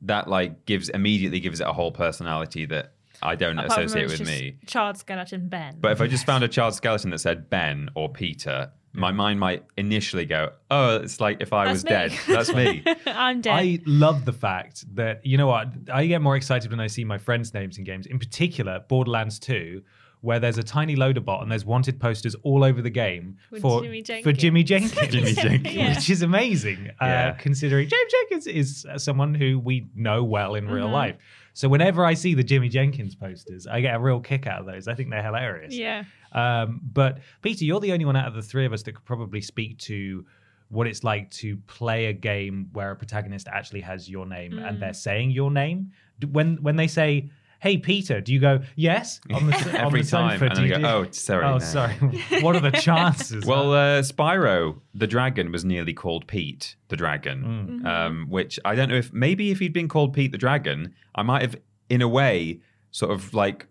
that 0.02 0.28
like 0.28 0.64
gives 0.64 0.88
immediately 0.88 1.40
gives 1.40 1.60
it 1.60 1.66
a 1.66 1.72
whole 1.72 1.90
personality 1.90 2.66
that 2.66 2.92
I 3.22 3.34
don't 3.34 3.58
Apart 3.58 3.72
from 3.72 3.84
associate 3.84 4.04
it's 4.04 4.20
with 4.20 4.28
just 4.28 4.40
me. 4.40 4.56
Child 4.66 4.96
skeleton 4.98 5.48
Ben. 5.48 5.76
But 5.80 5.92
if 5.92 6.00
I 6.00 6.06
just 6.06 6.24
found 6.24 6.44
a 6.44 6.48
child 6.48 6.74
skeleton 6.74 7.10
that 7.10 7.18
said 7.18 7.50
Ben 7.50 7.90
or 7.94 8.08
Peter, 8.08 8.70
my 8.92 9.12
mind 9.12 9.38
might 9.40 9.64
initially 9.76 10.24
go, 10.24 10.52
"Oh, 10.70 10.96
it's 10.96 11.20
like 11.20 11.40
if 11.40 11.52
I 11.52 11.66
That's 11.66 11.74
was 11.76 11.84
me. 11.84 11.90
dead. 11.90 12.12
That's 12.26 12.52
me." 12.54 12.82
I'm 13.06 13.40
dead. 13.40 13.52
I 13.54 13.78
love 13.86 14.24
the 14.24 14.32
fact 14.32 14.84
that 14.96 15.24
you 15.24 15.36
know 15.36 15.46
what 15.46 15.68
I 15.92 16.06
get 16.06 16.20
more 16.22 16.36
excited 16.36 16.70
when 16.70 16.80
I 16.80 16.86
see 16.88 17.04
my 17.04 17.18
friends' 17.18 17.52
names 17.54 17.78
in 17.78 17.84
games. 17.84 18.06
In 18.06 18.18
particular, 18.18 18.80
Borderlands 18.88 19.38
2, 19.38 19.82
where 20.20 20.40
there's 20.40 20.58
a 20.58 20.62
tiny 20.64 20.96
loader 20.96 21.20
bot 21.20 21.42
and 21.42 21.50
there's 21.52 21.64
wanted 21.64 22.00
posters 22.00 22.34
all 22.42 22.64
over 22.64 22.82
the 22.82 22.90
game 22.90 23.36
For 23.50 23.60
for 23.60 23.82
Jimmy 23.82 24.02
for 24.22 24.32
Jimmy 24.32 24.64
Jenkins. 24.64 24.94
Jenkins, 24.94 25.12
Jimmy 25.12 25.32
Jenkins. 25.64 25.74
Yeah. 25.74 25.94
which 25.94 26.10
is 26.10 26.22
amazing. 26.22 26.90
Yeah. 27.00 27.28
Uh, 27.28 27.40
considering 27.40 27.88
James 27.88 28.10
Jenkins 28.12 28.46
is 28.48 28.86
uh, 28.90 28.98
someone 28.98 29.34
who 29.34 29.58
we 29.60 29.86
know 29.94 30.24
well 30.24 30.54
in 30.54 30.64
Mm-hmm. 30.64 30.72
real 30.72 30.88
life. 30.88 31.16
So 31.58 31.68
whenever 31.68 32.04
I 32.04 32.14
see 32.14 32.34
the 32.34 32.44
Jimmy 32.44 32.68
Jenkins 32.68 33.16
posters, 33.16 33.66
I 33.66 33.80
get 33.80 33.96
a 33.96 33.98
real 33.98 34.20
kick 34.20 34.46
out 34.46 34.60
of 34.60 34.66
those. 34.66 34.86
I 34.86 34.94
think 34.94 35.10
they're 35.10 35.24
hilarious. 35.24 35.74
yeah. 35.74 36.04
Um, 36.30 36.80
but 36.92 37.18
Peter, 37.42 37.64
you're 37.64 37.80
the 37.80 37.90
only 37.92 38.04
one 38.04 38.14
out 38.14 38.28
of 38.28 38.34
the 38.34 38.42
three 38.42 38.64
of 38.64 38.72
us 38.72 38.84
that 38.84 38.92
could 38.92 39.04
probably 39.04 39.40
speak 39.40 39.76
to 39.90 40.24
what 40.68 40.86
it's 40.86 41.02
like 41.02 41.28
to 41.32 41.56
play 41.66 42.06
a 42.06 42.12
game 42.12 42.68
where 42.74 42.92
a 42.92 42.96
protagonist 42.96 43.48
actually 43.48 43.80
has 43.80 44.08
your 44.08 44.24
name 44.24 44.52
Mm. 44.52 44.68
and 44.68 44.80
they're 44.80 44.92
saying 44.94 45.32
your 45.32 45.50
name. 45.50 45.90
When 46.30 46.58
when 46.62 46.76
they 46.76 46.86
say, 46.86 47.28
"Hey 47.58 47.78
Peter," 47.78 48.20
do 48.20 48.32
you 48.32 48.40
go 48.40 48.60
yes 48.76 49.20
on 49.32 49.46
the, 49.48 49.54
s- 49.54 49.66
on 49.68 49.76
Every 49.76 50.02
the 50.02 50.08
time, 50.10 50.38
sofa? 50.38 50.44
and 50.46 50.54
Do 50.54 50.66
you 50.66 50.74
I 50.74 50.78
do- 50.78 50.86
"Oh, 50.86 51.06
sorry, 51.10 51.44
Oh, 51.44 51.52
no." 51.54 51.58
sorry. 51.58 51.94
what 52.40 52.56
are 52.56 52.60
the 52.60 52.70
chances? 52.72 53.44
Well, 53.46 53.72
uh, 53.72 54.02
Spyro 54.02 54.80
the 54.94 55.06
dragon 55.06 55.52
was 55.52 55.64
nearly 55.64 55.92
called 55.94 56.26
Pete 56.26 56.76
the 56.88 56.96
dragon, 56.96 57.42
Mm. 57.44 57.68
Mm-hmm. 57.68 57.86
um, 57.86 58.26
which 58.30 58.58
I 58.64 58.74
don't 58.74 58.88
know 58.88 58.96
if 58.96 59.12
maybe 59.12 59.50
if 59.50 59.58
he'd 59.58 59.72
been 59.72 59.88
called 59.88 60.12
Pete 60.14 60.32
the 60.32 60.38
dragon, 60.38 60.94
I 61.14 61.22
might 61.22 61.42
have, 61.42 61.56
in 61.88 62.02
a 62.02 62.08
way, 62.08 62.60
sort 62.90 63.10
of 63.12 63.34
like 63.34 63.66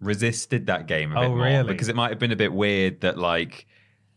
resisted 0.00 0.66
that 0.66 0.86
game 0.86 1.12
a 1.12 1.14
bit 1.20 1.24
Oh, 1.26 1.28
more 1.36 1.44
really? 1.44 1.72
because 1.72 1.88
it 1.88 1.96
might 1.96 2.10
have 2.10 2.18
been 2.18 2.32
a 2.32 2.36
bit 2.36 2.52
weird 2.52 3.00
that 3.02 3.18
like 3.18 3.66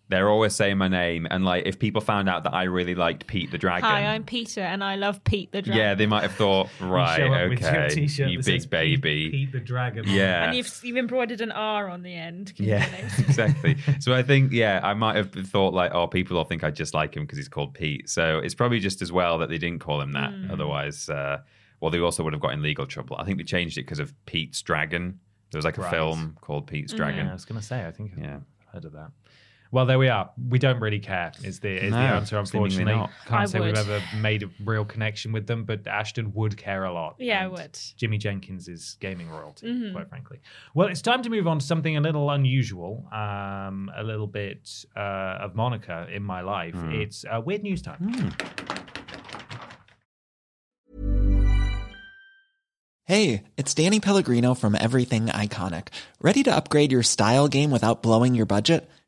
They're 0.09 0.29
always 0.29 0.53
saying 0.53 0.77
my 0.77 0.89
name, 0.89 1.25
and 1.31 1.45
like 1.45 1.65
if 1.65 1.79
people 1.79 2.01
found 2.01 2.27
out 2.29 2.43
that 2.43 2.53
I 2.53 2.63
really 2.63 2.93
liked 2.93 3.25
Pete 3.25 3.51
the 3.51 3.57
Dragon, 3.57 3.89
Hi, 3.89 4.05
I'm 4.05 4.23
Peter, 4.25 4.59
and 4.61 4.83
I 4.83 4.95
love 4.95 5.23
Pete 5.23 5.51
the 5.53 5.61
Dragon. 5.61 5.79
yeah, 5.81 5.95
they 5.95 6.05
might 6.05 6.23
have 6.23 6.33
thought, 6.33 6.69
right, 6.81 7.15
Show 7.17 7.33
up 7.33 7.49
with 7.49 7.61
your 7.61 7.69
okay, 7.85 7.95
t-shirt 7.95 8.29
you 8.29 8.37
that 8.37 8.43
says 8.43 8.65
big 8.65 8.69
baby, 8.69 9.29
Pete, 9.29 9.31
Pete 9.31 9.51
the 9.53 9.59
Dragon. 9.61 10.03
yeah, 10.07 10.43
And 10.45 10.57
you've 10.57 10.79
you've 10.83 10.97
embroidered 10.97 11.39
an 11.41 11.51
R 11.51 11.87
on 11.89 12.03
the 12.03 12.13
end. 12.13 12.53
Yeah, 12.57 12.85
exactly. 13.19 13.77
So 14.01 14.13
I 14.13 14.21
think, 14.23 14.51
yeah, 14.51 14.81
I 14.83 14.93
might 14.93 15.15
have 15.15 15.31
thought 15.31 15.73
like, 15.73 15.93
oh, 15.95 16.05
people 16.07 16.35
will 16.37 16.43
think 16.43 16.63
I 16.65 16.69
just 16.69 16.93
like 16.93 17.15
him 17.15 17.23
because 17.23 17.37
he's 17.37 17.47
called 17.49 17.73
Pete. 17.73 18.09
So 18.09 18.39
it's 18.39 18.53
probably 18.55 18.79
just 18.79 19.01
as 19.01 19.11
well 19.11 19.37
that 19.39 19.49
they 19.49 19.57
didn't 19.57 19.79
call 19.79 20.01
him 20.01 20.11
that. 20.11 20.31
Hmm. 20.33 20.51
Otherwise, 20.51 21.09
uh, 21.09 21.39
well, 21.79 21.89
they 21.91 21.99
also 21.99 22.23
would 22.23 22.33
have 22.33 22.41
got 22.41 22.53
in 22.53 22.61
legal 22.61 22.85
trouble. 22.85 23.15
I 23.17 23.23
think 23.23 23.37
they 23.37 23.45
changed 23.45 23.77
it 23.77 23.81
because 23.83 23.99
of 23.99 24.13
Pete's 24.25 24.61
Dragon. 24.61 25.19
There 25.51 25.57
was 25.57 25.65
like 25.65 25.77
a 25.77 25.81
Right. 25.81 25.91
film 25.91 26.37
called 26.41 26.67
Pete's 26.67 26.93
Dragon. 26.93 27.25
Yeah, 27.25 27.31
I 27.31 27.33
was 27.33 27.45
going 27.45 27.59
to 27.59 27.65
say, 27.65 27.85
I 27.87 27.91
think 27.91 28.11
Yeah. 28.17 28.39
I've 28.67 28.73
heard 28.73 28.85
of 28.85 28.91
that. 28.93 29.11
Well, 29.73 29.87
there 29.87 29.97
we 29.97 30.07
are. 30.07 30.29
We 30.49 30.59
don't 30.59 30.79
really 30.79 30.99
care. 30.99 31.31
Is 31.43 31.59
the 31.59 31.71
is 31.85 31.89
No, 31.89 31.97
the 31.97 32.03
answer? 32.03 32.37
Unfortunately, 32.37 32.93
not. 32.93 33.09
can't 33.25 33.41
I 33.41 33.45
say 33.45 33.59
would. 33.59 33.75
we've 33.75 33.89
ever 33.89 34.03
made 34.21 34.43
a 34.43 34.49
real 34.63 34.85
connection 34.85 35.31
with 35.31 35.47
them, 35.47 35.63
but 35.65 35.87
Ashton 35.87 36.31
would 36.35 36.55
care 36.57 36.83
a 36.83 36.93
lot. 36.93 37.15
Yeah, 37.17 37.43
I 37.43 37.47
would. 37.47 37.79
Jimmy 37.97 38.19
Jenkins 38.19 38.67
is 38.67 38.97
gaming 38.99 39.31
royalty, 39.31 39.65
Mhm. 39.73 39.93
quite 39.93 40.09
frankly. 40.09 40.41
Well, 40.75 40.89
it's 40.89 41.01
time 41.01 41.23
to 41.23 41.29
move 41.31 41.47
on 41.47 41.57
to 41.57 41.65
something 41.65 41.97
a 41.97 42.01
little 42.01 42.29
unusual, 42.29 43.07
um, 43.11 43.89
a 43.97 44.03
little 44.03 44.27
bit 44.27 44.85
uh, 44.95 44.99
of 45.41 45.55
Monica 45.55 46.05
in 46.13 46.21
my 46.21 46.41
life. 46.41 46.75
Hmm. 46.75 46.91
It's 46.91 47.25
uh, 47.25 47.41
weird 47.43 47.63
news 47.63 47.81
time. 47.81 48.31
Hey, 53.05 53.43
it's 53.57 53.73
Danny 53.73 53.99
Pellegrino 53.99 54.53
from 54.53 54.75
Everything 54.75 55.25
Iconic. 55.25 55.87
Ready 56.21 56.41
to 56.43 56.55
upgrade 56.55 56.91
your 56.91 57.03
style 57.03 57.47
game 57.47 57.69
without 57.71 58.01
blowing 58.01 58.33
your 58.33 58.45
budget? 58.45 58.89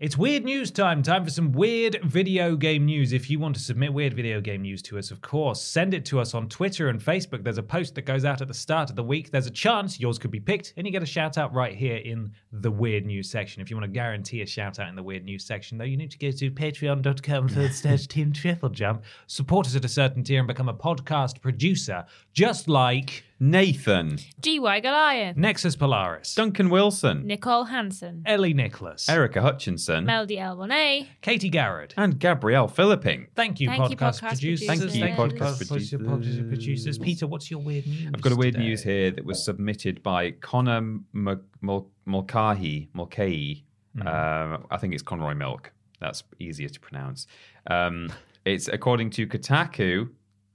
It's 0.00 0.16
weird 0.16 0.44
news 0.44 0.70
time. 0.70 1.02
Time 1.02 1.24
for 1.24 1.30
some 1.30 1.50
weird 1.50 1.98
video 2.04 2.54
game 2.54 2.84
news. 2.84 3.12
If 3.12 3.28
you 3.28 3.40
want 3.40 3.56
to 3.56 3.60
submit 3.60 3.92
weird 3.92 4.14
video 4.14 4.40
game 4.40 4.62
news 4.62 4.80
to 4.82 4.96
us, 4.96 5.10
of 5.10 5.20
course, 5.22 5.60
send 5.60 5.92
it 5.92 6.04
to 6.04 6.20
us 6.20 6.34
on 6.34 6.48
Twitter 6.48 6.88
and 6.88 7.00
Facebook. 7.00 7.42
There's 7.42 7.58
a 7.58 7.64
post 7.64 7.96
that 7.96 8.02
goes 8.02 8.24
out 8.24 8.40
at 8.40 8.46
the 8.46 8.54
start 8.54 8.90
of 8.90 8.94
the 8.94 9.02
week. 9.02 9.32
There's 9.32 9.48
a 9.48 9.50
chance 9.50 9.98
yours 9.98 10.16
could 10.16 10.30
be 10.30 10.38
picked, 10.38 10.72
and 10.76 10.86
you 10.86 10.92
get 10.92 11.02
a 11.02 11.06
shout 11.06 11.36
out 11.36 11.52
right 11.52 11.74
here 11.74 11.96
in 11.96 12.30
the 12.52 12.70
weird 12.70 13.06
news 13.06 13.28
section. 13.28 13.60
If 13.60 13.70
you 13.70 13.76
want 13.76 13.86
to 13.86 13.92
guarantee 13.92 14.40
a 14.40 14.46
shout 14.46 14.78
out 14.78 14.88
in 14.88 14.94
the 14.94 15.02
weird 15.02 15.24
news 15.24 15.44
section, 15.44 15.78
though, 15.78 15.84
you 15.84 15.96
need 15.96 16.12
to 16.12 16.18
go 16.18 16.30
to 16.30 16.48
patreon.com 16.48 17.48
forward 17.48 17.74
slash 17.74 18.06
team 18.06 18.32
triple 18.32 18.68
jump, 18.68 19.02
support 19.26 19.66
us 19.66 19.74
at 19.74 19.84
a 19.84 19.88
certain 19.88 20.22
tier, 20.22 20.38
and 20.38 20.46
become 20.46 20.68
a 20.68 20.74
podcast 20.74 21.40
producer, 21.40 22.06
just 22.32 22.68
like 22.68 23.24
Nathan, 23.40 24.18
GY 24.40 24.80
Goliath, 24.80 25.36
Nexus 25.36 25.76
Polaris, 25.76 26.34
Duncan 26.34 26.70
Wilson, 26.70 27.24
Nicole 27.26 27.64
Hansen, 27.64 28.22
Ellie 28.26 28.52
Nicholas, 28.52 29.08
Erica 29.08 29.40
Hutchinson, 29.40 30.04
Melody 30.04 30.36
Elbonet, 30.36 31.06
Katie 31.20 31.48
Garrett. 31.48 31.94
and 31.96 32.18
Gabrielle 32.18 32.68
Philipping. 32.68 33.28
Thank 33.36 33.60
you, 33.60 33.68
Thank 33.68 33.90
you, 33.90 33.96
podcast, 33.96 34.20
podcast 34.22 34.40
producers. 34.40 34.66
producers. 34.66 34.98
Thank 34.98 35.18
you, 35.18 35.24
podcast 35.24 35.38
podcast 35.62 36.04
producers. 36.04 36.48
producers. 36.48 36.98
Peter, 36.98 37.26
what's 37.28 37.48
your 37.50 37.60
weird 37.60 37.86
news? 37.86 38.10
I've 38.12 38.20
got 38.20 38.32
a 38.32 38.36
weird 38.36 38.54
today? 38.54 38.66
news 38.66 38.82
here 38.82 39.10
that 39.12 39.24
was 39.24 39.44
submitted 39.44 40.02
by 40.02 40.32
Connor 40.32 40.78
M- 40.78 41.04
Mul- 41.12 41.90
Mulcahy. 42.06 42.88
Mulcahy. 42.92 43.64
Um, 44.00 44.66
I 44.70 44.76
think 44.78 44.94
it's 44.94 45.02
Conroy 45.02 45.34
Milk. 45.34 45.72
That's 46.00 46.22
easier 46.38 46.68
to 46.68 46.78
pronounce. 46.80 47.26
Um, 47.68 48.12
it's 48.44 48.68
according 48.68 49.10
to 49.10 49.26
Kotaku. 49.26 50.10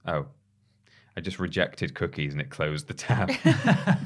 Oh, 0.06 0.26
I 1.16 1.20
just 1.20 1.38
rejected 1.38 1.94
cookies 1.94 2.32
and 2.32 2.40
it 2.40 2.50
closed 2.50 2.88
the 2.88 2.94
tab. 2.94 3.30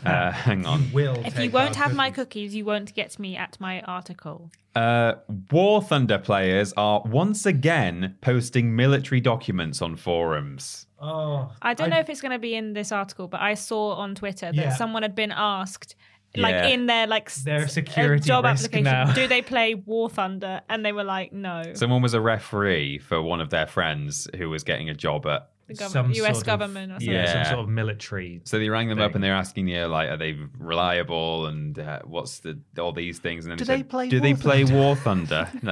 uh, 0.04 0.30
hang 0.30 0.66
on. 0.66 0.92
Will 0.92 1.14
If 1.24 1.38
you 1.38 1.50
won't 1.50 1.78
our 1.78 1.84
have 1.84 1.94
my 1.96 2.10
cookies. 2.10 2.50
cookies, 2.50 2.54
you 2.54 2.64
won't 2.66 2.94
get 2.94 3.18
me 3.18 3.36
at 3.36 3.58
my 3.60 3.80
article. 3.82 4.50
Uh, 4.74 5.14
War 5.50 5.80
Thunder 5.82 6.18
players 6.18 6.72
are 6.76 7.02
once 7.06 7.46
again 7.46 8.16
posting 8.20 8.76
military 8.76 9.20
documents 9.20 9.80
on 9.80 9.96
forums. 9.96 10.86
Oh, 11.00 11.50
I 11.62 11.74
don't 11.74 11.90
know 11.90 11.98
if 11.98 12.10
it's 12.10 12.20
going 12.20 12.32
to 12.32 12.38
be 12.38 12.54
in 12.54 12.74
this 12.74 12.92
article, 12.92 13.26
but 13.26 13.40
I 13.40 13.54
saw 13.54 13.94
on 13.94 14.14
Twitter 14.14 14.46
that 14.52 14.54
Yeah. 14.54 14.74
someone 14.76 15.02
had 15.02 15.14
been 15.14 15.32
asked, 15.32 15.96
like 16.36 16.52
Yeah. 16.52 16.66
in 16.66 16.86
their 16.86 17.06
like 17.06 17.32
Their 17.32 17.68
security 17.68 18.22
job 18.24 18.44
application, 18.44 18.84
now. 18.84 19.12
do 19.14 19.26
they 19.26 19.40
play 19.40 19.74
War 19.74 20.10
Thunder? 20.10 20.60
And 20.68 20.84
they 20.84 20.92
were 20.92 21.04
like, 21.04 21.32
no. 21.32 21.62
Someone 21.74 22.02
was 22.02 22.14
a 22.14 22.20
referee 22.20 22.98
for 22.98 23.22
one 23.22 23.40
of 23.40 23.48
their 23.50 23.66
friends 23.66 24.28
who 24.36 24.50
was 24.50 24.62
getting 24.62 24.90
a 24.90 24.94
job 24.94 25.26
at 25.26 25.48
the 25.68 25.74
gov- 25.74 25.88
some 25.90 26.10
U.S. 26.12 26.26
sort 26.36 26.36
of- 26.38 26.46
government 26.46 26.90
or 26.92 26.94
something. 26.96 27.10
Yeah, 27.10 27.22
Yeah. 27.24 27.42
some 27.44 27.52
sort 27.52 27.64
of 27.64 27.68
military. 27.68 28.40
So 28.44 28.58
they 28.58 28.68
rang 28.68 28.88
them 28.88 29.00
up 29.00 29.14
and 29.14 29.22
they're 29.22 29.34
asking 29.34 29.68
you 29.68 29.84
like, 29.86 30.08
are 30.10 30.16
they 30.16 30.36
reliable 30.58 31.46
and 31.46 31.78
uh, 31.78 32.00
what's 32.04 32.40
the 32.40 32.58
all 32.78 32.92
these 32.92 33.18
things? 33.18 33.44
And 33.44 33.52
then 33.52 33.58
Do 33.58 33.64
they 33.64 33.74
they 33.76 33.78
said, 33.80 33.88
play 33.90 34.08
Do 34.08 34.18
they 34.20 34.32
War 34.32 34.40
play 34.42 34.64
Thunder?" 34.64 34.78
War 34.80 34.96
Thunder? 34.96 35.50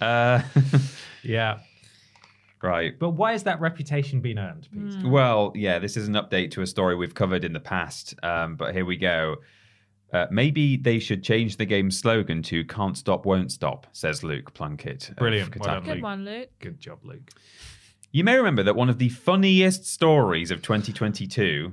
no. 0.00 0.06
uh, 0.06 0.42
Yeah, 1.22 1.58
right. 2.62 2.98
but 2.98 3.10
why 3.10 3.32
has 3.32 3.44
that 3.44 3.60
reputation 3.60 4.20
been 4.20 4.38
earned. 4.38 4.68
Pete? 4.72 5.04
Well, 5.08 5.52
yeah, 5.54 5.78
this 5.78 5.96
is 5.96 6.08
an 6.08 6.14
update 6.14 6.50
to 6.52 6.62
a 6.62 6.66
story 6.66 6.96
we've 6.96 7.14
covered 7.14 7.44
in 7.44 7.52
the 7.52 7.60
past, 7.60 8.14
um, 8.22 8.56
but 8.56 8.74
here 8.74 8.84
we 8.84 8.96
go. 8.96 9.36
Uh, 10.12 10.26
maybe 10.30 10.76
they 10.76 10.98
should 10.98 11.22
change 11.24 11.56
the 11.56 11.64
game's 11.64 11.98
slogan 11.98 12.42
to 12.42 12.64
"Can't 12.66 12.98
stop, 12.98 13.24
won't 13.24 13.50
stop," 13.50 13.86
says 13.92 14.22
Luke 14.22 14.52
Plunkett. 14.52 15.10
Brilliant. 15.16 15.56
Well 15.56 15.74
done, 15.76 15.84
Good 15.84 15.94
Luke. 15.94 16.02
one, 16.02 16.24
Luke. 16.26 16.50
Good 16.60 16.78
job, 16.80 16.98
Luke. 17.02 17.30
You 18.12 18.24
may 18.24 18.36
remember 18.36 18.62
that 18.62 18.76
one 18.76 18.90
of 18.90 18.98
the 18.98 19.08
funniest 19.08 19.86
stories 19.86 20.50
of 20.50 20.60
2022 20.62 21.72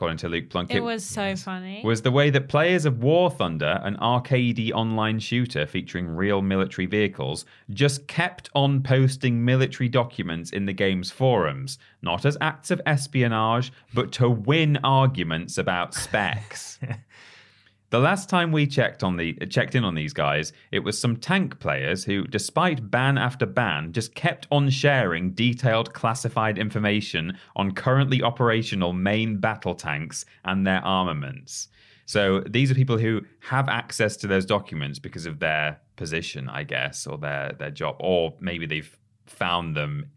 according 0.00 0.16
to 0.16 0.30
Luke 0.30 0.48
Plunkett, 0.48 0.78
It 0.78 0.80
was 0.82 1.04
so 1.04 1.36
funny. 1.36 1.82
was 1.84 2.00
the 2.00 2.10
way 2.10 2.30
that 2.30 2.48
players 2.48 2.86
of 2.86 3.02
War 3.02 3.30
Thunder, 3.30 3.78
an 3.82 3.96
arcadey 3.96 4.72
online 4.72 5.18
shooter 5.18 5.66
featuring 5.66 6.08
real 6.08 6.40
military 6.40 6.86
vehicles, 6.86 7.44
just 7.68 8.08
kept 8.08 8.48
on 8.54 8.82
posting 8.82 9.44
military 9.44 9.90
documents 9.90 10.52
in 10.52 10.64
the 10.64 10.72
game's 10.72 11.10
forums, 11.10 11.76
not 12.00 12.24
as 12.24 12.38
acts 12.40 12.70
of 12.70 12.80
espionage, 12.86 13.74
but 13.92 14.10
to 14.12 14.30
win 14.30 14.78
arguments 14.82 15.58
about 15.58 15.92
specs. 15.92 16.78
The 17.90 17.98
last 17.98 18.28
time 18.28 18.52
we 18.52 18.68
checked 18.68 19.02
on 19.02 19.16
the 19.16 19.34
checked 19.46 19.74
in 19.74 19.84
on 19.84 19.96
these 19.96 20.12
guys, 20.12 20.52
it 20.70 20.78
was 20.78 20.98
some 20.98 21.16
tank 21.16 21.58
players 21.58 22.04
who, 22.04 22.24
despite 22.24 22.88
ban 22.88 23.18
after 23.18 23.46
ban, 23.46 23.92
just 23.92 24.14
kept 24.14 24.46
on 24.52 24.70
sharing 24.70 25.32
detailed 25.32 25.92
classified 25.92 26.56
information 26.56 27.36
on 27.56 27.72
currently 27.72 28.22
operational 28.22 28.92
main 28.92 29.38
battle 29.38 29.74
tanks 29.74 30.24
and 30.44 30.64
their 30.64 30.84
armaments. 30.84 31.66
So 32.06 32.40
these 32.40 32.70
are 32.70 32.74
people 32.76 32.98
who 32.98 33.22
have 33.40 33.68
access 33.68 34.16
to 34.18 34.28
those 34.28 34.46
documents 34.46 35.00
because 35.00 35.26
of 35.26 35.40
their 35.40 35.80
position, 35.96 36.48
I 36.48 36.62
guess, 36.62 37.08
or 37.08 37.18
their 37.18 37.54
their 37.58 37.72
job, 37.72 37.96
or 37.98 38.34
maybe 38.38 38.66
they've 38.66 38.96
found 39.26 39.74
them 39.74 40.10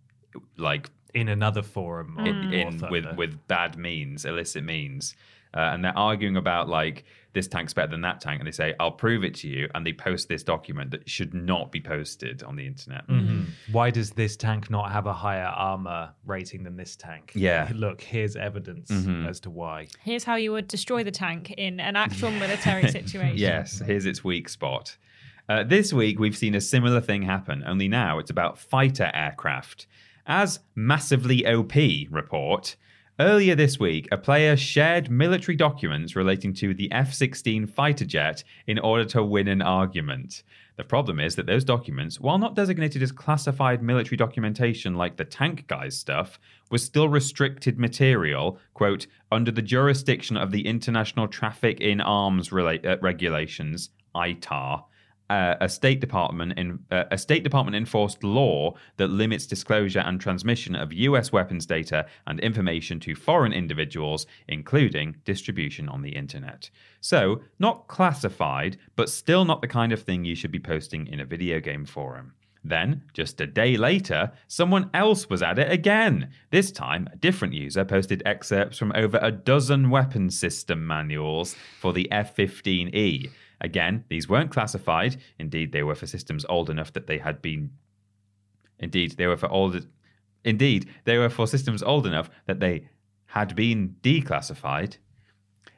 like 0.57 0.91
in 1.15 1.27
another 1.27 1.61
forum 1.63 2.17
in, 2.19 2.53
in 2.53 2.83
with 2.91 3.05
with 3.17 3.47
bad 3.47 3.77
means, 3.77 4.25
illicit 4.25 4.63
means, 4.63 5.15
uh, 5.53 5.59
and 5.73 5.83
they're 5.83 5.97
arguing 5.97 6.35
about 6.37 6.67
like 6.69 7.05
this 7.33 7.47
tank's 7.47 7.73
better 7.73 7.89
than 7.89 8.01
that 8.01 8.21
tank, 8.21 8.39
and 8.39 8.47
they 8.47 8.51
say 8.51 8.75
I'll 8.79 8.91
prove 8.91 9.23
it 9.23 9.33
to 9.35 9.47
you, 9.47 9.67
and 9.73 9.85
they 9.85 9.93
post 9.93 10.29
this 10.29 10.43
document 10.43 10.91
that 10.91 11.09
should 11.09 11.33
not 11.33 11.71
be 11.71 11.81
posted 11.81 12.43
on 12.43 12.55
the 12.55 12.67
internet. 12.67 13.07
Mhm. 13.07 13.45
Why 13.71 13.89
does 13.89 14.11
this 14.11 14.37
tank 14.37 14.69
not 14.69 14.91
have 14.91 15.07
a 15.07 15.13
higher 15.13 15.45
armor 15.45 16.11
rating 16.25 16.63
than 16.63 16.75
this 16.77 16.95
tank? 16.95 17.31
Yeah. 17.33 17.71
Look, 17.75 18.01
here's 18.01 18.35
evidence 18.35 18.91
Mhm. 18.91 19.27
as 19.27 19.39
to 19.41 19.49
why. 19.49 19.87
Here's 20.03 20.23
how 20.23 20.35
you 20.35 20.51
would 20.51 20.67
destroy 20.67 21.03
the 21.03 21.11
tank 21.11 21.51
in 21.51 21.79
an 21.79 21.95
actual 21.95 22.29
military 22.43 22.87
situation. 22.89 23.37
Yes, 23.37 23.79
here's 23.79 24.05
its 24.05 24.23
weak 24.23 24.47
spot. 24.49 24.97
Uh, 25.49 25.63
this 25.63 25.91
week, 25.91 26.19
we've 26.19 26.37
seen 26.37 26.55
a 26.55 26.61
similar 26.61 27.01
thing 27.01 27.23
happen, 27.23 27.63
only 27.65 27.87
now 27.87 28.17
it's 28.19 28.29
about 28.31 28.57
fighter 28.59 29.11
aircraft. 29.13 29.87
As 30.25 30.59
Massively 30.75 31.45
OP 31.45 32.07
report, 32.11 32.75
earlier 33.19 33.55
this 33.55 33.79
week, 33.79 34.07
a 34.11 34.17
player 34.17 34.57
shared 34.57 35.09
military 35.09 35.55
documents 35.55 36.15
relating 36.15 36.53
to 36.53 36.73
the 36.73 36.91
F 36.91 37.13
16 37.13 37.67
fighter 37.67 38.05
jet 38.05 38.43
in 38.67 38.79
order 38.79 39.05
to 39.05 39.23
win 39.23 39.47
an 39.47 39.61
argument. 39.61 40.43
The 40.75 40.83
problem 40.83 41.19
is 41.19 41.35
that 41.35 41.45
those 41.45 41.63
documents, 41.63 42.19
while 42.19 42.39
not 42.39 42.55
designated 42.55 43.03
as 43.03 43.11
classified 43.11 43.83
military 43.83 44.17
documentation 44.17 44.95
like 44.95 45.17
the 45.17 45.25
tank 45.25 45.67
guy's 45.67 45.95
stuff, 45.95 46.39
was 46.71 46.83
still 46.83 47.07
restricted 47.07 47.77
material, 47.77 48.57
quote, 48.73 49.05
under 49.31 49.51
the 49.51 49.61
jurisdiction 49.61 50.35
of 50.35 50.51
the 50.51 50.65
International 50.65 51.27
Traffic 51.27 51.79
in 51.79 52.01
Arms 52.01 52.49
Rela- 52.49 52.83
uh, 52.83 52.97
Regulations, 53.01 53.91
ITAR, 54.15 54.83
a 55.59 55.69
State 55.69 55.99
Department 55.99 56.53
in, 56.57 56.79
uh, 56.91 57.05
a 57.11 57.17
State 57.17 57.43
Department 57.43 57.75
enforced 57.75 58.23
law 58.23 58.75
that 58.97 59.07
limits 59.07 59.45
disclosure 59.45 59.99
and 59.99 60.19
transmission 60.19 60.75
of 60.75 60.93
U.S. 60.93 61.31
weapons 61.31 61.65
data 61.65 62.05
and 62.27 62.39
information 62.39 62.99
to 63.01 63.15
foreign 63.15 63.53
individuals, 63.53 64.25
including 64.47 65.15
distribution 65.25 65.89
on 65.89 66.01
the 66.01 66.15
internet. 66.15 66.69
So, 67.01 67.41
not 67.59 67.87
classified, 67.87 68.77
but 68.95 69.09
still 69.09 69.45
not 69.45 69.61
the 69.61 69.67
kind 69.67 69.91
of 69.91 70.01
thing 70.01 70.25
you 70.25 70.35
should 70.35 70.51
be 70.51 70.59
posting 70.59 71.07
in 71.07 71.19
a 71.19 71.25
video 71.25 71.59
game 71.59 71.85
forum. 71.85 72.33
Then, 72.63 73.03
just 73.13 73.41
a 73.41 73.47
day 73.47 73.75
later, 73.75 74.31
someone 74.47 74.89
else 74.93 75.29
was 75.29 75.43
at 75.43 75.59
it 75.59 75.69
again. 75.69 76.29
This 76.49 76.71
time, 76.71 77.09
a 77.11 77.17
different 77.17 77.53
user 77.53 77.83
posted 77.83 78.23
excerpts 78.25 78.77
from 78.77 78.93
over 78.95 79.19
a 79.21 79.31
dozen 79.31 79.89
weapon 79.89 80.29
system 80.29 80.87
manuals 80.87 81.55
for 81.81 81.91
the 81.91 82.09
F 82.09 82.35
15E. 82.37 83.29
Again, 83.63 84.03
these 84.09 84.27
weren't 84.27 84.51
classified. 84.51 85.17
Indeed, 85.39 85.71
they 85.71 85.83
were 85.83 85.95
for 85.95 86.05
systems 86.05 86.45
old 86.49 86.69
enough 86.69 86.91
that 86.93 87.07
they 87.07 87.17
had 87.17 87.41
been. 87.41 87.71
Indeed, 88.77 89.15
they 89.17 89.27
were 89.27 89.37
for 89.37 89.49
old. 89.49 89.87
Indeed, 90.43 90.89
they 91.05 91.17
were 91.17 91.29
for 91.29 91.47
systems 91.47 91.81
old 91.81 92.05
enough 92.05 92.29
that 92.45 92.59
they 92.59 92.89
had 93.27 93.55
been 93.55 93.95
declassified. 94.03 94.97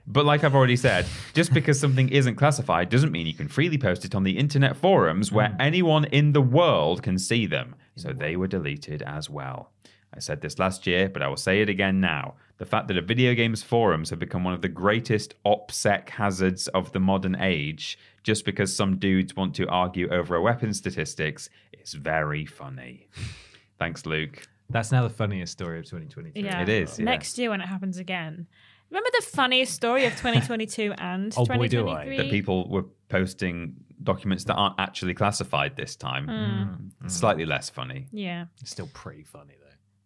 But 0.08 0.26
like 0.26 0.44
I've 0.44 0.56
already 0.56 0.76
said, 0.76 1.06
just 1.34 1.54
because 1.54 1.80
something 1.80 2.10
isn't 2.10 2.36
classified 2.36 2.90
doesn't 2.90 3.12
mean 3.12 3.26
you 3.26 3.34
can 3.34 3.48
freely 3.48 3.78
post 3.78 4.06
it 4.06 4.14
on 4.14 4.24
the 4.24 4.38
internet 4.38 4.78
forums 4.78 5.32
where 5.32 5.56
anyone 5.60 6.06
in 6.06 6.34
the 6.34 6.42
world 6.42 7.02
can 7.02 7.18
see 7.18 7.46
them. 7.46 7.76
So 7.96 8.14
they 8.14 8.36
were 8.36 8.48
deleted 8.48 9.02
as 9.02 9.30
well. 9.30 9.72
I 10.16 10.20
said 10.20 10.42
this 10.42 10.58
last 10.60 10.88
year, 10.88 11.10
but 11.10 11.22
I 11.22 11.28
will 11.28 11.36
say 11.36 11.62
it 11.62 11.70
again 11.70 12.00
now. 12.00 12.36
The 12.58 12.66
fact 12.66 12.88
that 12.88 12.98
a 12.98 13.02
video 13.02 13.34
games 13.34 13.62
forums 13.62 14.10
have 14.12 14.20
become 14.20 14.44
one 14.46 14.54
of 14.54 14.62
the 14.62 14.70
greatest 14.70 15.36
OPSEC 15.46 16.10
hazards 16.10 16.68
of 16.70 16.92
the 16.94 17.00
modern 17.02 17.36
age, 17.40 18.00
just 18.24 18.46
because 18.46 18.74
some 18.76 18.98
dudes 18.98 19.36
want 19.36 19.54
to 19.56 19.68
argue 19.68 20.10
over 20.10 20.36
a 20.36 20.42
weapon 20.42 20.74
statistics, 20.74 21.50
is 21.74 21.94
very 21.94 22.46
funny. 22.46 23.08
Thanks, 23.78 24.06
Luke. 24.06 24.48
That's 24.70 24.92
now 24.92 25.04
the 25.04 25.10
funniest 25.10 25.52
story 25.52 25.80
of 25.80 25.86
2023. 25.86 26.42
Yeah. 26.44 26.62
It 26.62 26.70
is, 26.70 26.98
yeah. 26.98 27.06
Next 27.06 27.38
year 27.38 27.50
when 27.50 27.62
it 27.62 27.68
happens 27.68 27.98
again. 27.98 28.48
Remember 28.90 29.10
the 29.20 29.26
funniest 29.26 29.74
story 29.74 30.06
of 30.06 30.14
2022 30.14 30.94
and 30.98 31.34
Oh, 31.36 31.46
boy, 31.46 31.68
do 31.68 31.90
I. 31.90 32.06
2023? 32.06 32.18
That 32.18 32.30
people 32.30 32.70
were 32.70 32.86
posting 33.10 33.76
documents 34.04 34.46
that 34.46 34.54
aren't 34.56 34.80
actually 34.80 35.14
classified 35.14 35.76
this 35.76 35.96
time. 35.96 36.28
Mm. 36.28 37.12
Slightly 37.12 37.46
less 37.46 37.70
funny. 37.70 38.08
Yeah. 38.12 38.46
It's 38.62 38.72
still 38.72 38.90
pretty 38.94 39.24
funny, 39.24 39.56
though. 39.60 39.65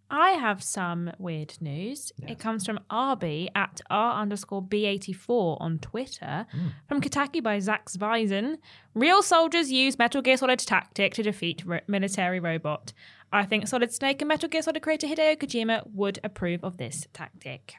I 0.10 0.32
have 0.32 0.64
some 0.64 1.12
weird 1.20 1.56
news. 1.62 2.12
It 2.28 2.40
comes 2.40 2.66
from 2.66 2.80
RB 2.90 3.50
at 3.56 3.82
R 3.90 4.20
underscore 4.22 4.64
B84 4.64 5.62
on 5.62 5.80
Twitter. 5.80 6.48
Hmm. 6.52 6.68
From 6.88 7.02
Kotaku 7.02 7.44
by 7.44 7.60
Zack 7.60 7.90
Zwiezen. 7.90 8.58
Real 8.96 9.22
soldiers 9.22 9.72
use 9.72 10.00
Metal 10.00 10.22
Gear 10.22 10.38
Solid 10.38 10.60
tactic 10.60 11.14
to 11.14 11.24
defeat 11.24 11.64
military 11.88 12.40
robot. 12.40 12.92
I 13.32 13.46
think 13.46 13.68
Solid 13.68 13.92
Snake 13.94 14.22
and 14.22 14.28
Metal 14.28 14.50
Gear 14.50 14.62
Solid 14.62 14.82
creator 14.82 15.08
Hideo 15.08 15.38
Kojima 15.38 15.84
would 15.94 16.20
approve 16.24 16.64
of 16.64 16.78
this 16.78 17.08
tactic. 17.14 17.76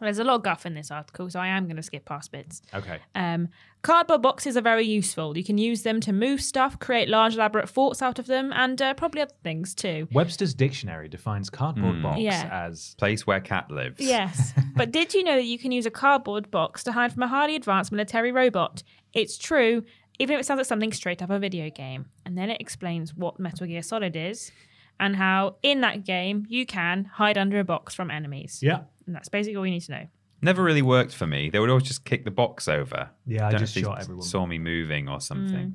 There's 0.00 0.18
a 0.20 0.24
lot 0.24 0.36
of 0.36 0.42
guff 0.44 0.64
in 0.64 0.74
this 0.74 0.90
article, 0.92 1.28
so 1.28 1.40
I 1.40 1.48
am 1.48 1.64
going 1.64 1.76
to 1.76 1.82
skip 1.82 2.04
past 2.04 2.30
bits. 2.30 2.62
Okay. 2.72 2.98
Um, 3.16 3.48
cardboard 3.82 4.22
boxes 4.22 4.56
are 4.56 4.60
very 4.60 4.84
useful. 4.84 5.36
You 5.36 5.42
can 5.42 5.58
use 5.58 5.82
them 5.82 6.00
to 6.02 6.12
move 6.12 6.40
stuff, 6.40 6.78
create 6.78 7.08
large, 7.08 7.34
elaborate 7.34 7.68
forts 7.68 8.00
out 8.00 8.18
of 8.20 8.26
them, 8.26 8.52
and 8.54 8.80
uh, 8.80 8.94
probably 8.94 9.22
other 9.22 9.34
things 9.42 9.74
too. 9.74 10.06
Webster's 10.12 10.54
dictionary 10.54 11.08
defines 11.08 11.50
cardboard 11.50 12.00
box 12.02 12.20
Yeah. 12.20 12.48
as 12.52 12.94
Place 12.96 13.26
where 13.26 13.40
cat 13.40 13.70
lives. 13.70 14.00
Yes. 14.00 14.52
but 14.76 14.92
did 14.92 15.14
you 15.14 15.24
know 15.24 15.34
that 15.36 15.44
you 15.44 15.58
can 15.58 15.72
use 15.72 15.86
a 15.86 15.90
cardboard 15.90 16.50
box 16.52 16.84
to 16.84 16.92
hide 16.92 17.12
from 17.12 17.24
a 17.24 17.28
highly 17.28 17.56
advanced 17.56 17.90
military 17.90 18.30
robot? 18.30 18.82
It's 19.14 19.36
true, 19.36 19.84
even 20.18 20.34
if 20.34 20.40
it 20.40 20.44
sounds 20.44 20.58
like 20.58 20.66
something 20.66 20.92
straight 20.92 21.22
up 21.22 21.30
a 21.30 21.38
video 21.38 21.70
game. 21.70 22.06
And 22.24 22.36
then 22.38 22.50
it 22.50 22.60
explains 22.60 23.14
what 23.14 23.40
Metal 23.40 23.66
Gear 23.66 23.82
Solid 23.82 24.16
is 24.16 24.52
and 25.00 25.16
how 25.16 25.56
in 25.62 25.80
that 25.80 26.04
game 26.04 26.46
you 26.48 26.66
can 26.66 27.04
hide 27.04 27.36
under 27.36 27.58
a 27.58 27.64
box 27.64 27.94
from 27.94 28.10
enemies. 28.10 28.60
yeah. 28.62 28.80
And 29.06 29.14
that's 29.14 29.28
basically 29.28 29.56
all 29.56 29.66
you 29.66 29.72
need 29.72 29.82
to 29.82 29.92
know. 29.92 30.06
Never 30.40 30.62
really 30.62 30.82
worked 30.82 31.14
for 31.14 31.26
me. 31.26 31.48
They 31.50 31.58
would 31.58 31.70
always 31.70 31.84
just 31.84 32.04
kick 32.04 32.24
the 32.24 32.30
box 32.30 32.68
over. 32.68 33.08
Yeah, 33.26 33.46
I 33.46 33.50
Don't 33.50 33.52
know 33.52 33.58
just 33.58 33.76
if 33.76 33.82
they 33.82 33.88
shot 33.88 34.00
everyone. 34.02 34.22
Saw 34.22 34.44
me 34.46 34.58
moving 34.58 35.08
or 35.08 35.20
something. 35.20 35.74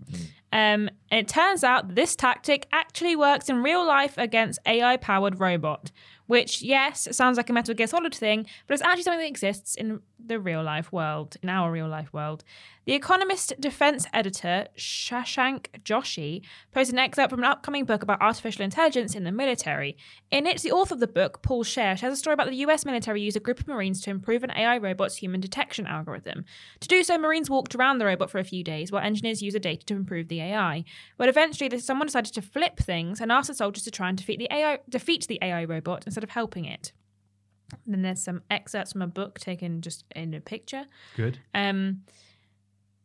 Um, 0.51 0.89
it 1.11 1.27
turns 1.27 1.63
out 1.63 1.87
that 1.87 1.95
this 1.95 2.15
tactic 2.15 2.67
actually 2.71 3.15
works 3.15 3.49
in 3.49 3.63
real 3.63 3.85
life 3.85 4.17
against 4.17 4.59
AI 4.67 4.97
powered 4.97 5.39
robot, 5.39 5.91
which, 6.27 6.61
yes, 6.61 7.07
sounds 7.11 7.37
like 7.37 7.49
a 7.49 7.53
Metal 7.53 7.73
Gear 7.73 7.87
Solid 7.87 8.13
thing, 8.13 8.45
but 8.67 8.75
it's 8.75 8.83
actually 8.83 9.03
something 9.03 9.21
that 9.21 9.27
exists 9.27 9.75
in 9.75 10.01
the 10.23 10.39
real 10.39 10.63
life 10.63 10.91
world, 10.91 11.37
in 11.41 11.49
our 11.49 11.71
real 11.71 11.87
life 11.87 12.13
world. 12.13 12.43
The 12.89 12.95
Economist 12.95 13.53
defense 13.59 14.07
editor, 14.13 14.65
Shashank 14.75 15.67
Joshi, 15.83 16.41
posted 16.71 16.95
an 16.95 16.99
excerpt 16.99 17.29
from 17.29 17.41
an 17.41 17.45
upcoming 17.45 17.85
book 17.85 18.01
about 18.01 18.19
artificial 18.19 18.63
intelligence 18.65 19.13
in 19.13 19.25
the 19.25 19.31
military. 19.31 19.95
In 20.31 20.47
it, 20.47 20.59
the 20.63 20.71
author 20.71 20.95
of 20.95 20.99
the 20.99 21.05
book, 21.05 21.43
Paul 21.43 21.63
Scharre, 21.63 21.95
shares 21.95 22.13
a 22.13 22.15
story 22.15 22.33
about 22.33 22.47
the 22.49 22.55
US 22.55 22.85
military 22.85 23.21
use 23.21 23.35
a 23.35 23.39
group 23.39 23.59
of 23.59 23.67
Marines 23.67 24.01
to 24.01 24.09
improve 24.09 24.43
an 24.43 24.49
AI 24.49 24.79
robot's 24.79 25.17
human 25.17 25.39
detection 25.39 25.85
algorithm. 25.85 26.45
To 26.79 26.87
do 26.87 27.03
so, 27.03 27.15
Marines 27.19 27.47
walked 27.47 27.75
around 27.75 27.99
the 27.99 28.07
robot 28.07 28.31
for 28.31 28.39
a 28.39 28.43
few 28.43 28.63
days 28.63 28.91
while 28.91 29.03
engineers 29.03 29.43
used 29.43 29.55
the 29.55 29.59
data 29.59 29.85
to 29.85 29.93
improve 29.93 30.27
the 30.27 30.41
AI. 30.41 30.83
But 31.15 31.29
eventually, 31.29 31.77
someone 31.77 32.07
decided 32.07 32.33
to 32.33 32.41
flip 32.41 32.79
things 32.79 33.21
and 33.21 33.31
asked 33.31 33.49
the 33.49 33.53
soldiers 33.53 33.83
to 33.83 33.91
try 33.91 34.09
and 34.09 34.17
defeat 34.17 34.39
the 34.39 34.51
AI, 34.51 34.79
defeat 34.89 35.27
the 35.27 35.37
AI 35.43 35.63
robot 35.65 36.07
instead 36.07 36.23
of 36.23 36.31
helping 36.31 36.65
it. 36.65 36.91
Then 37.85 38.01
there's 38.01 38.23
some 38.23 38.41
excerpts 38.49 38.93
from 38.93 39.03
a 39.03 39.07
book 39.07 39.39
taken 39.39 39.81
just 39.81 40.05
in 40.15 40.33
a 40.33 40.41
picture. 40.41 40.85
good. 41.15 41.37
Um, 41.53 42.01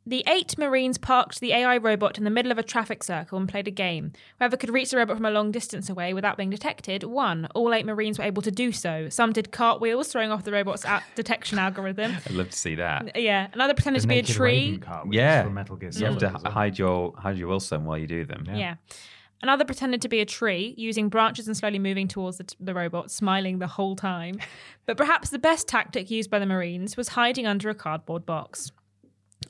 the 0.07 0.23
eight 0.27 0.59
Marines 0.59 0.99
parked 0.99 1.41
the 1.41 1.53
AI 1.53 1.79
robot 1.79 2.19
in 2.19 2.25
the 2.25 2.31
middle 2.31 2.53
of 2.53 2.59
a 2.59 2.63
traffic 2.63 3.03
circle 3.03 3.39
and 3.39 3.49
played 3.49 3.67
a 3.67 3.71
game. 3.71 4.13
Whoever 4.39 4.57
could 4.57 4.69
reach 4.71 4.91
the 4.91 4.99
robot 4.99 5.17
from 5.17 5.25
a 5.25 5.31
long 5.31 5.51
distance 5.51 5.89
away 5.89 6.13
without 6.13 6.37
being 6.37 6.51
detected 6.51 7.05
won. 7.05 7.49
All 7.55 7.73
eight 7.73 7.87
Marines 7.87 8.19
were 8.19 8.25
able 8.25 8.43
to 8.43 8.51
do 8.51 8.71
so. 8.71 9.09
Some 9.09 9.33
did 9.33 9.51
cartwheels, 9.51 10.09
throwing 10.09 10.31
off 10.31 10.45
the 10.45 10.53
robot's 10.53 10.85
a- 10.85 11.03
detection 11.15 11.59
algorithm. 11.59 12.17
I'd 12.27 12.33
love 12.33 12.51
to 12.51 12.57
see 12.59 12.75
that. 12.75 13.19
Yeah, 13.19 13.49
another 13.55 13.73
pretended 13.75 14.03
The 14.03 14.07
to 14.09 14.09
be 14.09 14.19
a 14.19 14.23
tree. 14.23 14.81
Yeah. 15.11 15.45
from 15.45 15.55
Metal 15.55 15.77
Gear 15.77 15.91
You 15.95 16.07
have 16.07 16.21
Solid 16.21 16.33
to 16.33 16.37
as 16.39 16.43
well. 16.45 16.53
hide 16.53 16.79
your 16.79 17.15
hide 17.17 17.39
your 17.39 17.49
Wilson 17.49 17.85
while 17.85 17.97
you 17.99 18.07
do 18.07 18.25
them. 18.27 18.45
Yeah. 18.55 18.75
Another 19.43 19.65
pretended 19.67 20.01
to 20.03 20.09
be 20.09 20.21
a 20.21 20.25
tree, 20.27 20.75
using 20.79 21.11
branches 21.11 21.47
and 21.49 21.57
slowly 21.57 21.79
moving 21.79 22.09
towards 22.09 22.39
the, 22.39 22.47
the 22.61 22.73
robot, 22.73 23.11
smiling 23.11 23.59
the 23.59 23.67
whole 23.67 23.95
time. 23.95 24.39
But 24.87 24.97
perhaps 24.97 25.29
the 25.29 25.39
best 25.39 25.69
tactic 25.69 26.11
used 26.11 26.31
by 26.31 26.39
the 26.39 26.47
Marines 26.47 26.97
was 26.97 27.09
hiding 27.09 27.47
under 27.47 27.69
a 27.69 27.75
cardboard 27.75 28.25
box. 28.25 28.73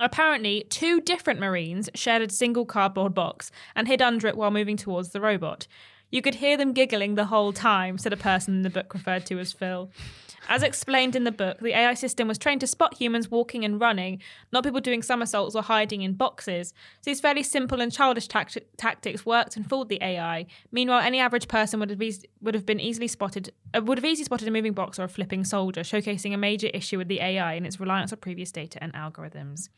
Apparently, 0.00 0.66
two 0.70 1.00
different 1.00 1.40
Marines 1.40 1.88
shared 1.94 2.22
a 2.22 2.30
single 2.30 2.64
cardboard 2.64 3.14
box 3.14 3.50
and 3.74 3.86
hid 3.86 4.02
under 4.02 4.26
it 4.26 4.36
while 4.36 4.50
moving 4.50 4.76
towards 4.76 5.10
the 5.10 5.20
robot. 5.20 5.66
You 6.10 6.22
could 6.22 6.36
hear 6.36 6.56
them 6.56 6.72
giggling 6.72 7.14
the 7.14 7.26
whole 7.26 7.52
time, 7.52 7.98
said 7.98 8.12
a 8.12 8.16
person 8.16 8.54
in 8.54 8.62
the 8.62 8.70
book 8.70 8.94
referred 8.94 9.26
to 9.26 9.38
as 9.38 9.52
Phil. 9.52 9.90
As 10.48 10.62
explained 10.62 11.16
in 11.16 11.24
the 11.24 11.32
book, 11.32 11.58
the 11.60 11.72
AI 11.72 11.94
system 11.94 12.28
was 12.28 12.38
trained 12.38 12.60
to 12.60 12.66
spot 12.66 12.94
humans 12.94 13.30
walking 13.30 13.64
and 13.64 13.80
running, 13.80 14.20
not 14.52 14.64
people 14.64 14.80
doing 14.80 15.02
somersaults 15.02 15.54
or 15.54 15.62
hiding 15.62 16.02
in 16.02 16.14
boxes. 16.14 16.74
So 17.00 17.10
these 17.10 17.20
fairly 17.20 17.42
simple 17.42 17.80
and 17.80 17.90
childish 17.90 18.28
tact- 18.28 18.58
tactics 18.76 19.24
worked 19.24 19.56
and 19.56 19.68
fooled 19.68 19.88
the 19.88 20.02
AI. 20.02 20.46
Meanwhile, 20.70 21.00
any 21.00 21.18
average 21.18 21.48
person 21.48 21.80
would 21.80 21.90
have, 21.90 22.02
eas- 22.02 22.24
would 22.42 22.54
have 22.54 22.66
been 22.66 22.80
easily 22.80 23.08
spotted, 23.08 23.52
uh, 23.74 23.80
would 23.82 23.98
have 23.98 24.04
easily 24.04 24.24
spotted 24.24 24.48
a 24.48 24.50
moving 24.50 24.74
box 24.74 24.98
or 24.98 25.04
a 25.04 25.08
flipping 25.08 25.44
soldier, 25.44 25.80
showcasing 25.80 26.34
a 26.34 26.38
major 26.38 26.68
issue 26.68 26.98
with 26.98 27.08
the 27.08 27.20
AI 27.20 27.54
and 27.54 27.66
its 27.66 27.80
reliance 27.80 28.12
on 28.12 28.18
previous 28.18 28.52
data 28.52 28.78
and 28.82 28.92
algorithms. 28.92 29.70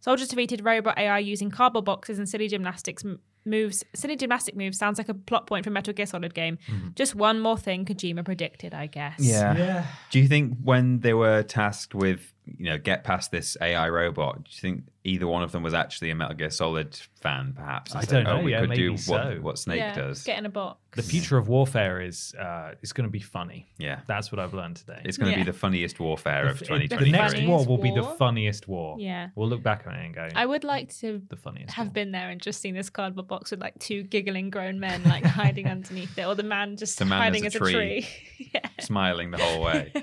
Soldiers 0.00 0.28
defeated 0.28 0.64
robot 0.64 0.96
AI 0.96 1.18
using 1.18 1.50
cardboard 1.50 1.84
boxes 1.84 2.18
and 2.18 2.28
silly 2.28 2.48
gymnastics 2.48 3.04
m- 3.04 3.20
moves. 3.48 3.84
Silly 3.94 4.16
gymnastic 4.16 4.56
moves 4.56 4.78
sounds 4.78 4.98
like 4.98 5.08
a 5.08 5.14
plot 5.14 5.46
point 5.46 5.64
from 5.64 5.72
Metal 5.72 5.92
Gear 5.94 6.06
Solid 6.06 6.34
game. 6.34 6.58
Just 6.94 7.14
one 7.14 7.40
more 7.40 7.56
thing 7.58 7.84
Kojima 7.84 8.24
predicted, 8.24 8.74
I 8.74 8.86
guess. 8.86 9.18
Yeah. 9.18 9.84
Do 10.10 10.18
you 10.20 10.28
think 10.28 10.56
when 10.62 11.00
they 11.00 11.14
were 11.14 11.42
tasked 11.42 11.94
with, 11.94 12.32
you 12.46 12.66
know, 12.66 12.78
get 12.78 13.04
past 13.04 13.30
this 13.30 13.56
AI 13.60 13.88
robot, 13.88 14.44
do 14.44 14.50
you 14.50 14.60
think 14.60 14.84
either 15.04 15.26
one 15.26 15.42
of 15.42 15.52
them 15.52 15.62
was 15.62 15.74
actually 15.74 16.10
a 16.10 16.14
Metal 16.14 16.34
Gear 16.34 16.50
Solid 16.50 16.98
fan, 17.20 17.52
perhaps? 17.56 17.94
I 17.94 18.00
don't 18.00 18.08
said, 18.08 18.24
know, 18.24 18.38
Oh, 18.40 18.42
we 18.42 18.52
yeah, 18.52 18.60
could 18.60 18.72
do 18.74 18.96
so. 18.96 19.12
what, 19.12 19.42
what 19.42 19.58
Snake 19.58 19.78
yeah, 19.80 19.94
does. 19.94 20.22
Get 20.22 20.38
in 20.38 20.46
a 20.46 20.50
box. 20.50 20.78
The 20.96 21.02
future 21.02 21.36
of 21.36 21.48
warfare 21.48 22.00
is 22.00 22.34
uh, 22.40 22.72
is 22.82 22.92
going 22.94 23.06
to 23.06 23.10
be 23.10 23.20
funny. 23.20 23.68
Yeah. 23.78 24.00
That's 24.06 24.32
what 24.32 24.38
I've 24.38 24.54
learned 24.54 24.76
today. 24.76 25.02
It's 25.04 25.18
going 25.18 25.30
to 25.32 25.38
Yeah. 25.38 25.44
be 25.44 25.50
the 25.50 25.56
funniest 25.56 26.00
warfare 26.00 26.46
of 26.48 26.58
2023. 26.60 27.04
the 27.04 27.12
next 27.12 27.46
war 27.46 27.64
will 27.66 27.76
be 27.78 27.90
the 27.92 28.02
funniest 28.02 28.66
war. 28.66 28.96
Yeah. 28.98 29.28
We'll 29.36 29.48
look 29.48 29.62
back 29.62 29.84
on 29.86 29.94
it 29.94 30.04
and 30.06 30.14
go, 30.14 30.26
I 30.34 30.46
would 30.46 30.64
like 30.64 30.92
to 31.00 31.20
the 31.28 31.36
funniest. 31.36 31.74
have 31.74 31.88
war. 31.88 31.92
been 31.92 32.10
there 32.12 32.30
and 32.30 32.40
just 32.40 32.60
seen 32.62 32.74
this 32.74 32.88
cardboard 32.88 33.28
box 33.28 33.37
with 33.50 33.60
like 33.60 33.78
two 33.78 34.02
giggling 34.02 34.50
grown 34.50 34.78
men 34.80 35.02
like 35.04 35.24
hiding 35.24 35.66
underneath 35.76 36.18
it, 36.18 36.24
or 36.26 36.34
the 36.34 36.42
man 36.42 36.76
just 36.76 36.98
The 36.98 37.04
man 37.04 37.18
hiding 37.20 37.46
as 37.46 37.54
as 37.54 37.60
a 37.60 37.64
a 37.64 37.70
tree. 37.70 37.72
tree. 37.72 38.50
yeah. 38.54 38.68
Smiling 38.80 39.30
the 39.30 39.38
whole 39.38 39.62
way. 39.62 39.92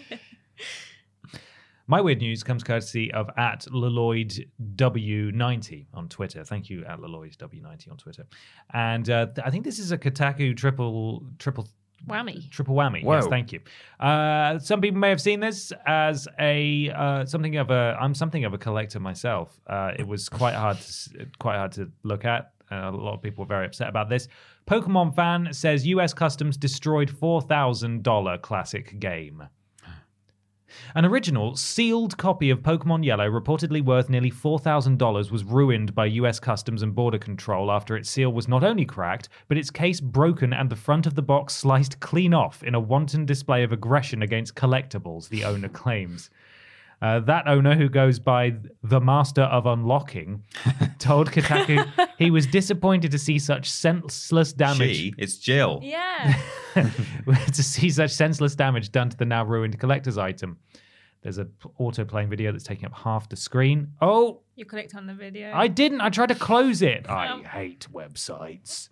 My 1.88 2.02
weird 2.02 2.18
news 2.18 2.41
comes 2.41 2.64
courtesy 2.64 3.14
of 3.14 3.30
at 3.38 3.68
w 3.68 5.32
90 5.32 5.88
on 5.94 6.10
Twitter. 6.10 6.44
Thank 6.44 6.70
you 6.70 6.84
at 6.86 6.99
w 6.99 7.62
90 7.62 7.91
on 7.91 7.98
Twitter. 7.98 8.26
And 8.74 9.07
uh, 9.07 9.28
th- 9.28 9.45
I 9.45 9.52
think 9.52 9.66
this 9.66 9.78
is 9.78 9.91
a 9.91 9.98
Kotaku 9.98 10.57
triple 10.57 11.24
triple 11.38 11.68
Whammy. 12.07 12.49
triple 12.52 12.76
whammy. 12.76 13.03
Yes, 13.03 13.28
thank 13.28 13.52
you. 13.52 13.62
Uh, 13.99 14.57
some 14.60 14.82
people 14.82 14.99
may 14.99 15.10
have 15.10 15.22
seen 15.22 15.40
this 15.40 15.72
as 15.86 16.28
a 16.40 16.90
uh, 16.90 17.26
something 17.26 17.56
of 17.57 17.70
a. 17.72 17.98
I'm 17.99 18.14
something 18.16 18.45
of 18.45 18.53
a 18.53 18.57
collector 18.57 18.99
myself. 18.99 19.60
Uh, 19.68 19.91
it 19.98 20.07
was 20.07 20.28
quite 20.30 20.53
hard, 20.56 20.78
to, 20.78 21.28
quite 21.40 21.57
hard 21.57 21.72
to 21.74 21.91
look 22.03 22.26
at. 22.26 22.52
Uh, 22.72 22.90
a 22.90 22.92
lot 22.92 23.14
of 23.14 23.22
people 23.22 23.44
were 23.44 23.50
very 23.50 23.66
upset 23.66 23.90
about 23.90 24.10
this. 24.10 24.28
Pokemon 24.68 25.16
fan 25.16 25.50
says 25.52 25.86
U.S. 25.88 26.14
Customs 26.14 26.58
destroyed 26.58 27.10
four 27.10 27.42
thousand 27.42 28.04
dollar 28.04 28.38
classic 28.38 29.00
game. 29.00 29.44
An 30.94 31.06
original 31.06 31.56
sealed 31.56 32.18
copy 32.18 32.50
of 32.50 32.62
Pokemon 32.62 33.06
Yellow, 33.06 33.30
reportedly 33.30 33.84
worth 33.84 34.10
nearly 34.10 34.32
$4,000, 34.32 35.32
was 35.32 35.44
ruined 35.44 35.96
by 35.96 36.06
US 36.06 36.40
Customs 36.40 36.82
and 36.82 36.94
Border 36.94 37.18
Control 37.18 37.72
after 37.72 37.96
its 37.96 38.10
seal 38.10 38.32
was 38.32 38.48
not 38.48 38.64
only 38.64 38.86
cracked, 38.86 39.30
but 39.48 39.58
its 39.58 39.72
case 39.72 40.02
broken 40.02 40.52
and 40.54 40.70
the 40.70 40.76
front 40.76 41.06
of 41.06 41.16
the 41.16 41.22
box 41.22 41.56
sliced 41.56 42.00
clean 42.00 42.34
off 42.34 42.64
in 42.64 42.76
a 42.76 42.80
wanton 42.80 43.26
display 43.26 43.64
of 43.64 43.72
aggression 43.72 44.22
against 44.22 44.56
collectibles, 44.56 45.30
the 45.30 45.46
owner 45.46 45.70
claims. 45.70 46.30
Uh, 47.06 47.19
that 47.19 47.48
owner, 47.48 47.76
who 47.76 47.88
goes 47.88 48.18
by 48.18 48.52
the 48.82 48.99
Master 48.99 49.44
of 49.44 49.68
Unlocking, 49.68 50.44
told 50.98 51.30
Kotaku 51.32 51.88
he 52.18 52.32
was 52.32 52.48
disappointed 52.48 53.11
to 53.11 53.19
see 53.19 53.38
such 53.38 53.69
senseless 53.69 54.53
damage 54.53 54.95
she, 54.95 55.14
it's 55.15 55.38
Jill. 55.38 55.82
Yeah. 55.84 56.36
to 56.73 57.61
see 57.64 57.91
such 57.91 58.10
senseless 58.10 58.56
damage 58.56 58.91
done 58.91 59.11
to 59.11 59.18
the 59.18 59.26
now 59.26 59.45
ruined 59.45 59.77
collector's 59.80 60.18
item. 60.18 60.57
There's 61.22 61.38
a 61.38 61.48
auto 61.77 62.06
playing 62.06 62.30
video 62.30 62.52
that's 62.52 62.64
taking 62.64 62.86
up 62.86 62.95
half 62.95 63.30
the 63.30 63.36
screen. 63.36 63.94
Oh, 64.02 64.41
you 64.56 64.65
clicked 64.65 64.95
on 64.95 65.06
the 65.06 65.14
video. 65.14 65.52
I 65.53 65.68
didn't. 65.68 66.02
I 66.02 66.10
tried 66.10 66.30
to 66.30 66.36
close 66.36 66.82
it. 66.82 67.07
I 67.07 67.34
Oh. 67.34 67.44
hate 67.44 67.86
websites. 67.94 68.90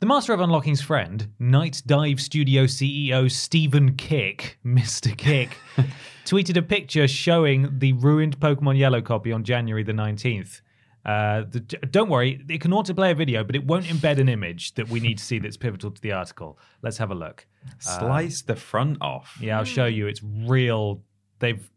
The 0.00 0.06
Master 0.06 0.32
of 0.32 0.40
Unlocking's 0.40 0.80
friend, 0.80 1.28
Nightdive 1.38 2.20
Studio 2.20 2.64
CEO 2.64 3.30
Stephen 3.30 3.96
Kick, 3.96 4.58
Mr. 4.64 5.14
Kick, 5.14 5.58
tweeted 6.24 6.56
a 6.56 6.62
picture 6.62 7.06
showing 7.06 7.68
the 7.80 7.92
ruined 7.92 8.40
Pokemon 8.40 8.78
Yellow 8.78 9.02
copy 9.02 9.30
on 9.30 9.44
January 9.44 9.82
the 9.82 9.92
19th. 9.92 10.62
Uh, 11.04 11.42
the, 11.50 11.60
don't 11.90 12.08
worry, 12.08 12.42
it 12.48 12.62
can 12.62 12.70
autoplay 12.70 13.10
a 13.10 13.14
video, 13.14 13.44
but 13.44 13.54
it 13.54 13.66
won't 13.66 13.84
embed 13.84 14.18
an 14.18 14.30
image 14.30 14.72
that 14.76 14.88
we 14.88 15.00
need 15.00 15.18
to 15.18 15.24
see 15.24 15.38
that's 15.38 15.58
pivotal 15.58 15.90
to 15.90 16.00
the 16.00 16.12
article. 16.12 16.58
Let's 16.80 16.96
have 16.96 17.10
a 17.10 17.14
look. 17.14 17.46
Slice 17.78 18.40
the 18.40 18.56
front 18.56 19.02
off. 19.02 19.36
Yeah, 19.38 19.58
I'll 19.58 19.64
show 19.64 19.84
you. 19.84 20.06
It's 20.06 20.22
real. 20.22 21.02
They've. 21.40 21.70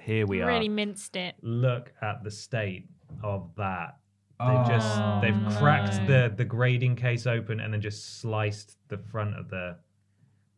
Here 0.00 0.26
we 0.26 0.38
really 0.40 0.42
are. 0.42 0.54
Really 0.54 0.68
minced 0.68 1.14
it. 1.14 1.36
Look 1.40 1.92
at 2.02 2.24
the 2.24 2.32
state 2.32 2.88
of 3.22 3.48
that. 3.58 3.98
They've 4.46 4.58
oh, 4.58 4.64
just 4.68 5.20
they've 5.20 5.58
cracked 5.58 6.06
the 6.06 6.32
the 6.36 6.44
grading 6.44 6.96
case 6.96 7.26
open 7.26 7.60
and 7.60 7.72
then 7.72 7.80
just 7.80 8.20
sliced 8.20 8.76
the 8.88 8.98
front 8.98 9.36
of 9.36 9.48
the. 9.48 9.76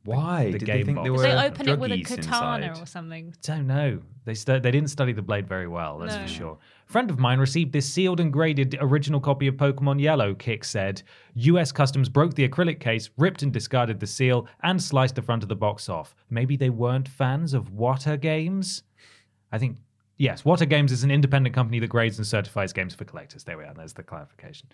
Why? 0.06 0.50
the 0.50 0.58
Did 0.58 0.66
game 0.66 0.76
they 0.76 0.84
think 0.84 0.96
box. 0.96 1.04
there 1.06 1.12
Did 1.12 1.16
were 1.16 1.22
they 1.40 1.46
open 1.46 1.68
it 1.70 1.78
with 1.78 1.92
a 1.92 1.94
druggies 1.94 2.06
katana 2.06 2.66
inside? 2.66 2.82
or 2.82 2.86
something? 2.86 3.34
Don't 3.40 3.66
know. 3.66 4.00
They 4.26 4.34
stu- 4.34 4.60
they 4.60 4.70
didn't 4.70 4.90
study 4.90 5.12
the 5.14 5.22
blade 5.22 5.48
very 5.48 5.66
well. 5.66 5.98
That's 5.98 6.14
No. 6.16 6.22
for 6.22 6.28
sure. 6.28 6.58
A 6.86 6.92
friend 6.92 7.08
of 7.10 7.18
mine 7.18 7.38
received 7.38 7.72
this 7.72 7.90
sealed 7.90 8.20
and 8.20 8.30
graded 8.30 8.76
original 8.82 9.18
copy 9.18 9.46
of 9.46 9.54
Pokemon 9.54 10.00
Yellow. 10.02 10.34
Kick 10.34 10.64
said, 10.64 11.02
U.S. 11.36 11.72
Customs 11.72 12.10
broke 12.10 12.34
the 12.34 12.46
acrylic 12.46 12.80
case, 12.80 13.08
ripped 13.16 13.42
and 13.42 13.50
discarded 13.52 13.98
the 13.98 14.06
seal, 14.06 14.46
and 14.62 14.82
sliced 14.82 15.14
the 15.14 15.22
front 15.22 15.42
of 15.42 15.48
the 15.48 15.56
box 15.56 15.88
off. 15.88 16.14
Maybe 16.28 16.56
they 16.58 16.70
weren't 16.70 17.08
fans 17.08 17.54
of 17.54 17.70
Wata 17.72 18.20
Games. 18.20 18.82
I 19.52 19.58
think 19.58 19.78
yes, 20.16 20.42
Wata 20.42 20.68
Games 20.68 20.92
is 20.92 21.04
an 21.04 21.10
independent 21.10 21.54
company 21.54 21.78
that 21.80 21.88
grades 21.88 22.18
and 22.18 22.26
certifies 22.26 22.72
games 22.72 22.94
for 22.94 23.04
collectors. 23.04 23.44
There 23.44 23.58
we 23.58 23.64
are. 23.64 23.74
There's 23.74 23.92
the 23.92 24.02
clarification. 24.02 24.68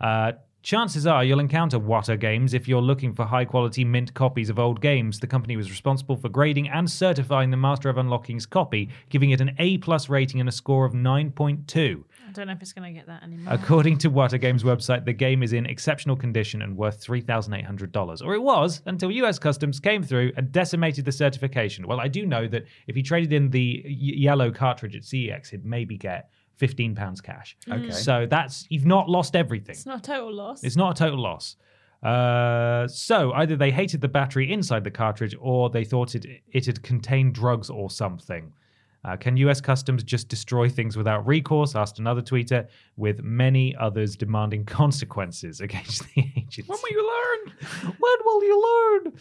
Uh, 0.00 0.32
chances 0.62 1.06
are 1.06 1.24
you'll 1.24 1.40
encounter 1.40 1.78
Wata 1.78 2.18
Games 2.18 2.54
if 2.54 2.66
you're 2.66 2.82
looking 2.82 3.12
for 3.12 3.24
high 3.24 3.44
quality 3.44 3.84
mint 3.84 4.12
copies 4.14 4.50
of 4.50 4.58
old 4.58 4.80
games. 4.80 5.20
The 5.20 5.26
company 5.26 5.56
was 5.56 5.70
responsible 5.70 6.16
for 6.16 6.28
grading 6.28 6.68
and 6.68 6.90
certifying 6.90 7.50
the 7.50 7.56
Master 7.56 7.88
of 7.88 7.98
Unlocking's 7.98 8.46
copy, 8.46 8.88
giving 9.08 9.30
it 9.30 9.40
an 9.40 9.54
A 9.58 9.78
plus 9.78 10.08
rating 10.08 10.40
and 10.40 10.48
a 10.48 10.52
score 10.52 10.84
of 10.84 10.92
9.2. 10.92 12.04
I 12.34 12.36
don't 12.36 12.46
know 12.48 12.52
if 12.54 12.62
it's 12.62 12.72
going 12.72 12.92
to 12.92 12.98
get 12.98 13.06
that 13.06 13.22
anymore. 13.22 13.54
According 13.54 13.98
to 13.98 14.10
Wata 14.10 14.40
Games 14.40 14.64
website, 14.64 15.04
the 15.04 15.12
game 15.12 15.44
is 15.44 15.52
in 15.52 15.66
exceptional 15.66 16.16
condition 16.16 16.62
and 16.62 16.76
worth 16.76 17.00
$3,800. 17.06 18.22
Or 18.24 18.34
it 18.34 18.42
was 18.42 18.82
until 18.86 19.12
US 19.12 19.38
Customs 19.38 19.78
came 19.78 20.02
through 20.02 20.32
and 20.36 20.50
decimated 20.50 21.04
the 21.04 21.12
certification. 21.12 21.86
Well, 21.86 22.00
I 22.00 22.08
do 22.08 22.26
know 22.26 22.48
that 22.48 22.64
if 22.88 22.96
you 22.96 23.04
traded 23.04 23.32
in 23.32 23.50
the 23.50 23.82
y- 23.84 23.90
yellow 24.16 24.50
cartridge 24.50 24.96
at 24.96 25.02
CEX, 25.02 25.50
he'd 25.50 25.64
maybe 25.64 25.96
get 25.96 26.28
£15 26.60 27.22
cash. 27.22 27.56
Okay. 27.70 27.90
So 27.92 28.26
that's, 28.28 28.66
you've 28.68 28.86
not 28.86 29.08
lost 29.08 29.36
everything. 29.36 29.74
It's 29.76 29.86
not 29.86 30.00
a 30.00 30.02
total 30.02 30.34
loss. 30.34 30.64
It's 30.64 30.76
not 30.76 30.98
a 31.00 31.04
total 31.04 31.20
loss. 31.20 31.54
Uh, 32.02 32.88
so 32.88 33.32
either 33.32 33.54
they 33.56 33.70
hated 33.70 34.00
the 34.00 34.08
battery 34.08 34.52
inside 34.52 34.82
the 34.82 34.90
cartridge 34.90 35.36
or 35.40 35.70
they 35.70 35.84
thought 35.84 36.16
it, 36.16 36.26
it 36.52 36.66
had 36.66 36.82
contained 36.82 37.34
drugs 37.34 37.70
or 37.70 37.90
something. 37.90 38.52
Uh, 39.04 39.16
can 39.16 39.36
US 39.36 39.60
Customs 39.60 40.02
just 40.02 40.28
destroy 40.28 40.68
things 40.68 40.96
without 40.96 41.26
recourse? 41.26 41.74
Asked 41.74 41.98
another 41.98 42.22
tweeter, 42.22 42.66
with 42.96 43.22
many 43.22 43.74
others 43.76 44.16
demanding 44.16 44.64
consequences 44.80 45.60
against 45.60 46.02
the 46.14 46.22
agency. 46.36 46.62
When 46.66 46.78
will 46.82 46.90
you 46.90 47.06
learn? 47.06 47.54
when 47.98 48.16
will 48.24 48.44
you 48.44 49.00
learn? 49.04 49.12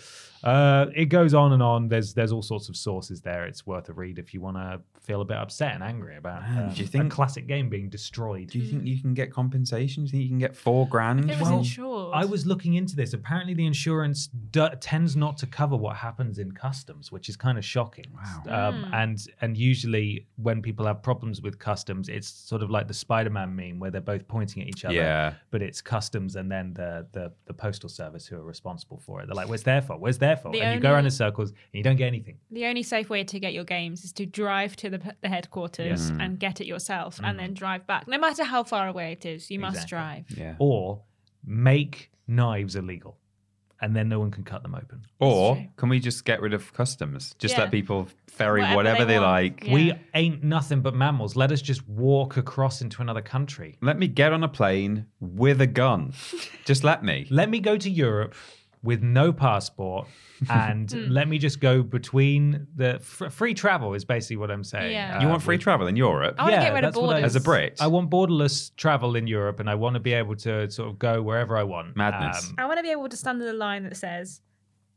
Uh, 0.44 0.88
it 0.96 1.06
goes 1.06 1.34
on 1.34 1.54
and 1.54 1.64
on. 1.64 1.88
There's 1.88 2.14
there's 2.14 2.32
all 2.32 2.42
sorts 2.42 2.70
of 2.70 2.76
sources 2.76 3.22
there. 3.22 3.46
It's 3.46 3.66
worth 3.66 3.90
a 3.90 3.94
read 3.94 4.20
if 4.20 4.34
you 4.34 4.42
want 4.42 4.58
to 4.58 4.82
feel 5.00 5.20
a 5.22 5.26
bit 5.26 5.36
upset 5.38 5.74
and 5.74 5.84
angry 5.84 6.16
about 6.16 6.42
Man, 6.44 6.58
uh, 6.70 6.74
do 6.74 6.82
you 6.82 7.02
a 7.02 7.10
classic 7.10 7.46
game 7.46 7.68
being 7.68 7.90
destroyed. 7.90 8.48
Do 8.50 8.58
you 8.60 8.66
think 8.70 8.86
you 8.86 9.02
can 9.02 9.14
get 9.14 9.32
compensation? 9.34 10.06
Do 10.06 10.08
you 10.08 10.12
think 10.12 10.24
you 10.24 10.30
can 10.30 10.40
get 10.40 10.56
four 10.56 10.88
grand? 10.88 11.30
It 11.30 11.40
was 11.40 11.50
Well, 11.50 11.58
insured. 11.60 12.12
I 12.16 12.24
was 12.24 12.46
looking 12.46 12.76
into 12.76 12.96
this. 12.96 13.14
Apparently, 13.14 13.54
the 13.54 13.66
insurance 13.66 14.28
d- 14.28 14.66
tends 14.80 15.16
not 15.18 15.38
to 15.40 15.48
cover 15.48 15.76
what 15.76 15.98
happens 15.98 16.40
in 16.40 16.54
customs, 16.54 17.12
which 17.12 17.28
is 17.28 17.36
kind 17.36 17.58
of 17.58 17.66
shocking. 17.66 18.06
Wow. 18.48 18.70
Um, 18.70 18.90
And 18.94 19.28
and 19.42 19.58
usually, 19.58 20.28
when 20.38 20.62
people 20.62 20.86
have 20.86 21.02
problems 21.02 21.42
with 21.42 21.60
customs, 21.60 22.08
it's 22.08 22.28
sort 22.30 22.64
of 22.64 22.70
like 22.70 22.88
the 22.88 22.94
Spider-Man 22.94 23.54
meme 23.56 23.80
where 23.80 23.92
they're 23.92 24.00
both 24.02 24.28
pointing 24.28 24.62
at 24.64 24.70
each 24.70 24.86
other. 24.86 24.96
Yeah. 24.96 25.34
But 25.52 25.62
it's 25.62 25.82
customs 25.82 26.36
and 26.38 26.50
then 26.52 26.74
the 26.74 27.08
the 27.12 27.34
the 27.46 27.54
postal 27.54 27.90
service 27.90 28.26
who 28.26 28.38
are 28.38 28.44
responsible 28.44 29.00
for 29.00 29.22
it. 29.22 29.26
They're 29.28 29.36
like, 29.36 29.50
"Where's 29.50 29.64
their 29.64 29.82
fault? 29.82 30.00
Where's 30.00 30.18
their 30.20 30.33
there 30.34 30.42
for. 30.42 30.52
The 30.52 30.62
and 30.62 30.76
you 30.76 30.82
go 30.82 30.94
around 30.94 31.06
in 31.06 31.12
circles 31.12 31.50
and 31.50 31.58
you 31.72 31.84
don't 31.84 31.96
get 31.96 32.08
anything. 32.08 32.38
The 32.52 32.66
only 32.66 32.84
safe 32.84 33.10
way 33.10 33.24
to 33.24 33.40
get 33.40 33.54
your 33.54 33.64
games 33.64 34.04
is 34.04 34.12
to 34.14 34.26
drive 34.26 34.76
to 34.78 34.90
the, 34.90 35.16
the 35.22 35.30
headquarters 35.30 35.84
Yes. 35.84 36.12
Mm. 36.12 36.26
and 36.26 36.40
get 36.40 36.62
it 36.62 36.68
yourself, 36.68 37.20
and 37.24 37.36
mm. 37.38 37.42
then 37.42 37.54
drive 37.54 37.86
back. 37.88 38.08
No 38.08 38.18
matter 38.18 38.44
how 38.44 38.64
far 38.64 38.88
away 38.88 39.12
it 39.12 39.26
is, 39.26 39.50
you 39.52 39.60
must 39.60 39.88
drive. 39.88 40.26
Yeah. 40.30 40.56
Or 40.60 41.02
make 41.46 42.12
knives 42.28 42.76
illegal, 42.76 43.18
and 43.82 43.96
then 43.96 44.08
no 44.08 44.20
one 44.20 44.32
can 44.32 44.44
cut 44.44 44.64
them 44.64 44.76
open. 44.76 45.02
Or 45.20 45.64
can 45.78 45.90
we 45.90 46.00
just 46.00 46.26
get 46.26 46.42
rid 46.42 46.54
of 46.54 46.74
customs? 46.74 47.36
Just 47.38 47.56
Yeah. 47.56 47.62
let 47.62 47.72
people 47.72 48.08
ferry 48.28 48.62
Whatever 48.62 48.76
whatever, 48.76 49.06
they 49.06 49.14
they, 49.14 49.20
like. 49.20 49.64
Yeah. 49.66 49.74
We 49.74 49.94
ain't 50.16 50.44
nothing 50.44 50.82
but 50.82 50.96
mammals. 50.96 51.36
Let 51.36 51.52
us 51.52 51.62
just 51.62 51.88
walk 51.88 52.38
across 52.38 52.82
into 52.82 53.02
another 53.02 53.22
country. 53.22 53.78
Let 53.82 54.00
me 54.00 54.08
get 54.08 54.34
on 54.34 54.44
a 54.44 54.48
plane 54.48 55.06
with 55.20 55.62
a 55.62 55.68
gun. 55.68 56.14
just 56.66 56.84
let 56.84 57.04
me. 57.04 57.28
Let 57.30 57.50
me 57.50 57.60
go 57.60 57.78
to 57.78 57.90
Europe 57.90 58.36
with 58.84 59.02
no 59.02 59.32
passport 59.34 60.08
and 60.50 60.92
Hmm. 60.92 61.10
let 61.10 61.28
me 61.30 61.38
just 61.38 61.60
go 61.62 61.82
between 61.84 62.68
the 62.76 63.00
fr- 63.00 63.30
free 63.30 63.54
travel 63.54 63.94
is 63.94 64.04
basically 64.04 64.36
what 64.38 64.52
I'm 64.52 64.64
saying. 64.64 64.92
Yeah. 64.92 65.22
You 65.22 65.28
Uh, 65.28 65.32
want 65.32 65.42
free 65.44 65.58
travel 65.58 65.88
in 65.88 65.96
Europe? 65.96 66.36
I 66.38 66.44
want 66.44 66.56
to 66.56 66.60
get 66.62 66.74
rid 66.74 66.84
of 66.84 66.94
that's 66.94 66.98
what 67.02 67.04
I- 67.10 67.14
borders. 67.22 67.24
As 67.24 67.36
a 67.38 67.40
Brit? 67.42 67.78
I 67.80 67.88
want 67.88 68.10
borderless 68.10 68.76
travel 68.76 69.16
in 69.16 69.26
Europe 69.26 69.60
and 69.62 69.70
I 69.70 69.76
want 69.76 69.94
to 69.94 70.00
be 70.02 70.12
able 70.14 70.36
to 70.38 70.70
sort 70.70 70.90
of 70.90 71.00
go 71.00 71.22
wherever 71.22 71.56
I 71.58 71.64
want. 71.64 71.96
Madness. 71.96 72.50
Um, 72.50 72.56
I 72.58 72.66
want 72.66 72.78
to 72.78 72.84
be 72.84 72.92
able 72.92 73.08
to 73.08 73.16
stand 73.18 73.40
in 73.42 73.48
the 73.48 73.54
line 73.54 73.84
that 73.84 73.96
says 73.96 74.42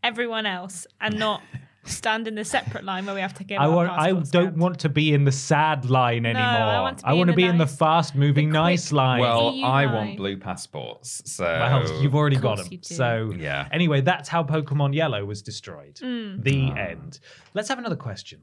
everyone 0.03 0.47
else 0.47 0.87
and 1.01 1.19
not 1.19 1.43
stand 1.89 2.27
in 2.29 2.35
the 2.35 2.45
separate 2.45 2.85
line 2.85 3.07
where 3.07 3.15
we 3.15 3.21
have 3.21 3.35
to 3.35 3.45
give 3.45 3.61
I 3.61 3.67
our 3.67 3.71
want. 3.75 3.91
I 3.91 4.11
don't 4.13 4.27
scanned. 4.27 4.57
want 4.59 4.79
to 4.81 4.89
be 4.89 5.13
in 5.15 5.25
the 5.25 5.33
sad 5.33 5.89
line 5.89 6.27
anymore. 6.27 6.45
I 6.45 6.81
want 6.81 6.99
to 6.99 7.05
be 7.05 7.09
I 7.09 7.13
in 7.15 7.27
to 7.27 7.33
the 7.33 7.37
be 7.37 7.45
in 7.45 7.59
the 7.59 7.67
fast-moving, 7.67 8.49
the 8.51 8.53
nice 8.59 8.93
line. 8.93 9.21
Well, 9.21 9.53
EU 9.55 9.65
I 9.65 9.85
line. 9.85 9.95
want 9.95 10.17
blue 10.17 10.37
passports. 10.37 11.23
So 11.31 11.45
Well, 11.45 12.03
you've 12.03 12.15
already 12.15 12.37
Of 12.37 12.43
got 12.43 12.59
them. 12.59 12.79
So 12.83 13.33
Yeah. 13.37 13.69
Anyway, 13.73 14.01
that's 14.01 14.29
how 14.29 14.43
Pokemon 14.43 14.95
Yellow 14.95 15.25
was 15.25 15.43
destroyed. 15.43 15.97
Mm. 16.03 16.43
The 16.43 16.71
Ah. 16.73 16.77
end. 16.77 17.21
Let's 17.55 17.69
have 17.69 17.79
another 17.79 17.97
question. 17.97 18.41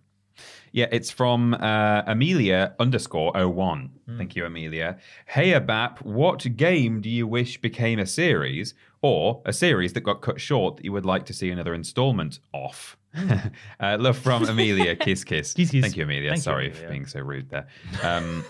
Yeah, 0.71 0.87
it's 0.91 1.11
from 1.11 1.53
uh, 1.53 2.01
Amelia 2.07 2.73
underscore 2.79 3.31
01. 3.35 3.91
Thank 4.17 4.35
you, 4.35 4.43
Amelia. 4.45 4.97
Hey, 5.27 5.51
Abap, 5.51 6.01
what 6.01 6.57
game 6.57 7.01
do 7.01 7.09
you 7.11 7.27
wish 7.27 7.61
became 7.61 7.99
a 7.99 8.07
series 8.07 8.73
or 9.03 9.43
a 9.45 9.53
series 9.53 9.93
that 9.93 10.01
got 10.01 10.21
cut 10.21 10.41
short 10.41 10.77
that 10.77 10.85
you 10.85 10.91
would 10.91 11.05
like 11.05 11.27
to 11.27 11.33
see 11.33 11.51
another 11.51 11.75
installment 11.75 12.39
of? 12.51 12.97
uh, 13.79 13.97
love 13.99 14.17
from 14.17 14.45
Amelia. 14.45 14.95
Kiss, 15.03 15.23
kiss. 15.23 15.53
Kiss, 15.53 15.71
kiss. 15.71 15.81
Thank 15.81 15.97
you, 15.97 16.03
Amelia. 16.03 16.29
Thank 16.29 16.37
you, 16.39 16.43
Sorry 16.43 16.67
Amelia. 16.67 16.83
for 16.83 16.89
being 16.89 17.05
so 17.05 17.19
rude 17.19 17.49
there. 17.49 17.67
Um, 18.01 18.43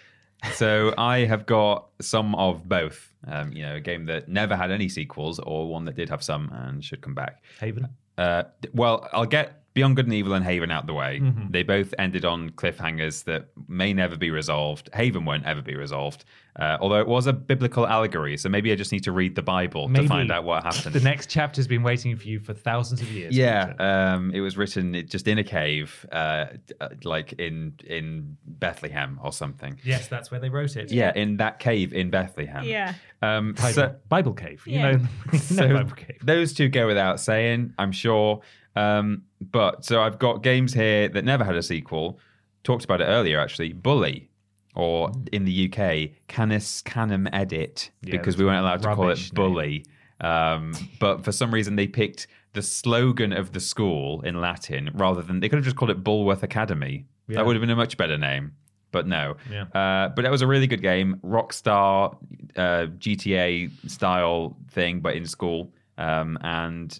so 0.54 0.94
I 0.96 1.20
have 1.20 1.46
got 1.46 1.88
some 2.00 2.34
of 2.36 2.68
both. 2.68 3.10
Um, 3.26 3.52
you 3.52 3.62
know, 3.62 3.76
a 3.76 3.80
game 3.80 4.04
that 4.06 4.28
never 4.28 4.54
had 4.54 4.70
any 4.70 4.88
sequels 4.88 5.38
or 5.38 5.66
one 5.68 5.86
that 5.86 5.96
did 5.96 6.10
have 6.10 6.22
some 6.22 6.50
and 6.52 6.84
should 6.84 7.00
come 7.00 7.14
back. 7.14 7.42
Haven. 7.58 7.88
Uh, 8.18 8.44
well, 8.74 9.08
I'll 9.12 9.24
get 9.24 9.63
Beyond 9.74 9.96
Good 9.96 10.06
and 10.06 10.14
Evil 10.14 10.34
and 10.34 10.44
Haven 10.44 10.70
out 10.70 10.86
the 10.86 10.94
way. 10.94 11.18
Mm-hmm. 11.20 11.50
They 11.50 11.64
both 11.64 11.92
ended 11.98 12.24
on 12.24 12.50
cliffhangers 12.50 13.24
that 13.24 13.48
may 13.68 13.92
never 13.92 14.16
be 14.16 14.30
resolved. 14.30 14.88
Haven 14.94 15.24
won't 15.24 15.44
ever 15.46 15.62
be 15.62 15.74
resolved, 15.74 16.24
uh, 16.60 16.78
although 16.80 17.00
it 17.00 17.08
was 17.08 17.26
a 17.26 17.32
biblical 17.32 17.84
allegory. 17.84 18.36
So 18.36 18.48
maybe 18.48 18.70
I 18.70 18.76
just 18.76 18.92
need 18.92 19.02
to 19.02 19.10
read 19.10 19.34
the 19.34 19.42
Bible 19.42 19.88
Maybe 19.88 20.04
to 20.04 20.08
find 20.08 20.30
out 20.30 20.44
what 20.44 20.62
happened. 20.62 20.94
The 20.94 21.00
next 21.00 21.28
chapter's 21.28 21.66
been 21.66 21.82
waiting 21.82 22.16
for 22.16 22.28
you 22.28 22.38
for 22.38 22.54
thousands 22.54 23.02
of 23.02 23.10
years. 23.10 23.36
yeah, 23.36 23.72
um, 23.80 24.30
it 24.32 24.40
was 24.40 24.56
written 24.56 24.94
just 25.08 25.26
in 25.26 25.38
a 25.38 25.44
cave, 25.44 26.06
uh, 26.12 26.46
uh, 26.80 26.90
like 27.02 27.32
in 27.34 27.74
in 27.84 28.36
Bethlehem 28.46 29.18
or 29.24 29.32
something. 29.32 29.80
yes, 29.84 30.06
that's 30.06 30.30
where 30.30 30.38
they 30.38 30.50
wrote 30.50 30.76
it. 30.76 30.92
Yeah, 30.92 31.12
in 31.16 31.38
that 31.38 31.58
cave 31.58 31.92
in 31.92 32.10
Bethlehem. 32.10 32.62
Yeah. 32.64 32.94
Um, 33.22 33.54
Bible, 33.54 33.72
so, 33.72 33.96
Bible 34.08 34.34
cave. 34.34 34.62
You 34.66 34.74
Yeah. 34.78 34.82
know, 34.92 34.98
you 35.32 35.32
know 35.32 35.38
so 35.38 35.68
Bible 35.74 35.96
cave. 35.96 36.18
those 36.22 36.52
two 36.52 36.68
go 36.68 36.86
without 36.86 37.18
saying, 37.18 37.72
I'm 37.76 37.90
sure. 37.90 38.40
Um, 38.76 39.22
but 39.40 39.84
so 39.84 40.02
I've 40.02 40.18
got 40.18 40.42
games 40.42 40.72
here 40.72 41.08
that 41.08 41.24
never 41.24 41.44
had 41.44 41.54
a 41.54 41.62
sequel. 41.62 42.18
Talked 42.62 42.84
about 42.84 43.00
it 43.00 43.04
earlier, 43.04 43.38
actually. 43.38 43.72
Bully, 43.72 44.30
or 44.74 45.12
in 45.32 45.44
the 45.44 45.70
UK, 45.72 46.10
Canis 46.28 46.82
Canem 46.82 47.28
Edit, 47.32 47.90
Yeah, 48.02 48.12
because 48.12 48.36
we 48.36 48.44
weren't 48.44 48.60
allowed 48.60 48.82
to 48.82 48.94
call 48.94 49.10
it. 49.10 49.30
Bully. 49.34 49.84
Um, 50.20 50.72
but 50.98 51.24
for 51.24 51.32
some 51.32 51.52
reason, 51.52 51.76
they 51.76 51.86
picked 51.86 52.26
the 52.54 52.62
slogan 52.62 53.32
of 53.32 53.52
the 53.52 53.60
school 53.60 54.20
in 54.22 54.40
Latin 54.40 54.90
rather 54.94 55.22
than 55.22 55.40
they 55.40 55.48
could 55.48 55.56
have 55.56 55.64
just 55.64 55.76
called 55.76 55.90
it 55.90 56.02
Bullworth 56.02 56.42
Academy. 56.42 57.04
Yeah. 57.28 57.36
That 57.36 57.46
would 57.46 57.56
have 57.56 57.60
been 57.60 57.70
a 57.70 57.76
much 57.76 57.96
better 57.96 58.16
name. 58.16 58.52
But 58.92 59.08
no. 59.08 59.36
Yeah. 59.50 59.62
Uh, 59.74 60.08
but 60.10 60.22
that 60.22 60.30
was 60.30 60.40
a 60.40 60.46
really 60.46 60.68
good 60.68 60.80
game. 60.82 61.20
Rockstar 61.24 62.16
uh, 62.56 62.86
GTA 62.98 63.90
style 63.90 64.56
thing, 64.70 65.00
but 65.00 65.16
in 65.16 65.26
school. 65.26 65.72
Um, 65.98 66.38
and 66.42 66.98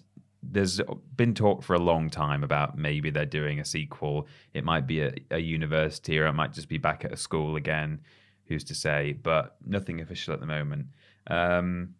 there's 0.51 0.81
been 1.15 1.33
talk 1.33 1.63
for 1.63 1.73
a 1.73 1.79
long 1.79 2.09
time 2.09 2.43
about 2.43 2.77
maybe 2.77 3.09
they're 3.09 3.25
doing 3.25 3.59
a 3.59 3.65
sequel. 3.65 4.27
It 4.53 4.63
might 4.63 4.87
be 4.87 5.01
a, 5.01 5.13
a 5.31 5.39
university 5.39 6.19
or 6.19 6.25
it 6.27 6.33
might 6.33 6.53
just 6.53 6.69
be 6.69 6.77
back 6.77 7.05
at 7.05 7.11
a 7.11 7.17
school 7.17 7.55
again. 7.55 8.01
Who's 8.45 8.63
to 8.65 8.75
say? 8.75 9.13
But 9.13 9.55
nothing 9.65 10.01
official 10.01 10.33
at 10.33 10.39
the 10.39 10.45
moment. 10.45 10.87
Um, 11.27 11.95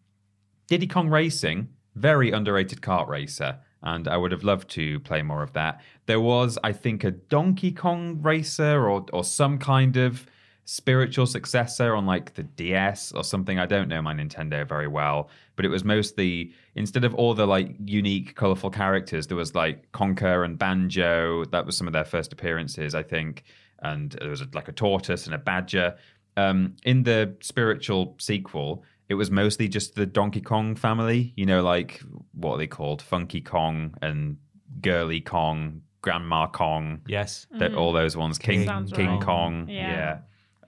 Diddy 0.68 0.86
Kong 0.86 1.08
Racing, 1.08 1.68
very 1.94 2.30
underrated 2.30 2.80
kart 2.80 3.08
racer, 3.08 3.58
and 3.82 4.08
I 4.08 4.16
would 4.16 4.32
have 4.32 4.44
loved 4.44 4.68
to 4.70 5.00
play 5.00 5.22
more 5.22 5.42
of 5.42 5.52
that. 5.52 5.80
There 6.06 6.20
was, 6.20 6.58
I 6.62 6.72
think, 6.72 7.04
a 7.04 7.10
Donkey 7.10 7.72
Kong 7.72 8.20
racer 8.22 8.88
or 8.88 9.06
or 9.12 9.24
some 9.24 9.58
kind 9.58 9.96
of 9.96 10.26
spiritual 10.66 11.26
successor 11.26 11.94
on 11.94 12.06
like 12.06 12.34
the 12.34 12.42
DS 12.42 13.12
or 13.12 13.22
something. 13.24 13.58
I 13.58 13.66
don't 13.66 13.88
know 13.88 14.02
my 14.02 14.12
Nintendo 14.12 14.68
very 14.68 14.88
well, 14.88 15.30
but 15.54 15.64
it 15.64 15.68
was 15.68 15.84
mostly 15.84 16.52
instead 16.74 17.04
of 17.04 17.14
all 17.14 17.34
the 17.34 17.46
like 17.46 17.74
unique, 17.84 18.34
colorful 18.34 18.70
characters, 18.70 19.28
there 19.28 19.36
was 19.36 19.54
like 19.54 19.90
Conker 19.92 20.44
and 20.44 20.58
Banjo. 20.58 21.44
That 21.46 21.64
was 21.64 21.76
some 21.76 21.86
of 21.86 21.92
their 21.92 22.04
first 22.04 22.32
appearances, 22.32 22.94
I 22.96 23.04
think, 23.04 23.44
and 23.78 24.10
there 24.20 24.28
was 24.28 24.42
like 24.54 24.66
a 24.68 24.72
tortoise 24.72 25.26
and 25.26 25.34
a 25.34 25.38
badger. 25.38 25.96
Um, 26.36 26.74
in 26.82 27.04
the 27.04 27.34
spiritual 27.40 28.16
sequel, 28.18 28.82
it 29.08 29.14
was 29.14 29.30
mostly 29.30 29.68
just 29.68 29.94
the 29.94 30.04
Donkey 30.04 30.40
Kong 30.40 30.74
family. 30.74 31.32
You 31.36 31.46
know, 31.46 31.62
like 31.62 32.02
what 32.32 32.54
are 32.54 32.58
they 32.58 32.66
called? 32.66 33.02
Funky 33.02 33.40
Kong 33.40 33.94
and 34.02 34.36
Girly 34.82 35.20
Kong, 35.20 35.80
Grandma 36.02 36.48
Kong. 36.48 37.02
Yes. 37.06 37.46
That 37.52 37.74
all 37.74 37.92
those 37.92 38.16
ones. 38.16 38.36
King 38.36 38.62
Mm. 38.62 38.66
Sounds 38.66 38.92
King 38.92 39.06
right. 39.10 39.22
Kong. 39.22 39.68
Yeah. 39.68 39.90
Yeah. 39.90 40.18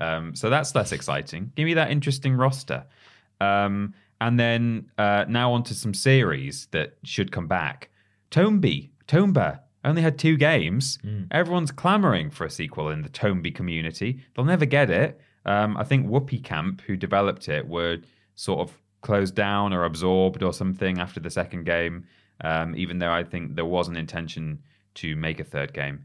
Um, 0.01 0.35
so 0.35 0.49
that's 0.51 0.75
less 0.75 0.93
exciting. 0.93 1.53
Give 1.57 1.65
me 1.67 1.75
that 1.75 1.91
interesting 1.91 2.35
roster. 2.35 2.85
Um, 3.41 3.95
and 4.21 4.39
then 4.39 4.91
uh, 4.99 5.25
now 5.29 5.53
onto 5.53 5.75
some 5.75 5.95
series 5.95 6.67
that 6.73 6.97
should 7.05 7.31
come 7.33 7.47
back. 7.47 7.91
Tombi, 8.31 8.91
Tomba 9.07 9.61
only 9.85 10.03
had 10.03 10.19
two 10.19 10.37
games. 10.37 10.99
Everyone's 11.31 11.71
clamoring 11.71 12.31
for 12.31 12.45
a 12.45 12.51
sequel 12.51 12.91
in 12.91 13.03
the 13.03 13.09
Tombi 13.09 13.55
community. 13.55 14.21
They'll 14.35 14.45
never 14.45 14.67
get 14.67 14.91
it. 14.91 15.21
Um, 15.47 15.77
I 15.77 15.85
think 15.85 16.07
Whoopee 16.07 16.41
Camp, 16.41 16.83
who 16.83 16.97
developed 16.97 17.49
it, 17.49 17.67
were 17.67 17.99
sort 18.35 18.61
of 18.61 18.77
closed 19.01 19.35
down 19.35 19.73
or 19.73 19.85
absorbed 19.85 20.43
or 20.43 20.53
something 20.53 20.99
after 20.99 21.21
the 21.21 21.31
second 21.31 21.65
game. 21.65 22.05
Um, 22.43 22.77
even 22.77 22.99
though 22.99 23.11
I 23.11 23.25
think 23.25 23.57
there 23.57 23.65
was 23.65 23.89
an 23.89 23.97
intention 23.97 24.61
to 24.95 25.17
make 25.17 25.41
a 25.41 25.45
third 25.45 25.73
game. 25.73 26.05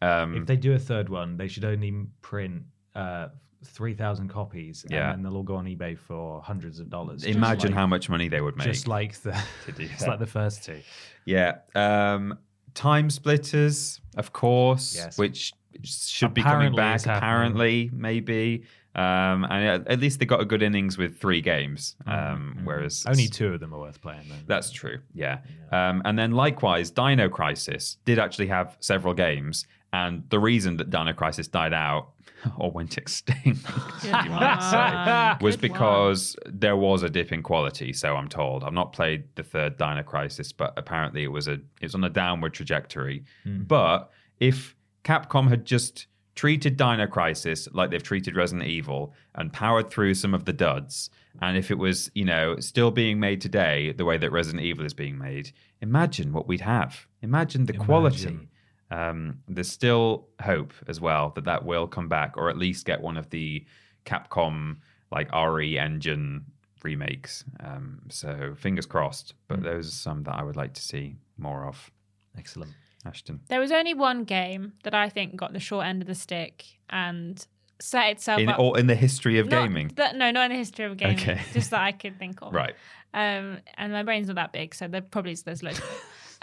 Um, 0.00 0.34
If 0.36 0.46
they 0.46 0.56
do 0.56 0.72
a 0.74 0.78
third 0.78 1.08
one, 1.08 1.36
they 1.36 1.48
should 1.48 1.64
only 1.64 1.92
print 2.20 2.62
uh, 2.94 3.28
3,000 3.64 4.28
copies 4.28 4.84
Yeah. 4.90 5.10
and 5.10 5.18
then 5.18 5.22
they'll 5.22 5.36
all 5.38 5.42
go 5.42 5.56
on 5.56 5.64
eBay 5.64 5.96
for 5.98 6.42
hundreds 6.42 6.80
of 6.80 6.90
dollars. 6.90 7.24
Imagine 7.24 7.70
like- 7.70 7.78
how 7.78 7.86
much 7.86 8.08
money 8.10 8.28
they 8.28 8.40
would 8.40 8.56
make. 8.56 8.66
Just 8.66 8.86
like 8.88 9.14
the, 9.22 9.32
just 9.78 10.06
like 10.06 10.18
the 10.18 10.26
first 10.26 10.64
two. 10.64 10.80
yeah. 11.24 11.58
Um, 11.74 12.38
Time 12.74 13.08
Splitters, 13.08 14.00
of 14.16 14.32
course, 14.32 14.96
Yes. 14.96 15.16
which 15.16 15.52
should 15.84 16.34
be 16.34 16.42
coming 16.42 16.74
back. 16.74 17.06
Apparently, 17.06 17.88
maybe. 17.92 18.64
Um, 18.96 19.44
and 19.44 19.86
at- 19.88 19.98
least 20.00 20.18
they 20.20 20.26
got 20.26 20.40
a 20.40 20.44
good 20.44 20.62
innings 20.62 20.98
with 20.98 21.18
three 21.18 21.40
games. 21.40 21.96
Mm-hmm. 22.06 22.32
Um, 22.34 22.58
Whereas 22.64 23.04
Only 23.06 23.28
two 23.28 23.54
of 23.54 23.60
them 23.60 23.72
are 23.74 23.78
worth 23.80 24.00
playing. 24.00 24.22
Though. 24.28 24.34
That's 24.46 24.70
true. 24.70 24.98
Yeah. 25.14 25.38
Um, 25.72 26.02
and 26.04 26.18
then 26.18 26.32
likewise, 26.32 26.90
Dino 26.90 27.28
Crisis 27.28 27.96
did 28.04 28.18
actually 28.18 28.48
have 28.48 28.76
several 28.80 29.14
games. 29.14 29.66
And 29.92 30.24
the 30.30 30.38
reason 30.40 30.76
that 30.78 30.90
Dino 30.90 31.12
Crisis 31.12 31.46
died 31.48 31.72
out 31.72 32.08
or 32.58 32.70
went 32.70 32.98
extinct 32.98 33.44
you 34.04 34.10
might 34.10 35.36
say, 35.38 35.44
was 35.44 35.56
Good 35.56 35.70
one. 35.70 35.78
because 35.78 36.36
there 36.46 36.76
was 36.76 37.02
a 37.02 37.08
dip 37.08 37.32
in 37.32 37.42
quality. 37.42 37.92
So 37.92 38.16
I'm 38.16 38.28
told. 38.28 38.64
I've 38.64 38.72
not 38.72 38.92
played 38.92 39.24
the 39.34 39.42
third 39.42 39.76
Dino 39.78 40.02
Crisis, 40.02 40.52
but 40.52 40.72
apparently 40.76 41.24
it 41.24 41.32
was 41.32 41.48
a 41.48 41.54
it 41.54 41.82
was 41.82 41.94
on 41.94 42.04
a 42.04 42.10
downward 42.10 42.54
trajectory. 42.54 43.24
Hmm. 43.44 43.62
But 43.62 44.10
if 44.40 44.74
Capcom 45.04 45.48
had 45.48 45.64
just 45.64 46.06
treated 46.34 46.76
Dino 46.76 47.06
Crisis 47.06 47.68
like 47.72 47.90
they've 47.90 48.02
treated 48.02 48.36
Resident 48.36 48.68
Evil 48.68 49.14
and 49.34 49.52
powered 49.52 49.90
through 49.90 50.14
some 50.14 50.34
of 50.34 50.44
the 50.44 50.52
duds, 50.52 51.10
and 51.40 51.56
if 51.56 51.70
it 51.70 51.78
was, 51.78 52.10
you 52.14 52.24
know, 52.24 52.58
still 52.60 52.90
being 52.90 53.20
made 53.20 53.40
today 53.40 53.92
the 53.92 54.04
way 54.04 54.18
that 54.18 54.30
Resident 54.30 54.62
Evil 54.62 54.84
is 54.84 54.94
being 54.94 55.18
made, 55.18 55.52
imagine 55.80 56.32
what 56.32 56.46
we'd 56.46 56.60
have. 56.60 57.06
Imagine 57.22 57.66
the 57.66 57.72
quality. 57.72 58.48
Imagine. 58.90 59.08
Um, 59.10 59.38
there's 59.48 59.70
still 59.70 60.26
hope 60.42 60.72
as 60.86 61.00
well 61.00 61.30
that 61.34 61.44
that 61.44 61.64
will 61.64 61.86
come 61.86 62.08
back, 62.08 62.36
or 62.36 62.50
at 62.50 62.58
least 62.58 62.86
get 62.86 63.00
one 63.00 63.16
of 63.16 63.30
the 63.30 63.64
Capcom 64.04 64.76
like 65.10 65.30
RE 65.34 65.78
engine 65.78 66.44
remakes. 66.82 67.44
Um, 67.60 68.02
so 68.10 68.54
fingers 68.58 68.86
crossed. 68.86 69.34
But 69.48 69.62
those 69.62 69.88
are 69.88 69.92
some 69.92 70.22
that 70.24 70.34
I 70.34 70.42
would 70.42 70.56
like 70.56 70.74
to 70.74 70.82
see. 70.82 71.16
more 71.38 71.66
of. 71.66 71.90
Excellent. 72.38 72.72
Ashton. 73.06 73.40
There 73.48 73.60
was 73.60 73.70
only 73.70 73.92
one 73.94 74.24
game 74.24 74.72
that 74.82 74.94
I 74.94 75.08
think 75.10 75.36
got 75.36 75.52
the 75.52 75.60
short 75.60 75.84
end 75.86 76.00
of 76.02 76.08
the 76.08 76.14
stick 76.14 76.64
and 76.88 77.44
set 77.80 78.10
itself 78.12 78.40
In, 78.40 78.48
up. 78.48 78.58
or 78.58 78.78
in 78.78 78.86
the 78.86 78.94
history 78.94 79.38
of 79.38 79.48
Not 79.48 79.62
gaming. 79.64 79.90
that- 79.96 80.16
no, 80.16 80.30
not 80.30 80.46
in 80.46 80.52
the 80.52 80.56
history 80.56 80.86
of 80.86 80.96
gaming. 80.96 81.16
Okay. 81.18 81.40
Just 81.52 81.70
that 81.70 81.82
I 81.82 81.92
could 81.92 82.18
think 82.18 82.40
of. 82.42 82.52
Right. 82.54 82.74
Um, 83.12 83.58
and 83.76 83.92
my 83.92 84.02
brain's 84.02 84.26
not 84.28 84.36
that 84.36 84.52
big, 84.52 84.74
so 84.74 84.88
there 84.88 85.00
probably 85.02 85.34
there's 85.34 85.62
loads. 85.62 85.80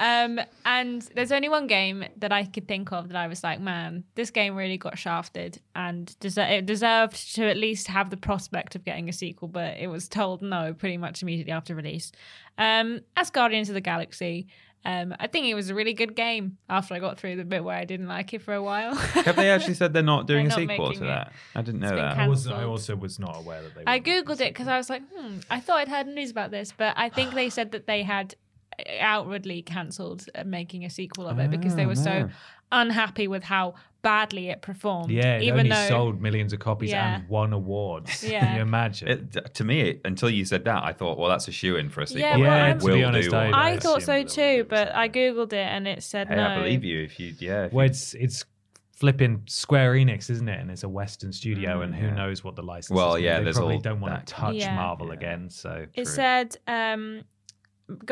Of 0.01 0.39
it. 0.39 0.39
Um, 0.41 0.45
and 0.65 1.01
there's 1.15 1.31
only 1.31 1.49
one 1.49 1.67
game 1.67 2.03
that 2.17 2.31
I 2.31 2.45
could 2.45 2.67
think 2.67 2.91
of 2.91 3.09
that 3.09 3.17
I 3.17 3.27
was 3.27 3.43
like, 3.43 3.59
man, 3.59 4.03
this 4.15 4.31
game 4.31 4.55
really 4.55 4.77
got 4.77 4.97
shafted 4.97 5.61
and 5.75 6.07
deser- 6.19 6.49
it 6.51 6.65
deserved 6.65 7.35
to 7.35 7.43
at 7.49 7.57
least 7.57 7.87
have 7.87 8.09
the 8.09 8.17
prospect 8.17 8.75
of 8.75 8.83
getting 8.83 9.09
a 9.09 9.13
sequel, 9.13 9.47
but 9.47 9.77
it 9.77 9.87
was 9.87 10.07
told 10.07 10.41
no 10.41 10.73
pretty 10.73 10.97
much 10.97 11.21
immediately 11.21 11.53
after 11.53 11.75
release. 11.75 12.11
Um, 12.57 13.01
as 13.15 13.29
Guardians 13.29 13.69
of 13.69 13.75
the 13.75 13.81
Galaxy. 13.81 14.47
Um, 14.83 15.13
I 15.19 15.27
think 15.27 15.45
it 15.45 15.53
was 15.53 15.69
a 15.69 15.75
really 15.75 15.93
good 15.93 16.15
game 16.15 16.57
after 16.67 16.95
I 16.95 16.99
got 16.99 17.19
through 17.19 17.35
the 17.35 17.45
bit 17.45 17.63
where 17.63 17.77
I 17.77 17.85
didn't 17.85 18.07
like 18.07 18.33
it 18.33 18.41
for 18.41 18.55
a 18.55 18.63
while. 18.63 18.95
Have 19.25 19.35
they 19.35 19.51
actually 19.51 19.75
said 19.75 19.93
they're 19.93 20.01
not 20.01 20.25
doing 20.25 20.47
They're 20.47 20.57
a 20.57 20.65
not 20.65 20.71
sequel 20.71 20.85
to 20.87 20.91
making 20.93 21.03
it. 21.03 21.07
that? 21.07 21.33
I 21.53 21.61
didn't 21.61 21.81
know 21.81 21.95
that. 21.95 22.17
I, 22.17 22.27
was, 22.27 22.47
I 22.47 22.63
also 22.63 22.95
was 22.95 23.19
not 23.19 23.37
aware 23.37 23.61
that 23.61 23.75
they. 23.75 23.83
I 23.85 23.99
googled 23.99 24.41
it 24.41 24.55
because 24.55 24.67
I 24.67 24.77
was 24.77 24.89
like, 24.89 25.03
hmm, 25.15 25.37
I 25.51 25.59
thought 25.59 25.77
I'd 25.77 25.87
heard 25.87 26.07
news 26.07 26.31
about 26.31 26.49
this, 26.49 26.73
but 26.75 26.95
I 26.97 27.09
think 27.09 27.35
they 27.35 27.51
said 27.51 27.73
that 27.73 27.85
they 27.85 28.01
had 28.01 28.33
outwardly 28.99 29.61
cancelled 29.61 30.25
uh, 30.35 30.43
making 30.43 30.85
a 30.85 30.89
sequel 30.89 31.27
of 31.27 31.39
it 31.39 31.49
because 31.51 31.75
they 31.75 31.85
Oh, 31.85 31.89
were 31.89 31.95
so 31.95 32.29
unhappy 32.71 33.27
with 33.27 33.43
how 33.43 33.75
badly 34.01 34.49
it 34.49 34.61
performed. 34.61 35.11
Yeah, 35.11 35.37
it 35.37 35.43
even 35.43 35.59
only 35.59 35.69
though 35.69 35.87
sold 35.87 36.21
millions 36.21 36.53
of 36.53 36.59
copies 36.59 36.89
Yeah. 36.91 37.15
and 37.17 37.29
won 37.29 37.53
awards. 37.53 38.23
Yeah. 38.23 38.39
Can 38.39 38.55
you 38.55 38.61
imagine? 38.61 39.07
It, 39.09 39.53
to 39.55 39.63
me, 39.63 39.99
until 40.05 40.29
you 40.29 40.45
said 40.45 40.65
that, 40.65 40.83
I 40.83 40.93
thought, 40.93 41.17
well, 41.19 41.29
that's 41.29 41.47
a 41.47 41.51
shoe 41.51 41.75
in 41.75 41.89
for 41.89 42.01
a 42.01 42.07
sequel. 42.07 42.21
Yeah, 42.21 42.37
It 42.37 42.39
well, 42.41 42.51
I'm- 42.51 42.79
to 42.79 42.93
be 42.93 43.03
honest, 43.03 43.33
I, 43.33 43.73
I 43.73 43.77
thought 43.77 44.01
so 44.01 44.13
assumed 44.13 44.29
that 44.29 44.35
they 44.35 44.57
too, 44.57 44.63
but 44.69 44.95
I 44.95 45.09
googled 45.09 45.53
it 45.53 45.67
and 45.67 45.87
it 45.87 46.01
said 46.03 46.27
Hey, 46.29 46.35
no. 46.37 46.47
I 46.47 46.57
believe 46.59 46.83
you 46.83 47.03
if 47.03 47.19
you, 47.19 47.33
yeah. 47.39 47.65
If 47.65 47.73
Well, 47.73 47.85
you- 47.85 47.89
it's 47.91 48.13
it's 48.15 48.45
flipping 48.93 49.41
Square 49.47 49.93
Enix, 49.95 50.29
isn't 50.29 50.47
it? 50.47 50.59
And 50.59 50.69
it's 50.69 50.83
a 50.83 50.89
Western 50.89 51.31
studio, 51.33 51.81
and 51.81 51.93
who 51.93 52.05
yeah. 52.05 52.13
knows 52.13 52.43
what 52.43 52.55
the 52.55 52.61
license. 52.61 52.95
Well, 52.95 53.15
is. 53.15 53.23
yeah, 53.23 53.39
they 53.39 53.45
there's 53.45 53.57
probably 53.57 53.75
all 53.75 53.81
don't 53.81 53.99
want 53.99 54.19
to 54.27 54.31
touch 54.33 54.55
Yeah. 54.55 54.75
Marvel 54.75 55.07
Yeah. 55.07 55.13
again. 55.13 55.49
So 55.49 55.87
It 55.95 56.03
True. 56.03 56.13
said 56.13 56.57
um, 56.67 57.17
Gu- 57.17 57.23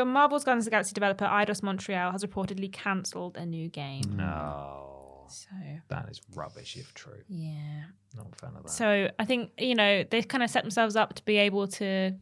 Marvel's 0.05 0.43
Guardians 0.43 0.63
of 0.63 0.65
the 0.65 0.71
Galaxy 0.71 0.93
developer 0.93 1.25
Eidos 1.25 1.61
Montreal 1.63 2.11
has 2.11 2.23
reportedly 2.23 2.71
cancelled 2.71 3.37
a 3.37 3.45
new 3.45 3.69
game. 3.69 4.03
no, 4.15 5.25
So 5.29 5.49
that 5.89 6.07
is 6.09 6.21
rubbish 6.35 6.75
if 6.77 6.93
true. 6.93 7.21
yeah. 7.27 7.83
Not 8.15 8.27
a 8.33 8.35
fan 8.35 8.51
of 8.55 8.63
that. 8.63 8.69
So 8.71 9.09
I 9.19 9.25
think 9.25 9.51
you 9.59 9.75
know 9.75 10.03
they 10.09 10.21
kind 10.23 10.43
of 10.43 10.49
set 10.49 10.63
themselves 10.63 10.95
up 10.95 11.13
to 11.15 11.23
be 11.25 11.37
able 11.37 11.67
to 11.67 12.13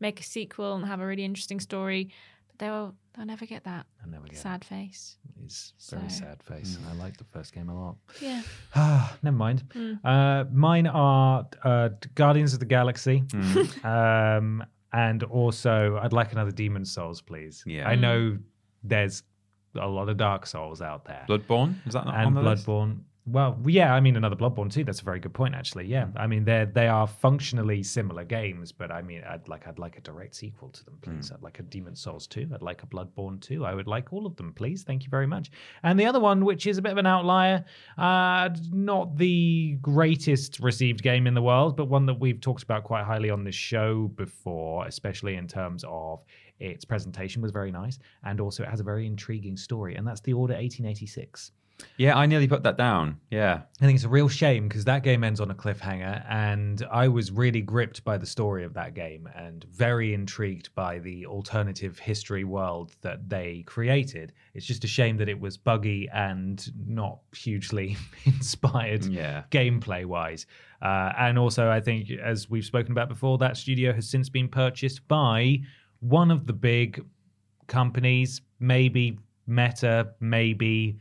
make 0.00 0.18
a 0.20 0.22
sequel 0.24 0.74
and 0.74 0.84
have 0.86 1.00
a 1.00 1.06
really 1.06 1.24
interesting 1.24 1.60
story, 1.60 2.10
but 2.48 2.58
they'll 2.58 2.94
they'll 3.14 3.26
never 3.26 3.46
get 3.46 3.64
that. 3.64 3.86
I 4.02 4.08
never 4.08 4.24
get 4.24 4.34
that. 4.34 4.40
Sad 4.42 4.64
face. 4.64 5.16
it. 5.24 5.44
It's 5.44 5.72
very 5.90 6.08
So- 6.08 6.24
sad 6.24 6.42
face. 6.42 6.78
I 6.90 6.94
like 6.94 7.16
the 7.16 7.24
first 7.24 7.52
game 7.54 7.68
a 7.68 7.74
lot. 7.80 7.96
Yeah. 8.20 8.42
Ah, 8.74 9.16
never 9.22 9.36
mind. 9.36 9.62
Mm. 9.74 10.00
Uh, 10.04 10.44
mine 10.52 10.86
are 10.88 11.46
uh, 11.64 11.90
Guardians 12.14 12.52
of 12.54 12.58
the 12.60 12.66
Galaxy. 12.66 13.22
Mm. 13.28 13.84
um, 14.38 14.64
and 14.92 15.22
also, 15.24 15.98
I'd 16.02 16.12
like 16.12 16.32
another 16.32 16.50
Demon 16.50 16.84
Souls, 16.84 17.20
please. 17.20 17.62
Yeah. 17.66 17.88
I 17.88 17.94
know 17.94 18.32
mm. 18.32 18.42
there's 18.82 19.22
a 19.76 19.86
lot 19.86 20.08
of 20.08 20.16
Dark 20.16 20.46
Souls 20.46 20.82
out 20.82 21.04
there. 21.04 21.24
Bloodborne? 21.28 21.74
Is 21.86 21.92
that 21.92 22.06
not 22.06 22.14
and 22.14 22.26
on 22.26 22.34
the 22.34 22.42
list? 22.42 22.66
Bloodborne. 22.66 23.00
Well, 23.26 23.58
yeah, 23.66 23.94
I 23.94 24.00
mean 24.00 24.16
another 24.16 24.34
Bloodborne 24.34 24.72
too. 24.72 24.82
That's 24.82 25.02
a 25.02 25.04
very 25.04 25.20
good 25.20 25.34
point, 25.34 25.54
actually. 25.54 25.86
Yeah, 25.86 26.06
Hmm. 26.06 26.18
I 26.18 26.26
mean 26.26 26.44
they 26.44 26.66
they 26.72 26.88
are 26.88 27.06
functionally 27.06 27.82
similar 27.82 28.24
games, 28.24 28.72
but 28.72 28.90
I 28.90 29.02
mean 29.02 29.22
I'd 29.28 29.46
like 29.46 29.68
I'd 29.68 29.78
like 29.78 29.98
a 29.98 30.00
direct 30.00 30.34
sequel 30.34 30.70
to 30.70 30.84
them, 30.84 30.98
please. 31.02 31.28
Hmm. 31.28 31.34
I'd 31.34 31.42
like 31.42 31.58
a 31.58 31.62
Demon 31.62 31.94
Souls 31.94 32.26
two. 32.26 32.48
I'd 32.52 32.62
like 32.62 32.82
a 32.82 32.86
Bloodborne 32.86 33.40
two. 33.40 33.64
I 33.64 33.74
would 33.74 33.86
like 33.86 34.12
all 34.12 34.26
of 34.26 34.36
them, 34.36 34.52
please. 34.54 34.82
Thank 34.82 35.04
you 35.04 35.10
very 35.10 35.26
much. 35.26 35.50
And 35.82 36.00
the 36.00 36.06
other 36.06 36.18
one, 36.18 36.44
which 36.44 36.66
is 36.66 36.78
a 36.78 36.82
bit 36.82 36.92
of 36.92 36.98
an 36.98 37.06
outlier, 37.06 37.64
uh, 37.98 38.48
not 38.72 39.16
the 39.16 39.76
greatest 39.82 40.58
received 40.60 41.02
game 41.02 41.26
in 41.26 41.34
the 41.34 41.42
world, 41.42 41.76
but 41.76 41.86
one 41.86 42.06
that 42.06 42.18
we've 42.18 42.40
talked 42.40 42.62
about 42.62 42.84
quite 42.84 43.04
highly 43.04 43.30
on 43.30 43.44
this 43.44 43.54
show 43.54 44.08
before, 44.16 44.86
especially 44.86 45.36
in 45.36 45.46
terms 45.46 45.84
of 45.86 46.24
its 46.58 46.84
presentation 46.84 47.40
was 47.42 47.52
very 47.52 47.70
nice, 47.70 47.98
and 48.24 48.40
also 48.40 48.62
it 48.62 48.68
has 48.68 48.80
a 48.80 48.84
very 48.84 49.06
intriguing 49.06 49.56
story, 49.56 49.94
and 49.96 50.06
that's 50.06 50.20
The 50.20 50.32
Order 50.32 50.54
1886. 50.54 51.52
Yeah, 51.96 52.16
I 52.16 52.26
nearly 52.26 52.48
put 52.48 52.62
that 52.64 52.76
down. 52.76 53.18
Yeah. 53.30 53.62
I 53.80 53.84
think 53.86 53.96
it's 53.96 54.04
a 54.04 54.08
real 54.08 54.28
shame 54.28 54.68
because 54.68 54.84
that 54.86 55.02
game 55.02 55.22
ends 55.24 55.40
on 55.40 55.50
a 55.50 55.54
cliffhanger, 55.54 56.24
and 56.28 56.86
I 56.90 57.08
was 57.08 57.30
really 57.30 57.60
gripped 57.60 58.04
by 58.04 58.16
the 58.18 58.26
story 58.26 58.64
of 58.64 58.74
that 58.74 58.94
game 58.94 59.28
and 59.34 59.64
very 59.72 60.14
intrigued 60.14 60.74
by 60.74 60.98
the 60.98 61.26
alternative 61.26 61.98
history 61.98 62.44
world 62.44 62.94
that 63.02 63.28
they 63.28 63.62
created. 63.66 64.32
It's 64.54 64.66
just 64.66 64.84
a 64.84 64.88
shame 64.88 65.16
that 65.18 65.28
it 65.28 65.38
was 65.40 65.56
buggy 65.56 66.08
and 66.12 66.66
not 66.86 67.18
hugely 67.34 67.96
inspired 68.24 69.04
Yeah. 69.06 69.44
gameplay 69.50 70.04
wise. 70.04 70.46
Uh, 70.82 71.12
and 71.18 71.38
also, 71.38 71.70
I 71.70 71.80
think, 71.80 72.10
as 72.10 72.48
we've 72.48 72.64
spoken 72.64 72.92
about 72.92 73.08
before, 73.08 73.38
that 73.38 73.56
studio 73.56 73.92
has 73.92 74.08
since 74.08 74.28
been 74.28 74.48
purchased 74.48 75.06
by 75.08 75.60
one 76.00 76.30
of 76.30 76.46
the 76.46 76.54
big 76.54 77.04
companies, 77.66 78.40
maybe 78.58 79.18
Meta, 79.46 80.12
maybe 80.20 80.98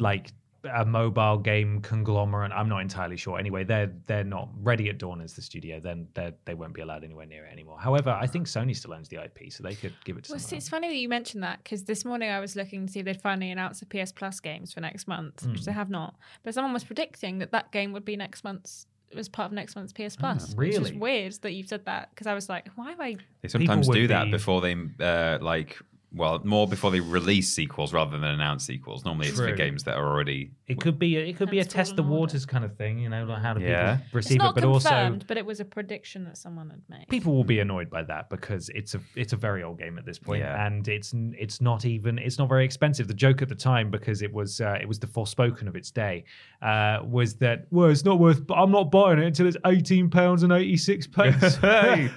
like 0.00 0.32
a 0.74 0.84
mobile 0.84 1.38
game 1.38 1.80
conglomerate. 1.80 2.50
I'm 2.52 2.68
not 2.68 2.80
entirely 2.80 3.16
sure. 3.16 3.38
Anyway, 3.38 3.62
they're 3.64 3.92
they're 4.06 4.24
not 4.24 4.48
ready 4.60 4.88
at 4.88 4.98
Dawn 4.98 5.20
as 5.20 5.34
the 5.34 5.40
studio. 5.42 5.78
Then 5.78 6.08
they 6.14 6.32
they 6.46 6.54
won't 6.54 6.74
be 6.74 6.80
allowed 6.80 7.04
anywhere 7.04 7.26
near 7.26 7.44
it 7.46 7.52
anymore. 7.52 7.78
However, 7.78 8.10
I 8.10 8.26
think 8.26 8.46
Sony 8.48 8.74
still 8.76 8.92
owns 8.92 9.08
the 9.08 9.22
IP, 9.22 9.52
so 9.52 9.62
they 9.62 9.74
could 9.76 9.94
give 10.04 10.16
it 10.18 10.24
to 10.24 10.32
Well, 10.32 10.40
see, 10.40 10.56
it's 10.56 10.68
funny 10.68 10.88
that 10.88 10.96
you 10.96 11.08
mentioned 11.08 11.42
that 11.44 11.62
because 11.62 11.84
this 11.84 12.04
morning 12.04 12.28
I 12.30 12.40
was 12.40 12.56
looking 12.56 12.86
to 12.86 12.92
see 12.92 12.98
if 13.00 13.04
they'd 13.04 13.20
finally 13.20 13.50
announced 13.52 13.80
the 13.80 13.86
PS 14.04 14.10
Plus 14.10 14.40
games 14.40 14.72
for 14.72 14.80
next 14.80 15.06
month, 15.06 15.46
which 15.46 15.60
Hmm. 15.60 15.64
they 15.66 15.72
have 15.72 15.90
not. 15.90 16.16
But 16.42 16.54
someone 16.54 16.72
was 16.72 16.82
predicting 16.84 17.38
that 17.38 17.52
that 17.52 17.70
game 17.70 17.92
would 17.92 18.04
be 18.04 18.16
next 18.16 18.42
month's 18.42 18.86
was 19.14 19.26
part 19.28 19.46
of 19.46 19.52
next 19.52 19.74
month's 19.74 19.92
PS 19.94 20.16
Plus. 20.16 20.54
Which 20.54 20.74
is 20.76 20.90
Ah, 20.90 20.98
weird 20.98 21.32
that 21.40 21.52
you've 21.52 21.68
said 21.68 21.86
that 21.86 22.10
because 22.10 22.26
I 22.26 22.34
was 22.34 22.50
like, 22.50 22.68
why 22.74 22.92
am 22.92 23.00
I? 23.00 23.16
They 23.40 23.48
sometimes 23.48 23.88
would 23.88 23.94
do 23.94 24.08
that 24.08 24.30
before 24.30 24.60
they, 24.60 24.76
uh, 25.00 25.38
like, 25.40 25.78
well, 26.12 26.40
more 26.44 26.66
before 26.66 26.90
they 26.90 27.00
release 27.00 27.52
sequels 27.52 27.92
rather 27.92 28.12
than 28.12 28.24
announce 28.24 28.64
sequels. 28.64 29.04
Normally 29.04 29.28
it's 29.28 29.38
for 29.38 29.52
games 29.52 29.84
that 29.84 29.96
are 29.96 30.06
already. 30.06 30.50
It 30.68 30.78
could 30.80 30.98
be 30.98 31.16
a, 31.16 31.20
it 31.20 31.36
could 31.38 31.48
be 31.50 31.60
a 31.60 31.62
Cancelled 31.62 31.74
test 31.76 31.96
the 31.96 32.02
and 32.02 32.12
ordered. 32.12 32.20
waters 32.20 32.44
kind 32.46 32.62
of 32.64 32.76
thing, 32.76 32.98
you 32.98 33.08
know, 33.08 33.24
like 33.24 33.40
how 33.40 33.54
do 33.54 33.62
Yeah. 33.62 33.96
people 33.96 34.04
It's 34.06 34.14
receive 34.14 34.36
it, 34.36 34.38
not 34.44 34.54
but 34.54 34.60
confirmed, 34.64 35.14
also 35.14 35.24
but 35.26 35.36
it 35.38 35.46
was 35.46 35.60
a 35.60 35.64
prediction 35.64 36.24
that 36.24 36.36
someone 36.36 36.68
had 36.68 36.82
made. 36.90 37.08
people 37.08 37.34
will 37.34 37.42
be 37.44 37.58
annoyed 37.60 37.88
by 37.88 38.02
that 38.02 38.28
because 38.28 38.68
it's 38.74 38.94
a 38.94 39.00
it's 39.16 39.32
a 39.32 39.36
very 39.36 39.62
old 39.62 39.78
game 39.78 39.96
at 39.98 40.04
this 40.04 40.18
point, 40.18 40.40
Yeah. 40.42 40.66
and 40.66 40.86
it's 40.86 41.14
n- 41.14 41.34
it's 41.38 41.62
not 41.62 41.86
even 41.86 42.18
it's 42.18 42.38
not 42.38 42.48
very 42.50 42.66
expensive. 42.66 43.08
The 43.08 43.14
joke 43.14 43.40
at 43.40 43.48
the 43.48 43.54
time 43.54 43.90
because 43.90 44.20
it 44.20 44.32
was 44.32 44.60
uh, 44.60 44.76
it 44.80 44.86
was 44.86 44.98
the 44.98 45.06
Forspoken 45.06 45.68
of 45.68 45.74
its 45.74 45.90
day 45.90 46.24
uh, 46.60 46.98
was 47.02 47.36
that 47.36 47.66
well 47.70 47.88
it's 47.88 48.04
not 48.04 48.18
worth 48.18 48.42
I'm 48.50 48.70
not 48.70 48.90
buying 48.90 49.18
it 49.18 49.24
until 49.26 49.46
it's 49.46 49.56
eighteen 49.64 50.10
pounds 50.10 50.42
and 50.42 50.52
eighty 50.52 50.76
six 50.76 51.06
pence. 51.16 51.56
Hey, 51.56 52.10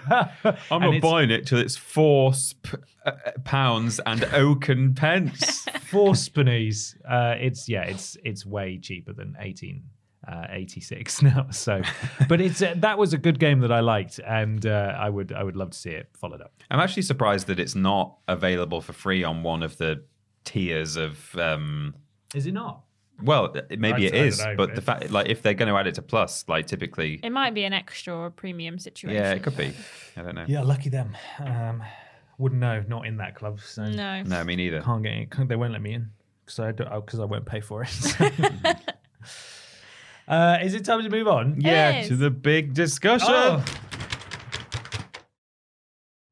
I'm 0.69 0.81
not 0.81 1.01
buying 1.01 1.31
it 1.31 1.47
till 1.47 1.59
it's 1.59 1.77
four 1.77 2.33
sp- 2.35 2.83
uh, 3.05 3.11
uh, 3.25 3.31
pounds 3.45 3.99
and 4.05 4.23
oaken 4.33 4.93
pence. 4.93 5.65
four 5.91 6.15
spinnies. 6.15 6.95
Uh, 7.09 7.35
it's 7.39 7.67
yeah, 7.69 7.83
it's 7.83 8.17
it's 8.23 8.40
way 8.45 8.77
cheaper 8.77 9.13
than 9.13 9.35
eighteen. 9.39 9.83
Uh, 10.27 10.45
86 10.51 11.21
now 11.23 11.47
so 11.49 11.81
but 12.29 12.39
it's 12.39 12.61
uh, 12.61 12.75
that 12.77 12.95
was 12.99 13.11
a 13.11 13.17
good 13.17 13.39
game 13.39 13.59
that 13.61 13.71
i 13.71 13.79
liked 13.79 14.19
and 14.19 14.67
uh, 14.67 14.95
i 14.95 15.09
would 15.09 15.31
i 15.33 15.41
would 15.43 15.55
love 15.55 15.71
to 15.71 15.77
see 15.79 15.89
it 15.89 16.09
followed 16.15 16.41
up 16.41 16.53
I'm 16.69 16.79
actually 16.79 17.01
surprised 17.01 17.47
that 17.47 17.59
it's 17.59 17.73
not 17.73 18.17
available 18.27 18.81
for 18.81 18.93
free 18.93 19.23
on 19.23 19.41
one 19.41 19.63
of 19.63 19.77
the 19.77 20.03
tiers 20.43 20.95
of. 20.95 21.35
Um, 21.35 21.95
is 22.35 22.45
it 22.45 22.51
not 22.53 22.83
well, 23.23 23.51
maybe 23.71 24.05
I- 24.05 24.09
it 24.09 24.13
I 24.13 24.17
don't 24.17 24.27
is, 24.27 24.39
know, 24.39 24.55
but 24.55 24.67
but- 24.67 24.75
the 24.75 24.81
fact, 24.83 25.09
like, 25.11 25.27
if 25.27 25.41
they're 25.41 25.53
going 25.55 25.69
to 25.69 25.77
add 25.77 25.87
it 25.87 25.95
to 25.95 26.01
Plus, 26.03 26.45
like, 26.47 26.65
typically, 26.67 27.19
It 27.23 27.31
might 27.31 27.53
be 27.55 27.63
an 27.65 27.73
extra 27.73 28.15
or 28.15 28.29
premium 28.29 28.77
situation. 28.79 29.15
yeah, 29.23 29.31
it 29.33 29.41
could 29.43 29.57
be. 29.57 29.73
I 30.17 30.21
don't 30.21 30.35
know. 30.35 30.45
Yeah, 30.47 30.61
lucky 30.61 30.89
them. 30.89 31.15
Um, 31.39 31.83
wouldn't 32.37 32.61
know. 32.61 32.83
Not 32.87 33.05
in 33.05 33.17
that 33.17 33.35
club. 33.35 33.59
So 33.59 33.85
No. 33.85 34.21
No, 34.23 34.43
me 34.43 34.55
neither. 34.55 34.81
can't 34.81 35.03
get. 35.03 35.13
In, 35.13 35.47
they 35.47 35.55
won't 35.55 35.71
let 35.71 35.81
me 35.81 35.93
in 35.93 36.09
because 36.45 36.59
I 36.59 36.71
because 36.71 37.19
I 37.19 37.25
won't 37.25 37.45
pay 37.45 37.61
for 37.61 37.83
it. 37.83 38.15
uh, 40.27 40.57
is 40.61 40.73
it 40.73 40.85
time 40.85 41.03
to 41.03 41.09
move 41.09 41.27
on? 41.27 41.59
Yeah, 41.59 41.99
is. 41.99 42.07
to 42.09 42.15
the 42.15 42.29
big 42.29 42.73
discussion. 42.73 43.29
Oh. 43.29 43.63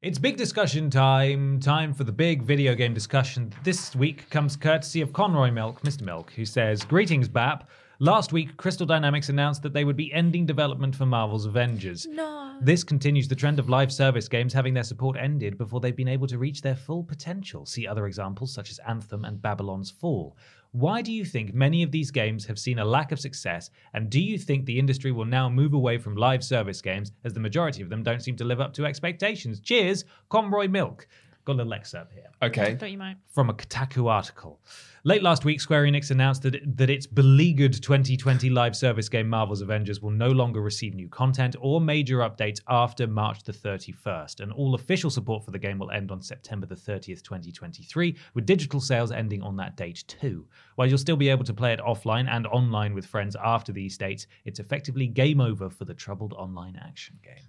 It's 0.02 0.18
big 0.18 0.38
discussion 0.38 0.88
time. 0.88 1.60
Time 1.60 1.92
for 1.92 2.04
the 2.04 2.12
big 2.12 2.42
video 2.42 2.74
game 2.74 2.94
discussion. 2.94 3.52
This 3.64 3.94
week 3.94 4.30
comes 4.30 4.56
courtesy 4.56 5.02
of 5.02 5.12
Conroy 5.12 5.50
Milk, 5.50 5.82
Mr. 5.82 6.02
Milk, 6.02 6.32
who 6.32 6.46
says, 6.46 6.84
Greetings, 6.84 7.28
BAP. 7.28 7.68
Last 8.02 8.32
week, 8.32 8.56
Crystal 8.56 8.86
Dynamics 8.86 9.28
announced 9.28 9.62
that 9.62 9.74
they 9.74 9.84
would 9.84 9.94
be 9.94 10.10
ending 10.14 10.46
development 10.46 10.96
for 10.96 11.04
Marvel's 11.04 11.44
Avengers. 11.44 12.06
No. 12.06 12.56
This 12.62 12.82
continues 12.82 13.28
the 13.28 13.34
trend 13.34 13.58
of 13.58 13.68
live 13.68 13.92
service 13.92 14.26
games 14.26 14.54
having 14.54 14.72
their 14.72 14.84
support 14.84 15.18
ended 15.18 15.58
before 15.58 15.80
they've 15.80 15.94
been 15.94 16.08
able 16.08 16.26
to 16.28 16.38
reach 16.38 16.62
their 16.62 16.74
full 16.74 17.04
potential. 17.04 17.66
See 17.66 17.86
other 17.86 18.06
examples 18.06 18.54
such 18.54 18.70
as 18.70 18.78
Anthem 18.88 19.26
and 19.26 19.42
Babylon's 19.42 19.90
Fall. 19.90 20.34
Why 20.72 21.02
do 21.02 21.12
you 21.12 21.26
think 21.26 21.52
many 21.52 21.82
of 21.82 21.90
these 21.90 22.10
games 22.10 22.46
have 22.46 22.58
seen 22.58 22.78
a 22.78 22.84
lack 22.86 23.12
of 23.12 23.20
success? 23.20 23.68
And 23.92 24.08
do 24.08 24.18
you 24.18 24.38
think 24.38 24.64
the 24.64 24.78
industry 24.78 25.12
will 25.12 25.26
now 25.26 25.50
move 25.50 25.74
away 25.74 25.98
from 25.98 26.16
live 26.16 26.42
service 26.42 26.80
games 26.80 27.12
as 27.24 27.34
the 27.34 27.40
majority 27.40 27.82
of 27.82 27.90
them 27.90 28.02
don't 28.02 28.22
seem 28.22 28.36
to 28.36 28.44
live 28.44 28.62
up 28.62 28.72
to 28.74 28.86
expectations? 28.86 29.60
Cheers, 29.60 30.06
Conroy 30.30 30.68
Milk. 30.68 31.06
Got 31.50 31.56
a 31.56 31.64
little 31.64 31.74
excerpt 31.74 32.12
here 32.12 32.30
Okay. 32.42 32.62
I 32.62 32.76
thought 32.76 32.90
you 32.90 32.98
might. 32.98 33.16
from 33.28 33.50
a 33.50 33.54
Kotaku 33.54 34.10
article. 34.10 34.60
Late 35.04 35.22
last 35.22 35.44
week, 35.44 35.60
Square 35.60 35.84
Enix 35.84 36.10
announced 36.10 36.42
that, 36.42 36.76
that 36.76 36.88
its 36.88 37.06
beleaguered 37.06 37.72
2020 37.72 38.50
live 38.50 38.76
service 38.76 39.08
game 39.08 39.28
Marvel's 39.28 39.60
Avengers 39.60 40.00
will 40.00 40.10
no 40.10 40.28
longer 40.28 40.60
receive 40.60 40.94
new 40.94 41.08
content 41.08 41.56
or 41.60 41.80
major 41.80 42.18
updates 42.18 42.60
after 42.68 43.06
March 43.06 43.42
the 43.42 43.52
31st, 43.52 44.40
and 44.40 44.52
all 44.52 44.74
official 44.74 45.10
support 45.10 45.44
for 45.44 45.50
the 45.50 45.58
game 45.58 45.78
will 45.78 45.90
end 45.90 46.10
on 46.10 46.22
September 46.22 46.66
the 46.66 46.74
30th, 46.74 47.22
2023, 47.22 48.16
with 48.34 48.46
digital 48.46 48.80
sales 48.80 49.10
ending 49.10 49.42
on 49.42 49.56
that 49.56 49.76
date 49.76 50.04
too. 50.06 50.46
While 50.76 50.86
you'll 50.88 50.98
still 50.98 51.16
be 51.16 51.30
able 51.30 51.44
to 51.44 51.54
play 51.54 51.72
it 51.72 51.80
offline 51.80 52.28
and 52.30 52.46
online 52.46 52.94
with 52.94 53.06
friends 53.06 53.36
after 53.42 53.72
these 53.72 53.98
dates, 53.98 54.26
it's 54.44 54.60
effectively 54.60 55.06
game 55.06 55.40
over 55.40 55.68
for 55.68 55.84
the 55.84 55.94
troubled 55.94 56.32
online 56.34 56.80
action 56.82 57.18
game. 57.22 57.48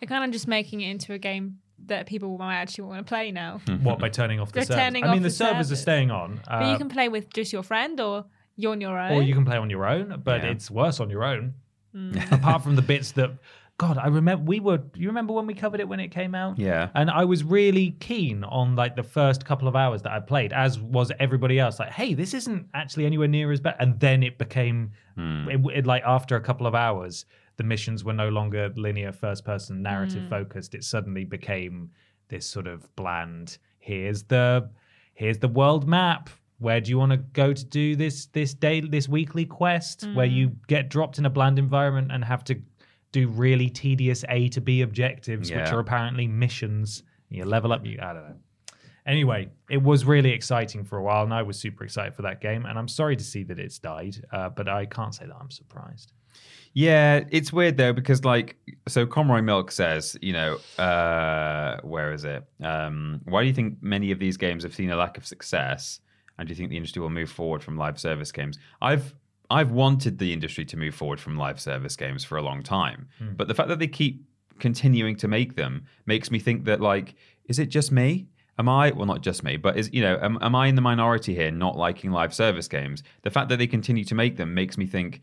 They're 0.00 0.08
kind 0.08 0.24
of 0.24 0.30
just 0.30 0.48
making 0.48 0.80
it 0.80 0.90
into 0.90 1.12
a 1.12 1.18
game 1.18 1.58
that 1.86 2.06
people 2.06 2.36
might 2.38 2.56
actually 2.56 2.84
want 2.84 2.98
to 3.06 3.08
play 3.08 3.32
now. 3.32 3.60
what 3.82 3.98
by 3.98 4.08
turning 4.08 4.40
off 4.40 4.48
the 4.52 4.60
They're 4.60 4.64
servers? 4.64 4.76
turning 4.82 5.04
I 5.04 5.06
mean, 5.08 5.16
off 5.18 5.22
the, 5.22 5.28
the 5.28 5.30
servers 5.30 5.72
are 5.72 5.76
staying 5.76 6.10
on, 6.10 6.40
but 6.46 6.62
uh, 6.64 6.70
you 6.70 6.78
can 6.78 6.88
play 6.88 7.08
with 7.08 7.32
just 7.32 7.52
your 7.52 7.62
friend 7.62 8.00
or 8.00 8.24
you're 8.56 8.72
on 8.72 8.80
your 8.80 8.98
own. 8.98 9.12
or 9.12 9.22
you 9.22 9.34
can 9.34 9.44
play 9.44 9.56
on 9.56 9.70
your 9.70 9.86
own, 9.86 10.20
but 10.24 10.42
Yeah. 10.42 10.50
it's 10.50 10.70
worse 10.70 11.00
on 11.00 11.10
your 11.10 11.24
own. 11.24 11.54
Mm. 11.94 12.32
Apart 12.38 12.62
from 12.62 12.76
the 12.76 12.82
bits 12.82 13.12
that, 13.12 13.30
God, 13.78 13.98
I 13.98 14.06
remember 14.08 14.44
we 14.44 14.60
were. 14.60 14.80
You 14.94 15.08
remember 15.08 15.32
when 15.32 15.46
we 15.46 15.54
covered 15.54 15.80
it 15.80 15.88
when 15.88 15.98
it 16.00 16.08
came 16.08 16.34
out? 16.34 16.58
Yeah. 16.58 16.90
And 16.94 17.10
I 17.10 17.24
was 17.24 17.42
really 17.42 17.96
keen 18.00 18.44
on 18.44 18.76
like 18.76 18.94
the 18.96 19.02
first 19.02 19.44
couple 19.44 19.66
of 19.66 19.74
hours 19.74 20.02
that 20.02 20.12
I 20.12 20.20
played, 20.20 20.52
as 20.52 20.78
was 20.78 21.10
everybody 21.18 21.58
else. 21.58 21.78
Like, 21.80 21.90
hey, 21.90 22.14
this 22.14 22.32
isn't 22.34 22.66
actually 22.74 23.06
anywhere 23.06 23.28
near 23.28 23.50
as 23.50 23.60
bad. 23.60 23.76
And 23.80 23.98
then 23.98 24.22
it 24.22 24.38
became, 24.38 24.92
it, 25.16 25.60
it, 25.74 25.86
like 25.86 26.02
after 26.06 26.36
a 26.36 26.40
couple 26.40 26.66
of 26.66 26.74
hours, 26.74 27.24
the 27.56 27.64
missions 27.64 28.04
were 28.04 28.12
no 28.12 28.28
longer 28.28 28.72
linear 28.76 29.12
first-person 29.12 29.82
narrative 29.82 30.28
focused. 30.28 30.74
It 30.74 30.84
suddenly 30.84 31.24
became 31.24 31.90
this 32.28 32.46
sort 32.46 32.66
of 32.66 32.94
bland. 32.96 33.58
Here's 33.78 34.22
the, 34.24 34.70
here's 35.14 35.38
the 35.38 35.48
world 35.48 35.86
map. 35.86 36.30
Where 36.58 36.80
do 36.80 36.90
you 36.90 36.98
want 36.98 37.10
to 37.10 37.18
go 37.18 37.52
to 37.52 37.64
do 37.64 37.96
this 37.96 38.26
this 38.26 38.54
day 38.54 38.80
this 38.80 39.08
weekly 39.08 39.44
quest 39.44 40.04
where 40.14 40.26
you 40.26 40.52
get 40.68 40.88
dropped 40.88 41.18
in 41.18 41.26
a 41.26 41.30
bland 41.30 41.58
environment 41.58 42.12
and 42.12 42.24
have 42.24 42.44
to 42.44 42.62
do 43.10 43.26
really 43.28 43.68
tedious 43.68 44.24
A 44.28 44.48
to 44.50 44.60
B 44.60 44.82
objectives, 44.82 45.50
which 45.50 45.72
are 45.72 45.80
apparently 45.80 46.28
missions. 46.28 47.02
You 47.30 47.44
level 47.44 47.72
up, 47.72 47.84
you 47.84 47.98
I 48.00 48.12
don't 48.12 48.28
know. 48.28 48.36
Anyway, 49.04 49.48
it 49.68 49.82
was 49.82 50.04
really 50.04 50.30
exciting 50.30 50.84
for 50.84 50.98
a 50.98 51.02
while, 51.02 51.24
and 51.24 51.34
I 51.34 51.42
was 51.42 51.58
super 51.58 51.82
excited 51.82 52.14
for 52.14 52.22
that 52.22 52.40
game. 52.40 52.64
And 52.64 52.78
I'm 52.78 52.86
sorry 52.86 53.16
to 53.16 53.24
see 53.24 53.42
that 53.42 53.58
it's 53.58 53.80
died, 53.80 54.24
uh, 54.30 54.48
but 54.50 54.68
I 54.68 54.86
can't 54.86 55.12
say 55.12 55.26
that 55.26 55.34
I'm 55.34 55.50
surprised. 55.50 56.12
Yeah, 56.74 57.24
it's 57.30 57.52
weird 57.52 57.76
though 57.76 57.92
because 57.92 58.24
like 58.24 58.56
so 58.88 59.06
Conroy 59.06 59.42
Milk 59.42 59.70
says, 59.70 60.16
you 60.22 60.32
know, 60.32 60.58
uh 60.78 61.78
where 61.82 62.12
is 62.12 62.24
it? 62.24 62.44
Um 62.62 63.20
why 63.24 63.42
do 63.42 63.48
you 63.48 63.54
think 63.54 63.82
many 63.82 64.10
of 64.10 64.18
these 64.18 64.36
games 64.36 64.62
have 64.62 64.74
seen 64.74 64.90
a 64.90 64.96
lack 64.96 65.16
of 65.18 65.26
success 65.26 66.00
and 66.38 66.48
do 66.48 66.52
you 66.52 66.56
think 66.56 66.70
the 66.70 66.76
industry 66.76 67.00
will 67.02 67.10
move 67.10 67.30
forward 67.30 67.62
from 67.62 67.76
live 67.76 68.00
service 68.00 68.32
games? 68.32 68.58
I've 68.80 69.14
I've 69.50 69.70
wanted 69.70 70.18
the 70.18 70.32
industry 70.32 70.64
to 70.64 70.76
move 70.78 70.94
forward 70.94 71.20
from 71.20 71.36
live 71.36 71.60
service 71.60 71.94
games 71.94 72.24
for 72.24 72.38
a 72.38 72.42
long 72.42 72.62
time. 72.62 73.08
But 73.36 73.48
the 73.48 73.54
fact 73.54 73.68
that 73.68 73.78
they 73.78 73.86
keep 73.88 74.24
continuing 74.58 75.16
to 75.16 75.28
make 75.28 75.56
them 75.56 75.84
makes 76.06 76.30
me 76.30 76.38
think 76.38 76.64
that 76.64 76.80
like 76.80 77.14
is 77.46 77.58
it 77.58 77.66
just 77.66 77.92
me? 77.92 78.28
Am 78.58 78.68
I 78.68 78.92
well 78.92 79.06
not 79.06 79.22
just 79.22 79.42
me, 79.44 79.56
but 79.58 79.76
is 79.76 79.90
you 79.92 80.00
know, 80.02 80.18
am, 80.22 80.38
am 80.40 80.54
I 80.54 80.68
in 80.68 80.74
the 80.74 80.82
minority 80.82 81.34
here 81.34 81.50
not 81.50 81.76
liking 81.76 82.12
live 82.12 82.32
service 82.32 82.68
games? 82.68 83.02
The 83.22 83.30
fact 83.30 83.50
that 83.50 83.58
they 83.58 83.66
continue 83.66 84.04
to 84.04 84.14
make 84.14 84.36
them 84.36 84.54
makes 84.54 84.78
me 84.78 84.86
think 84.86 85.20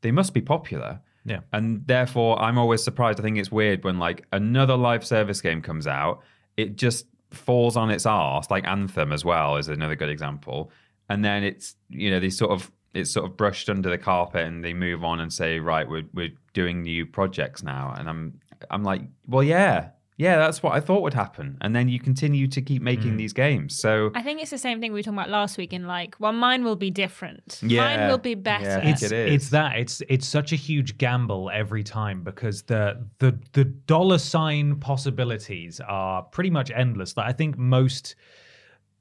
they 0.00 0.10
must 0.10 0.34
be 0.34 0.40
popular. 0.40 1.00
Yeah. 1.24 1.40
And 1.52 1.86
therefore, 1.86 2.40
I'm 2.40 2.58
always 2.58 2.82
surprised. 2.82 3.20
I 3.20 3.22
think 3.22 3.38
it's 3.38 3.52
weird 3.52 3.84
when 3.84 3.98
like 3.98 4.26
another 4.32 4.76
live 4.76 5.04
service 5.04 5.40
game 5.40 5.60
comes 5.60 5.86
out, 5.86 6.22
it 6.56 6.76
just 6.76 7.06
falls 7.30 7.76
on 7.76 7.90
its 7.90 8.06
arse. 8.06 8.50
Like 8.50 8.66
Anthem 8.66 9.12
as 9.12 9.24
well 9.24 9.56
is 9.56 9.68
another 9.68 9.94
good 9.94 10.08
example. 10.08 10.70
And 11.08 11.24
then 11.24 11.44
it's 11.44 11.76
you 11.88 12.10
know 12.10 12.20
they 12.20 12.30
sort 12.30 12.52
of 12.52 12.70
it's 12.94 13.10
sort 13.10 13.26
of 13.26 13.36
brushed 13.36 13.68
under 13.68 13.90
the 13.90 13.98
carpet 13.98 14.46
and 14.46 14.64
they 14.64 14.72
move 14.72 15.04
on 15.04 15.20
and 15.20 15.32
say 15.32 15.60
right 15.60 15.88
we're 15.88 16.04
we're 16.14 16.32
doing 16.54 16.82
new 16.82 17.04
projects 17.06 17.62
now. 17.62 17.94
And 17.96 18.08
I'm 18.08 18.40
I'm 18.70 18.82
like 18.82 19.02
well 19.26 19.42
yeah 19.42 19.90
yeah 20.18 20.36
that's 20.36 20.62
what 20.62 20.74
I 20.74 20.80
thought 20.80 21.02
would 21.02 21.14
happen. 21.14 21.56
And 21.60 21.74
then 21.74 21.88
you 21.88 21.98
continue 21.98 22.48
to 22.48 22.60
keep 22.60 22.82
making 22.82 23.14
mm. 23.14 23.18
these 23.18 23.32
games. 23.32 23.78
So 23.78 24.10
I 24.14 24.22
think 24.22 24.42
it's 24.42 24.50
the 24.50 24.58
same 24.58 24.80
thing 24.80 24.92
we 24.92 24.98
were 24.98 25.02
talking 25.02 25.18
about 25.18 25.30
last 25.30 25.56
week 25.56 25.72
in 25.72 25.86
like, 25.86 26.16
well, 26.18 26.32
mine 26.32 26.64
will 26.64 26.76
be 26.76 26.90
different. 26.90 27.60
Yeah. 27.62 27.96
Mine 27.96 28.10
will 28.10 28.18
be 28.18 28.34
better. 28.34 28.64
Yeah, 28.64 28.78
I 28.78 28.80
think 28.80 28.96
it's 28.96 29.02
it 29.04 29.12
is. 29.12 29.34
it's 29.34 29.50
that 29.50 29.78
it's 29.78 30.02
it's 30.08 30.26
such 30.26 30.52
a 30.52 30.56
huge 30.56 30.98
gamble 30.98 31.50
every 31.54 31.84
time 31.84 32.22
because 32.22 32.62
the 32.62 33.06
the 33.20 33.38
the 33.52 33.64
dollar 33.64 34.18
sign 34.18 34.76
possibilities 34.80 35.80
are 35.80 36.22
pretty 36.22 36.50
much 36.50 36.70
endless. 36.72 37.16
Like 37.16 37.28
I 37.28 37.32
think 37.32 37.56
most 37.56 38.16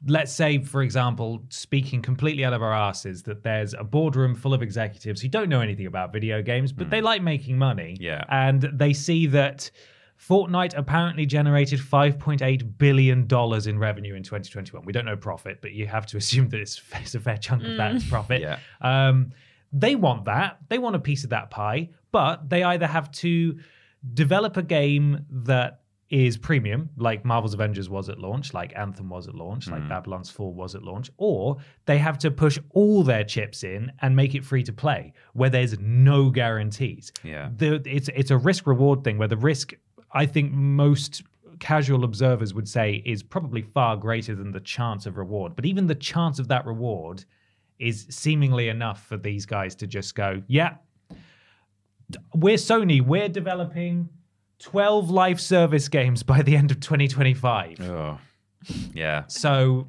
let's 0.06 0.32
say 0.32 0.62
for 0.62 0.84
example 0.84 1.44
speaking 1.50 2.04
completely 2.04 2.46
out 2.46 2.54
of 2.54 2.62
our 2.62 2.74
asses 2.74 3.24
that 3.24 3.42
there's 3.42 3.74
a 3.74 3.84
boardroom 3.84 4.36
full 4.36 4.54
of 4.54 4.62
executives 4.62 5.20
who 5.20 5.28
don't 5.28 5.50
know 5.50 5.60
anything 5.60 5.88
about 5.88 6.14
video 6.14 6.40
games 6.40 6.72
but 6.72 6.84
hmm. 6.84 6.92
they 6.92 7.02
like 7.02 7.24
making 7.24 7.58
money. 7.58 7.98
Yeah. 8.00 8.24
and 8.30 8.70
they 8.74 8.94
see 8.94 9.26
that 9.28 9.72
Fortnite 10.20 10.76
apparently 10.76 11.26
generated 11.26 11.80
5.8 11.80 12.78
billion 12.78 13.28
dollars 13.28 13.68
in 13.68 13.78
revenue 13.78 14.16
in 14.16 14.24
2021. 14.24 14.86
We 14.86 14.94
don't 14.94 15.06
know 15.06 15.16
profit, 15.16 15.62
but 15.62 15.72
you 15.74 15.88
have 15.88 16.06
to 16.08 16.18
assume 16.22 16.50
that 16.50 16.60
it's, 16.60 16.82
it's 16.96 17.16
a 17.16 17.20
fair 17.20 17.38
chunk 17.38 17.64
of 17.64 17.78
that 17.78 17.96
is 17.96 18.06
profit. 18.06 18.42
Yeah. 18.42 18.60
Um, 18.82 19.32
they 19.72 19.96
want 19.96 20.26
that. 20.26 20.60
They 20.70 20.78
want 20.78 20.96
a 20.96 21.00
piece 21.00 21.24
of 21.24 21.32
that 21.32 21.50
pie, 21.50 21.90
but 22.12 22.50
they 22.50 22.64
either 22.64 22.88
have 22.88 23.12
to 23.12 23.60
develop 24.14 24.58
a 24.58 24.64
game 24.64 25.26
that 25.30 25.82
is 26.10 26.38
premium, 26.38 26.90
like 26.96 27.26
Marvel's 27.26 27.54
Avengers 27.54 27.90
was 27.90 28.08
at 28.08 28.18
launch, 28.18 28.54
like 28.54 28.74
Anthem 28.78 29.10
was 29.10 29.28
at 29.28 29.36
launch, 29.36 29.68
like 29.68 29.88
Babylon's 29.90 30.30
Fall 30.30 30.54
was 30.54 30.74
at 30.74 30.82
launch, 30.82 31.12
or 31.18 31.58
they 31.86 31.98
have 31.98 32.18
to 32.20 32.32
push 32.32 32.58
all 32.70 33.04
their 33.04 33.26
chips 33.26 33.64
in 33.64 33.92
and 34.02 34.16
make 34.16 34.34
it 34.34 34.46
free 34.46 34.64
to 34.64 34.72
play, 34.72 35.12
where 35.34 35.50
there's 35.50 35.78
no 35.80 36.30
guarantees. 36.30 37.12
Yeah. 37.24 37.50
The, 37.58 37.82
it's 37.86 38.10
it's 38.16 38.32
a 38.32 38.38
risk 38.38 38.68
reward 38.68 39.04
thing 39.04 39.18
where 39.18 39.28
the 39.28 39.36
risk, 39.36 39.74
I 40.18 40.26
think 40.26 40.52
most 40.52 41.22
casual 41.60 42.04
observers 42.04 42.54
would 42.54 42.68
say, 42.68 43.04
is 43.06 43.22
probably 43.24 43.62
far 43.62 43.96
greater 43.96 44.36
than 44.36 44.52
the 44.52 44.60
chance 44.60 45.06
of 45.06 45.18
reward. 45.18 45.56
But 45.56 45.66
even 45.66 45.88
the 45.88 45.96
chance 45.96 46.40
of 46.40 46.48
that 46.48 46.66
reward 46.66 47.24
is 47.80 48.08
seemingly 48.10 48.70
enough 48.70 49.06
for 49.06 49.18
these 49.18 49.46
guys 49.46 49.76
to 49.76 49.88
just 49.88 50.16
go, 50.16 50.42
yeah, 50.48 50.76
we're 52.34 52.56
Sony, 52.56 53.02
we're 53.02 53.30
developing 53.30 54.10
12 54.60 55.10
live 55.10 55.40
service 55.40 55.88
games 55.88 56.24
by 56.24 56.42
the 56.42 56.56
end 56.56 56.72
of 56.72 56.80
2025. 56.80 57.80
oh, 57.82 58.20
yeah. 58.94 59.24
So, 59.28 59.88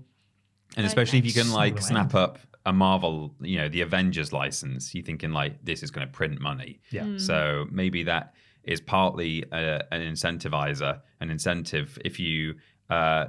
And 0.76 0.86
especially 0.86 1.18
if 1.20 1.24
you 1.24 1.32
can 1.32 1.52
like 1.52 1.80
snap 1.80 2.14
up 2.14 2.38
a 2.66 2.72
Marvel, 2.72 3.34
you 3.40 3.56
know, 3.56 3.68
the 3.68 3.80
Avengers 3.80 4.32
license, 4.32 4.94
you're 4.94 5.04
thinking 5.04 5.32
like 5.32 5.64
this 5.64 5.82
is 5.82 5.90
going 5.90 6.06
to 6.06 6.12
print 6.12 6.38
money. 6.38 6.80
Yeah. 6.90 7.04
Hmm. 7.04 7.18
So 7.18 7.66
maybe 7.70 8.02
that 8.02 8.34
is 8.68 8.80
partly 8.80 9.44
a, 9.50 9.82
an 9.92 10.00
incentivizer, 10.02 11.00
an 11.20 11.30
incentive. 11.30 11.98
If 12.04 12.20
you, 12.20 12.54
uh, 12.90 13.26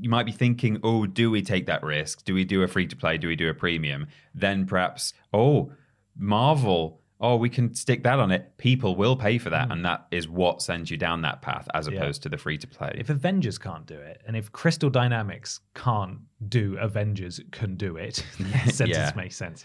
you 0.00 0.08
might 0.10 0.26
be 0.26 0.32
thinking, 0.32 0.78
oh, 0.82 1.06
do 1.06 1.30
we 1.30 1.42
take 1.42 1.66
that 1.66 1.82
risk? 1.82 2.24
Do 2.24 2.32
we 2.34 2.44
do 2.44 2.62
a 2.62 2.68
free 2.68 2.86
to 2.86 2.96
play? 2.96 3.18
Do 3.18 3.28
we 3.28 3.36
do 3.36 3.48
a 3.50 3.54
premium? 3.54 4.06
Then 4.34 4.66
perhaps, 4.66 5.12
oh, 5.32 5.72
Marvel. 6.16 7.00
Oh, 7.18 7.36
we 7.36 7.48
can 7.48 7.74
stick 7.74 8.02
that 8.02 8.18
on 8.18 8.30
it. 8.30 8.58
People 8.58 8.94
will 8.94 9.16
pay 9.16 9.38
for 9.38 9.48
that, 9.48 9.72
and 9.72 9.82
that 9.86 10.06
is 10.10 10.28
what 10.28 10.60
sends 10.60 10.90
you 10.90 10.98
down 10.98 11.22
that 11.22 11.40
path, 11.40 11.66
as 11.72 11.88
Yeah. 11.88 11.94
opposed 11.96 12.22
to 12.24 12.28
the 12.28 12.36
free 12.36 12.58
to 12.58 12.66
play. 12.66 12.92
if 12.98 13.08
Avengers 13.08 13.56
can't 13.56 13.86
do 13.86 13.94
it, 13.98 14.20
and 14.26 14.36
if 14.36 14.52
Crystal 14.52 14.90
Dynamics 14.90 15.60
can't 15.74 16.18
do 16.46 16.76
Avengers 16.78 17.40
can 17.52 17.74
do 17.76 17.96
it, 17.96 18.22
that 18.38 18.68
sentence 18.74 18.98
Yeah. 18.98 19.12
makes 19.16 19.34
sense. 19.34 19.64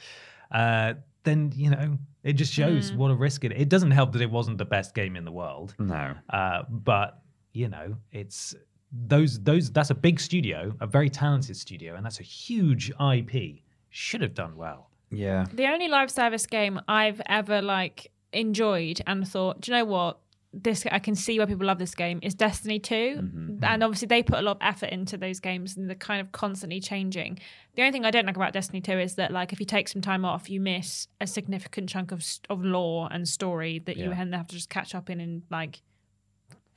Uh, 0.49 0.93
then 1.23 1.51
you 1.55 1.69
know 1.69 1.97
it 2.23 2.33
just 2.33 2.53
shows 2.53 2.91
what 2.93 3.11
a 3.11 3.15
risk 3.15 3.43
it. 3.43 3.51
It 3.51 3.69
doesn't 3.69 3.91
help 3.91 4.11
that 4.13 4.21
it 4.21 4.31
wasn't 4.31 4.57
the 4.57 4.65
best 4.65 4.93
game 4.93 5.15
in 5.15 5.25
the 5.25 5.31
world, 5.31 5.75
no. 5.79 6.13
uh, 6.29 6.63
but 6.69 7.21
you 7.53 7.67
know 7.67 7.95
it's 8.11 8.55
those 8.91 9.39
those 9.39 9.71
that's 9.71 9.89
a 9.89 9.95
big 9.95 10.19
studio, 10.19 10.73
a 10.79 10.87
very 10.87 11.09
talented 11.09 11.57
studio, 11.57 11.95
and 11.95 12.05
that's 12.05 12.19
a 12.19 12.23
huge 12.23 12.91
IP. 12.99 13.61
Should 13.89 14.21
have 14.21 14.33
done 14.33 14.55
well. 14.55 14.89
Yeah. 15.09 15.45
The 15.53 15.67
only 15.67 15.89
live 15.89 16.09
service 16.09 16.45
game 16.45 16.79
I've 16.87 17.21
ever 17.25 17.61
like 17.61 18.11
enjoyed 18.31 19.01
and 19.05 19.27
thought, 19.27 19.61
do 19.61 19.71
you 19.71 19.77
know 19.77 19.85
what? 19.85 20.19
This 20.53 20.85
I 20.91 20.99
can 20.99 21.15
see 21.15 21.39
why 21.39 21.45
people 21.45 21.65
love 21.65 21.79
this 21.79 21.95
game 21.95 22.19
is 22.21 22.33
Destiny 22.33 22.77
2. 22.77 22.93
Mm-hmm. 22.93 23.63
And 23.63 23.83
obviously 23.83 24.07
they 24.07 24.21
put 24.21 24.39
a 24.39 24.41
lot 24.41 24.57
of 24.57 24.61
effort 24.61 24.89
into 24.89 25.17
those 25.17 25.39
games 25.39 25.77
and 25.77 25.87
they're 25.87 25.95
kind 25.95 26.19
of 26.19 26.33
constantly 26.33 26.81
changing. 26.81 27.39
The 27.75 27.83
only 27.83 27.93
thing 27.93 28.03
I 28.03 28.11
don't 28.11 28.25
like 28.25 28.35
about 28.35 28.51
Destiny 28.51 28.81
2 28.81 28.99
is 28.99 29.15
that 29.15 29.31
like 29.31 29.53
if 29.53 29.61
you 29.61 29.65
take 29.65 29.87
some 29.87 30.01
time 30.01 30.25
off, 30.25 30.49
you 30.49 30.59
miss 30.59 31.07
a 31.21 31.27
significant 31.27 31.89
chunk 31.89 32.11
of 32.11 32.25
of 32.49 32.63
lore 32.65 33.07
and 33.11 33.27
story 33.27 33.79
that 33.79 33.95
you 33.95 34.09
then 34.09 34.33
have 34.33 34.47
to 34.47 34.55
just 34.55 34.69
catch 34.69 34.93
up 34.93 35.09
in 35.09 35.21
in 35.21 35.43
like 35.49 35.81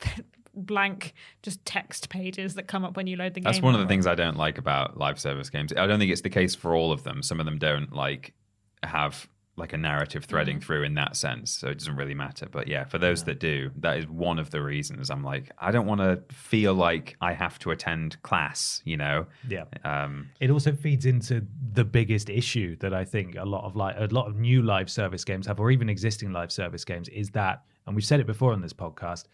blank 0.54 1.14
just 1.42 1.64
text 1.64 2.08
pages 2.08 2.54
that 2.54 2.68
come 2.68 2.84
up 2.84 2.96
when 2.96 3.06
you 3.06 3.16
load 3.16 3.34
the 3.34 3.40
game. 3.40 3.44
That's 3.44 3.62
one 3.62 3.74
of 3.74 3.80
the 3.80 3.86
things 3.86 4.06
I 4.06 4.14
don't 4.14 4.36
like 4.36 4.58
about 4.58 4.96
live 4.96 5.18
service 5.18 5.50
games. 5.50 5.72
I 5.76 5.86
don't 5.86 5.98
think 5.98 6.12
it's 6.12 6.20
the 6.20 6.30
case 6.30 6.54
for 6.54 6.74
all 6.74 6.92
of 6.92 7.02
them. 7.02 7.22
Some 7.22 7.40
of 7.40 7.46
them 7.46 7.58
don't 7.58 7.92
like 7.92 8.34
have 8.82 9.28
like 9.56 9.72
a 9.72 9.76
narrative 9.76 10.24
threading 10.24 10.60
through 10.60 10.82
in 10.82 10.94
that 10.94 11.14
sense. 11.14 11.52
So 11.52 11.68
it 11.68 11.78
doesn't 11.78 11.94
really 11.94 12.14
matter. 12.14 12.46
But 12.50 12.66
yeah, 12.66 12.84
for 12.84 12.98
those 12.98 13.22
that 13.24 13.38
do, 13.38 13.70
that 13.76 13.98
is 13.98 14.06
one 14.08 14.40
of 14.40 14.50
the 14.50 14.60
reasons 14.60 15.10
I'm 15.10 15.22
like, 15.22 15.52
I 15.58 15.70
don't 15.70 15.86
want 15.86 16.00
to 16.00 16.22
feel 16.34 16.74
like 16.74 17.16
I 17.20 17.34
have 17.34 17.60
to 17.60 17.70
attend 17.70 18.20
class, 18.22 18.82
you 18.84 18.96
know? 18.96 19.26
Yeah. 19.48 19.64
Um, 19.84 20.30
It 20.40 20.50
also 20.50 20.72
feeds 20.72 21.06
into 21.06 21.46
the 21.72 21.84
biggest 21.84 22.28
issue 22.30 22.74
that 22.80 22.92
I 22.92 23.04
think 23.04 23.36
a 23.36 23.44
lot 23.44 23.64
of 23.64 23.76
like 23.76 23.94
a 23.96 24.06
lot 24.12 24.26
of 24.26 24.36
new 24.36 24.60
live 24.62 24.90
service 24.90 25.24
games 25.24 25.46
have, 25.46 25.60
or 25.60 25.70
even 25.70 25.88
existing 25.88 26.32
live 26.32 26.50
service 26.50 26.84
games, 26.84 27.08
is 27.10 27.30
that, 27.30 27.62
and 27.86 27.94
we've 27.94 28.04
said 28.04 28.18
it 28.18 28.26
before 28.26 28.52
on 28.52 28.60
this 28.60 28.72
podcast, 28.72 29.26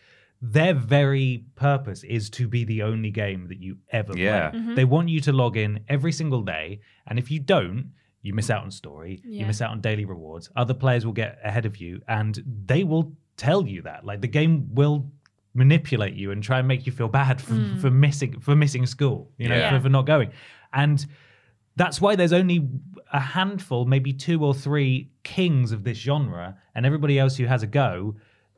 their 0.43 0.75
very 0.75 1.45
purpose 1.55 2.03
is 2.05 2.29
to 2.31 2.49
be 2.49 2.65
the 2.65 2.83
only 2.83 3.11
game 3.11 3.47
that 3.49 3.59
you 3.61 3.79
ever 3.91 4.17
Yeah. 4.17 4.51
play. 4.51 4.75
They 4.75 4.85
want 4.85 5.09
you 5.09 5.21
to 5.21 5.33
log 5.33 5.57
in 5.57 5.81
every 5.89 6.13
single 6.13 6.43
day, 6.43 6.81
and 7.07 7.19
if 7.19 7.31
you 7.31 7.41
don't, 7.41 7.93
you 8.23 8.35
miss 8.35 8.51
out 8.51 8.63
on 8.63 8.71
story, 8.71 9.23
you 9.25 9.47
miss 9.47 9.63
out 9.63 9.71
on 9.71 9.81
daily 9.81 10.05
rewards. 10.05 10.51
Other 10.57 10.75
players 10.75 11.07
will 11.07 11.13
get 11.13 11.39
ahead 11.43 11.67
of 11.67 11.79
you, 11.79 12.01
and 12.09 12.43
they 12.67 12.85
will 12.85 13.13
tell 13.37 13.67
you 13.67 13.83
that. 13.83 14.05
Like 14.05 14.21
the 14.21 14.29
game 14.29 14.69
will 14.75 15.11
manipulate 15.55 16.15
you 16.15 16.31
and 16.31 16.43
try 16.43 16.59
and 16.59 16.69
make 16.69 16.87
you 16.87 16.93
feel 16.93 17.09
bad 17.09 17.41
for, 17.41 17.55
hmm. 17.55 17.79
for 17.79 17.91
missing 17.91 18.39
for 18.41 18.55
missing 18.55 18.87
school, 18.87 19.31
you 19.39 19.49
know, 19.49 19.57
Yeah. 19.57 19.71
for, 19.77 19.81
for 19.83 19.89
not 19.89 20.07
going. 20.07 20.31
And 20.73 21.05
that's 21.77 22.01
why 22.01 22.15
there's 22.15 22.33
only 22.33 22.69
a 23.13 23.21
handful, 23.21 23.85
maybe 23.87 24.13
two 24.13 24.45
or 24.45 24.55
three 24.55 25.11
kings 25.23 25.73
of 25.73 25.83
this 25.85 25.99
genre, 25.99 26.59
and 26.75 26.85
everybody 26.85 27.19
else 27.19 27.37
who 27.37 27.47
has 27.47 27.63
a 27.63 27.67
go 27.67 28.17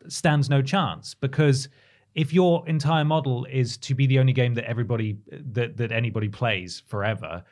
stands 0.09 0.51
no 0.51 0.61
chance 0.61 1.15
because 1.15 1.69
if 2.15 2.33
your 2.33 2.67
entire 2.69 3.05
model 3.05 3.47
is 3.47 3.77
to 3.79 3.95
be 3.95 4.07
the 4.07 4.19
only 4.19 4.33
game 4.33 4.55
that 4.55 4.65
everybody 4.65 5.17
that 5.31 5.77
that 5.77 5.93
anybody 5.93 6.29
plays 6.29 6.83
forever, 6.87 7.45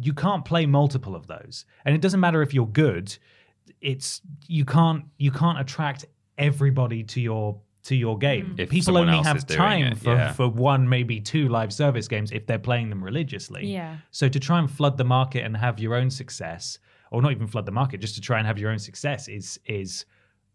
you 0.00 0.12
can't 0.12 0.44
play 0.44 0.66
multiple 0.66 1.14
of 1.14 1.26
those. 1.26 1.64
And 1.84 1.94
it 1.94 2.00
doesn't 2.00 2.20
matter 2.20 2.42
if 2.42 2.54
you're 2.54 2.66
good, 2.66 3.16
it's 3.80 4.20
you 4.46 4.64
can't 4.64 5.04
you 5.18 5.30
can't 5.30 5.58
attract 5.58 6.06
everybody 6.38 7.02
to 7.04 7.20
your 7.20 7.60
to 7.84 7.96
your 7.96 8.16
game. 8.16 8.54
If 8.58 8.70
People 8.70 8.96
only 8.96 9.18
have 9.22 9.46
time 9.46 9.92
it, 9.92 9.98
for, 9.98 10.14
yeah. 10.14 10.32
for 10.32 10.48
one, 10.48 10.88
maybe 10.88 11.20
two 11.20 11.48
live 11.48 11.72
service 11.72 12.06
games 12.06 12.30
if 12.30 12.46
they're 12.46 12.58
playing 12.58 12.90
them 12.90 13.02
religiously. 13.02 13.66
Yeah. 13.66 13.96
So 14.12 14.28
to 14.28 14.38
try 14.38 14.60
and 14.60 14.70
flood 14.70 14.96
the 14.96 15.04
market 15.04 15.44
and 15.44 15.56
have 15.56 15.80
your 15.80 15.94
own 15.94 16.08
success, 16.10 16.78
or 17.10 17.20
not 17.20 17.32
even 17.32 17.46
flood 17.46 17.66
the 17.66 17.72
market, 17.72 18.00
just 18.00 18.14
to 18.14 18.20
try 18.20 18.38
and 18.38 18.46
have 18.46 18.58
your 18.58 18.70
own 18.70 18.78
success 18.78 19.28
is 19.28 19.58
is 19.66 20.04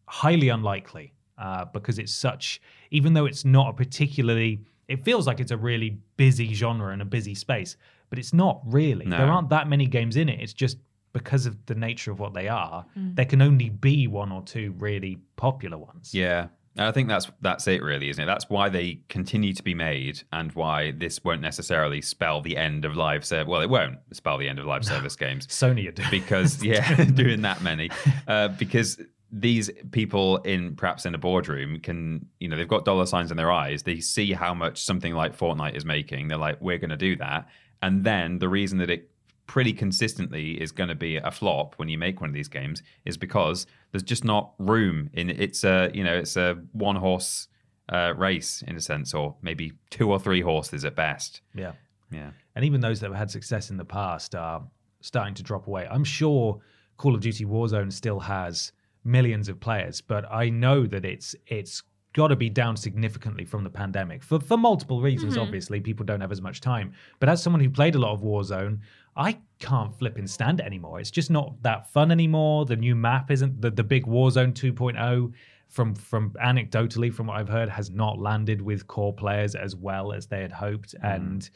highly 0.07 0.49
unlikely 0.49 1.13
uh, 1.37 1.65
because 1.65 1.99
it's 1.99 2.13
such. 2.13 2.61
Even 2.91 3.13
though 3.13 3.25
it's 3.25 3.43
not 3.43 3.69
a 3.69 3.73
particularly, 3.73 4.61
it 4.87 5.03
feels 5.03 5.27
like 5.27 5.41
it's 5.41 5.51
a 5.51 5.57
really 5.57 5.99
busy 6.15 6.53
genre 6.53 6.93
and 6.93 7.01
a 7.01 7.05
busy 7.05 7.35
space, 7.35 7.75
but 8.09 8.19
it's 8.19 8.33
not 8.33 8.61
really. 8.65 9.05
No. 9.05 9.17
There 9.17 9.27
aren't 9.27 9.49
that 9.49 9.67
many 9.67 9.87
games 9.87 10.15
in 10.15 10.29
it. 10.29 10.39
It's 10.39 10.53
just 10.53 10.77
because 11.13 11.45
of 11.45 11.65
the 11.65 11.75
nature 11.75 12.11
of 12.11 12.19
what 12.19 12.33
they 12.33 12.47
are. 12.47 12.85
There 12.95 13.25
can 13.25 13.41
only 13.41 13.69
be 13.69 14.07
one 14.07 14.31
or 14.31 14.43
two 14.43 14.75
really 14.77 15.17
popular 15.35 15.77
ones. 15.77 16.13
Yeah. 16.13 16.47
And 16.77 16.85
I 16.85 16.91
think 16.91 17.07
that's 17.07 17.27
that's 17.41 17.67
it 17.67 17.81
really, 17.81 18.09
isn't 18.09 18.21
it? 18.21 18.27
That's 18.27 18.49
why 18.49 18.69
they 18.69 19.01
continue 19.09 19.51
to 19.53 19.63
be 19.63 19.73
made 19.73 20.21
and 20.31 20.51
why 20.53 20.91
this 20.91 21.23
won't 21.23 21.41
necessarily 21.41 22.01
spell 22.01 22.41
the 22.41 22.55
end 22.55 22.85
of 22.85 22.95
live 22.95 23.25
service. 23.25 23.47
Well, 23.49 23.61
it 23.61 23.69
won't 23.69 23.97
spell 24.11 24.37
the 24.37 24.47
end 24.47 24.59
of 24.59 24.65
live 24.65 24.85
service 24.85 25.15
games 25.15 25.47
Sony 25.47 25.87
are 25.87 25.91
doing 25.91 26.09
because 26.11 26.63
yeah, 26.63 27.03
doing 27.15 27.41
that 27.41 27.63
many. 27.63 27.89
Uh, 28.27 28.49
because 28.49 29.01
these 29.31 29.71
people 29.91 30.37
in 30.37 30.75
perhaps 30.75 31.05
in 31.05 31.15
a 31.15 31.17
boardroom 31.17 31.79
can, 31.79 32.25
you 32.39 32.47
know, 32.47 32.55
they've 32.55 32.67
got 32.67 32.85
dollar 32.85 33.07
signs 33.07 33.31
in 33.31 33.37
their 33.37 33.51
eyes. 33.51 33.81
They 33.81 33.99
see 33.99 34.31
how 34.31 34.53
much 34.53 34.83
something 34.83 35.13
like 35.13 35.35
Fortnite 35.35 35.75
is 35.75 35.83
making. 35.83 36.27
They're 36.27 36.37
like, 36.37 36.61
we're 36.61 36.77
going 36.77 36.91
to 36.91 36.97
do 36.97 37.15
that. 37.17 37.49
And 37.81 38.03
then 38.03 38.39
the 38.39 38.49
reason 38.49 38.77
that 38.79 38.89
it 38.89 39.09
pretty 39.45 39.71
consistently 39.73 40.59
is 40.61 40.71
going 40.71 40.89
to 40.89 40.95
be 40.95 41.15
a 41.17 41.31
flop 41.31 41.75
when 41.77 41.87
you 41.87 41.97
make 41.97 42.19
one 42.19 42.29
of 42.29 42.33
these 42.33 42.49
games 42.49 42.83
is 43.05 43.17
because 43.17 43.65
there's 43.91 44.03
just 44.03 44.25
not 44.25 44.53
room 44.59 45.09
in 45.13 45.29
it's 45.29 45.63
a 45.63 45.89
you 45.93 46.03
know 46.03 46.13
it's 46.17 46.35
a 46.35 46.55
one 46.73 46.97
horse 46.97 47.47
uh, 47.87 48.13
race 48.17 48.61
in 48.67 48.75
a 48.75 48.81
sense 48.81 49.13
or 49.13 49.35
maybe 49.41 49.71
two 49.89 50.11
or 50.11 50.19
three 50.19 50.41
horses 50.41 50.83
at 50.83 50.97
best 50.97 51.39
Yeah. 51.55 51.71
yeah 52.11 52.31
and 52.55 52.65
even 52.65 52.81
those 52.81 52.99
that 52.99 53.07
have 53.09 53.17
had 53.17 53.31
success 53.31 53.69
in 53.69 53.77
the 53.77 53.85
past 53.85 54.35
are 54.35 54.63
starting 54.99 55.35
to 55.35 55.43
drop 55.43 55.67
away. 55.67 55.87
I'm 55.89 56.03
sure 56.03 56.59
Call 56.97 57.15
of 57.15 57.21
Duty 57.21 57.45
Warzone 57.45 57.93
still 57.93 58.19
has 58.19 58.73
millions 59.05 59.47
of 59.47 59.59
players, 59.61 60.01
but 60.01 60.25
I 60.29 60.49
know 60.49 60.85
that 60.87 61.05
it's 61.05 61.35
it's 61.45 61.83
got 62.17 62.29
to 62.29 62.35
be 62.35 62.49
down 62.49 62.75
significantly 62.75 63.45
from 63.45 63.63
the 63.63 63.69
pandemic 63.69 64.23
for 64.23 64.39
for 64.39 64.57
multiple 64.57 64.99
reasons. 65.01 65.33
Mm-hmm. 65.33 65.43
Obviously, 65.43 65.79
people 65.79 66.05
don't 66.05 66.19
have 66.19 66.31
as 66.31 66.41
much 66.41 66.59
time. 66.59 66.91
But 67.19 67.29
as 67.29 67.41
someone 67.43 67.61
who 67.61 67.69
played 67.69 67.95
a 67.95 67.99
lot 67.99 68.11
of 68.13 68.21
Warzone, 68.21 68.79
I 69.15 69.37
can't 69.59 69.93
flip 69.99 70.17
and 70.17 70.27
stand 70.27 70.59
it 70.59 70.65
anymore. 70.65 70.99
It's 70.99 71.11
just 71.11 71.29
not 71.29 71.61
that 71.61 71.91
fun 71.93 72.11
anymore. 72.11 72.65
The 72.65 72.75
new 72.75 72.95
map 72.95 73.29
isn't 73.31 73.61
the 73.61 73.69
the 73.69 73.83
big 73.83 74.05
Warzone 74.05 74.53
2.0 74.53 75.31
from 75.67 75.93
from 75.95 76.31
anecdotally 76.43 77.13
from 77.13 77.27
what 77.27 77.37
I've 77.37 77.49
heard 77.49 77.69
has 77.69 77.91
not 77.91 78.19
landed 78.19 78.61
with 78.61 78.87
core 78.87 79.13
players 79.13 79.53
as 79.53 79.75
well 79.75 80.11
as 80.11 80.25
they 80.27 80.41
had 80.41 80.51
hoped 80.51 80.95
mm. 80.95 81.15
and 81.15 81.49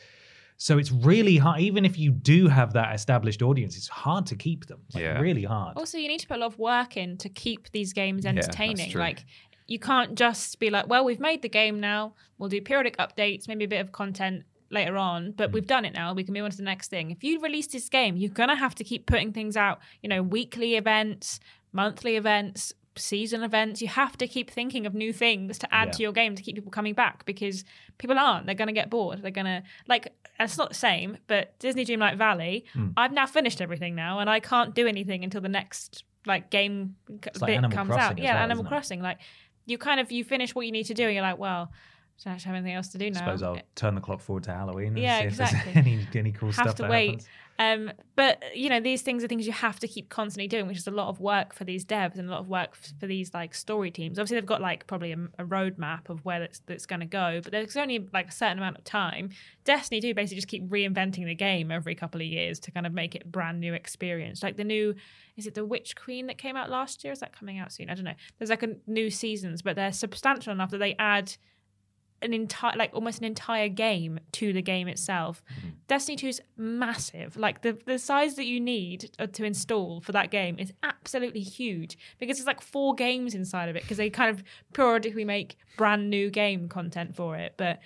so 0.58 0.78
it's 0.78 0.92
really 0.92 1.38
hard 1.38 1.62
even 1.62 1.86
if 1.86 1.98
you 1.98 2.12
do 2.12 2.50
have 2.50 2.74
that 2.74 2.94
established 2.94 3.42
audience 3.42 3.78
it's 3.78 3.88
hard 3.88 4.26
to 4.28 4.36
keep 4.36 4.66
them 4.68 4.82
like 4.94 5.04
Yeah. 5.04 5.20
really 5.20 5.44
hard 5.44 5.78
Also, 5.78 5.98
you 5.98 6.10
need 6.10 6.20
to 6.20 6.28
put 6.28 6.38
a 6.38 6.42
lot 6.42 6.52
of 6.54 6.60
work 6.60 6.98
in 6.98 7.18
to 7.24 7.30
keep 7.30 7.72
these 7.72 7.94
games 7.94 8.24
that's 8.26 8.48
entertaining. 8.48 8.92
true. 8.92 9.00
like, 9.00 9.26
you 9.72 9.80
can't 9.80 10.16
just 10.16 10.60
be 10.60 10.70
like, 10.70 10.88
well, 10.88 11.06
we've 11.06 11.22
made 11.22 11.42
the 11.42 11.50
game 11.50 11.80
now. 11.80 12.14
We'll 12.38 12.50
do 12.50 12.60
periodic 12.62 12.98
updates, 12.98 13.48
maybe 13.48 13.64
a 13.64 13.70
bit 13.70 13.80
of 13.80 13.94
content 13.94 14.44
later 14.70 14.98
on, 14.98 15.32
but 15.32 15.50
mm. 15.50 15.54
we've 15.54 15.66
done 15.66 15.86
it 15.86 15.94
now. 15.94 16.14
We 16.14 16.26
can 16.26 16.34
move 16.34 16.44
on 16.44 16.52
to 16.52 16.58
the 16.58 16.64
next 16.64 16.90
thing. 16.90 17.10
If 17.10 17.24
you 17.24 17.40
release 17.40 17.68
this 17.68 17.88
game, 17.88 18.18
you're 18.18 18.32
going 18.32 18.50
to 18.50 18.56
have 18.56 18.76
to 18.76 18.84
keep 18.84 19.06
putting 19.06 19.32
things 19.32 19.56
out, 19.56 19.80
you 20.02 20.10
know, 20.10 20.22
weekly 20.22 20.76
events, 20.76 21.40
monthly 21.72 22.18
events, 22.18 22.74
season 22.98 23.44
events. 23.44 23.82
You 23.82 23.88
have 23.88 24.18
to 24.18 24.28
keep 24.28 24.52
thinking 24.52 24.86
of 24.86 24.94
new 24.94 25.14
things 25.14 25.58
to 25.60 25.74
add 25.74 25.88
Yeah. 25.88 25.92
to 25.92 26.04
your 26.04 26.12
game 26.12 26.36
to 26.36 26.44
keep 26.44 26.56
people 26.56 26.72
coming 26.72 26.94
back 26.94 27.24
because 27.24 27.64
people 27.98 28.20
aren't. 28.20 28.48
They're 28.48 28.56
going 28.56 28.68
to 28.68 28.74
get 28.74 28.90
bored. 28.90 29.22
They're 29.22 29.32
going 29.32 29.46
to, 29.46 29.64
like, 29.88 30.14
it's 30.38 30.58
not 30.58 30.68
the 30.68 30.76
same, 30.76 31.18
but 31.28 31.58
Disney 31.60 31.86
Dreamlight 31.86 32.18
Valley, 32.18 32.66
hmm. 32.74 32.90
I've 32.98 33.14
now 33.14 33.26
finished 33.26 33.62
everything 33.62 33.96
now 33.96 34.20
and 34.20 34.30
I 34.30 34.42
can't 34.42 34.76
do 34.76 34.86
anything 34.86 35.24
until 35.24 35.40
the 35.40 35.50
next, 35.50 36.04
like, 36.26 36.50
game 36.50 36.98
like 37.10 37.34
bit 37.40 37.50
Animal 37.52 37.72
comes 37.72 37.88
Crossing 37.92 38.18
out. 38.18 38.18
Yeah, 38.18 38.34
well, 38.34 38.44
Animal? 38.44 38.66
Crossing. 38.66 39.02
Like, 39.02 39.20
you 39.72 39.78
kind 39.78 40.00
of, 40.00 40.12
you 40.12 40.24
finish 40.24 40.54
what 40.54 40.66
you 40.66 40.72
need 40.72 40.86
to 40.86 40.94
do 40.94 41.06
and 41.06 41.14
you're 41.14 41.24
like, 41.24 41.38
well, 41.40 41.72
I 41.72 42.24
don't 42.24 42.34
actually 42.34 42.50
have 42.50 42.56
anything 42.58 42.76
else 42.76 42.90
to 42.90 42.98
do 43.00 43.10
now. 43.10 43.22
I 43.22 43.24
suppose 43.36 43.42
I'll 43.44 43.60
turn 43.76 43.96
the 43.96 44.02
clock 44.02 44.20
forward 44.22 44.44
to 44.44 44.52
Halloween 44.54 44.90
and 44.90 44.98
Yeah, 45.00 45.20
see 45.22 45.26
if 45.26 45.38
there's 45.38 45.50
exactly. 45.52 45.74
any, 45.76 46.08
any 46.14 46.32
cool 46.32 46.50
have 46.52 46.56
stuff 46.56 46.76
to 46.76 46.82
that 46.84 46.92
wait. 46.92 47.08
happens. 47.08 47.28
Um, 47.62 47.92
but 48.16 48.42
you 48.56 48.70
know, 48.70 48.80
these 48.80 49.04
things 49.04 49.24
are 49.24 49.28
things 49.28 49.46
you 49.46 49.54
have 49.54 49.80
to 49.80 49.88
keep 49.88 50.10
constantly 50.10 50.48
doing, 50.48 50.66
which 50.68 50.78
is 50.78 50.88
a 50.88 50.92
lot 50.92 51.10
of 51.10 51.20
work 51.20 51.54
for 51.54 51.64
these 51.64 51.86
devs 51.86 52.18
and 52.18 52.28
a 52.28 52.32
lot 52.32 52.40
of 52.40 52.50
work 52.50 52.72
f- 52.72 52.94
for 53.00 53.06
these 53.06 53.34
like 53.36 53.54
story 53.54 53.92
teams. 53.92 54.18
Obviously, 54.18 54.38
they've 54.38 54.46
got 54.46 54.62
like 54.62 54.88
probably 54.88 55.12
a, 55.12 55.18
a 55.38 55.46
roadmap 55.46 56.10
of 56.10 56.26
where 56.26 56.40
that's, 56.40 56.60
that's 56.66 56.88
going 56.88 57.02
to 57.02 57.06
go, 57.06 57.40
but 57.44 57.52
there's 57.52 57.78
only 57.78 58.08
like 58.14 58.30
a 58.30 58.32
certain 58.32 58.58
amount 58.58 58.78
of 58.78 58.84
time. 58.84 59.30
Destiny 59.64 60.00
do 60.00 60.14
basically 60.16 60.38
just 60.38 60.48
keep 60.48 60.68
reinventing 60.70 61.26
the 61.26 61.36
game 61.36 61.72
every 61.72 61.94
couple 61.94 62.20
of 62.20 62.26
years 62.26 62.60
to 62.62 62.72
kind 62.72 62.88
of 62.88 62.94
make 62.94 63.14
it 63.14 63.32
brand 63.32 63.60
new 63.60 63.76
experience. 63.76 64.42
Like 64.42 64.58
the 64.58 64.64
new, 64.64 64.96
is 65.38 65.46
it 65.46 65.54
the 65.54 65.66
Witch 65.66 65.96
Queen 65.96 66.28
that 66.28 66.40
came 66.40 66.56
out 66.56 66.72
last 66.72 67.04
year? 67.04 67.14
Is 67.14 67.20
that 67.20 67.38
coming 67.38 67.60
out 67.60 67.72
soon? 67.72 67.92
I 67.92 67.94
don't 67.94 68.06
know. 68.06 68.16
There's 68.40 68.50
like 68.50 68.64
a 68.64 68.76
new 68.88 69.12
seasons, 69.12 69.62
but 69.62 69.76
they're 69.76 69.92
substantial 69.92 70.52
enough 70.52 70.72
that 70.72 70.80
they 70.80 70.96
add 70.98 71.36
an 72.22 72.34
entire 72.34 72.76
like 72.78 72.92
almost 72.94 73.20
an 73.20 73.26
entire 73.26 73.68
game 73.68 74.20
to 74.34 74.54
the 74.54 74.62
game 74.62 74.88
itself. 74.88 75.44
Destiny 75.88 76.16
2 76.16 76.28
is 76.28 76.42
massive. 76.58 77.38
Like 77.38 77.62
the 77.62 77.78
the 77.86 78.00
size 78.00 78.36
that 78.36 78.46
you 78.46 78.60
need 78.60 79.12
uh, 79.20 79.28
to 79.28 79.44
install 79.44 80.02
for 80.02 80.12
that 80.12 80.32
game 80.32 80.58
is 80.60 80.74
absolutely 80.84 81.42
huge 81.42 81.98
because 82.20 82.38
there's 82.38 82.48
like 82.48 82.62
four 82.62 82.94
games 82.96 83.36
inside 83.36 83.70
of 83.70 83.76
it 83.76 83.84
because 83.84 83.98
they 83.98 84.10
kind 84.10 84.30
of 84.30 84.44
periodically 84.74 85.26
make 85.26 85.58
brand 85.78 86.10
new 86.10 86.30
game 86.30 86.70
content 86.70 87.16
for 87.16 87.36
it. 87.36 87.54
But 87.58 87.80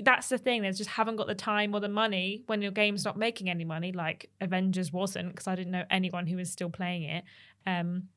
that's 0.00 0.28
the 0.28 0.38
thing. 0.38 0.62
They 0.62 0.70
just 0.72 0.90
haven't 0.90 1.16
got 1.16 1.26
the 1.26 1.34
time 1.34 1.74
or 1.74 1.80
the 1.80 1.88
money 1.88 2.42
when 2.46 2.62
your 2.62 2.72
game's 2.72 3.04
not 3.04 3.16
making 3.16 3.50
any 3.50 3.64
money, 3.64 3.92
like 3.92 4.30
Avengers 4.40 4.92
wasn't, 4.92 5.28
because 5.30 5.46
I 5.46 5.54
didn't 5.54 5.72
know 5.72 5.84
anyone 5.90 6.26
who 6.26 6.36
was 6.36 6.50
still 6.50 6.70
playing 6.70 7.04
it. 7.04 7.24
Um, 7.66 8.08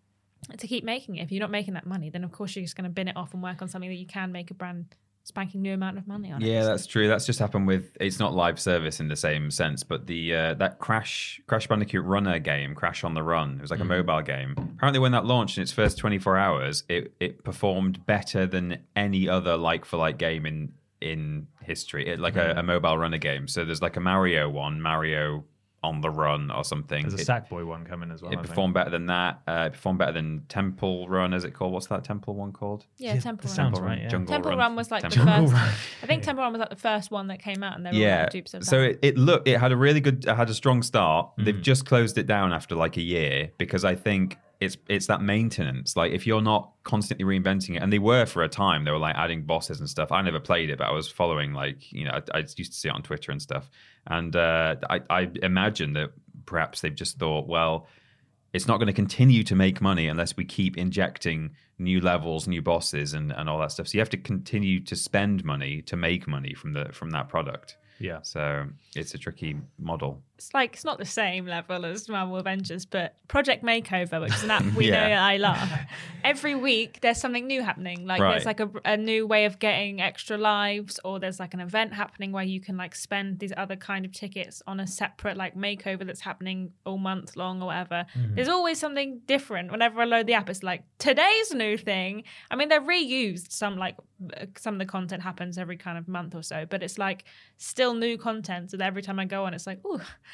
to 0.57 0.67
keep 0.67 0.83
making 0.83 1.15
it. 1.15 1.23
If 1.23 1.31
you're 1.31 1.41
not 1.41 1.51
making 1.51 1.73
that 1.73 1.85
money, 1.85 2.09
then 2.09 2.23
of 2.23 2.31
course 2.31 2.55
you're 2.55 2.63
just 2.63 2.75
going 2.75 2.83
to 2.83 2.93
bin 2.93 3.07
it 3.07 3.17
off 3.17 3.33
and 3.33 3.41
work 3.41 3.61
on 3.61 3.67
something 3.67 3.89
that 3.89 3.95
you 3.95 4.05
can 4.05 4.31
make 4.31 4.51
a 4.51 4.53
brand 4.53 4.85
spanking 5.25 5.61
new 5.61 5.73
amount 5.73 5.97
of 5.97 6.07
money 6.07 6.31
on. 6.31 6.41
it. 6.41 6.47
Yeah, 6.47 6.61
So- 6.61 6.67
that's 6.69 6.85
true. 6.87 7.07
That's 7.09 7.25
just 7.25 7.39
happened 7.39 7.67
with. 7.67 7.97
It's 7.99 8.19
not 8.19 8.33
live 8.33 8.59
service 8.59 8.99
in 9.01 9.09
the 9.09 9.15
same 9.17 9.51
sense, 9.51 9.83
but 9.83 10.07
the 10.07 10.33
uh, 10.33 10.53
that 10.55 10.79
Crash 10.79 11.41
Crash 11.47 11.67
Bandicoot 11.67 12.05
Runner 12.05 12.39
game, 12.39 12.73
Crash 12.75 13.03
on 13.03 13.13
the 13.13 13.23
Run. 13.23 13.55
It 13.57 13.61
was 13.61 13.71
like 13.71 13.81
a 13.81 13.85
mobile 13.85 14.21
game. 14.21 14.53
Apparently, 14.77 14.99
when 14.99 15.11
that 15.11 15.25
launched 15.25 15.57
in 15.57 15.63
its 15.63 15.71
first 15.73 15.97
24 15.97 16.37
hours, 16.37 16.83
it 16.87 17.13
it 17.19 17.43
performed 17.43 18.05
better 18.05 18.45
than 18.45 18.77
any 18.95 19.27
other 19.27 19.57
like 19.57 19.83
for 19.83 19.97
like 19.97 20.17
game 20.17 20.45
in 20.45 20.71
in 21.01 21.47
history. 21.61 22.07
It, 22.07 22.19
like 22.19 22.35
a, 22.35 22.51
a 22.57 22.63
mobile 22.63 22.97
runner 22.97 23.17
game. 23.17 23.47
So 23.47 23.65
there's 23.65 23.81
like 23.81 23.97
a 23.97 23.99
Mario 23.99 24.49
one, 24.49 24.81
Mario 24.81 25.43
on 25.87 26.01
the 26.01 26.09
Run 26.09 26.51
or 26.51 26.63
something. 26.63 27.01
There's 27.07 27.13
a 27.13 27.21
It- 27.21 27.27
Sackboy 27.27 27.65
one 27.65 27.85
coming 27.85 28.11
as 28.11 28.21
well. 28.21 28.31
I 28.31 28.33
it 28.33 28.37
think. 28.37 28.47
performed 28.47 28.73
better 28.73 28.89
than 28.89 29.05
that. 29.07 29.41
Uh, 29.47 29.65
it 29.67 29.73
performed 29.73 29.99
better 29.99 30.11
than 30.11 30.43
Temple 30.49 31.07
Run, 31.07 31.33
is 31.33 31.43
it 31.43 31.53
called? 31.53 31.73
What's 31.73 31.87
that 31.87 32.03
Temple 32.03 32.35
one 32.35 32.51
called? 32.51 32.85
Yeah, 32.97 33.13
Yeah, 33.13 33.19
Temple 33.19 33.47
Run. 33.47 33.55
sounds 33.55 33.73
Temple 33.77 33.89
right, 33.89 34.01
yeah. 34.01 34.07
Jungle 34.07 34.31
Temple 34.33 34.49
Run. 34.51 34.59
Run 34.59 34.75
was 34.75 34.91
like 34.91 35.01
Temple 35.01 35.25
the 35.25 35.31
Jungle 35.31 35.51
first. 35.51 35.61
Run. 35.61 35.73
I 36.03 36.05
think 36.07 36.23
Temple 36.23 36.43
Run 36.43 36.53
was 36.53 36.59
like 36.59 36.69
the 36.69 36.75
first 36.75 37.11
one 37.11 37.27
that 37.27 37.41
came 37.41 37.63
out, 37.63 37.75
and 37.75 37.85
they 37.85 37.91
were 37.91 37.95
yeah. 37.97 38.21
like 38.21 38.29
dupes 38.31 38.53
of 38.53 38.61
that. 38.61 38.65
So 38.65 38.81
it, 38.81 38.99
it 39.01 39.17
looked 39.17 39.47
it 39.47 39.59
had 39.59 39.71
a 39.71 39.77
really 39.77 40.01
good 40.01 40.25
it 40.25 40.35
had 40.35 40.49
a 40.49 40.53
strong 40.53 40.83
start. 40.83 41.29
Mm. 41.39 41.45
They've 41.45 41.61
just 41.61 41.85
closed 41.85 42.17
it 42.17 42.27
down 42.27 42.53
after 42.53 42.75
like 42.75 42.97
a 42.97 43.01
year 43.01 43.51
because 43.57 43.85
I 43.85 43.95
think 43.95 44.37
it's 44.59 44.77
it's 44.87 45.07
that 45.07 45.21
maintenance. 45.21 45.95
Like 45.95 46.11
if 46.11 46.25
you're 46.25 46.41
not 46.41 46.71
constantly 46.83 47.25
reinventing 47.25 47.75
it, 47.75 47.81
and 47.81 47.91
they 47.91 47.99
were 47.99 48.25
for 48.25 48.43
a 48.43 48.49
time, 48.49 48.83
they 48.83 48.91
were 48.91 48.97
like 48.97 49.15
adding 49.15 49.43
bosses 49.43 49.79
and 49.79 49.89
stuff. 49.89 50.11
I 50.11 50.21
never 50.21 50.39
played 50.39 50.69
it, 50.69 50.77
but 50.77 50.87
I 50.87 50.91
was 50.91 51.09
following 51.09 51.53
like 51.53 51.91
you 51.91 52.05
know 52.05 52.11
I, 52.11 52.37
I 52.37 52.39
used 52.39 52.57
to 52.57 52.77
see 52.77 52.89
it 52.89 52.95
on 52.95 53.03
Twitter 53.03 53.31
and 53.31 53.41
stuff. 53.41 53.69
And 54.07 54.35
uh, 54.35 54.75
I, 54.89 55.01
I 55.09 55.31
imagine 55.41 55.93
that 55.93 56.11
perhaps 56.45 56.81
they've 56.81 56.93
just 56.93 57.17
thought, 57.17 57.47
well, 57.47 57.87
it's 58.53 58.67
not 58.67 58.77
going 58.77 58.87
to 58.87 58.93
continue 58.93 59.43
to 59.43 59.55
make 59.55 59.81
money 59.81 60.07
unless 60.07 60.37
we 60.37 60.45
keep 60.45 60.77
injecting 60.77 61.51
new 61.79 61.99
levels, 61.99 62.47
new 62.47 62.61
bosses, 62.61 63.13
and, 63.13 63.31
and 63.31 63.49
all 63.49 63.59
that 63.59 63.71
stuff. 63.71 63.87
So 63.87 63.97
you 63.97 63.99
have 63.99 64.09
to 64.11 64.17
continue 64.17 64.79
to 64.81 64.95
spend 64.95 65.43
money 65.43 65.81
to 65.83 65.95
make 65.95 66.27
money 66.27 66.53
from 66.53 66.73
the 66.73 66.85
from 66.93 67.09
that 67.11 67.27
product. 67.29 67.77
Yeah. 67.99 68.19
So 68.21 68.67
it's 68.95 69.13
a 69.13 69.17
tricky 69.17 69.57
model. 69.79 70.21
It's 70.37 70.53
like 70.53 70.73
it's 70.73 70.83
not 70.83 70.97
the 70.97 71.05
same 71.05 71.45
level 71.45 71.85
as 71.85 72.09
Marvel 72.09 72.35
Avengers, 72.35 72.85
but 72.85 73.15
Project 73.29 73.63
Makeover, 73.63 74.19
which 74.21 74.33
is 74.35 74.43
an 74.43 74.51
app 74.51 74.63
we 74.75 74.89
Yeah. 74.89 75.07
know 75.07 75.15
I 75.15 75.37
love. 75.37 75.69
Every 76.25 76.55
week 76.55 76.99
there's 77.01 77.19
something 77.19 77.47
new 77.47 77.61
happening. 77.63 78.05
Like 78.05 78.19
Right. 78.21 78.31
there's 78.31 78.45
like 78.45 78.59
a, 78.59 78.69
a 78.83 78.97
new 78.97 79.25
way 79.25 79.45
of 79.45 79.59
getting 79.59 80.01
extra 80.01 80.37
lives, 80.37 80.99
or 81.05 81.19
there's 81.19 81.39
like 81.39 81.53
an 81.53 81.61
event 81.61 81.93
happening 81.93 82.33
where 82.33 82.43
you 82.43 82.59
can 82.59 82.75
like 82.75 82.95
spend 82.95 83.39
these 83.39 83.53
other 83.55 83.77
kind 83.77 84.05
of 84.05 84.11
tickets 84.11 84.61
on 84.67 84.79
a 84.81 84.87
separate 84.87 85.37
like 85.37 85.55
makeover 85.55 86.05
that's 86.05 86.21
happening 86.21 86.71
all 86.85 86.97
month 86.97 87.37
long 87.37 87.61
or 87.61 87.67
whatever. 87.67 88.05
There's 88.35 88.49
always 88.49 88.77
something 88.79 89.21
different. 89.27 89.71
Whenever 89.71 90.01
I 90.01 90.05
load 90.05 90.27
the 90.27 90.33
app, 90.33 90.49
it's 90.49 90.63
like 90.63 90.83
today's 90.99 91.53
new 91.53 91.77
thing. 91.77 92.23
I 92.51 92.55
mean, 92.57 92.67
they're 92.67 92.81
reused. 92.81 93.51
Some 93.53 93.77
like 93.77 93.95
uh, 94.35 94.45
some 94.57 94.75
of 94.75 94.79
the 94.79 94.85
content 94.85 95.21
happens 95.23 95.57
every 95.57 95.77
kind 95.77 95.97
of 95.97 96.07
month 96.07 96.35
or 96.35 96.43
so, 96.43 96.65
but 96.69 96.83
it's 96.83 96.97
like 96.97 97.23
still 97.57 97.93
new 97.93 98.17
content. 98.17 98.71
So 98.71 98.77
that 98.77 98.85
every 98.87 99.01
time 99.01 99.19
I 99.19 99.25
go 99.25 99.45
on, 99.45 99.53
it's 99.53 99.67
like, 99.67 99.79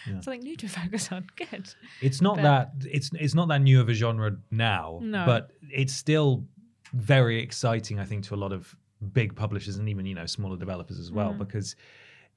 ooh, 0.10 0.22
something 0.22 0.42
new 0.42 0.56
to 0.58 0.68
focus 0.82 1.12
on. 1.12 1.28
Good. 1.36 1.74
It's 2.02 2.22
not 2.22 2.38
But- 2.38 2.44
that 2.44 2.72
it's 2.90 3.10
it's 3.20 3.36
not 3.36 3.48
that 3.50 3.62
new 3.62 3.80
of 3.82 3.90
a 3.90 3.94
genre 3.94 4.38
now, 4.52 5.00
No. 5.02 5.26
but 5.26 5.52
it's 5.70 5.94
still 5.94 6.46
very 6.94 7.42
exciting. 7.42 8.00
I 8.00 8.06
think 8.06 8.24
to 8.26 8.36
a 8.36 8.38
lot 8.38 8.52
of 8.52 8.76
big 9.14 9.36
publishers 9.36 9.78
and 9.78 9.90
even 9.90 10.06
you 10.06 10.16
know 10.16 10.26
smaller 10.26 10.58
developers 10.58 11.00
as 11.00 11.12
well, 11.12 11.34
because 11.34 11.76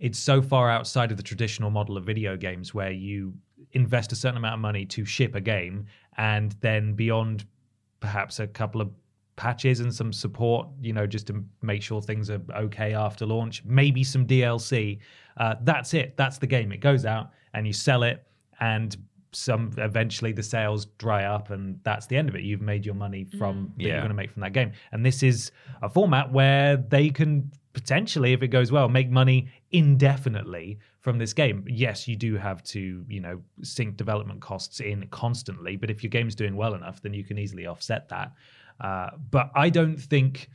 it's 0.01 0.19
so 0.19 0.43
far 0.43 0.71
outside 0.71 1.11
of 1.11 1.17
the 1.17 1.23
traditional 1.23 1.71
model 1.71 1.97
of 1.97 2.05
video 2.05 2.37
games 2.37 2.75
where 2.75 2.91
you 2.91 3.33
invest 3.73 4.13
a 4.13 4.17
certain 4.17 4.37
amount 4.37 4.55
of 4.55 4.61
money 4.61 4.85
to 4.87 5.05
ship 5.05 5.35
a 5.35 5.41
game, 5.41 5.87
and 6.17 6.53
then 6.61 6.95
beyond 6.95 7.45
perhaps 8.01 8.39
a 8.41 8.47
couple 8.47 8.81
of 8.81 8.91
patches 9.37 9.81
and 9.81 9.93
some 9.93 10.13
support, 10.13 10.69
you 10.81 10.93
know, 10.93 11.07
just 11.07 11.27
to 11.27 11.45
make 11.63 11.83
sure 11.83 12.01
things 12.01 12.31
are 12.31 12.41
okay 12.55 12.95
after 12.95 13.27
launch, 13.27 13.65
maybe 13.65 14.05
some 14.05 14.25
DLC. 14.27 14.99
Uh, 15.39 15.55
that's 15.63 15.93
it. 15.95 16.17
That's 16.17 16.39
the 16.39 16.47
game. 16.47 16.71
It 16.71 16.79
goes 16.79 17.05
out 17.05 17.31
and 17.55 17.67
you 17.67 17.73
sell 17.73 18.03
it, 18.03 18.27
and 18.61 18.97
some 19.33 19.73
eventually 19.79 20.33
the 20.33 20.43
sales 20.43 20.87
dry 20.99 21.25
up, 21.25 21.51
and 21.51 21.81
that's 21.83 22.07
the 22.07 22.17
end 22.17 22.29
of 22.29 22.37
it. 22.37 22.43
You've 22.43 22.61
made 22.61 22.87
your 22.87 22.95
money 22.95 23.25
from 23.25 23.73
that 23.77 23.83
you're 23.83 23.97
going 23.99 24.09
to 24.09 24.15
make 24.15 24.31
from 24.31 24.43
that 24.43 24.53
game. 24.53 24.73
And 24.93 25.05
this 25.05 25.23
is 25.23 25.51
a 25.83 25.89
format 25.89 26.33
where 26.33 26.77
they 26.77 27.11
can 27.11 27.51
potentially, 27.73 28.33
if 28.33 28.43
it 28.43 28.49
goes 28.49 28.71
well, 28.71 28.89
make 28.89 29.11
money 29.11 29.49
indefinitely 29.73 30.79
from 31.01 31.19
this 31.19 31.33
game. 31.33 31.65
Yes, 31.69 32.07
you 32.07 32.17
do 32.17 32.37
have 32.37 32.63
to, 32.65 33.05
you 33.09 33.21
know, 33.21 33.43
sink 33.63 33.97
development 33.97 34.41
costs 34.41 34.81
in 34.81 35.07
constantly, 35.09 35.77
but 35.77 35.91
if 35.91 36.03
your 36.03 36.11
game's 36.11 36.37
doing 36.37 36.55
well 36.55 36.75
enough, 36.75 37.03
then 37.03 37.13
you 37.13 37.25
can 37.25 37.37
easily 37.37 37.67
offset 37.67 38.09
that. 38.09 38.33
Uh, 38.81 39.11
but 39.31 39.51
I 39.55 39.69
don't 39.71 39.97
think 39.97 40.49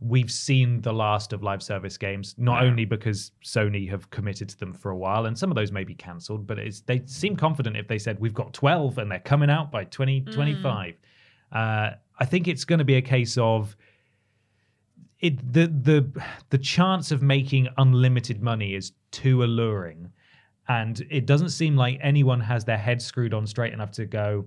we've 0.00 0.30
seen 0.30 0.80
the 0.80 0.92
last 0.92 1.32
of 1.32 1.42
live 1.42 1.62
service 1.62 1.96
games, 1.96 2.34
not 2.38 2.62
only 2.62 2.84
because 2.84 3.32
Sony 3.44 3.88
have 3.90 4.10
committed 4.10 4.48
to 4.48 4.58
them 4.58 4.72
for 4.72 4.90
a 4.90 4.96
while, 4.96 5.26
and 5.26 5.36
some 5.36 5.50
of 5.50 5.56
those 5.56 5.72
may 5.72 5.84
be 5.84 5.94
cancelled, 5.94 6.46
but 6.46 6.58
it's, 6.58 6.80
they 6.82 7.02
seem 7.06 7.36
confident 7.36 7.76
if 7.76 7.88
they 7.88 7.98
said 7.98 8.18
we've 8.20 8.34
got 8.34 8.52
12 8.52 8.98
and 8.98 9.10
they're 9.10 9.18
coming 9.18 9.50
out 9.50 9.72
by 9.72 9.84
2025. 9.84 10.94
Uh, 11.50 11.90
I 12.18 12.24
think 12.24 12.46
it's 12.48 12.64
going 12.64 12.78
to 12.78 12.84
be 12.84 12.96
a 12.96 13.02
case 13.02 13.38
of 13.38 13.76
it 15.20 15.52
the 15.52 15.66
the 15.66 16.22
the 16.50 16.58
chance 16.58 17.10
of 17.10 17.22
making 17.22 17.68
unlimited 17.78 18.40
money 18.40 18.74
is 18.74 18.92
too 19.10 19.42
alluring 19.42 20.10
and 20.68 21.04
it 21.10 21.26
doesn't 21.26 21.48
seem 21.48 21.76
like 21.76 21.98
anyone 22.02 22.40
has 22.40 22.64
their 22.64 22.78
head 22.78 23.02
screwed 23.02 23.34
on 23.34 23.46
straight 23.46 23.72
enough 23.72 23.90
to 23.90 24.06
go 24.06 24.44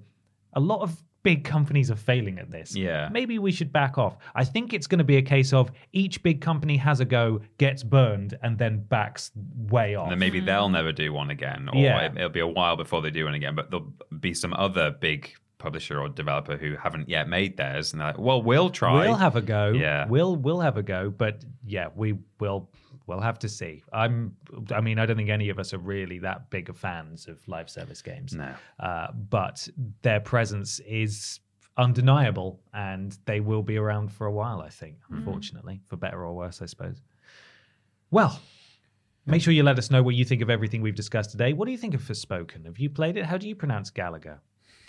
a 0.53 0.60
lot 0.60 0.82
of 0.82 1.02
big 1.23 1.43
companies 1.43 1.91
are 1.91 1.95
failing 1.95 2.39
at 2.39 2.49
this 2.49 2.76
Yeah. 2.76 3.10
maybe 3.11 3.39
we 3.39 3.52
should 3.52 3.72
back 3.72 3.98
off 3.98 4.18
i 4.35 4.43
think 4.43 4.73
it's 4.73 4.88
going 4.88 4.99
to 4.99 5.03
be 5.03 5.18
a 5.18 5.22
case 5.22 5.53
of 5.53 5.72
each 5.93 6.23
big 6.23 6.41
company 6.41 6.77
has 6.77 6.99
a 6.99 7.06
go 7.06 7.41
gets 7.57 7.84
burned 7.84 8.38
and 8.43 8.57
then 8.57 8.80
backs 8.89 9.31
way 9.69 9.95
off 9.95 10.06
And 10.06 10.11
then 10.11 10.19
maybe 10.19 10.39
they'll 10.39 10.68
mm. 10.68 10.73
never 10.73 10.91
do 10.91 11.14
one 11.14 11.30
again, 11.30 11.69
or 11.72 11.80
Yeah. 11.80 12.06
it, 12.06 12.15
will 12.15 12.30
be 12.30 12.39
a 12.39 12.48
while 12.48 12.76
before 12.76 13.02
they 13.02 13.11
do 13.11 13.26
one 13.26 13.34
again. 13.34 13.56
But 13.56 13.72
there'll 13.72 13.93
be 14.19 14.34
some 14.34 14.53
other 14.53 14.91
big 14.91 15.31
publisher 15.57 15.99
or 15.99 16.10
developer 16.10 16.57
who 16.57 16.76
haven't 16.76 17.07
yet 17.07 17.30
made 17.30 17.57
theirs, 17.57 17.93
and 17.93 18.02
they're 18.02 18.10
like, 18.10 18.18
"Well, 18.18 18.41
we'll 18.41 18.69
try." 18.69 19.06
We'll 19.06 19.15
have 19.15 19.35
a 19.35 19.41
go. 19.41 19.72
Yeah. 19.72 20.07
We'll 20.07 20.35
we'll 20.35 20.60
have 20.60 20.77
a 20.77 20.84
go, 20.84 21.10
but 21.10 21.45
yeah, 21.65 21.89
we 21.95 22.18
will 22.39 22.69
we'll 23.12 23.22
have 23.22 23.40
to 23.40 23.50
see. 23.50 23.84
I'm 23.92 24.36
I 24.74 24.82
mean, 24.82 25.00
I 25.00 25.06
don't 25.06 25.18
think 25.18 25.30
any 25.30 25.50
of 25.50 25.60
us 25.60 25.74
are 25.74 25.78
really 25.78 26.20
that 26.20 26.50
big 26.50 26.70
of 26.70 26.78
fans 26.78 27.28
of 27.28 27.46
live 27.48 27.70
service 27.70 28.02
games. 28.02 28.34
No. 28.34 28.54
Uh, 28.80 29.08
but 29.30 29.68
their 30.02 30.20
presence 30.20 30.80
is 30.80 31.40
undeniable 31.78 32.60
and 32.74 33.18
they 33.26 33.40
will 33.40 33.64
be 33.64 33.78
around 33.78 34.12
for 34.12 34.28
a 34.28 34.32
while, 34.32 34.62
I 34.62 34.70
think, 34.70 34.98
unfortunately, 35.10 35.82
for 35.88 35.98
better 35.98 36.26
or 36.26 36.34
worse, 36.34 36.62
I 36.62 36.66
suppose. 36.66 37.02
Well, 38.12 38.40
make 39.26 39.42
sure 39.42 39.54
you 39.54 39.64
let 39.64 39.78
us 39.78 39.92
know 39.92 40.04
what 40.04 40.16
you 40.16 40.26
think 40.26 40.42
of 40.42 40.50
everything 40.50 40.82
we've 40.82 40.96
discussed 40.96 41.32
today. 41.32 41.54
What 41.54 41.66
do 41.66 41.72
you 41.72 41.78
think 41.78 41.94
of 41.94 42.02
Forspoken? 42.02 42.66
Have 42.66 42.80
you 42.80 42.90
played 42.90 43.18
it? 43.18 43.26
How 43.26 43.38
do 43.38 43.48
you 43.48 43.56
pronounce 43.56 43.90
Gallagher? 43.90 44.42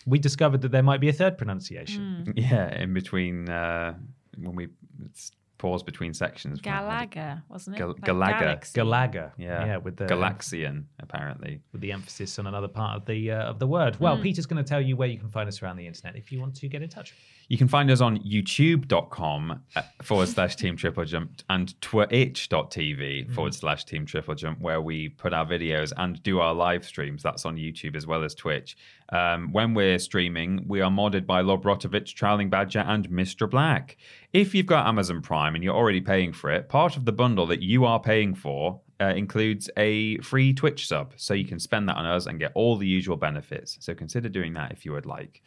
We 0.07 0.19
discovered 0.19 0.63
that 0.63 0.73
there 0.73 0.83
might 0.83 1.01
be 1.01 1.09
a 1.09 1.13
third 1.13 1.39
pronunciation. 1.39 2.33
Yeah, 2.37 2.75
in 2.75 2.93
between 2.93 3.49
uh, 3.49 3.95
when 4.37 4.57
we 4.57 4.69
it's 5.07 5.31
pause 5.63 5.83
between 5.83 6.13
sections. 6.13 6.61
Galaga, 6.61 7.43
wasn't 7.49 7.77
it? 7.77 7.79
Gal- 7.79 7.89
Like 7.89 8.01
Galaga. 8.11 8.41
galaxy. 8.41 8.81
Galaga. 8.81 9.25
Yeah, 9.39 9.65
Yeah, 9.67 9.77
with 9.79 9.97
the 9.97 10.07
Galaxian 10.07 10.85
apparently. 10.99 11.61
with 11.73 11.81
the 11.81 11.93
emphasis 11.93 12.39
on 12.41 12.47
another 12.53 12.69
part 12.81 12.97
of 12.99 13.05
the 13.07 13.21
uh, 13.31 13.51
of 13.53 13.59
the 13.59 13.67
word. 13.67 13.93
Well, 14.01 14.17
Hmm. 14.17 14.23
Peter's 14.23 14.47
going 14.47 14.63
to 14.65 14.69
tell 14.69 14.81
you 14.89 14.95
where 14.97 15.09
you 15.09 15.19
can 15.19 15.31
find 15.31 15.47
us 15.49 15.63
around 15.63 15.77
the 15.77 15.87
internet 15.87 16.17
if 16.17 16.31
you 16.33 16.41
want 16.41 16.55
to 16.57 16.69
get 16.69 16.83
in 16.83 16.89
touch. 16.89 17.15
You 17.49 17.59
can 17.59 17.69
find 17.69 17.91
us 17.91 18.01
on 18.01 18.19
youtube.com 18.19 19.61
uh, 19.77 19.83
forward 20.03 20.29
slash 20.29 20.57
team 20.57 20.77
triple 20.77 21.05
jump 21.05 21.43
and 21.51 21.79
twitch.tv 21.81 23.33
forward 23.35 23.55
slash 23.55 23.85
team 23.85 24.07
triple 24.07 24.35
jump, 24.35 24.61
where 24.61 24.81
we 24.81 25.09
put 25.11 25.33
our 25.33 25.47
videos 25.47 25.93
and 25.97 26.23
do 26.23 26.41
our 26.41 26.55
live 26.55 26.85
streams. 26.85 27.23
That's 27.23 27.45
on 27.45 27.57
YouTube 27.57 27.95
as 27.97 28.07
well 28.07 28.25
as 28.25 28.35
Twitch. 28.35 28.77
Um, 29.13 29.53
when 29.53 29.75
we're 29.75 29.99
streaming, 29.99 30.65
we 30.67 30.81
are 30.81 30.91
modded 30.91 31.27
by 31.27 31.43
Lobrotovich, 31.43 32.15
Trowling 32.15 32.49
Badger, 32.49 32.81
and 32.81 33.09
Mr. 33.11 33.49
Black. 33.49 33.99
If 34.33 34.55
you've 34.55 34.67
got 34.67 34.87
Amazon 34.87 35.21
Prime 35.21 35.55
and 35.55 35.63
you're 35.63 35.77
already 35.77 36.01
paying 36.01 36.33
for 36.33 36.51
it, 36.51 36.71
part 36.71 36.97
of 36.97 37.05
the 37.05 37.13
bundle 37.13 37.47
that 37.49 37.61
you 37.61 37.85
are 37.85 38.01
paying 38.01 38.35
for 38.35 38.81
uh, 39.01 39.13
includes 39.15 39.69
a 39.77 40.17
free 40.19 40.55
Twitch 40.55 40.89
sub. 40.89 41.13
So 41.17 41.35
you 41.35 41.45
can 41.45 41.59
spend 41.59 41.91
that 41.91 41.97
on 41.97 42.07
us 42.07 42.25
and 42.25 42.39
get 42.39 42.53
all 42.55 42.77
the 42.77 42.87
usual 42.87 43.19
benefits. 43.19 43.77
So 43.81 43.95
consider 43.95 44.31
doing 44.31 44.55
that 44.55 44.73
if 44.73 44.87
you 44.87 44.93
would 44.93 45.07
like 45.07 45.43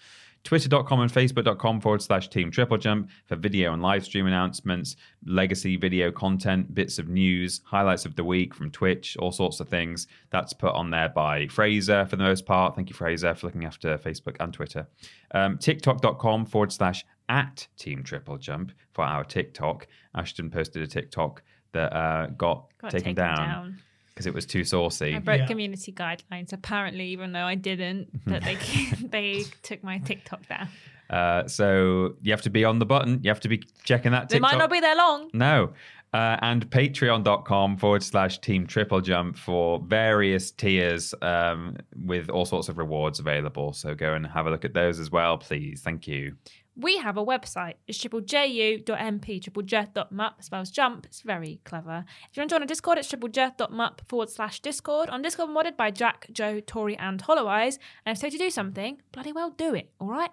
twitter.com 0.46 1.02
and 1.02 1.12
facebook.com 1.12 1.82
forward 1.82 2.02
slash 2.02 2.30
team 2.30 2.50
triple 2.50 2.78
jump 2.78 3.10
for 3.26 3.36
video 3.36 3.74
and 3.74 3.82
live 3.82 4.06
stream 4.06 4.28
announcements, 4.28 4.96
legacy 5.26 5.76
video 5.76 6.12
content, 6.12 6.74
bits 6.74 7.00
of 7.00 7.10
news, 7.10 7.62
highlights 7.66 8.06
of 8.06 8.16
the 8.16 8.24
week 8.24 8.54
from 8.54 8.72
Twitch, 8.72 9.18
all 9.18 9.34
sorts 9.34 9.60
of 9.60 9.68
things. 9.68 10.08
That's 10.30 10.54
put 10.54 10.74
on 10.74 10.92
there 10.92 11.10
by 11.10 11.48
Fraser 11.48 12.06
for 12.06 12.16
the 12.16 12.24
most 12.24 12.46
part. 12.46 12.76
Thank 12.76 12.90
you, 12.90 12.96
Fraser, 12.96 13.36
for 13.36 13.48
looking 13.48 13.66
after 13.66 13.98
Facebook 13.98 14.38
and 14.40 14.54
Twitter. 14.54 14.88
Um, 15.32 15.58
TikTok.com 15.58 16.46
forward 16.46 16.72
slash 16.72 17.04
at 17.28 17.68
team 17.78 18.04
triple 18.04 18.38
jump 18.38 18.72
for 18.94 19.04
our 19.04 19.24
TikTok. 19.24 19.88
Ashton 20.14 20.52
posted 20.52 20.84
a 20.84 20.88
TikTok 20.88 21.42
that 21.74 21.92
uh, 21.92 22.28
got, 22.28 22.72
Got 22.80 22.92
taken, 22.92 23.16
taken 23.16 23.16
down 23.16 23.36
down. 23.36 23.80
Because 24.16 24.26
it 24.26 24.34
was 24.34 24.46
too 24.46 24.64
saucy. 24.64 25.14
I 25.14 25.20
broke 25.20 25.42
Yeah. 25.42 25.48
community 25.48 25.92
guidelines 25.92 26.54
apparently, 26.54 27.08
even 27.10 27.34
though 27.34 27.44
I 27.44 27.56
didn't. 27.56 28.08
But 28.26 28.44
they 28.44 28.56
they 29.04 29.44
took 29.62 29.84
my 29.84 29.98
TikTok 30.00 30.48
down. 30.48 30.70
Uh, 31.10 31.48
so 31.48 32.16
you 32.24 32.32
have 32.32 32.42
to 32.44 32.50
be 32.50 32.64
on 32.64 32.80
the 32.80 32.86
button. 32.86 33.20
You 33.24 33.30
have 33.30 33.42
to 33.42 33.50
be 33.50 33.62
checking 33.84 34.14
that 34.14 34.30
TikTok. 34.30 34.32
They 34.32 34.40
might 34.40 34.58
not 34.58 34.72
be 34.72 34.80
there 34.80 34.96
long. 34.96 35.30
No. 35.34 35.74
Uh, 36.14 36.38
and 36.42 36.70
patreon.com 36.70 37.76
forward 37.76 38.02
slash 38.02 38.40
team 38.40 38.66
triple 38.66 39.02
jump 39.02 39.38
for 39.38 39.80
various 39.80 40.50
tiers 40.50 41.14
um, 41.22 41.76
with 42.06 42.30
all 42.30 42.46
sorts 42.46 42.70
of 42.70 42.78
rewards 42.78 43.20
available. 43.20 43.74
So 43.74 43.94
go 43.94 44.14
and 44.14 44.26
have 44.26 44.48
a 44.48 44.50
look 44.50 44.64
at 44.64 44.74
those 44.74 44.98
as 44.98 45.12
well, 45.12 45.38
please. 45.38 45.82
Thank 45.82 46.08
you. 46.08 46.36
We 46.78 46.98
have 46.98 47.18
a 47.18 47.26
website. 47.26 47.76
It's 47.88 47.98
triplej.mp, 48.04 48.86
triplej.mup, 48.86 50.44
spells 50.44 50.72
jump. 50.72 51.06
It's 51.06 51.22
very 51.22 51.62
clever. 51.64 52.04
If 52.30 52.36
you 52.36 52.42
want 52.42 52.50
to 52.50 52.56
join 52.56 52.64
a 52.64 52.66
Discord, 52.66 52.98
it's 52.98 53.12
triplej.mup 53.12 54.02
forward 54.10 54.30
slash 54.30 54.60
Discord. 54.60 55.10
On 55.10 55.22
Discord, 55.22 55.50
modded 55.50 55.78
by 55.78 55.92
Jack, 55.92 56.28
Joe, 56.34 56.60
Tori, 56.60 56.98
and 56.98 57.22
Hollow 57.22 57.48
Eyes. 57.48 57.80
And 58.06 58.16
if 58.16 58.22
so 58.22 58.30
to 58.30 58.38
do 58.38 58.50
something, 58.50 59.02
bloody 59.14 59.32
well 59.32 59.52
do 59.52 59.74
it, 59.74 59.90
all 60.00 60.10
right? 60.10 60.32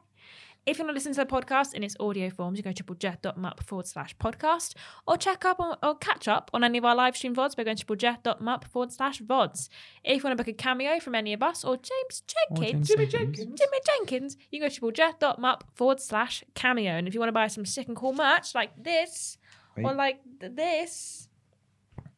If 0.65 0.79
you 0.79 0.85
want 0.85 0.91
to 0.91 0.95
listen 0.95 1.13
to 1.15 1.25
the 1.25 1.27
podcast 1.27 1.75
in 1.75 1.83
its 1.83 1.97
audio 1.99 2.31
forms, 2.31 2.57
you 2.57 2.63
go 2.63 2.71
to 2.71 2.85
triplejet.mup 2.85 3.65
forward 3.65 3.89
slash 3.89 4.17
podcast 4.19 4.75
or 5.09 5.17
check 5.17 5.45
up 5.45 5.59
on, 5.59 5.77
or 5.83 5.97
catch 5.97 6.29
up 6.29 6.53
on 6.55 6.63
any 6.63 6.79
of 6.79 6.85
our 6.85 6.95
live 6.95 7.17
stream 7.17 7.35
VODs 7.35 7.57
by 7.57 7.65
going 7.65 7.77
to 7.77 7.85
triplejet.mup 7.85 8.65
forward 8.67 8.93
slash 8.93 9.21
VODs. 9.21 9.69
If 10.05 10.19
you 10.19 10.23
want 10.23 10.39
to 10.39 10.45
book 10.45 10.47
a 10.47 10.57
cameo 10.57 11.01
from 11.01 11.17
any 11.17 11.33
of 11.33 11.43
us 11.43 11.65
or 11.65 11.77
James 11.79 12.23
Jenkins, 12.29 12.87
Jimmy 12.87 13.07
Jenkins, 13.07 13.59
Jimmy 13.59 13.79
Jenkins, 13.85 14.37
you 14.53 14.61
can 14.61 14.69
go 14.69 14.73
to 14.73 14.81
triplejet.mup 14.81 15.63
forward 15.75 16.01
slash 16.01 16.45
cameo. 16.55 16.93
And 16.93 17.09
if 17.09 17.15
you 17.15 17.19
want 17.19 17.29
to 17.29 17.33
buy 17.33 17.49
some 17.49 17.67
sick 17.67 17.89
and 17.89 17.97
cool 17.97 18.13
merch 18.13 18.55
like 18.55 18.71
this 18.81 19.39
or 19.77 19.93
like 19.95 20.21
th- 20.39 20.53
this 20.55 21.29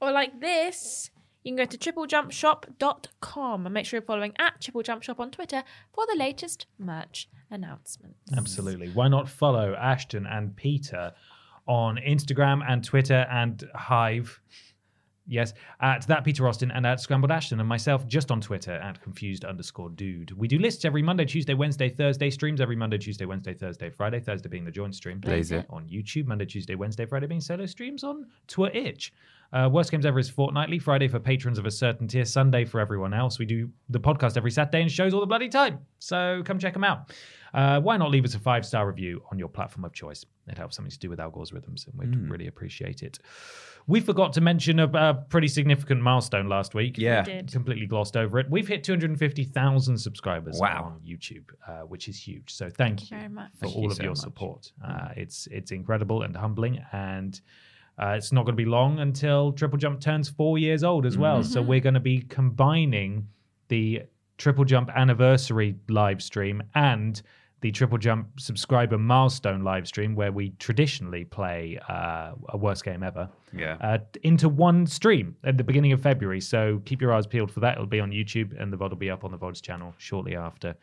or 0.03 0.13
like 0.13 0.39
this, 0.39 1.11
you 1.45 1.55
can 1.55 1.57
go 1.57 1.67
to 1.67 1.79
triplejumpshop.com 1.79 3.67
and 3.67 3.73
make 3.75 3.87
sure 3.87 3.99
you're 3.99 4.07
following 4.07 4.33
at 4.39 4.61
triplejumpshop 4.61 5.21
on 5.21 5.31
Twitter 5.31 5.63
for 5.93 6.07
the 6.07 6.17
latest 6.19 6.67
merch 6.79 7.29
announcements. 7.51 8.19
Absolutely. 8.37 8.89
Why 8.89 9.09
not 9.09 9.29
follow 9.29 9.75
Ashton 9.75 10.27
and 10.27 10.57
Peter 10.57 11.13
on 11.67 11.97
Instagram 11.97 12.63
and 12.67 12.83
Twitter 12.83 13.27
and 13.31 13.63
Hive? 13.75 14.41
Yes, 15.27 15.55
at 15.81 16.07
that 16.07 16.23
Peter 16.23 16.47
Austin 16.47 16.71
and 16.71 16.87
at 16.87 17.01
Scrambled 17.01 17.31
Ashton, 17.31 17.59
and 17.59 17.69
myself 17.69 18.07
just 18.07 18.31
on 18.31 18.43
Twitter 18.43 18.73
at 18.73 19.01
confused 19.01 19.45
underscore 19.45 19.89
dude. 19.91 20.33
We 20.33 20.49
do 20.49 20.59
lists 20.59 20.85
every 20.85 21.03
Monday, 21.03 21.25
Tuesday, 21.25 21.55
Wednesday, 21.55 21.89
Thursday, 21.89 22.29
streams 22.29 22.61
every 22.61 22.77
Monday, 22.77 22.99
Tuesday, 22.99 23.25
Wednesday, 23.25 23.55
Thursday, 23.55 23.89
Friday, 23.89 24.21
Thursday 24.21 24.51
being 24.51 24.67
the 24.67 24.71
joint 24.71 24.95
stream. 24.95 25.21
Blaze. 25.21 25.53
On 25.53 25.87
YouTube, 25.89 26.27
Monday, 26.27 26.45
Tuesday, 26.45 26.75
Wednesday, 26.75 27.07
Friday 27.07 27.27
being 27.27 27.41
solo 27.41 27.65
streams 27.65 28.05
on 28.05 28.27
Twitch. 28.49 29.13
Uh, 29.53 29.69
Worst 29.73 29.91
Games 29.91 30.05
Ever 30.05 30.19
is 30.19 30.29
fortnightly, 30.29 30.79
Friday 30.79 31.09
for 31.09 31.21
patrons 31.21 31.59
of 31.59 31.65
a 31.65 31.71
certain 31.71 32.09
tier, 32.09 32.25
Sunday 32.25 32.65
for 32.65 32.81
everyone 32.81 33.15
else. 33.15 33.39
We 33.39 33.47
do 33.47 33.71
the 33.89 34.01
podcast 34.01 34.37
every 34.37 34.51
Saturday 34.51 34.83
and 34.83 34.91
shows 34.91 35.15
all 35.15 35.21
the 35.21 35.27
bloody 35.27 35.49
time. 35.49 35.79
So 36.01 36.43
come 36.45 36.59
check 36.59 36.73
them 36.73 36.85
out. 36.85 37.13
Uh, 37.55 37.81
why 37.81 37.97
not 37.97 38.11
leave 38.11 38.25
us 38.25 38.35
a 38.35 38.41
five 38.41 38.67
star 38.67 38.87
review 38.87 39.23
on 39.31 39.39
your 39.39 39.49
platform 39.49 39.85
of 39.85 39.93
choice? 39.93 40.27
It 40.47 40.59
helps 40.59 40.77
something 40.77 40.91
to 40.91 40.99
do 40.99 41.09
with 41.09 41.21
Al 41.21 41.31
Gore's 41.31 41.53
rhythms, 41.53 41.87
and 41.87 41.99
we'd 41.99 42.31
really 42.31 42.47
appreciate 42.47 43.03
it. 43.03 43.19
We 43.87 44.01
forgot 44.01 44.33
to 44.35 44.41
mention 44.41 44.79
a, 44.79 44.87
a 44.89 45.15
pretty 45.15 45.49
significant 45.49 46.01
milestone 46.03 46.49
last 46.49 46.75
week. 46.75 46.97
Yeah. 46.99 47.25
We 47.25 47.33
did. 47.33 47.53
Completely 47.53 47.87
glossed 47.87 48.17
over 48.17 48.39
it. 48.39 48.49
We've 48.51 48.69
hit 48.69 48.85
250,000 48.85 49.99
subscribers 49.99 50.59
Wow. 50.59 50.95
on 50.95 51.01
YouTube, 51.07 51.45
uh, 51.67 51.81
which 51.83 52.09
is 52.09 52.19
huge. 52.19 52.53
So 52.53 52.69
thank 52.71 53.03
you 53.11 53.17
very 53.17 53.29
much. 53.29 53.53
for 53.53 53.67
Thank 53.67 53.77
all 53.77 53.83
you 53.85 53.91
of 53.91 53.97
so 53.97 54.03
your 54.03 54.11
much. 54.13 54.19
support. 54.19 54.73
Uh, 54.85 55.09
it's 55.17 55.47
it's 55.49 55.71
incredible 55.71 56.23
and 56.23 56.37
humbling, 56.37 56.83
and 56.93 57.41
uh, 57.99 58.09
it's 58.17 58.33
not 58.33 58.45
going 58.45 58.57
to 58.57 58.63
be 58.63 58.69
long 58.69 58.99
until 59.01 59.53
Triple 59.53 59.79
Jump 59.79 60.01
turns 60.01 60.29
four 60.29 60.59
years 60.59 60.83
old 60.85 61.07
as 61.07 61.17
well. 61.17 61.43
So 61.43 61.63
we're 61.63 61.81
going 61.81 61.95
to 61.95 62.01
be 62.01 62.21
combining 62.23 63.29
the 63.69 64.03
Triple 64.39 64.65
Jump 64.65 64.91
anniversary 64.95 65.77
live 65.89 66.23
stream 66.23 66.63
and 66.75 67.21
the 67.65 67.71
Triple 67.73 67.97
Jump 67.97 68.39
subscriber 68.39 68.99
milestone 68.99 69.65
live 69.65 69.87
stream, 69.89 70.15
where 70.15 70.31
we 70.31 70.51
traditionally 70.59 71.25
play 71.25 71.81
uh, 71.89 72.33
a 72.51 72.59
worst 72.59 72.85
game 72.85 73.03
ever, 73.03 73.27
Yeah. 73.57 73.79
uh, 73.81 73.99
into 74.23 74.51
one 74.51 74.87
stream 74.87 75.35
at 75.45 75.57
the 75.57 75.65
beginning 75.65 75.93
of 75.93 76.03
February. 76.03 76.43
So 76.43 76.83
keep 76.85 77.01
your 77.01 77.15
eyes 77.15 77.27
peeled 77.27 77.51
for 77.51 77.61
that. 77.61 77.77
It'll 77.77 77.87
be 77.87 78.01
on 78.01 78.11
YouTube, 78.11 78.61
and 78.61 78.71
the 78.71 78.77
VOD 78.77 78.91
will 78.91 78.97
be 78.99 79.09
up 79.09 79.25
on 79.25 79.31
the 79.31 79.39
VODs 79.39 79.63
channel 79.63 79.95
shortly 79.97 80.37
after. 80.37 80.77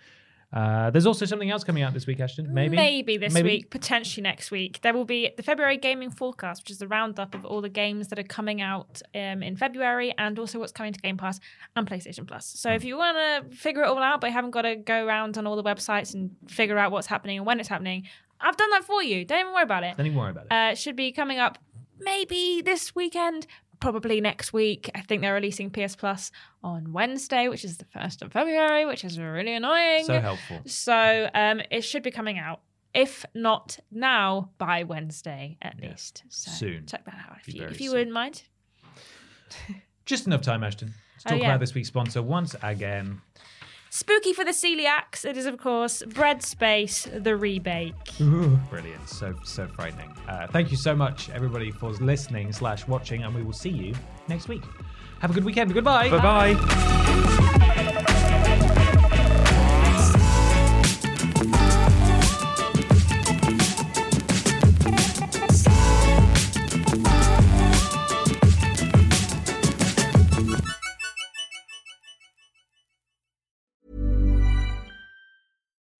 Uh, 0.54 0.90
there's 0.90 1.06
also 1.06 1.26
something 1.26 1.50
else 1.50 1.64
coming 1.64 1.82
out 1.82 1.94
this 1.94 2.06
week, 2.06 2.20
Ashton. 2.20 2.54
Maybe, 2.54 2.76
Maybe 2.76 3.16
this 3.18 3.34
Maybe? 3.34 3.50
week, 3.50 3.70
potentially 3.70 4.22
next 4.22 4.52
week. 4.52 4.82
There 4.82 4.94
will 4.94 5.06
be 5.06 5.32
the 5.38 5.44
February 5.44 5.78
Gaming 5.78 6.12
Forecast, 6.12 6.64
which 6.64 6.72
is 6.72 6.78
the 6.80 6.88
roundup 6.90 7.34
of 7.34 7.46
all 7.46 7.62
the 7.62 7.70
games 7.70 8.10
that 8.10 8.20
are 8.20 8.24
coming 8.24 8.62
out 8.62 9.02
um, 9.16 9.42
in 9.44 9.56
February 9.56 10.14
and 10.18 10.38
also 10.38 10.60
what's 10.60 10.74
coming 10.74 10.92
to 10.92 11.00
Game 11.00 11.16
Pass 11.16 11.40
and 11.76 11.88
PlayStation 11.90 12.28
Plus. 12.28 12.46
So 12.46 12.70
Hmm. 12.70 12.76
if 12.76 12.84
you 12.84 12.98
want 12.98 13.18
to 13.50 13.56
figure 13.56 13.84
it 13.84 13.88
all 13.88 14.00
out, 14.00 14.20
but 14.20 14.28
you 14.28 14.34
haven't 14.34 14.52
got 14.52 14.64
to 14.64 14.76
go 14.76 15.06
around 15.06 15.38
on 15.38 15.48
all 15.48 15.56
the 15.56 15.64
websites 15.64 16.14
and 16.14 16.36
figure 16.48 16.78
out 16.78 16.92
what's 16.92 17.08
happening 17.08 17.38
and 17.38 17.46
when 17.46 17.60
it's 17.62 17.70
happening, 17.70 18.08
I've 18.42 18.58
done 18.58 18.70
that 18.72 18.84
for 18.84 19.02
you. 19.02 19.24
Don't 19.24 19.40
even 19.40 19.54
worry 19.54 19.64
about 19.64 19.84
it. 19.84 19.96
Don't 19.96 20.06
even 20.08 20.18
worry 20.18 20.32
about 20.32 20.48
it. 20.48 20.52
Uh, 20.52 20.72
it 20.72 20.78
should 20.78 20.96
be 20.98 21.12
coming 21.12 21.40
up 21.40 21.60
maybe 22.00 22.62
this 22.66 22.94
weekend, 22.96 23.46
probably 23.82 24.22
next 24.22 24.54
week. 24.54 24.90
I 24.96 25.02
think 25.02 25.22
they're 25.22 25.34
releasing 25.34 25.70
PS 25.70 25.96
Plus 25.98 26.32
on 26.64 26.94
Wednesday, 26.94 27.50
which 27.50 27.66
is 27.66 27.78
the 27.78 27.86
1st 27.86 28.22
of 28.22 28.32
February, 28.32 28.86
which 28.86 29.04
is 29.04 29.20
really 29.20 29.54
annoying. 29.54 30.06
so 30.06 30.22
helpful. 30.22 30.62
So 30.66 31.30
um, 31.34 31.62
it 31.70 31.82
should 31.82 32.04
be 32.04 32.12
coming 32.12 32.40
out. 32.40 32.62
If 32.94 33.26
not 33.34 33.80
now, 33.92 34.50
by 34.58 34.84
Wednesday 34.84 35.58
at 35.62 35.76
Yeah. 35.82 35.90
least. 35.92 36.24
So 36.30 36.52
Soon. 36.52 36.86
Check 36.86 37.06
that 37.06 37.16
out 37.30 37.38
if 37.46 37.54
you, 37.54 37.64
if 37.64 37.80
you 37.82 37.88
soon. 37.90 37.98
wouldn't 37.98 38.14
mind. 38.14 38.44
Just 40.06 40.28
enough 40.28 40.42
time, 40.42 40.64
Ashton. 40.64 40.94
Let's 41.16 41.26
Oh, 41.26 41.30
talk 41.32 41.40
yeah. 41.40 41.48
about 41.50 41.60
this 41.60 41.74
week's 41.74 41.88
sponsor 41.90 42.22
once 42.22 42.56
again. 42.64 43.22
Spooky 43.94 44.32
for 44.32 44.46
the 44.46 44.52
celiacs. 44.52 45.26
It 45.26 45.36
is, 45.36 45.46
of 45.46 45.58
course, 45.58 46.02
Bread 46.04 46.42
Space, 46.42 47.04
the 47.12 47.32
rebake. 47.32 48.18
Brilliant. 48.70 49.10
So 49.10 49.36
so 49.44 49.68
frightening. 49.68 50.10
Uh, 50.30 50.48
thank 50.48 50.72
you 50.72 50.78
so 50.78 50.96
much, 50.96 51.30
everybody, 51.30 51.72
for 51.72 51.90
listening 51.92 52.54
slash 52.54 52.88
watching, 52.88 53.24
and 53.24 53.36
we 53.36 53.44
will 53.44 53.52
see 53.52 53.70
you 53.70 53.94
next 54.30 54.48
week. 54.48 54.64
Have 55.20 55.32
a 55.32 55.34
good 55.34 55.44
weekend. 55.44 55.74
Goodbye. 55.74 56.10
Bye 56.10 56.54
bye. 56.56 57.68